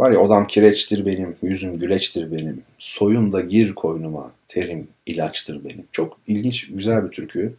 Var 0.02 0.10
ya 0.10 0.18
odam 0.18 0.46
kireçtir 0.46 1.06
benim, 1.06 1.36
yüzüm 1.42 1.78
güleçtir 1.78 2.32
benim, 2.32 2.62
soyun 2.78 3.32
da 3.32 3.40
gir 3.40 3.74
koynuma, 3.74 4.32
terim 4.48 4.88
ilaçtır 5.06 5.64
benim. 5.64 5.84
Çok 5.92 6.18
ilginç, 6.26 6.68
güzel 6.68 7.04
bir 7.04 7.10
türkü. 7.10 7.54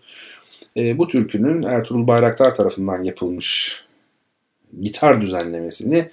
E, 0.77 0.97
bu 0.97 1.07
türkünün 1.07 1.63
Ertuğrul 1.63 2.07
Bayraktar 2.07 2.55
tarafından 2.55 3.03
yapılmış 3.03 3.73
gitar 4.81 5.21
düzenlemesini 5.21 6.09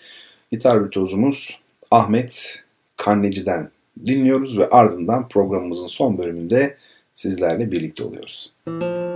gitar 0.52 0.84
virtüozumuz 0.84 1.60
Ahmet 1.90 2.64
Kanneci'den 2.96 3.70
dinliyoruz 4.06 4.58
ve 4.58 4.68
ardından 4.68 5.28
programımızın 5.28 5.86
son 5.86 6.18
bölümünde 6.18 6.76
sizlerle 7.14 7.72
birlikte 7.72 8.04
oluyoruz. 8.04 8.52
Müzik 8.66 9.09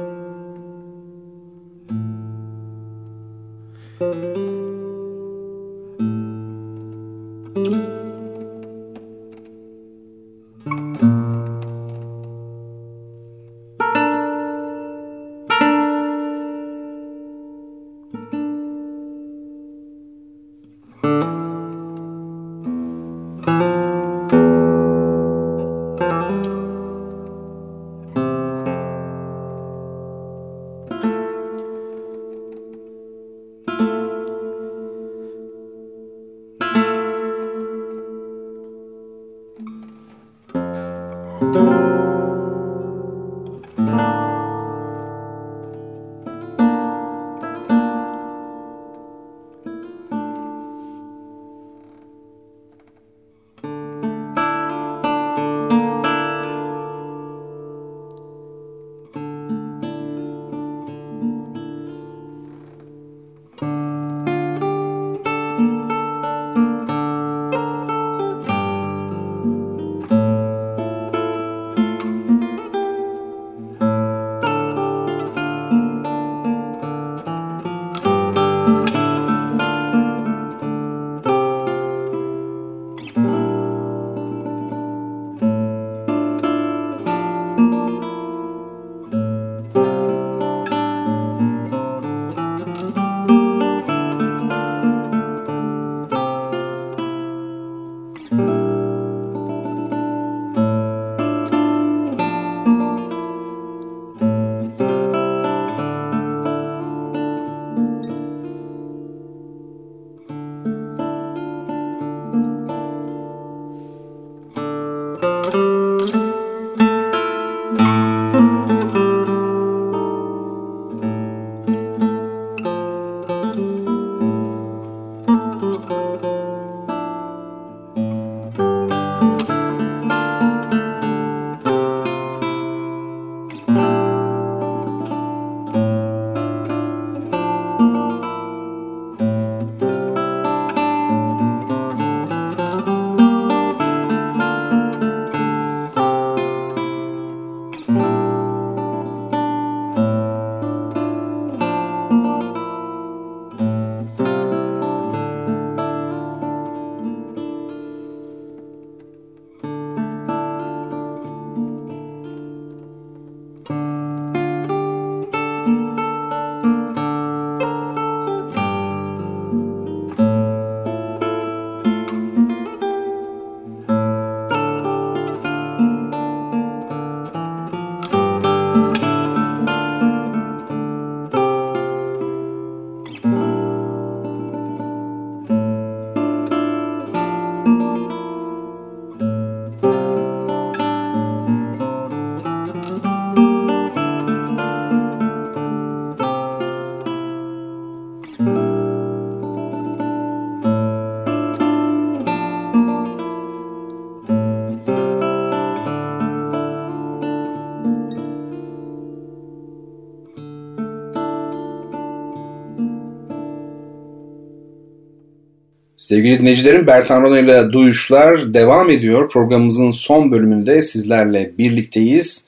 Sevgili 216.04 216.38
dinleyicilerim 216.38 216.86
Bertan 216.86 217.22
Rona 217.22 217.38
ile 217.38 217.72
Duyuşlar 217.72 218.54
devam 218.54 218.90
ediyor. 218.90 219.30
Programımızın 219.30 219.90
son 219.90 220.32
bölümünde 220.32 220.82
sizlerle 220.82 221.52
birlikteyiz. 221.58 222.46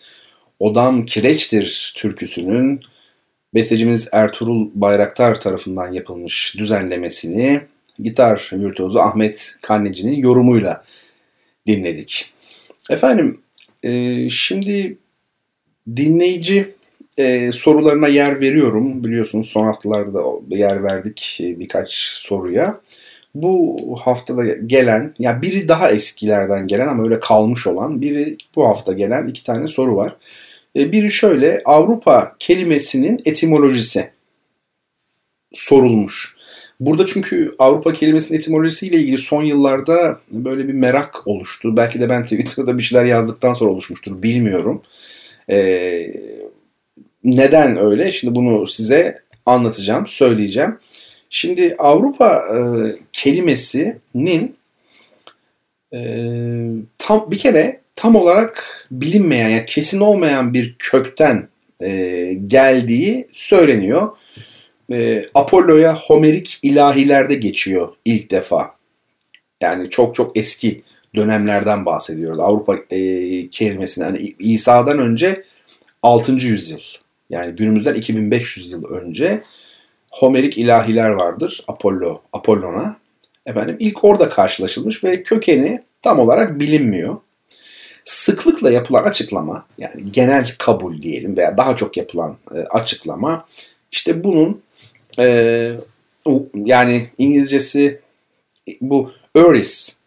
Odam 0.61 1.07
Kireçtir 1.07 1.93
türküsünün 1.97 2.81
bestecimiz 3.55 4.09
Ertuğrul 4.13 4.71
Bayraktar 4.75 5.41
tarafından 5.41 5.93
yapılmış 5.93 6.55
düzenlemesini 6.59 7.61
gitar 7.99 8.51
virtüozu 8.53 8.99
Ahmet 8.99 9.57
Kanneci'nin 9.63 10.17
yorumuyla 10.17 10.85
dinledik. 11.67 12.33
Efendim 12.91 13.41
e, 13.83 14.29
şimdi 14.31 14.99
dinleyici 15.97 16.75
e, 17.19 17.53
sorularına 17.53 18.09
yer 18.09 18.41
veriyorum. 18.41 19.05
Biliyorsunuz 19.05 19.49
son 19.49 19.65
haftalarda 19.65 20.23
yer 20.57 20.83
verdik 20.83 21.39
e, 21.41 21.59
birkaç 21.59 21.95
soruya 21.95 22.81
bu 23.43 23.77
haftada 24.05 24.45
gelen, 24.47 25.15
ya 25.19 25.43
biri 25.43 25.69
daha 25.69 25.91
eskilerden 25.91 26.67
gelen 26.67 26.89
ama 26.89 27.05
öyle 27.05 27.21
kalmış 27.21 27.67
olan, 27.67 28.01
biri 28.01 28.37
bu 28.57 28.69
hafta 28.69 28.93
gelen 28.93 29.27
iki 29.27 29.45
tane 29.45 29.69
soru 29.69 29.97
var. 29.97 30.17
E, 30.77 30.93
biri 30.93 31.11
şöyle, 31.11 31.61
Avrupa 31.65 32.37
kelimesinin 32.39 33.23
etimolojisi 33.25 34.11
sorulmuş. 35.53 36.37
Burada 36.81 37.07
çünkü 37.07 37.55
Avrupa 37.59 37.93
kelimesinin 37.93 38.39
etimolojisiyle 38.39 38.97
ilgili 38.97 39.19
son 39.19 39.43
yıllarda 39.43 40.17
böyle 40.31 40.69
bir 40.69 40.73
merak 40.73 41.27
oluştu. 41.27 41.77
Belki 41.77 42.01
de 42.01 42.09
ben 42.09 42.23
Twitter'da 42.23 42.79
bir 42.79 42.83
şeyler 42.83 43.05
yazdıktan 43.05 43.55
sonra 43.55 43.71
oluşmuştur, 43.71 44.23
bilmiyorum. 44.23 44.83
Ee, 45.51 46.13
neden 47.25 47.77
öyle? 47.77 48.13
Şimdi 48.13 48.35
bunu 48.35 48.67
size 48.67 49.19
anlatacağım, 49.47 50.07
söyleyeceğim. 50.07 50.79
Şimdi 51.31 51.75
Avrupa 51.79 52.45
e, 52.57 52.59
kelimesinin 53.13 54.57
e, 55.93 56.01
tam 56.99 57.31
bir 57.31 57.39
kere 57.39 57.81
tam 57.95 58.17
olarak 58.17 58.87
bilinmeyen 58.91 59.49
yani 59.49 59.65
kesin 59.65 60.01
olmayan 60.01 60.55
bir 60.55 60.77
kökten 60.79 61.49
e, 61.83 62.33
geldiği 62.47 63.27
söyleniyor. 63.33 64.09
E, 64.93 65.23
Apollo'ya 65.35 65.97
Homerik 65.97 66.59
ilahilerde 66.63 67.35
geçiyor 67.35 67.95
ilk 68.05 68.31
defa. 68.31 68.77
Yani 69.61 69.91
çok 69.91 70.15
çok 70.15 70.39
eski 70.39 70.83
dönemlerden 71.17 71.87
bahsediyoruz. 71.87 72.41
Avrupa 72.41 72.77
e, 72.91 73.01
kelimesini 73.51 74.05
hani 74.05 74.35
İsa'dan 74.39 74.99
önce 74.99 75.45
6. 76.03 76.33
yüzyıl. 76.33 76.81
Yani 77.31 77.57
günümüzden 77.57 77.95
2500 77.95 78.73
yıl 78.73 78.85
önce 78.85 79.43
Homerik 80.19 80.59
ilahiler 80.59 81.11
vardır 81.11 81.65
Apollo, 81.69 82.21
Apollon'a. 82.33 82.97
Efendim 83.47 83.77
ilk 83.81 84.05
orada 84.05 84.29
karşılaşılmış 84.29 85.05
ve 85.05 85.23
kökeni 85.23 85.83
tam 86.03 86.19
olarak 86.19 86.61
bilinmiyor. 86.61 87.17
Sıklıkla 88.05 88.71
yapılan 88.71 89.05
açıklama 89.05 89.67
yani 89.79 90.13
genel 90.13 90.55
kabul 90.59 91.03
diyelim 91.03 91.37
veya 91.37 91.59
daha 91.59 91.77
çok 91.77 91.97
yapılan 91.97 92.37
e, 92.55 92.59
açıklama 92.59 93.45
işte 93.93 94.25
bunun 94.25 94.63
e, 95.19 95.73
yani 96.55 97.11
İngilizcesi 97.19 98.01
bu 98.81 99.13
Eris 99.37 100.01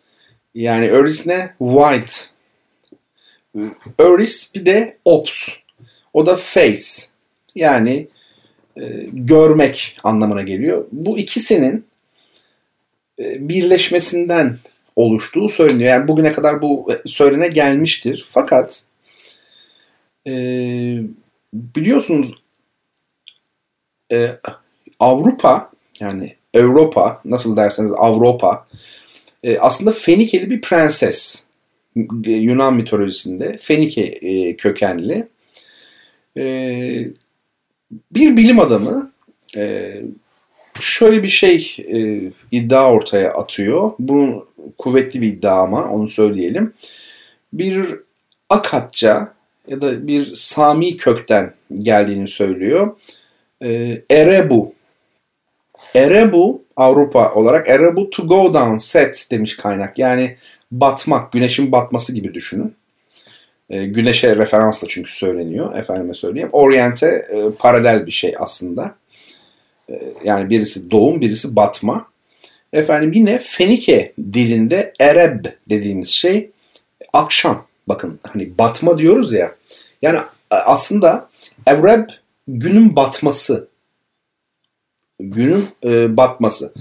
yani 0.56 0.86
Eris 0.86 1.28
ne? 1.28 1.54
White. 1.60 2.14
Eris 4.00 4.56
bir 4.56 4.66
de 4.66 4.98
Ops. 5.06 5.50
O 6.14 6.26
da 6.26 6.36
face. 6.36 7.02
Yani 7.56 8.08
e, 8.78 8.88
görmek 9.14 9.98
anlamına 10.04 10.42
geliyor. 10.42 10.86
Bu 10.92 11.18
ikisinin 11.18 11.86
e, 13.20 13.50
birleşmesinden 13.50 14.58
oluştuğu 14.96 15.50
söyleniyor. 15.50 15.90
Yani 15.90 16.08
bugüne 16.08 16.32
kadar 16.32 16.62
bu 16.62 16.92
söylene 17.06 17.48
gelmiştir. 17.48 18.26
Fakat 18.28 18.84
e, 20.28 20.34
biliyorsunuz 21.54 22.34
e, 24.12 24.30
Avrupa 25.00 25.72
yani 26.00 26.36
Avrupa 26.56 27.22
nasıl 27.26 27.58
derseniz 27.58 27.92
Avrupa 27.92 28.68
e, 29.44 29.60
aslında 29.60 29.92
Fenikeli 29.92 30.50
bir 30.50 30.62
prenses. 30.62 31.46
Yunan 32.26 32.76
mitolojisinde 32.76 33.58
Fenike 33.58 34.02
e, 34.02 34.56
kökenli. 34.56 35.28
E, 36.38 37.08
bir 38.12 38.38
bilim 38.38 38.60
adamı 38.60 39.12
e, 39.58 39.94
şöyle 40.80 41.24
bir 41.24 41.28
şey 41.28 41.76
e, 41.80 42.32
iddia 42.52 42.92
ortaya 42.92 43.32
atıyor. 43.32 43.92
Bu 44.00 44.48
kuvvetli 44.78 45.22
bir 45.22 45.28
iddia 45.28 45.64
ama 45.64 45.90
onu 45.90 46.10
söyleyelim. 46.10 46.74
Bir 47.54 48.00
Akatça 48.50 49.34
ya 49.68 49.82
da 49.82 50.08
bir 50.08 50.36
Sami 50.36 50.98
kökten 50.98 51.54
geldiğini 51.74 52.28
söylüyor. 52.28 53.00
E, 53.64 54.02
Erebu. 54.12 54.74
Erebu 55.96 56.62
Avrupa 56.76 57.34
olarak 57.34 57.70
Erebu 57.70 58.10
to 58.10 58.28
go 58.28 58.54
down 58.54 58.78
set 58.78 59.28
demiş 59.32 59.58
kaynak. 59.58 60.00
Yani 60.00 60.38
batmak, 60.72 61.32
güneşin 61.32 61.72
batması 61.72 62.14
gibi 62.14 62.34
düşünün. 62.34 62.76
E, 63.70 63.86
güneşe 63.86 64.36
referansla 64.36 64.88
çünkü 64.88 65.12
söyleniyor. 65.12 65.76
Efendime 65.76 66.14
söyleyeyim. 66.14 66.50
Oriente 66.52 67.08
e, 67.08 67.52
paralel 67.60 68.06
bir 68.06 68.12
şey 68.12 68.36
aslında. 68.38 68.96
E, 69.90 70.14
yani 70.24 70.50
birisi 70.50 70.92
doğum, 70.92 71.22
birisi 71.22 71.56
batma. 71.56 72.08
Efendim 72.74 73.12
yine 73.14 73.38
Fenike 73.38 74.14
dilinde 74.34 74.94
Ereb 75.00 75.46
dediğimiz 75.70 76.10
şey 76.10 76.52
akşam. 77.14 77.68
Bakın 77.88 78.20
hani 78.28 78.58
batma 78.58 78.98
diyoruz 78.98 79.34
ya. 79.34 79.56
Yani 80.02 80.20
aslında 80.50 81.30
Ereb 81.66 82.10
günün 82.48 82.96
batması. 82.96 83.68
Günün 85.20 85.68
e, 85.84 86.18
batması. 86.18 86.74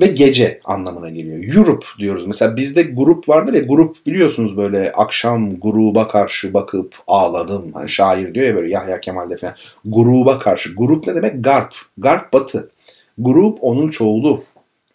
Ve 0.00 0.06
gece 0.06 0.60
anlamına 0.64 1.10
geliyor. 1.10 1.56
Europe 1.56 1.86
diyoruz. 1.98 2.26
Mesela 2.26 2.56
bizde 2.56 2.82
grup 2.82 3.28
vardır 3.28 3.52
ya 3.52 3.60
grup 3.60 4.06
biliyorsunuz 4.06 4.56
böyle 4.56 4.92
akşam 4.92 5.60
gruba 5.60 6.08
karşı 6.08 6.54
bakıp 6.54 6.94
ağladım. 7.06 7.72
Hani 7.74 7.88
şair 7.90 8.34
diyor 8.34 8.46
ya 8.46 8.56
böyle 8.56 8.72
Yahya 8.72 9.00
Kemal'de 9.00 9.36
falan. 9.36 9.54
Gruba 9.84 10.38
karşı. 10.38 10.74
Grup 10.74 11.06
ne 11.06 11.14
demek? 11.14 11.44
Garp. 11.44 11.74
Garp 11.98 12.32
batı. 12.32 12.70
Grup 13.18 13.58
onun 13.60 13.90
çoğulu. 13.90 14.44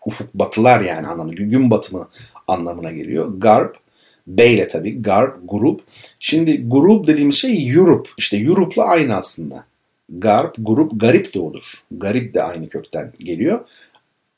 Ufuk 0.06 0.34
batılar 0.34 0.82
yani 0.82 1.08
anlamı. 1.08 1.36
Gün 1.36 1.72
batımı 1.72 2.08
anlamına 2.48 2.92
geliyor. 2.92 3.34
Garp. 3.38 3.78
B 4.28 4.48
ile 4.48 4.68
tabii. 4.68 5.02
Garp, 5.02 5.38
grup. 5.44 5.82
Şimdi 6.20 6.70
grup 6.70 7.08
dediğimiz 7.08 7.36
şey 7.36 7.70
Europe. 7.70 8.10
İşte 8.18 8.38
Europe'la 8.38 8.86
aynı 8.86 9.16
aslında. 9.16 9.66
Garp, 10.10 10.56
grup, 10.58 10.92
garip 10.96 11.34
de 11.34 11.40
olur. 11.40 11.74
Garip 11.92 12.34
de 12.34 12.44
aynı 12.44 12.70
kökten 12.70 13.14
geliyor. 13.20 13.60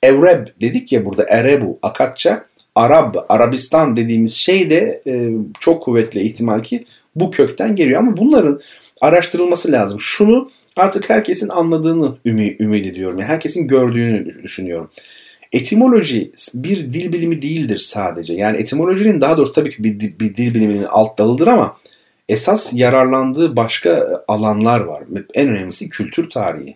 Evreb 0.03 0.47
dedik 0.61 0.91
ya 0.91 1.05
burada 1.05 1.25
Erebu, 1.29 1.79
Akatça, 1.81 2.45
Arab, 2.75 3.15
Arabistan 3.29 3.97
dediğimiz 3.97 4.33
şey 4.33 4.69
de 4.69 5.01
e, 5.07 5.29
çok 5.59 5.83
kuvvetli 5.83 6.21
ihtimal 6.21 6.63
ki 6.63 6.85
bu 7.15 7.31
kökten 7.31 7.75
geliyor. 7.75 7.99
Ama 7.99 8.17
bunların 8.17 8.61
araştırılması 9.01 9.71
lazım. 9.71 9.99
Şunu 9.99 10.49
artık 10.75 11.09
herkesin 11.09 11.49
anladığını 11.49 12.17
ümit, 12.25 12.61
ümit 12.61 12.85
ediyorum. 12.85 13.19
Yani 13.19 13.29
herkesin 13.29 13.67
gördüğünü 13.67 14.43
düşünüyorum. 14.43 14.89
Etimoloji 15.51 16.31
bir 16.53 16.93
dil 16.93 17.13
bilimi 17.13 17.41
değildir 17.41 17.79
sadece. 17.79 18.33
Yani 18.33 18.57
etimolojinin 18.57 19.21
daha 19.21 19.37
doğrusu 19.37 19.53
tabii 19.53 19.75
ki 19.75 19.83
bir, 19.83 19.99
bir 19.99 20.35
dil 20.35 20.53
biliminin 20.53 20.83
alt 20.83 21.17
dalıdır 21.17 21.47
ama 21.47 21.75
esas 22.29 22.73
yararlandığı 22.73 23.55
başka 23.55 24.23
alanlar 24.27 24.79
var. 24.79 25.03
En 25.33 25.49
önemlisi 25.49 25.89
kültür 25.89 26.29
tarihi. 26.29 26.75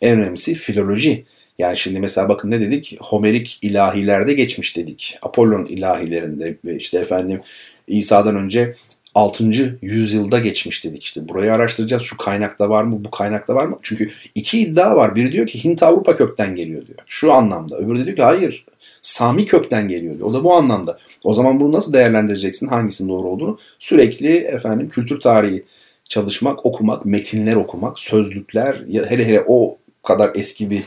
En 0.00 0.20
önemlisi 0.20 0.54
filoloji. 0.54 1.24
Yani 1.58 1.76
şimdi 1.76 2.00
mesela 2.00 2.28
bakın 2.28 2.50
ne 2.50 2.60
dedik? 2.60 2.96
Homerik 3.00 3.58
ilahilerde 3.62 4.32
geçmiş 4.32 4.76
dedik. 4.76 5.18
Apollon 5.22 5.64
ilahilerinde 5.64 6.56
ve 6.64 6.76
işte 6.76 6.98
efendim 6.98 7.40
İsa'dan 7.86 8.36
önce 8.36 8.74
6. 9.14 9.44
yüzyılda 9.82 10.38
geçmiş 10.38 10.84
dedik 10.84 11.02
işte. 11.02 11.28
Burayı 11.28 11.52
araştıracağız. 11.52 12.02
Şu 12.02 12.16
kaynakta 12.16 12.70
var 12.70 12.84
mı? 12.84 13.04
Bu 13.04 13.10
kaynakta 13.10 13.54
var 13.54 13.64
mı? 13.64 13.78
Çünkü 13.82 14.10
iki 14.34 14.60
iddia 14.60 14.96
var. 14.96 15.14
Biri 15.16 15.32
diyor 15.32 15.46
ki 15.46 15.64
Hint 15.64 15.82
Avrupa 15.82 16.16
kökten 16.16 16.56
geliyor 16.56 16.86
diyor. 16.86 16.98
Şu 17.06 17.32
anlamda. 17.32 17.78
Öbürü 17.78 18.06
diyor 18.06 18.16
ki 18.16 18.22
hayır. 18.22 18.64
Sami 19.02 19.46
kökten 19.46 19.88
geliyor 19.88 20.14
diyor. 20.14 20.28
O 20.28 20.34
da 20.34 20.44
bu 20.44 20.54
anlamda. 20.54 20.98
O 21.24 21.34
zaman 21.34 21.60
bunu 21.60 21.72
nasıl 21.72 21.92
değerlendireceksin? 21.92 22.68
Hangisinin 22.68 23.08
doğru 23.08 23.28
olduğunu? 23.28 23.58
Sürekli 23.78 24.36
efendim 24.36 24.88
kültür 24.88 25.20
tarihi 25.20 25.64
çalışmak, 26.04 26.66
okumak, 26.66 27.04
metinler 27.04 27.56
okumak, 27.56 27.98
sözlükler, 27.98 28.82
hele 29.08 29.24
hele 29.28 29.44
o 29.46 29.78
kadar 30.02 30.30
eski 30.34 30.70
bir 30.70 30.82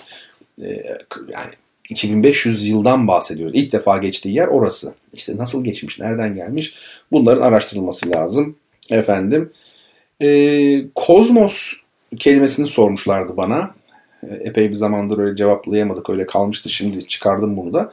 e, 0.61 0.67
yani 1.29 1.51
2500 1.89 2.67
yıldan 2.67 3.07
bahsediyoruz. 3.07 3.55
İlk 3.55 3.71
defa 3.71 3.97
geçtiği 3.97 4.35
yer 4.35 4.47
orası. 4.47 4.93
İşte 5.13 5.37
nasıl 5.37 5.63
geçmiş, 5.63 5.99
nereden 5.99 6.35
gelmiş 6.35 6.75
bunların 7.11 7.41
araştırılması 7.41 8.09
lazım. 8.15 8.55
Efendim 8.91 9.51
e, 10.21 10.81
kozmos 10.95 11.73
kelimesini 12.19 12.67
sormuşlardı 12.67 13.37
bana. 13.37 13.75
E, 14.23 14.35
epey 14.35 14.69
bir 14.69 14.75
zamandır 14.75 15.19
öyle 15.19 15.35
cevaplayamadık 15.35 16.09
öyle 16.09 16.25
kalmıştı 16.25 16.69
şimdi 16.69 17.07
çıkardım 17.07 17.57
bunu 17.57 17.73
da. 17.73 17.91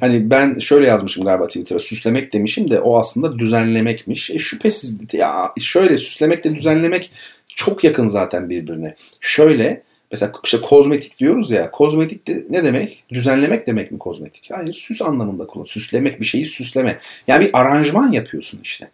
Hani 0.00 0.30
ben 0.30 0.58
şöyle 0.58 0.86
yazmışım 0.86 1.24
galiba 1.24 1.46
Twitter'a 1.46 1.78
süslemek 1.78 2.32
demişim 2.32 2.70
de 2.70 2.80
o 2.80 2.98
aslında 2.98 3.38
düzenlemekmiş. 3.38 4.30
E, 4.30 4.38
şüphesiz 4.38 4.98
ya 5.12 5.52
şöyle 5.60 5.98
süslemek 5.98 6.44
de 6.44 6.54
düzenlemek 6.54 7.10
çok 7.48 7.84
yakın 7.84 8.06
zaten 8.06 8.50
birbirine. 8.50 8.94
Şöyle 9.20 9.82
Mesela 10.12 10.32
işte 10.44 10.60
kozmetik 10.60 11.18
diyoruz 11.18 11.50
ya. 11.50 11.70
Kozmetik 11.70 12.28
de 12.28 12.44
ne 12.50 12.64
demek? 12.64 13.04
Düzenlemek 13.10 13.66
demek 13.66 13.92
mi 13.92 13.98
kozmetik? 13.98 14.50
Hayır. 14.52 14.72
Süs 14.72 15.02
anlamında 15.02 15.46
kullan. 15.46 15.64
Süslemek 15.64 16.20
bir 16.20 16.24
şeyi 16.24 16.46
süsleme. 16.46 16.98
Yani 17.26 17.44
bir 17.44 17.58
aranjman 17.60 18.12
yapıyorsun 18.12 18.60
işte. 18.62 18.90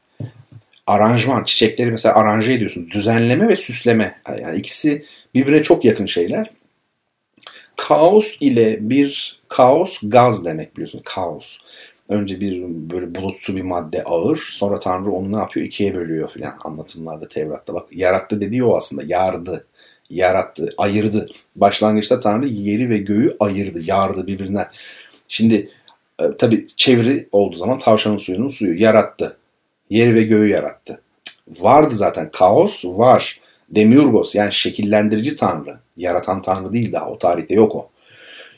Aranjman. 0.87 1.45
Çiçekleri 1.45 1.91
mesela 1.91 2.15
aranje 2.15 2.53
ediyorsun. 2.53 2.91
Düzenleme 2.91 3.49
ve 3.49 3.57
süsleme. 3.57 4.21
Yani 4.43 4.59
ikisi 4.59 5.05
birbirine 5.35 5.63
çok 5.63 5.85
yakın 5.85 6.07
şeyler. 6.07 6.51
Kaos 7.77 8.37
ile 8.41 8.79
bir 8.81 9.41
kaos 9.49 10.01
gaz 10.03 10.45
demek 10.45 10.75
biliyorsun. 10.75 11.03
Kaos. 11.05 11.59
Önce 12.09 12.41
bir 12.41 12.63
böyle 12.65 13.15
bulutsu 13.15 13.57
bir 13.57 13.63
madde 13.63 14.05
ağır. 14.05 14.49
Sonra 14.53 14.79
Tanrı 14.79 15.11
onu 15.11 15.33
ne 15.33 15.37
yapıyor? 15.37 15.67
İkiye 15.67 15.95
bölüyor 15.95 16.31
filan 16.31 16.59
anlatımlarda 16.65 17.29
Tevrat'ta. 17.29 17.75
Bak 17.75 17.89
yarattı 17.93 18.41
dediği 18.41 18.65
o 18.65 18.77
aslında. 18.77 19.03
Yardı 19.07 19.67
yarattı, 20.11 20.69
ayırdı. 20.79 21.29
Başlangıçta 21.57 22.21
Tanrı 22.21 22.49
yeri 22.49 22.91
ve 22.91 22.99
göğü 22.99 23.37
ayırdı, 23.41 23.81
yardı 23.85 24.27
birbirinden. 24.27 24.67
Şimdi 25.29 25.71
e, 26.21 26.37
tabi 26.39 26.67
çeviri 26.77 27.29
olduğu 27.33 27.57
zaman 27.57 27.79
tavşanın 27.79 28.17
suyunun 28.17 28.49
suyu 28.49 28.81
yarattı. 28.81 29.37
Yeri 29.91 30.15
ve 30.15 30.23
göğü 30.23 30.49
yarattı. 30.49 31.01
Vardı 31.49 31.95
zaten 31.95 32.31
kaos 32.31 32.85
var. 32.85 33.41
Demiurgos 33.71 34.35
yani 34.35 34.53
şekillendirici 34.53 35.37
tanrı. 35.37 35.79
Yaratan 35.97 36.43
tanrı 36.43 36.73
değil 36.73 36.93
daha 36.93 37.11
o 37.11 37.19
tarihte 37.19 37.55
yok 37.55 37.77
o. 37.77 37.91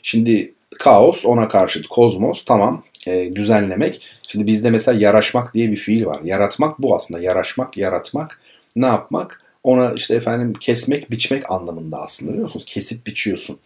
Şimdi 0.03 0.53
kaos 0.79 1.25
ona 1.25 1.47
karşıt 1.47 1.87
kozmos 1.87 2.45
tamam 2.45 2.83
e, 3.07 3.35
düzenlemek. 3.35 4.01
Şimdi 4.27 4.47
bizde 4.47 4.69
mesela 4.69 4.99
yaraşmak 4.99 5.53
diye 5.53 5.71
bir 5.71 5.77
fiil 5.77 6.05
var. 6.05 6.21
Yaratmak 6.23 6.79
bu 6.79 6.95
aslında. 6.95 7.21
Yaraşmak, 7.21 7.77
yaratmak. 7.77 8.41
Ne 8.75 8.85
yapmak? 8.85 9.40
Ona 9.63 9.93
işte 9.93 10.15
efendim 10.15 10.53
kesmek, 10.53 11.11
biçmek 11.11 11.51
anlamında 11.51 12.01
aslında 12.01 12.31
biliyor 12.31 12.43
musunuz? 12.43 12.65
Kesip 12.65 13.07
biçiyorsun. 13.07 13.59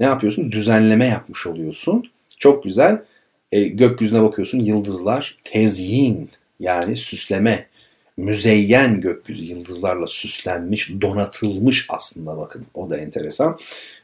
Ne 0.00 0.06
yapıyorsun? 0.06 0.52
Düzenleme 0.52 1.06
yapmış 1.06 1.46
oluyorsun. 1.46 2.10
Çok 2.38 2.64
güzel. 2.64 3.02
E, 3.52 3.62
gökyüzüne 3.62 4.22
bakıyorsun 4.22 4.58
yıldızlar 4.58 5.36
tezyin 5.44 6.30
yani 6.60 6.96
süsleme 6.96 7.66
müzeyyen 8.16 9.00
gökyüzü 9.00 9.44
yıldızlarla 9.44 10.06
süslenmiş, 10.06 10.90
donatılmış 11.00 11.86
aslında 11.88 12.36
bakın. 12.36 12.66
O 12.74 12.90
da 12.90 12.96
enteresan. 12.96 13.56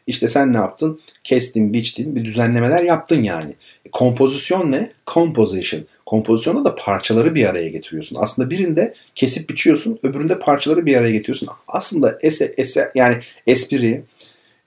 İşte 0.07 0.29
sen 0.29 0.53
ne 0.53 0.57
yaptın? 0.57 0.99
Kestin, 1.25 1.73
biçtin, 1.73 2.17
bir 2.17 2.25
düzenlemeler 2.25 2.83
yaptın 2.83 3.23
yani. 3.23 3.55
E, 3.85 3.91
kompozisyon 3.91 4.71
ne? 4.71 4.91
Composition. 5.07 5.83
Kompozisyonda 6.07 6.65
da 6.65 6.75
parçaları 6.75 7.35
bir 7.35 7.47
araya 7.47 7.69
getiriyorsun. 7.69 8.17
Aslında 8.21 8.51
birinde 8.51 8.95
kesip 9.15 9.51
biçiyorsun, 9.51 9.99
öbüründe 10.03 10.39
parçaları 10.39 10.87
bir 10.87 10.97
araya 10.97 11.13
getiriyorsun. 11.13 11.49
Aslında 11.69 12.19
ese, 12.23 12.51
ese 12.57 12.93
yani 12.95 13.17
espri 13.47 14.05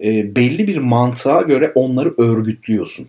e, 0.03 0.36
belli 0.36 0.68
bir 0.68 0.78
mantığa 0.78 1.41
göre 1.41 1.72
onları 1.76 2.14
örgütlüyorsun. 2.18 3.07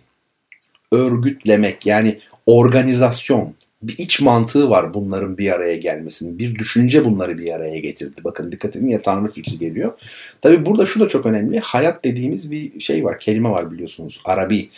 Örgütlemek 0.91 1.85
yani 1.85 2.19
organizasyon 2.45 3.53
bir 3.81 3.97
iç 3.97 4.21
mantığı 4.21 4.69
var 4.69 4.93
bunların 4.93 5.37
bir 5.37 5.51
araya 5.51 5.77
gelmesinin. 5.77 6.39
Bir 6.39 6.55
düşünce 6.55 7.05
bunları 7.05 7.37
bir 7.37 7.53
araya 7.53 7.79
getirdi. 7.79 8.21
Bakın 8.23 8.51
dikkat 8.51 8.75
edin 8.75 8.89
ya 8.89 9.01
Tanrı 9.01 9.31
fikri 9.31 9.57
geliyor. 9.57 9.99
Tabi 10.41 10.65
burada 10.65 10.85
şu 10.85 10.99
da 10.99 11.07
çok 11.07 11.25
önemli. 11.25 11.59
Hayat 11.59 12.05
dediğimiz 12.05 12.51
bir 12.51 12.79
şey 12.79 13.03
var. 13.03 13.19
Kelime 13.19 13.49
var 13.49 13.71
biliyorsunuz. 13.71 14.21
Arabi. 14.25 14.69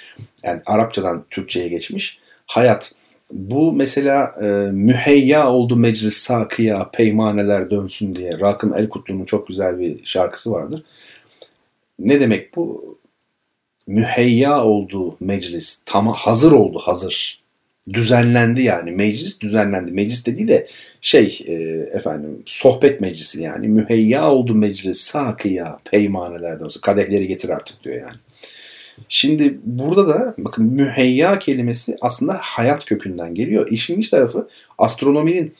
Yani 0.44 0.62
Arapçadan 0.66 1.26
Türkçe'ye 1.30 1.68
geçmiş. 1.68 2.20
Hayat. 2.46 2.94
Bu 3.34 3.74
mesela 3.74 4.32
e, 4.42 4.46
müheyya 4.72 5.50
oldu 5.52 5.76
meclis 5.76 6.14
sakıya 6.14 6.90
peymaneler 6.92 7.72
dönsün 7.72 8.16
diye. 8.16 8.40
Rakım 8.40 8.74
Elkutlu'nun 8.74 9.26
çok 9.26 9.48
güzel 9.48 9.80
bir 9.80 10.06
şarkısı 10.06 10.52
vardır. 10.52 10.84
Ne 12.00 12.20
demek 12.20 12.56
bu? 12.56 12.98
Müheyya 13.88 14.64
oldu 14.64 15.18
meclis. 15.20 15.84
Tam 15.86 16.08
hazır 16.08 16.52
oldu 16.52 16.80
hazır 16.80 17.44
düzenlendi 17.94 18.62
yani 18.62 18.92
meclis 18.92 19.42
düzenlendi. 19.42 19.92
Meclis 19.92 20.26
dediği 20.26 20.48
de 20.48 20.68
şey 21.02 21.44
e, 21.48 21.54
efendim 21.98 22.44
sohbet 22.46 23.02
meclisi 23.02 23.44
yani 23.44 23.68
müheyya 23.68 24.32
oldu 24.32 24.56
meclis 24.56 25.02
sakıya 25.02 25.80
peymanelerden 25.92 26.66
olsa 26.66 26.82
kadehleri 26.82 27.28
getir 27.28 27.50
artık 27.50 27.84
diyor 27.84 27.96
yani. 27.96 28.18
Şimdi 29.10 29.60
burada 29.64 30.08
da 30.08 30.36
bakın 30.38 30.66
müheyya 30.66 31.40
kelimesi 31.40 31.96
aslında 32.02 32.40
hayat 32.42 32.86
kökünden 32.86 33.36
geliyor. 33.36 33.68
İşin 33.72 34.00
iç 34.00 34.10
tarafı 34.10 34.48
astronominin 34.78 35.54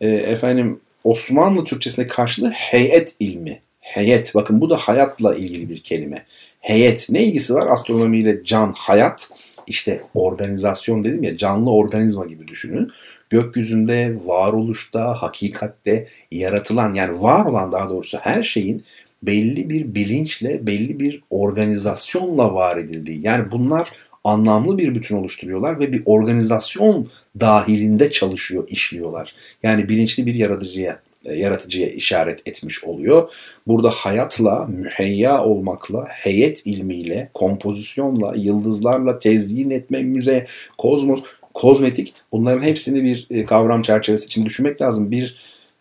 e, 0.00 0.08
efendim 0.08 0.78
Osmanlı 1.04 1.64
Türkçesinde 1.64 2.06
karşılığı 2.06 2.50
heyet 2.50 3.16
ilmi. 3.20 3.60
Heyet 3.80 4.34
bakın 4.34 4.60
bu 4.60 4.70
da 4.70 4.76
hayatla 4.76 5.34
ilgili 5.34 5.68
bir 5.68 5.80
kelime. 5.80 6.26
Heyet 6.60 7.06
ne 7.10 7.24
ilgisi 7.24 7.54
var 7.54 7.66
astronomiyle 7.66 8.44
can 8.44 8.72
hayat 8.76 9.28
işte 9.66 10.02
organizasyon 10.14 11.02
dedim 11.02 11.22
ya 11.22 11.36
canlı 11.36 11.70
organizma 11.70 12.26
gibi 12.26 12.48
düşünün. 12.48 12.90
Gökyüzünde, 13.30 14.16
varoluşta, 14.24 15.22
hakikatte 15.22 16.06
yaratılan 16.30 16.94
yani 16.94 17.22
var 17.22 17.44
olan 17.44 17.72
daha 17.72 17.90
doğrusu 17.90 18.18
her 18.18 18.42
şeyin 18.42 18.84
belli 19.26 19.70
bir 19.70 19.94
bilinçle, 19.94 20.66
belli 20.66 21.00
bir 21.00 21.22
organizasyonla 21.30 22.54
var 22.54 22.76
edildiği. 22.76 23.26
Yani 23.26 23.50
bunlar 23.50 23.92
anlamlı 24.24 24.78
bir 24.78 24.94
bütün 24.94 25.16
oluşturuyorlar 25.16 25.80
ve 25.80 25.92
bir 25.92 26.02
organizasyon 26.06 27.06
dahilinde 27.40 28.12
çalışıyor, 28.12 28.68
işliyorlar. 28.68 29.34
Yani 29.62 29.88
bilinçli 29.88 30.26
bir 30.26 30.34
yaratıcıya 30.34 31.00
e, 31.24 31.34
yaratıcıya 31.34 31.88
işaret 31.88 32.48
etmiş 32.48 32.84
oluyor. 32.84 33.30
Burada 33.66 33.90
hayatla, 33.90 34.66
müheyya 34.66 35.44
olmakla, 35.44 36.06
heyet 36.08 36.66
ilmiyle, 36.66 37.30
kompozisyonla, 37.34 38.34
yıldızlarla 38.36 39.18
tezyin 39.18 39.70
etme, 39.70 40.02
müze, 40.02 40.46
kozmos, 40.78 41.22
kozmetik 41.54 42.14
bunların 42.32 42.62
hepsini 42.62 43.04
bir 43.04 43.26
e, 43.30 43.44
kavram 43.44 43.82
çerçevesi 43.82 44.26
için 44.26 44.44
düşünmek 44.44 44.82
lazım. 44.82 45.10
Bir 45.10 45.36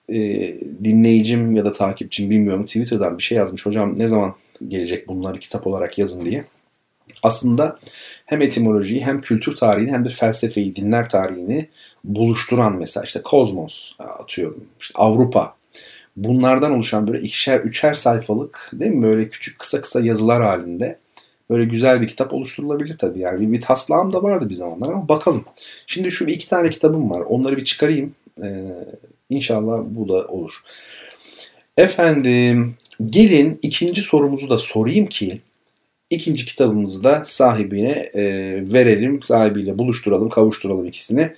e, 0.09 0.15
dinleyicim 0.83 1.55
ya 1.55 1.65
da 1.65 1.73
takipçim 1.73 2.29
bilmiyorum 2.29 2.65
Twitter'dan 2.65 3.17
bir 3.17 3.23
şey 3.23 3.37
yazmış. 3.37 3.65
Hocam 3.65 3.99
ne 3.99 4.07
zaman 4.07 4.35
gelecek 4.67 5.07
bunları 5.07 5.39
kitap 5.39 5.67
olarak 5.67 5.97
yazın 5.97 6.25
diye. 6.25 6.45
Aslında 7.23 7.77
hem 8.25 8.41
etimolojiyi 8.41 9.05
hem 9.05 9.21
kültür 9.21 9.55
tarihini 9.55 9.91
hem 9.91 10.05
de 10.05 10.09
felsefeyi, 10.09 10.75
dinler 10.75 11.09
tarihini 11.09 11.69
buluşturan 12.03 12.75
mesela 12.75 13.03
işte 13.03 13.21
kozmos 13.21 13.91
atıyorum 13.99 14.65
işte 14.79 14.93
Avrupa 14.95 15.55
bunlardan 16.17 16.71
oluşan 16.71 17.07
böyle 17.07 17.21
ikişer 17.21 17.59
üçer 17.59 17.93
sayfalık 17.93 18.69
değil 18.73 18.91
mi 18.91 19.03
böyle 19.03 19.29
küçük 19.29 19.59
kısa 19.59 19.81
kısa 19.81 20.01
yazılar 20.01 20.43
halinde 20.43 20.99
böyle 21.49 21.65
güzel 21.65 22.01
bir 22.01 22.07
kitap 22.07 22.33
oluşturulabilir 22.33 22.97
tabii 22.97 23.19
yani 23.19 23.41
bir, 23.41 23.51
bir 23.51 23.61
taslağım 23.61 24.13
da 24.13 24.23
vardı 24.23 24.49
bir 24.49 24.53
zamanlar 24.53 24.87
ama 24.87 25.07
bakalım. 25.07 25.45
Şimdi 25.87 26.11
şu 26.11 26.25
iki 26.25 26.49
tane 26.49 26.69
kitabım 26.69 27.09
var 27.09 27.21
onları 27.21 27.57
bir 27.57 27.65
çıkarayım 27.65 28.15
ee, 28.43 28.63
inşallah 29.33 29.81
bu 29.85 30.09
da 30.09 30.27
olur. 30.27 30.53
Efendim 31.77 32.75
gelin 33.05 33.59
ikinci 33.61 34.01
sorumuzu 34.01 34.49
da 34.49 34.57
sorayım 34.57 35.05
ki 35.05 35.41
ikinci 36.09 36.45
kitabımızı 36.45 37.03
da 37.03 37.25
sahibine 37.25 37.91
e, 38.13 38.23
verelim 38.73 39.21
sahibiyle 39.21 39.77
buluşturalım 39.77 40.29
kavuşturalım 40.29 40.85
ikisini. 40.85 41.31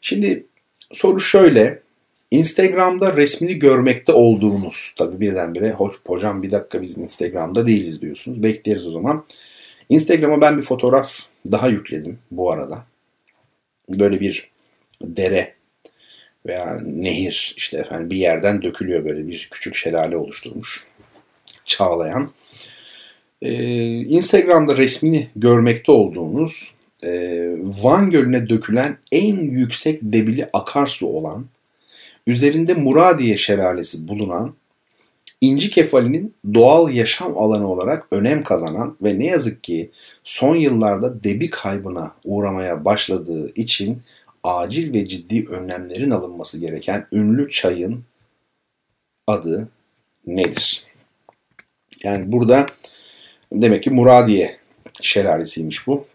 Şimdi 0.00 0.46
soru 0.92 1.20
şöyle. 1.20 1.86
Instagram'da 2.30 3.16
resmini 3.16 3.58
görmekte 3.58 4.12
olduğunuz 4.12 4.94
tabii 4.98 5.20
birdenbire 5.20 5.76
hocam 6.06 6.42
bir 6.42 6.50
dakika 6.50 6.82
biz 6.82 6.98
Instagram'da 6.98 7.66
değiliz 7.66 8.02
diyorsunuz. 8.02 8.42
Bekleriz 8.42 8.86
o 8.86 8.90
zaman. 8.90 9.24
Instagram'a 9.88 10.40
ben 10.40 10.58
bir 10.58 10.62
fotoğraf 10.62 11.12
daha 11.52 11.68
yükledim 11.68 12.18
bu 12.30 12.52
arada. 12.52 12.84
Böyle 13.88 14.20
bir 14.20 14.50
dere 15.02 15.54
veya 16.46 16.78
nehir 16.86 17.54
işte 17.56 17.78
efendim 17.78 18.10
bir 18.10 18.16
yerden 18.16 18.62
dökülüyor 18.62 19.04
böyle 19.04 19.28
bir 19.28 19.48
küçük 19.50 19.74
şelale 19.74 20.16
oluşturmuş. 20.16 20.86
Çağlayan. 21.64 22.30
Ee, 23.42 23.52
Instagram'da 24.00 24.76
resmini 24.76 25.28
görmekte 25.36 25.92
olduğunuz 25.92 26.74
e, 27.04 27.10
Van 27.62 28.10
Gölü'ne 28.10 28.48
dökülen 28.48 28.98
en 29.12 29.36
yüksek 29.36 29.98
debili 30.02 30.48
akarsu 30.52 31.06
olan, 31.06 31.46
üzerinde 32.26 32.74
Muradiye 32.74 33.36
Şelalesi 33.36 34.08
bulunan, 34.08 34.54
İnci 35.40 35.70
Kefali'nin 35.70 36.34
doğal 36.54 36.90
yaşam 36.90 37.38
alanı 37.38 37.72
olarak 37.72 38.06
önem 38.10 38.42
kazanan 38.42 38.96
ve 39.02 39.18
ne 39.18 39.26
yazık 39.26 39.62
ki 39.64 39.90
son 40.24 40.56
yıllarda 40.56 41.22
debi 41.24 41.50
kaybına 41.50 42.14
uğramaya 42.24 42.84
başladığı 42.84 43.52
için 43.54 44.02
acil 44.46 44.92
ve 44.92 45.08
ciddi 45.08 45.46
önlemlerin 45.48 46.10
alınması 46.10 46.60
gereken 46.60 47.06
ünlü 47.12 47.50
çayın 47.50 48.04
adı 49.26 49.68
nedir? 50.26 50.86
Yani 52.02 52.32
burada 52.32 52.66
demek 53.52 53.82
ki 53.82 53.90
Muradiye 53.90 54.58
şelalesiymiş 55.02 55.86
bu. 55.86 56.06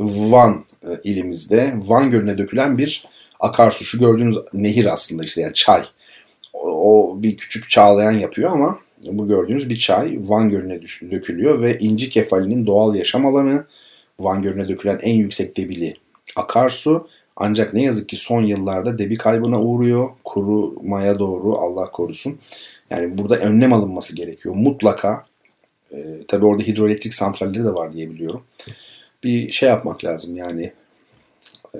Van 0.00 0.64
e, 0.82 0.88
ilimizde 1.04 1.74
Van 1.82 2.10
Gölü'ne 2.10 2.38
dökülen 2.38 2.78
bir 2.78 3.08
akarsu. 3.40 3.84
Şu 3.84 3.98
gördüğünüz 3.98 4.38
nehir 4.52 4.92
aslında 4.92 5.24
işte 5.24 5.40
yani 5.40 5.54
çay. 5.54 5.84
O, 6.52 6.60
o 6.60 7.22
bir 7.22 7.36
küçük 7.36 7.70
çağlayan 7.70 8.12
yapıyor 8.12 8.52
ama 8.52 8.78
bu 9.04 9.28
gördüğünüz 9.28 9.70
bir 9.70 9.78
çay 9.78 10.18
Van 10.20 10.48
Gölü'ne 10.48 10.80
dökülüyor 11.10 11.62
ve 11.62 11.78
İnci 11.78 12.10
Kefali'nin 12.10 12.66
doğal 12.66 12.94
yaşam 12.94 13.26
alanı 13.26 13.66
Van 14.20 14.42
Gölü'ne 14.42 14.68
dökülen 14.68 14.98
en 15.02 15.14
yüksek 15.14 15.56
debili 15.56 15.94
akarsu. 16.36 17.08
Ancak 17.36 17.74
ne 17.74 17.82
yazık 17.82 18.08
ki 18.08 18.16
son 18.16 18.42
yıllarda 18.42 18.98
debi 18.98 19.16
kaybına 19.16 19.62
uğruyor. 19.62 20.10
Kurumaya 20.24 21.18
doğru 21.18 21.58
Allah 21.58 21.90
korusun. 21.90 22.38
Yani 22.90 23.18
burada 23.18 23.36
önlem 23.36 23.72
alınması 23.72 24.16
gerekiyor. 24.16 24.54
Mutlaka 24.54 25.26
e, 25.92 26.20
tabii 26.28 26.44
orada 26.44 26.62
hidroelektrik 26.62 27.14
santralleri 27.14 27.64
de 27.64 27.74
var 27.74 27.92
diye 27.92 28.10
biliyorum 28.10 28.42
bir 29.24 29.52
şey 29.52 29.68
yapmak 29.68 30.04
lazım 30.04 30.36
yani 30.36 30.72
e, 31.74 31.78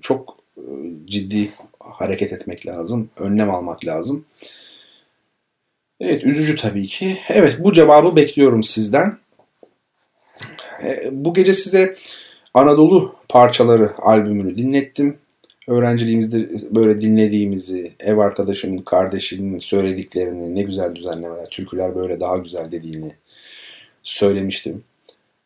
çok 0.00 0.38
e, 0.56 0.62
ciddi 1.06 1.52
hareket 1.80 2.32
etmek 2.32 2.66
lazım, 2.66 3.10
önlem 3.16 3.50
almak 3.50 3.84
lazım. 3.84 4.24
Evet 6.00 6.24
üzücü 6.24 6.56
tabii 6.56 6.86
ki. 6.86 7.18
Evet 7.28 7.56
bu 7.58 7.72
cevabı 7.72 8.16
bekliyorum 8.16 8.62
sizden. 8.62 9.18
E, 10.82 11.08
bu 11.12 11.34
gece 11.34 11.52
size 11.52 11.94
Anadolu 12.56 13.14
parçaları 13.28 13.92
albümünü 13.98 14.58
dinlettim. 14.58 15.18
Öğrenciliğimizde 15.68 16.48
böyle 16.74 17.00
dinlediğimizi, 17.00 17.92
ev 18.00 18.18
arkadaşımın, 18.18 18.78
kardeşimin 18.78 19.58
söylediklerini, 19.58 20.54
ne 20.54 20.62
güzel 20.62 20.94
düzenlemeler, 20.94 21.48
türküler 21.50 21.94
böyle 21.94 22.20
daha 22.20 22.36
güzel 22.36 22.72
dediğini 22.72 23.14
söylemiştim. 24.02 24.84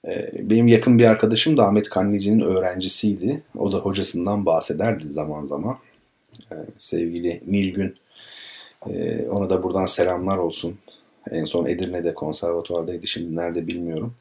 Ee, 0.07 0.31
benim 0.51 0.69
yakın 0.69 0.99
bir 0.99 1.05
arkadaşım 1.05 1.57
da 1.57 1.67
Ahmet 1.67 1.89
Kanneci'nin 1.89 2.41
öğrencisiydi. 2.41 3.43
O 3.59 3.73
da 3.73 3.77
hocasından 3.77 4.47
bahsederdi 4.47 5.09
zaman 5.09 5.45
zaman. 5.45 5.79
Ee, 6.53 6.57
sevgili 6.79 7.41
Nilgün. 7.47 7.97
Ee, 8.91 9.27
ona 9.29 9.51
da 9.51 9.63
buradan 9.63 9.87
selamlar 9.87 10.39
olsun. 10.39 10.79
En 11.31 11.45
son 11.45 11.67
Edirne'de 11.67 12.15
konservatuvardaydı. 12.15 13.07
Şimdi 13.07 13.37
nerede 13.37 13.67
bilmiyorum. 13.67 14.15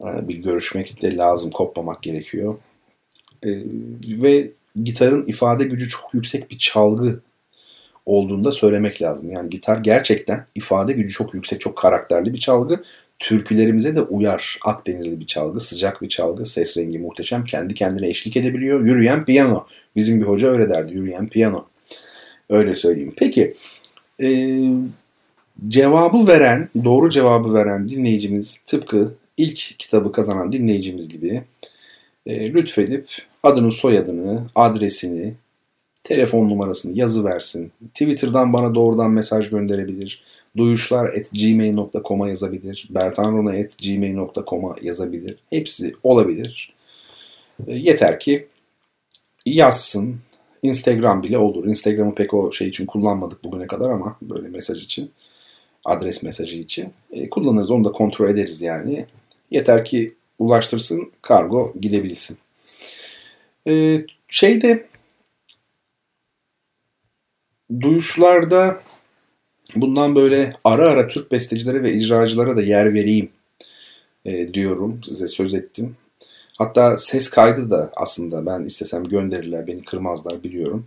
Bir 0.00 0.36
görüşmek 0.36 1.02
de 1.02 1.16
lazım. 1.16 1.50
Kopmamak 1.50 2.02
gerekiyor. 2.02 2.56
Ve 4.04 4.48
gitarın 4.84 5.26
ifade 5.26 5.64
gücü 5.64 5.88
çok 5.88 6.14
yüksek 6.14 6.50
bir 6.50 6.58
çalgı 6.58 7.20
olduğunda 8.06 8.52
söylemek 8.52 9.02
lazım. 9.02 9.30
Yani 9.30 9.50
gitar 9.50 9.78
gerçekten 9.78 10.46
ifade 10.54 10.92
gücü 10.92 11.12
çok 11.12 11.34
yüksek, 11.34 11.60
çok 11.60 11.76
karakterli 11.78 12.34
bir 12.34 12.38
çalgı 12.38 12.82
türkülerimize 13.18 13.96
de 13.96 14.02
uyar. 14.02 14.58
Akdenizli 14.64 15.20
bir 15.20 15.26
çalgı, 15.26 15.60
sıcak 15.60 16.02
bir 16.02 16.08
çalgı, 16.08 16.46
ses 16.46 16.76
rengi 16.76 16.98
muhteşem. 16.98 17.44
Kendi 17.44 17.74
kendine 17.74 18.08
eşlik 18.08 18.36
edebiliyor. 18.36 18.84
Yürüyen 18.84 19.24
piyano. 19.24 19.66
Bizim 19.96 20.20
bir 20.20 20.26
hoca 20.26 20.48
öyle 20.48 20.68
derdi. 20.68 20.94
Yürüyen 20.94 21.28
piyano. 21.28 21.66
Öyle 22.50 22.74
söyleyeyim. 22.74 23.14
Peki 23.16 23.54
e, 24.22 24.58
cevabı 25.68 26.26
veren, 26.26 26.68
doğru 26.84 27.10
cevabı 27.10 27.54
veren 27.54 27.88
dinleyicimiz 27.88 28.58
tıpkı 28.58 29.14
ilk 29.40 29.78
kitabı 29.78 30.12
kazanan 30.12 30.52
dinleyicimiz 30.52 31.08
gibi 31.08 31.42
e, 32.26 32.52
lütfedip 32.52 33.08
adını, 33.42 33.72
soyadını, 33.72 34.42
adresini, 34.54 35.34
telefon 36.04 36.48
numarasını 36.50 36.98
yazı 36.98 37.24
versin. 37.24 37.72
Twitter'dan 37.94 38.52
bana 38.52 38.74
doğrudan 38.74 39.10
mesaj 39.10 39.50
gönderebilir 39.50 40.22
duyuşlar.gmail.com'a 40.56 42.28
yazabilir. 42.28 42.88
bertanrona.gmail.com'a 42.90 44.76
yazabilir. 44.82 45.36
Hepsi 45.50 45.94
olabilir. 46.02 46.72
E, 47.66 47.74
yeter 47.74 48.20
ki 48.20 48.46
yazsın. 49.46 50.16
Instagram 50.62 51.22
bile 51.22 51.38
olur. 51.38 51.66
Instagram'ı 51.66 52.14
pek 52.14 52.34
o 52.34 52.52
şey 52.52 52.68
için 52.68 52.86
kullanmadık 52.86 53.44
bugüne 53.44 53.66
kadar 53.66 53.90
ama 53.90 54.16
böyle 54.22 54.48
mesaj 54.48 54.84
için. 54.84 55.10
Adres 55.84 56.22
mesajı 56.22 56.56
için. 56.56 56.88
E, 57.12 57.30
kullanırız 57.30 57.70
onu 57.70 57.84
da 57.84 57.92
kontrol 57.92 58.28
ederiz 58.30 58.62
yani. 58.62 59.06
Yeter 59.50 59.84
ki 59.84 60.14
ulaştırsın 60.38 61.12
kargo 61.22 61.74
gidebilsin. 61.80 62.38
E, 63.68 64.04
şeyde 64.28 64.86
duyuşlarda 67.80 68.82
Bundan 69.76 70.14
böyle 70.14 70.52
ara 70.64 70.88
ara 70.88 71.08
Türk 71.08 71.32
bestecilere 71.32 71.82
ve 71.82 71.92
icracılara 71.92 72.56
da 72.56 72.62
yer 72.62 72.94
vereyim 72.94 73.28
e, 74.24 74.54
diyorum. 74.54 75.00
Size 75.04 75.28
söz 75.28 75.54
ettim. 75.54 75.96
Hatta 76.58 76.98
ses 76.98 77.30
kaydı 77.30 77.70
da 77.70 77.92
aslında 77.96 78.46
ben 78.46 78.64
istesem 78.64 79.04
gönderirler, 79.04 79.66
beni 79.66 79.82
kırmazlar 79.84 80.42
biliyorum. 80.42 80.86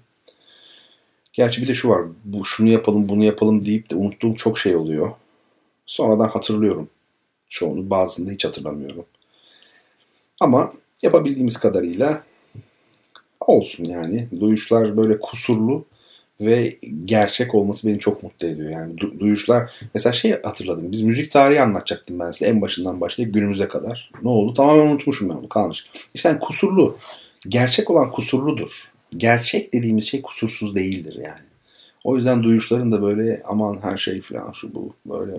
Gerçi 1.34 1.61
bir 1.61 1.68
de 1.68 1.76
şu 1.76 1.90
var, 1.90 2.02
bu 2.26 2.45
şunu 2.45 2.69
yapalım, 2.69 3.10
bunu 3.10 3.23
yapalım 3.23 3.65
deyip 3.65 3.90
de 3.90 3.95
unuttuğum 3.95 4.35
çok 4.35 4.60
şey 4.60 4.76
oluyor. 4.76 5.11
Sonradan 5.85 6.27
hatırlıyorum 6.27 6.90
çoğunu, 7.54 7.90
bazısını 7.90 8.28
da 8.28 8.32
hiç 8.32 8.46
hatırlamıyorum. 8.46 9.06
Ama 10.40 10.74
yapabildiğimiz 11.02 11.58
kadarıyla 11.58 12.24
olsun 13.40 13.86
yani. 13.86 14.28
Duyuşlar 14.40 14.98
böyle 14.98 15.20
kusurlu 15.20 15.86
ve 16.42 16.78
gerçek 17.06 17.56
olması 17.56 17.88
beni 17.88 18.00
çok 18.00 18.24
mutlu 18.24 18.48
ediyor. 18.48 18.70
Yani 18.70 18.96
du- 18.96 19.20
duyuşlar 19.20 19.72
mesela 19.94 20.14
şey 20.14 20.42
hatırladım. 20.42 20.92
Biz 20.92 21.02
müzik 21.02 21.32
tarihi 21.32 21.62
anlatacaktım 21.62 22.20
ben 22.20 22.32
size 22.32 22.46
en 22.46 22.62
başından 22.62 23.02
başlayıp 23.02 23.34
günümüze 23.34 23.68
kadar. 23.68 24.12
Ne 24.24 24.30
oldu? 24.30 24.54
Tamamen 24.54 24.88
unutmuşum 24.88 25.30
ben 25.30 25.34
onu 25.34 25.50
kalmış. 25.50 25.86
İşte 26.14 26.30
yani 26.30 26.40
kusurlu. 26.40 26.98
Gerçek 27.48 27.90
olan 27.90 28.12
kusurludur. 28.12 28.92
Gerçek 29.18 29.74
dediğimiz 29.74 30.06
şey 30.06 30.22
kusursuz 30.22 30.76
değildir 30.76 31.16
yani. 31.16 31.42
O 32.04 32.16
yüzden 32.16 32.44
duyuşların 32.44 32.92
da 32.92 33.02
böyle 33.02 33.44
aman 33.46 33.80
her 33.82 33.98
şey 33.98 34.22
falan 34.22 34.52
şu 34.52 34.76
bu 34.76 34.94
böyle 35.06 35.34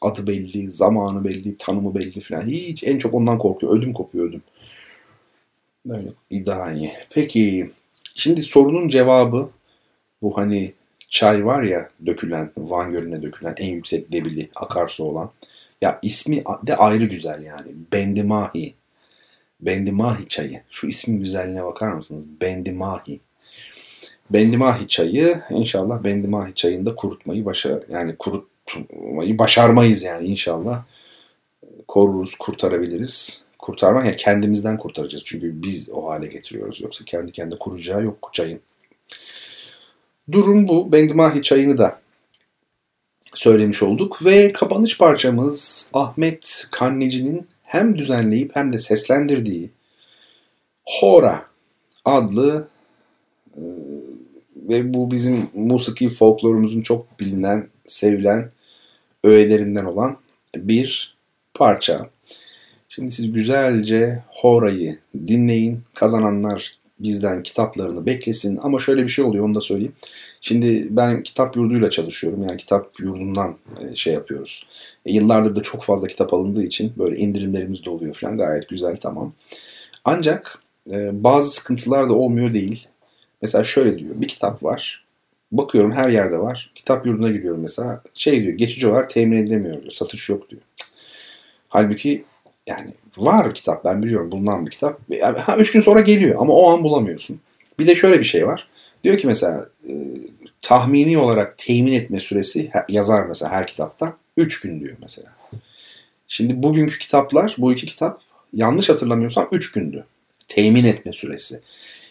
adı 0.00 0.26
belli, 0.26 0.70
zamanı 0.70 1.24
belli, 1.24 1.56
tanımı 1.56 1.94
belli 1.94 2.20
falan. 2.20 2.46
Hiç 2.46 2.84
en 2.84 2.98
çok 2.98 3.14
ondan 3.14 3.38
korkuyor. 3.38 3.78
Ödüm 3.78 3.92
kopuyor 3.92 4.28
ödüm. 4.28 4.42
Böyle 5.86 6.08
iddiayı. 6.30 6.90
Peki 7.10 7.70
şimdi 8.14 8.42
sorunun 8.42 8.88
cevabı 8.88 9.50
bu 10.22 10.38
hani 10.38 10.72
çay 11.08 11.46
var 11.46 11.62
ya 11.62 11.90
dökülen, 12.06 12.52
Van 12.56 12.92
Gölü'ne 12.92 13.22
dökülen 13.22 13.54
en 13.58 13.68
yüksek 13.68 14.12
debili 14.12 14.50
akarsu 14.56 15.04
olan. 15.04 15.30
Ya 15.82 15.98
ismi 16.02 16.44
de 16.66 16.76
ayrı 16.76 17.04
güzel 17.04 17.42
yani. 17.42 17.68
Bendimahi. 17.92 18.74
Bendimahi 19.60 20.28
çayı. 20.28 20.62
Şu 20.70 20.86
ismin 20.86 21.20
güzelliğine 21.20 21.64
bakar 21.64 21.92
mısınız? 21.92 22.28
Bendimahi. 22.40 23.20
Bendimahi 24.30 24.88
çayı 24.88 25.42
inşallah 25.50 26.04
Bendimahi 26.04 26.54
çayında 26.54 26.94
kurutmayı 26.94 27.44
başar 27.44 27.82
yani 27.90 28.16
kurutmayı 28.72 29.38
başarmayız 29.38 30.02
yani 30.02 30.26
inşallah. 30.26 30.84
Koruruz, 31.88 32.34
kurtarabiliriz. 32.34 33.44
Kurtarmak 33.58 34.06
yani 34.06 34.16
kendimizden 34.16 34.78
kurtaracağız. 34.78 35.24
Çünkü 35.24 35.62
biz 35.62 35.90
o 35.92 36.10
hale 36.10 36.26
getiriyoruz. 36.26 36.80
Yoksa 36.80 37.04
kendi 37.04 37.32
kendine 37.32 37.58
kuracağı 37.58 38.04
yok 38.04 38.30
çayın. 38.32 38.60
Durum 40.32 40.68
bu. 40.68 40.92
Bendimahi 40.92 41.42
çayını 41.42 41.78
da 41.78 42.00
söylemiş 43.34 43.82
olduk. 43.82 44.24
Ve 44.24 44.52
kapanış 44.52 44.98
parçamız 44.98 45.90
Ahmet 45.94 46.68
Kanneci'nin 46.70 47.46
hem 47.62 47.98
düzenleyip 47.98 48.56
hem 48.56 48.72
de 48.72 48.78
seslendirdiği 48.78 49.70
Hora 50.84 51.46
adlı 52.04 52.68
e, 53.56 53.62
ve 54.56 54.94
bu 54.94 55.10
bizim 55.10 55.50
musiki 55.54 56.08
folklorumuzun 56.08 56.82
çok 56.82 57.20
bilinen, 57.20 57.68
sevilen 57.84 58.50
öğelerinden 59.24 59.84
olan 59.84 60.16
bir 60.56 61.16
parça. 61.54 62.10
Şimdi 62.88 63.10
siz 63.10 63.32
güzelce 63.32 64.22
Hora'yı 64.28 64.98
dinleyin. 65.26 65.80
Kazananlar 65.94 66.80
bizden 66.98 67.42
kitaplarını 67.42 68.06
beklesin. 68.06 68.58
Ama 68.62 68.78
şöyle 68.78 69.02
bir 69.02 69.08
şey 69.08 69.24
oluyor 69.24 69.44
onu 69.44 69.54
da 69.54 69.60
söyleyeyim. 69.60 69.92
Şimdi 70.40 70.86
ben 70.90 71.22
kitap 71.22 71.56
yurduyla 71.56 71.90
çalışıyorum. 71.90 72.42
Yani 72.42 72.56
kitap 72.56 73.00
yurdundan 73.00 73.56
e, 73.80 73.94
şey 73.94 74.12
yapıyoruz. 74.14 74.66
E, 75.06 75.12
yıllardır 75.12 75.56
da 75.56 75.62
çok 75.62 75.84
fazla 75.84 76.06
kitap 76.06 76.34
alındığı 76.34 76.62
için 76.62 76.92
böyle 76.98 77.16
indirimlerimiz 77.16 77.84
de 77.84 77.90
oluyor 77.90 78.14
falan. 78.14 78.38
Gayet 78.38 78.68
güzel 78.68 78.96
tamam. 78.96 79.32
Ancak 80.04 80.58
e, 80.90 81.24
bazı 81.24 81.50
sıkıntılar 81.50 82.08
da 82.08 82.14
olmuyor 82.14 82.54
değil. 82.54 82.88
Mesela 83.42 83.64
şöyle 83.64 83.98
diyor. 83.98 84.14
Bir 84.14 84.28
kitap 84.28 84.62
var. 84.62 85.04
Bakıyorum 85.52 85.92
her 85.92 86.08
yerde 86.08 86.38
var. 86.38 86.72
Kitap 86.74 87.06
yurduna 87.06 87.30
gidiyorum 87.30 87.60
mesela. 87.60 88.02
Şey 88.14 88.42
diyor 88.42 88.54
geçici 88.54 88.88
olarak 88.88 89.10
temin 89.10 89.36
edilemiyor 89.36 89.80
diyor. 89.80 89.92
Satış 89.92 90.28
yok 90.28 90.50
diyor. 90.50 90.62
Halbuki 91.68 92.24
yani 92.66 92.90
var 93.16 93.54
kitap 93.54 93.84
ben 93.84 94.02
biliyorum 94.02 94.32
bulunan 94.32 94.66
bir 94.66 94.70
kitap. 94.70 95.00
Ha, 95.36 95.56
üç 95.56 95.72
gün 95.72 95.80
sonra 95.80 96.00
geliyor 96.00 96.36
ama 96.40 96.52
o 96.52 96.70
an 96.70 96.84
bulamıyorsun. 96.84 97.40
Bir 97.78 97.86
de 97.86 97.94
şöyle 97.94 98.20
bir 98.20 98.24
şey 98.24 98.46
var. 98.46 98.68
Diyor 99.04 99.18
ki 99.18 99.26
mesela 99.26 99.68
e, 99.88 99.92
tahmini 100.60 101.18
olarak 101.18 101.58
temin 101.58 101.92
etme 101.92 102.20
süresi 102.20 102.70
yazar 102.88 103.26
mesela 103.26 103.52
her 103.52 103.66
kitapta 103.66 104.16
3 104.36 104.60
gün 104.60 104.80
diyor 104.80 104.96
mesela. 105.00 105.28
Şimdi 106.28 106.62
bugünkü 106.62 106.98
kitaplar 106.98 107.56
bu 107.58 107.72
iki 107.72 107.86
kitap 107.86 108.20
yanlış 108.52 108.88
hatırlamıyorsam 108.88 109.48
3 109.52 109.72
gündü. 109.72 110.04
Temin 110.48 110.84
etme 110.84 111.12
süresi. 111.12 111.60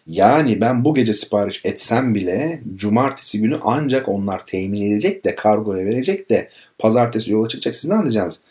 Yani 0.09 0.61
ben 0.61 0.85
bu 0.85 0.95
gece 0.95 1.13
sipariş 1.13 1.61
etsem 1.63 2.15
bile 2.15 2.61
cumartesi 2.75 3.41
günü 3.41 3.59
ancak 3.61 4.09
onlar 4.09 4.45
temin 4.45 4.91
edecek 4.91 5.25
de 5.25 5.35
kargoya 5.35 5.85
verecek 5.85 6.29
de 6.29 6.49
pazartesi 6.79 7.31
yola 7.31 7.47
çıkacak. 7.47 7.75
Siz 7.75 7.89
ne 7.89 7.95
anlayacaksınız? 7.95 8.43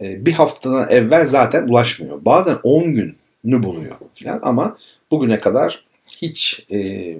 Ee, 0.00 0.26
bir 0.26 0.32
haftadan 0.32 0.90
evvel 0.90 1.26
zaten 1.26 1.68
ulaşmıyor. 1.68 2.24
Bazen 2.24 2.58
10 2.62 2.84
günü 2.94 3.62
buluyor 3.62 3.96
falan 4.14 4.40
ama 4.42 4.76
bugüne 5.10 5.40
kadar 5.40 5.84
hiç 6.22 6.66
e, 6.72 7.16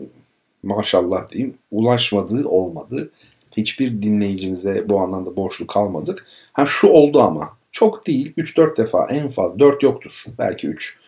maşallah 0.62 1.30
diyeyim 1.30 1.54
ulaşmadığı 1.70 2.48
olmadı. 2.48 3.10
Hiçbir 3.56 4.02
dinleyicimize 4.02 4.88
bu 4.88 5.00
anlamda 5.00 5.36
borçlu 5.36 5.66
kalmadık. 5.66 6.26
Ha 6.52 6.66
şu 6.66 6.88
oldu 6.88 7.22
ama 7.22 7.56
çok 7.72 8.06
değil 8.06 8.32
3-4 8.38 8.76
defa 8.76 9.06
en 9.10 9.28
fazla 9.28 9.58
4 9.58 9.82
yoktur 9.82 10.24
belki 10.38 10.68
3. 10.68 10.98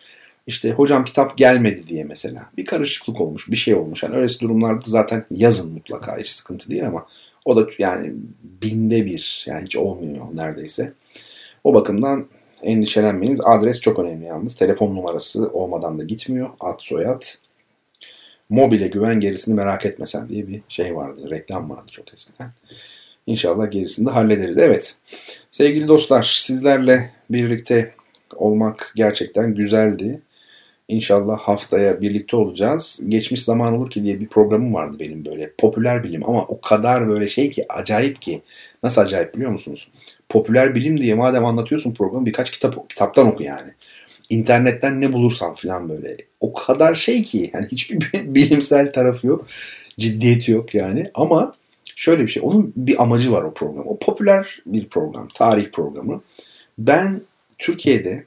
İşte 0.47 0.71
hocam 0.71 1.05
kitap 1.05 1.37
gelmedi 1.37 1.87
diye 1.87 2.03
mesela 2.03 2.49
bir 2.57 2.65
karışıklık 2.65 3.21
olmuş 3.21 3.51
bir 3.51 3.55
şey 3.55 3.75
olmuş. 3.75 4.03
Yani 4.03 4.15
öylesi 4.15 4.39
durumlarda 4.39 4.81
zaten 4.85 5.25
yazın 5.31 5.73
mutlaka 5.73 6.17
hiç 6.17 6.29
sıkıntı 6.29 6.71
değil 6.71 6.87
ama 6.87 7.05
o 7.45 7.55
da 7.55 7.69
yani 7.79 8.13
binde 8.43 9.05
bir 9.05 9.45
yani 9.47 9.65
hiç 9.65 9.75
olmuyor 9.75 10.25
neredeyse. 10.33 10.93
O 11.63 11.73
bakımdan 11.73 12.27
endişelenmeyiniz. 12.61 13.41
Adres 13.45 13.81
çok 13.81 13.99
önemli 13.99 14.25
yalnız. 14.25 14.55
Telefon 14.55 14.95
numarası 14.95 15.49
olmadan 15.49 15.99
da 15.99 16.03
gitmiyor. 16.03 16.49
Ad 16.59 16.79
soyad 16.79 17.23
Mobile 18.49 18.87
güven 18.87 19.19
gerisini 19.19 19.55
merak 19.55 19.85
etmesen 19.85 20.29
diye 20.29 20.47
bir 20.47 20.61
şey 20.69 20.95
vardı. 20.95 21.29
Reklam 21.29 21.69
vardı 21.69 21.91
çok 21.91 22.13
eskiden. 22.13 22.51
İnşallah 23.27 23.71
gerisini 23.71 24.05
de 24.07 24.09
hallederiz. 24.09 24.57
Evet 24.57 24.95
sevgili 25.51 25.87
dostlar 25.87 26.23
sizlerle 26.23 27.11
birlikte 27.29 27.93
olmak 28.35 28.93
gerçekten 28.95 29.55
güzeldi. 29.55 30.21
İnşallah 30.87 31.39
haftaya 31.39 32.01
birlikte 32.01 32.37
olacağız. 32.37 33.03
Geçmiş 33.07 33.43
zaman 33.43 33.73
olur 33.73 33.91
ki 33.91 34.03
diye 34.03 34.19
bir 34.19 34.27
programım 34.27 34.73
vardı 34.73 34.97
benim 34.99 35.25
böyle. 35.25 35.51
Popüler 35.57 36.03
bilim 36.03 36.29
ama 36.29 36.45
o 36.45 36.61
kadar 36.61 37.09
böyle 37.09 37.27
şey 37.27 37.49
ki 37.49 37.65
acayip 37.69 38.21
ki. 38.21 38.41
Nasıl 38.83 39.01
acayip 39.01 39.35
biliyor 39.35 39.51
musunuz? 39.51 39.91
Popüler 40.29 40.75
bilim 40.75 41.01
diye 41.01 41.15
madem 41.15 41.45
anlatıyorsun 41.45 41.93
programı 41.93 42.25
birkaç 42.25 42.51
kitap 42.51 42.89
kitaptan 42.89 43.27
oku 43.27 43.43
yani 43.43 43.71
internetten 44.29 45.01
ne 45.01 45.13
bulursam 45.13 45.55
falan 45.55 45.89
böyle. 45.89 46.17
O 46.39 46.53
kadar 46.53 46.95
şey 46.95 47.23
ki 47.23 47.51
yani 47.53 47.67
hiçbir 47.71 47.99
bilimsel 48.35 48.93
tarafı 48.93 49.27
yok. 49.27 49.45
Ciddiyeti 49.97 50.51
yok 50.51 50.75
yani. 50.75 51.09
Ama 51.13 51.55
şöyle 51.95 52.23
bir 52.23 52.27
şey. 52.27 52.43
Onun 52.45 52.73
bir 52.75 53.03
amacı 53.03 53.31
var 53.31 53.43
o 53.43 53.53
program. 53.53 53.87
O 53.87 53.99
popüler 53.99 54.61
bir 54.65 54.89
program. 54.89 55.27
Tarih 55.27 55.71
programı. 55.71 56.21
Ben 56.77 57.21
Türkiye'de 57.57 58.25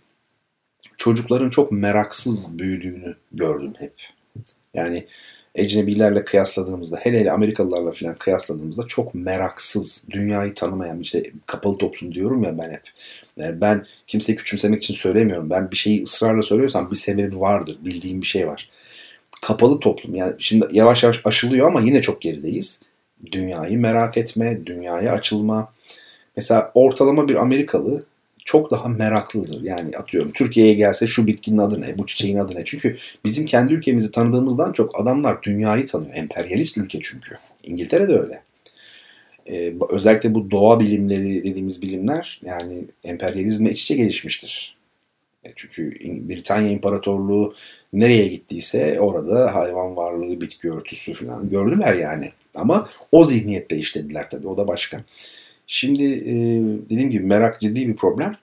çocukların 1.01 1.51
çok 1.51 1.73
meraksız 1.73 2.59
büyüdüğünü 2.59 3.15
gördüm 3.33 3.73
hep. 3.79 3.93
Yani 4.75 5.07
ecnebilerle 5.55 6.25
kıyasladığımızda 6.25 6.97
hele 6.97 7.21
hele 7.21 7.33
Amerikalılarla 7.33 7.91
falan 7.91 8.15
kıyasladığımızda 8.15 8.87
çok 8.87 9.15
meraksız, 9.15 10.07
dünyayı 10.11 10.55
tanımayan 10.55 11.01
işte 11.01 11.23
kapalı 11.47 11.79
toplum 11.79 12.15
diyorum 12.15 12.43
ya 12.43 12.59
ben 12.59 12.71
hep. 12.71 12.83
Yani 13.37 13.61
ben 13.61 13.87
kimseyi 14.07 14.37
küçümsemek 14.37 14.83
için 14.83 14.95
söylemiyorum. 14.95 15.51
Ben 15.51 15.71
bir 15.71 15.77
şeyi 15.77 16.03
ısrarla 16.03 16.43
söylüyorsam 16.43 16.91
bir 16.91 16.97
sebebi 16.97 17.41
vardır. 17.41 17.79
Bildiğim 17.85 18.21
bir 18.21 18.27
şey 18.27 18.49
var. 18.49 18.71
Kapalı 19.43 19.81
toplum 19.81 20.15
yani 20.15 20.35
şimdi 20.39 20.67
yavaş 20.73 21.03
yavaş 21.03 21.21
aşılıyor 21.25 21.67
ama 21.67 21.81
yine 21.81 22.03
çok 22.03 22.23
gerideyiz. 22.23 22.83
Dünyayı 23.33 23.79
merak 23.79 24.17
etme, 24.17 24.67
dünyaya 24.67 25.13
açılma. 25.13 25.73
Mesela 26.37 26.71
ortalama 26.75 27.29
bir 27.29 27.35
Amerikalı 27.35 28.05
çok 28.51 28.71
daha 28.71 28.89
meraklıdır. 28.89 29.63
Yani 29.63 29.97
atıyorum 29.97 30.33
Türkiye'ye 30.33 30.75
gelse 30.75 31.07
şu 31.07 31.27
bitkinin 31.27 31.59
adı 31.59 31.81
ne, 31.81 31.99
bu 31.99 32.07
çiçeğin 32.07 32.39
adı 32.39 32.55
ne? 32.55 32.65
Çünkü 32.65 32.97
bizim 33.25 33.47
kendi 33.47 33.75
ülkemizi 33.75 34.11
tanıdığımızdan 34.11 34.73
çok 34.73 35.01
adamlar 35.01 35.43
dünyayı 35.43 35.87
tanıyor. 35.87 36.15
Emperyalist 36.15 36.79
ülke 36.79 36.99
çünkü. 37.03 37.39
İngiltere 37.65 38.09
de 38.09 38.19
öyle. 38.19 38.43
Ee, 39.47 39.75
özellikle 39.91 40.35
bu 40.35 40.51
doğa 40.51 40.81
bilimleri 40.81 41.45
dediğimiz 41.45 41.83
bilimler 41.83 42.41
yani 42.45 42.85
emperyalizmle 43.05 43.71
iç 43.71 43.83
içe 43.83 43.97
gelişmiştir. 43.97 44.77
E, 45.45 45.53
çünkü 45.57 45.91
Britanya 46.29 46.71
İmparatorluğu 46.71 47.55
nereye 47.93 48.29
gittiyse 48.29 49.01
orada 49.01 49.55
hayvan 49.55 49.97
varlığı, 49.97 50.41
bitki 50.41 50.73
örtüsü 50.73 51.15
falan 51.15 51.51
gördüler 51.51 51.95
yani. 51.95 52.33
Ama 52.55 52.89
o 53.13 53.25
zihniyetle 53.25 53.77
işlediler 53.77 54.31
tabii 54.31 54.49
o 54.49 54.57
da 54.57 54.67
başka. 54.69 55.05
Şimdi 55.73 56.05
e, 56.05 56.35
dediğim 56.91 57.11
gibi 57.11 57.27
merak 57.27 57.61
ciddi 57.61 57.89
bir 57.89 57.97
problem. 57.97 58.37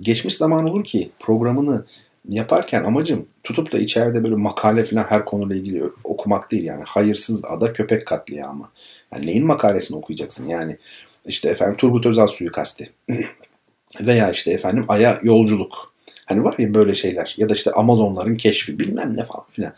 Geçmiş 0.00 0.36
zaman 0.36 0.68
olur 0.68 0.84
ki 0.84 1.10
programını 1.20 1.84
yaparken 2.28 2.84
amacım 2.84 3.26
tutup 3.42 3.72
da 3.72 3.78
içeride 3.78 4.24
böyle 4.24 4.34
makale 4.34 4.84
falan 4.84 5.02
her 5.02 5.24
konuyla 5.24 5.56
ilgili 5.56 5.82
okumak 6.04 6.50
değil 6.50 6.64
yani. 6.64 6.82
Hayırsız 6.86 7.44
ada 7.44 7.72
köpek 7.72 8.06
katliamı. 8.06 8.68
Yani 9.14 9.26
neyin 9.26 9.46
makalesini 9.46 9.98
okuyacaksın 9.98 10.48
yani. 10.48 10.78
işte 11.26 11.50
efendim 11.50 11.76
Turgut 11.76 12.06
Özal 12.06 12.26
suikasti. 12.26 12.90
Veya 14.00 14.30
işte 14.30 14.50
efendim 14.50 14.84
Ay'a 14.88 15.20
yolculuk. 15.22 15.94
Hani 16.26 16.44
var 16.44 16.54
ya 16.58 16.74
böyle 16.74 16.94
şeyler. 16.94 17.34
Ya 17.38 17.48
da 17.48 17.54
işte 17.54 17.70
Amazonların 17.70 18.36
keşfi 18.36 18.78
bilmem 18.78 19.16
ne 19.16 19.24
falan 19.24 19.44
filan. 19.50 19.72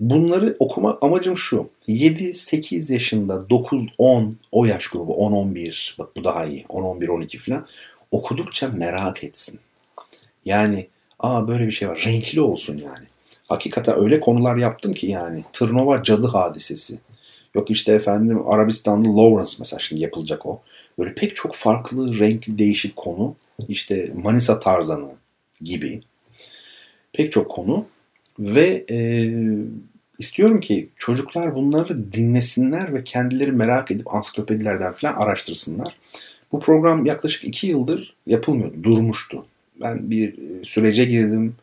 Bunları 0.00 0.56
okumak 0.58 1.04
amacım 1.04 1.36
şu. 1.36 1.70
7-8 1.88 2.92
yaşında 2.92 3.34
9-10 3.34 4.32
o 4.52 4.64
yaş 4.64 4.88
grubu 4.88 5.12
10-11 5.12 5.98
bak 5.98 6.16
bu 6.16 6.24
daha 6.24 6.46
iyi 6.46 6.64
10-11-12 6.64 7.38
falan 7.38 7.66
okudukça 8.10 8.68
merak 8.68 9.24
etsin. 9.24 9.60
Yani 10.44 10.86
aa 11.18 11.48
böyle 11.48 11.66
bir 11.66 11.72
şey 11.72 11.88
var 11.88 12.02
renkli 12.06 12.40
olsun 12.40 12.76
yani. 12.76 13.06
Hakikaten 13.48 13.98
öyle 13.98 14.20
konular 14.20 14.56
yaptım 14.56 14.94
ki 14.94 15.06
yani 15.06 15.44
Tırnova 15.52 16.02
cadı 16.02 16.26
hadisesi. 16.26 16.98
Yok 17.54 17.70
işte 17.70 17.92
efendim 17.92 18.48
Arabistanlı 18.48 19.16
Lawrence 19.16 19.52
mesela 19.58 19.80
şimdi 19.80 20.02
yapılacak 20.02 20.46
o. 20.46 20.60
Böyle 20.98 21.14
pek 21.14 21.36
çok 21.36 21.54
farklı, 21.54 22.18
renkli, 22.18 22.58
değişik 22.58 22.96
konu. 22.96 23.34
İşte 23.68 24.12
Manisa 24.14 24.58
Tarzanı 24.58 25.10
gibi. 25.60 26.00
Pek 27.12 27.32
çok 27.32 27.50
konu. 27.50 27.86
Ve 28.38 28.84
e, 28.90 28.98
istiyorum 30.20 30.60
ki 30.60 30.88
çocuklar 30.96 31.54
bunları 31.54 32.12
dinlesinler 32.12 32.94
ve 32.94 33.04
kendileri 33.04 33.52
merak 33.52 33.90
edip 33.90 34.14
ansiklopedilerden 34.14 34.92
falan 34.92 35.14
araştırsınlar. 35.14 35.96
Bu 36.52 36.60
program 36.60 37.06
yaklaşık 37.06 37.44
iki 37.44 37.66
yıldır 37.66 38.14
yapılmıyordu, 38.26 38.82
durmuştu. 38.82 39.46
Ben 39.80 40.10
bir 40.10 40.28
e, 40.32 40.64
sürece 40.64 41.04
girdim. 41.04 41.56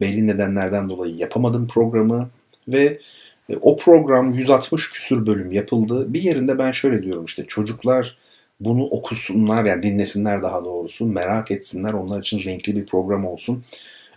Belli 0.00 0.26
nedenlerden 0.26 0.88
dolayı 0.88 1.14
yapamadım 1.16 1.68
programı 1.68 2.28
ve 2.68 3.00
e, 3.48 3.56
o 3.56 3.76
program 3.76 4.32
160 4.34 4.90
küsür 4.90 5.26
bölüm 5.26 5.52
yapıldı. 5.52 6.14
Bir 6.14 6.22
yerinde 6.22 6.58
ben 6.58 6.72
şöyle 6.72 7.02
diyorum 7.02 7.24
işte 7.24 7.44
çocuklar 7.46 8.16
bunu 8.60 8.84
okusunlar 8.84 9.64
yani 9.64 9.82
dinlesinler 9.82 10.42
daha 10.42 10.64
doğrusu 10.64 11.06
merak 11.06 11.50
etsinler 11.50 11.92
onlar 11.92 12.20
için 12.20 12.44
renkli 12.44 12.76
bir 12.76 12.86
program 12.86 13.26
olsun. 13.26 13.64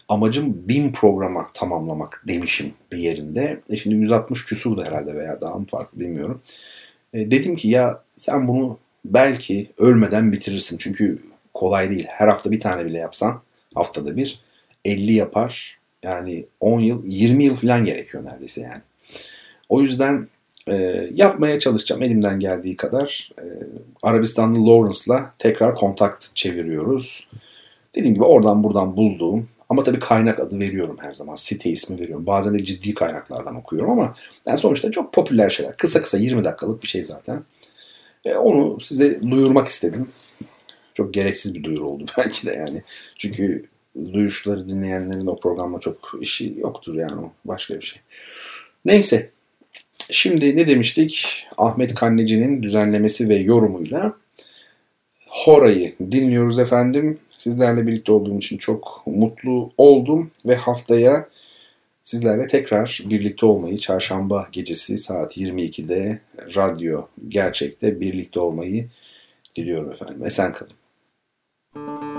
Amacım 0.09 0.67
bin 0.67 0.91
programa 0.91 1.49
tamamlamak 1.53 2.23
demişim 2.27 2.73
bir 2.91 2.97
yerinde. 2.97 3.59
E 3.69 3.77
şimdi 3.77 3.95
160 3.95 4.45
küsur 4.45 4.77
da 4.77 4.85
herhalde 4.85 5.15
veya 5.15 5.41
daha 5.41 5.55
mı 5.55 5.65
farklı 5.65 5.99
bilmiyorum. 5.99 6.41
E 7.13 7.31
dedim 7.31 7.55
ki 7.55 7.67
ya 7.67 8.03
sen 8.17 8.47
bunu 8.47 8.77
belki 9.05 9.71
ölmeden 9.77 10.31
bitirirsin. 10.31 10.77
Çünkü 10.77 11.19
kolay 11.53 11.89
değil. 11.89 12.05
Her 12.09 12.27
hafta 12.27 12.51
bir 12.51 12.59
tane 12.59 12.85
bile 12.85 12.97
yapsan 12.97 13.41
haftada 13.75 14.17
bir 14.17 14.39
50 14.85 15.13
yapar. 15.13 15.79
Yani 16.03 16.45
10 16.59 16.79
yıl 16.79 17.03
20 17.05 17.43
yıl 17.43 17.55
falan 17.55 17.85
gerekiyor 17.85 18.25
neredeyse 18.25 18.61
yani. 18.61 18.81
O 19.69 19.81
yüzden 19.81 20.27
e, 20.67 21.07
yapmaya 21.13 21.59
çalışacağım 21.59 22.03
elimden 22.03 22.39
geldiği 22.39 22.77
kadar. 22.77 23.31
E, 23.37 23.43
Arabistanlı 24.03 24.67
Lawrence'la 24.67 25.33
tekrar 25.39 25.75
kontak 25.75 26.21
çeviriyoruz. 26.35 27.27
Dediğim 27.95 28.13
gibi 28.13 28.23
oradan 28.23 28.63
buradan 28.63 28.97
bulduğum 28.97 29.47
ama 29.69 29.83
tabii 29.83 29.99
kaynak 29.99 30.39
adı 30.39 30.59
veriyorum 30.59 30.97
her 30.99 31.13
zaman. 31.13 31.35
Site 31.35 31.69
ismi 31.69 31.99
veriyorum. 31.99 32.25
Bazen 32.27 32.53
de 32.53 32.65
ciddi 32.65 32.93
kaynaklardan 32.93 33.55
okuyorum 33.55 33.91
ama 33.91 34.13
yani 34.47 34.57
sonuçta 34.57 34.91
çok 34.91 35.13
popüler 35.13 35.49
şeyler. 35.49 35.77
Kısa 35.77 36.01
kısa 36.01 36.17
20 36.17 36.43
dakikalık 36.43 36.83
bir 36.83 36.87
şey 36.87 37.03
zaten. 37.03 37.43
E, 38.25 38.35
onu 38.35 38.81
size 38.81 39.21
duyurmak 39.21 39.67
istedim. 39.67 40.09
Çok 40.93 41.13
gereksiz 41.13 41.55
bir 41.55 41.63
duyuru 41.63 41.87
oldu 41.87 42.05
belki 42.17 42.47
de 42.47 42.51
yani. 42.51 42.83
Çünkü 43.17 43.65
duyuşları 44.13 44.69
dinleyenlerin 44.69 45.27
o 45.27 45.39
programla 45.39 45.79
çok 45.79 46.11
işi 46.21 46.55
yoktur 46.57 46.95
yani 46.95 47.21
başka 47.45 47.75
bir 47.75 47.85
şey. 47.85 48.01
Neyse. 48.85 49.29
Şimdi 50.11 50.57
ne 50.57 50.67
demiştik? 50.67 51.45
Ahmet 51.57 51.95
Kanneci'nin 51.95 52.63
düzenlemesi 52.63 53.29
ve 53.29 53.35
yorumuyla 53.35 54.13
Hora'yı 55.27 55.95
dinliyoruz 56.11 56.59
efendim. 56.59 57.19
Sizlerle 57.39 57.87
birlikte 57.87 58.11
olduğum 58.11 58.37
için 58.37 58.57
çok 58.57 59.03
mutlu 59.05 59.71
oldum 59.77 60.31
ve 60.45 60.55
haftaya 60.55 61.29
sizlerle 62.01 62.47
tekrar 62.47 63.01
birlikte 63.05 63.45
olmayı 63.45 63.77
çarşamba 63.77 64.47
gecesi 64.51 64.97
saat 64.97 65.37
22'de 65.37 66.19
radyo 66.55 67.05
gerçekte 67.27 67.99
birlikte 67.99 68.39
olmayı 68.39 68.89
diliyorum 69.55 69.91
efendim. 69.91 70.25
Esen 70.25 70.53
kalın. 70.53 72.18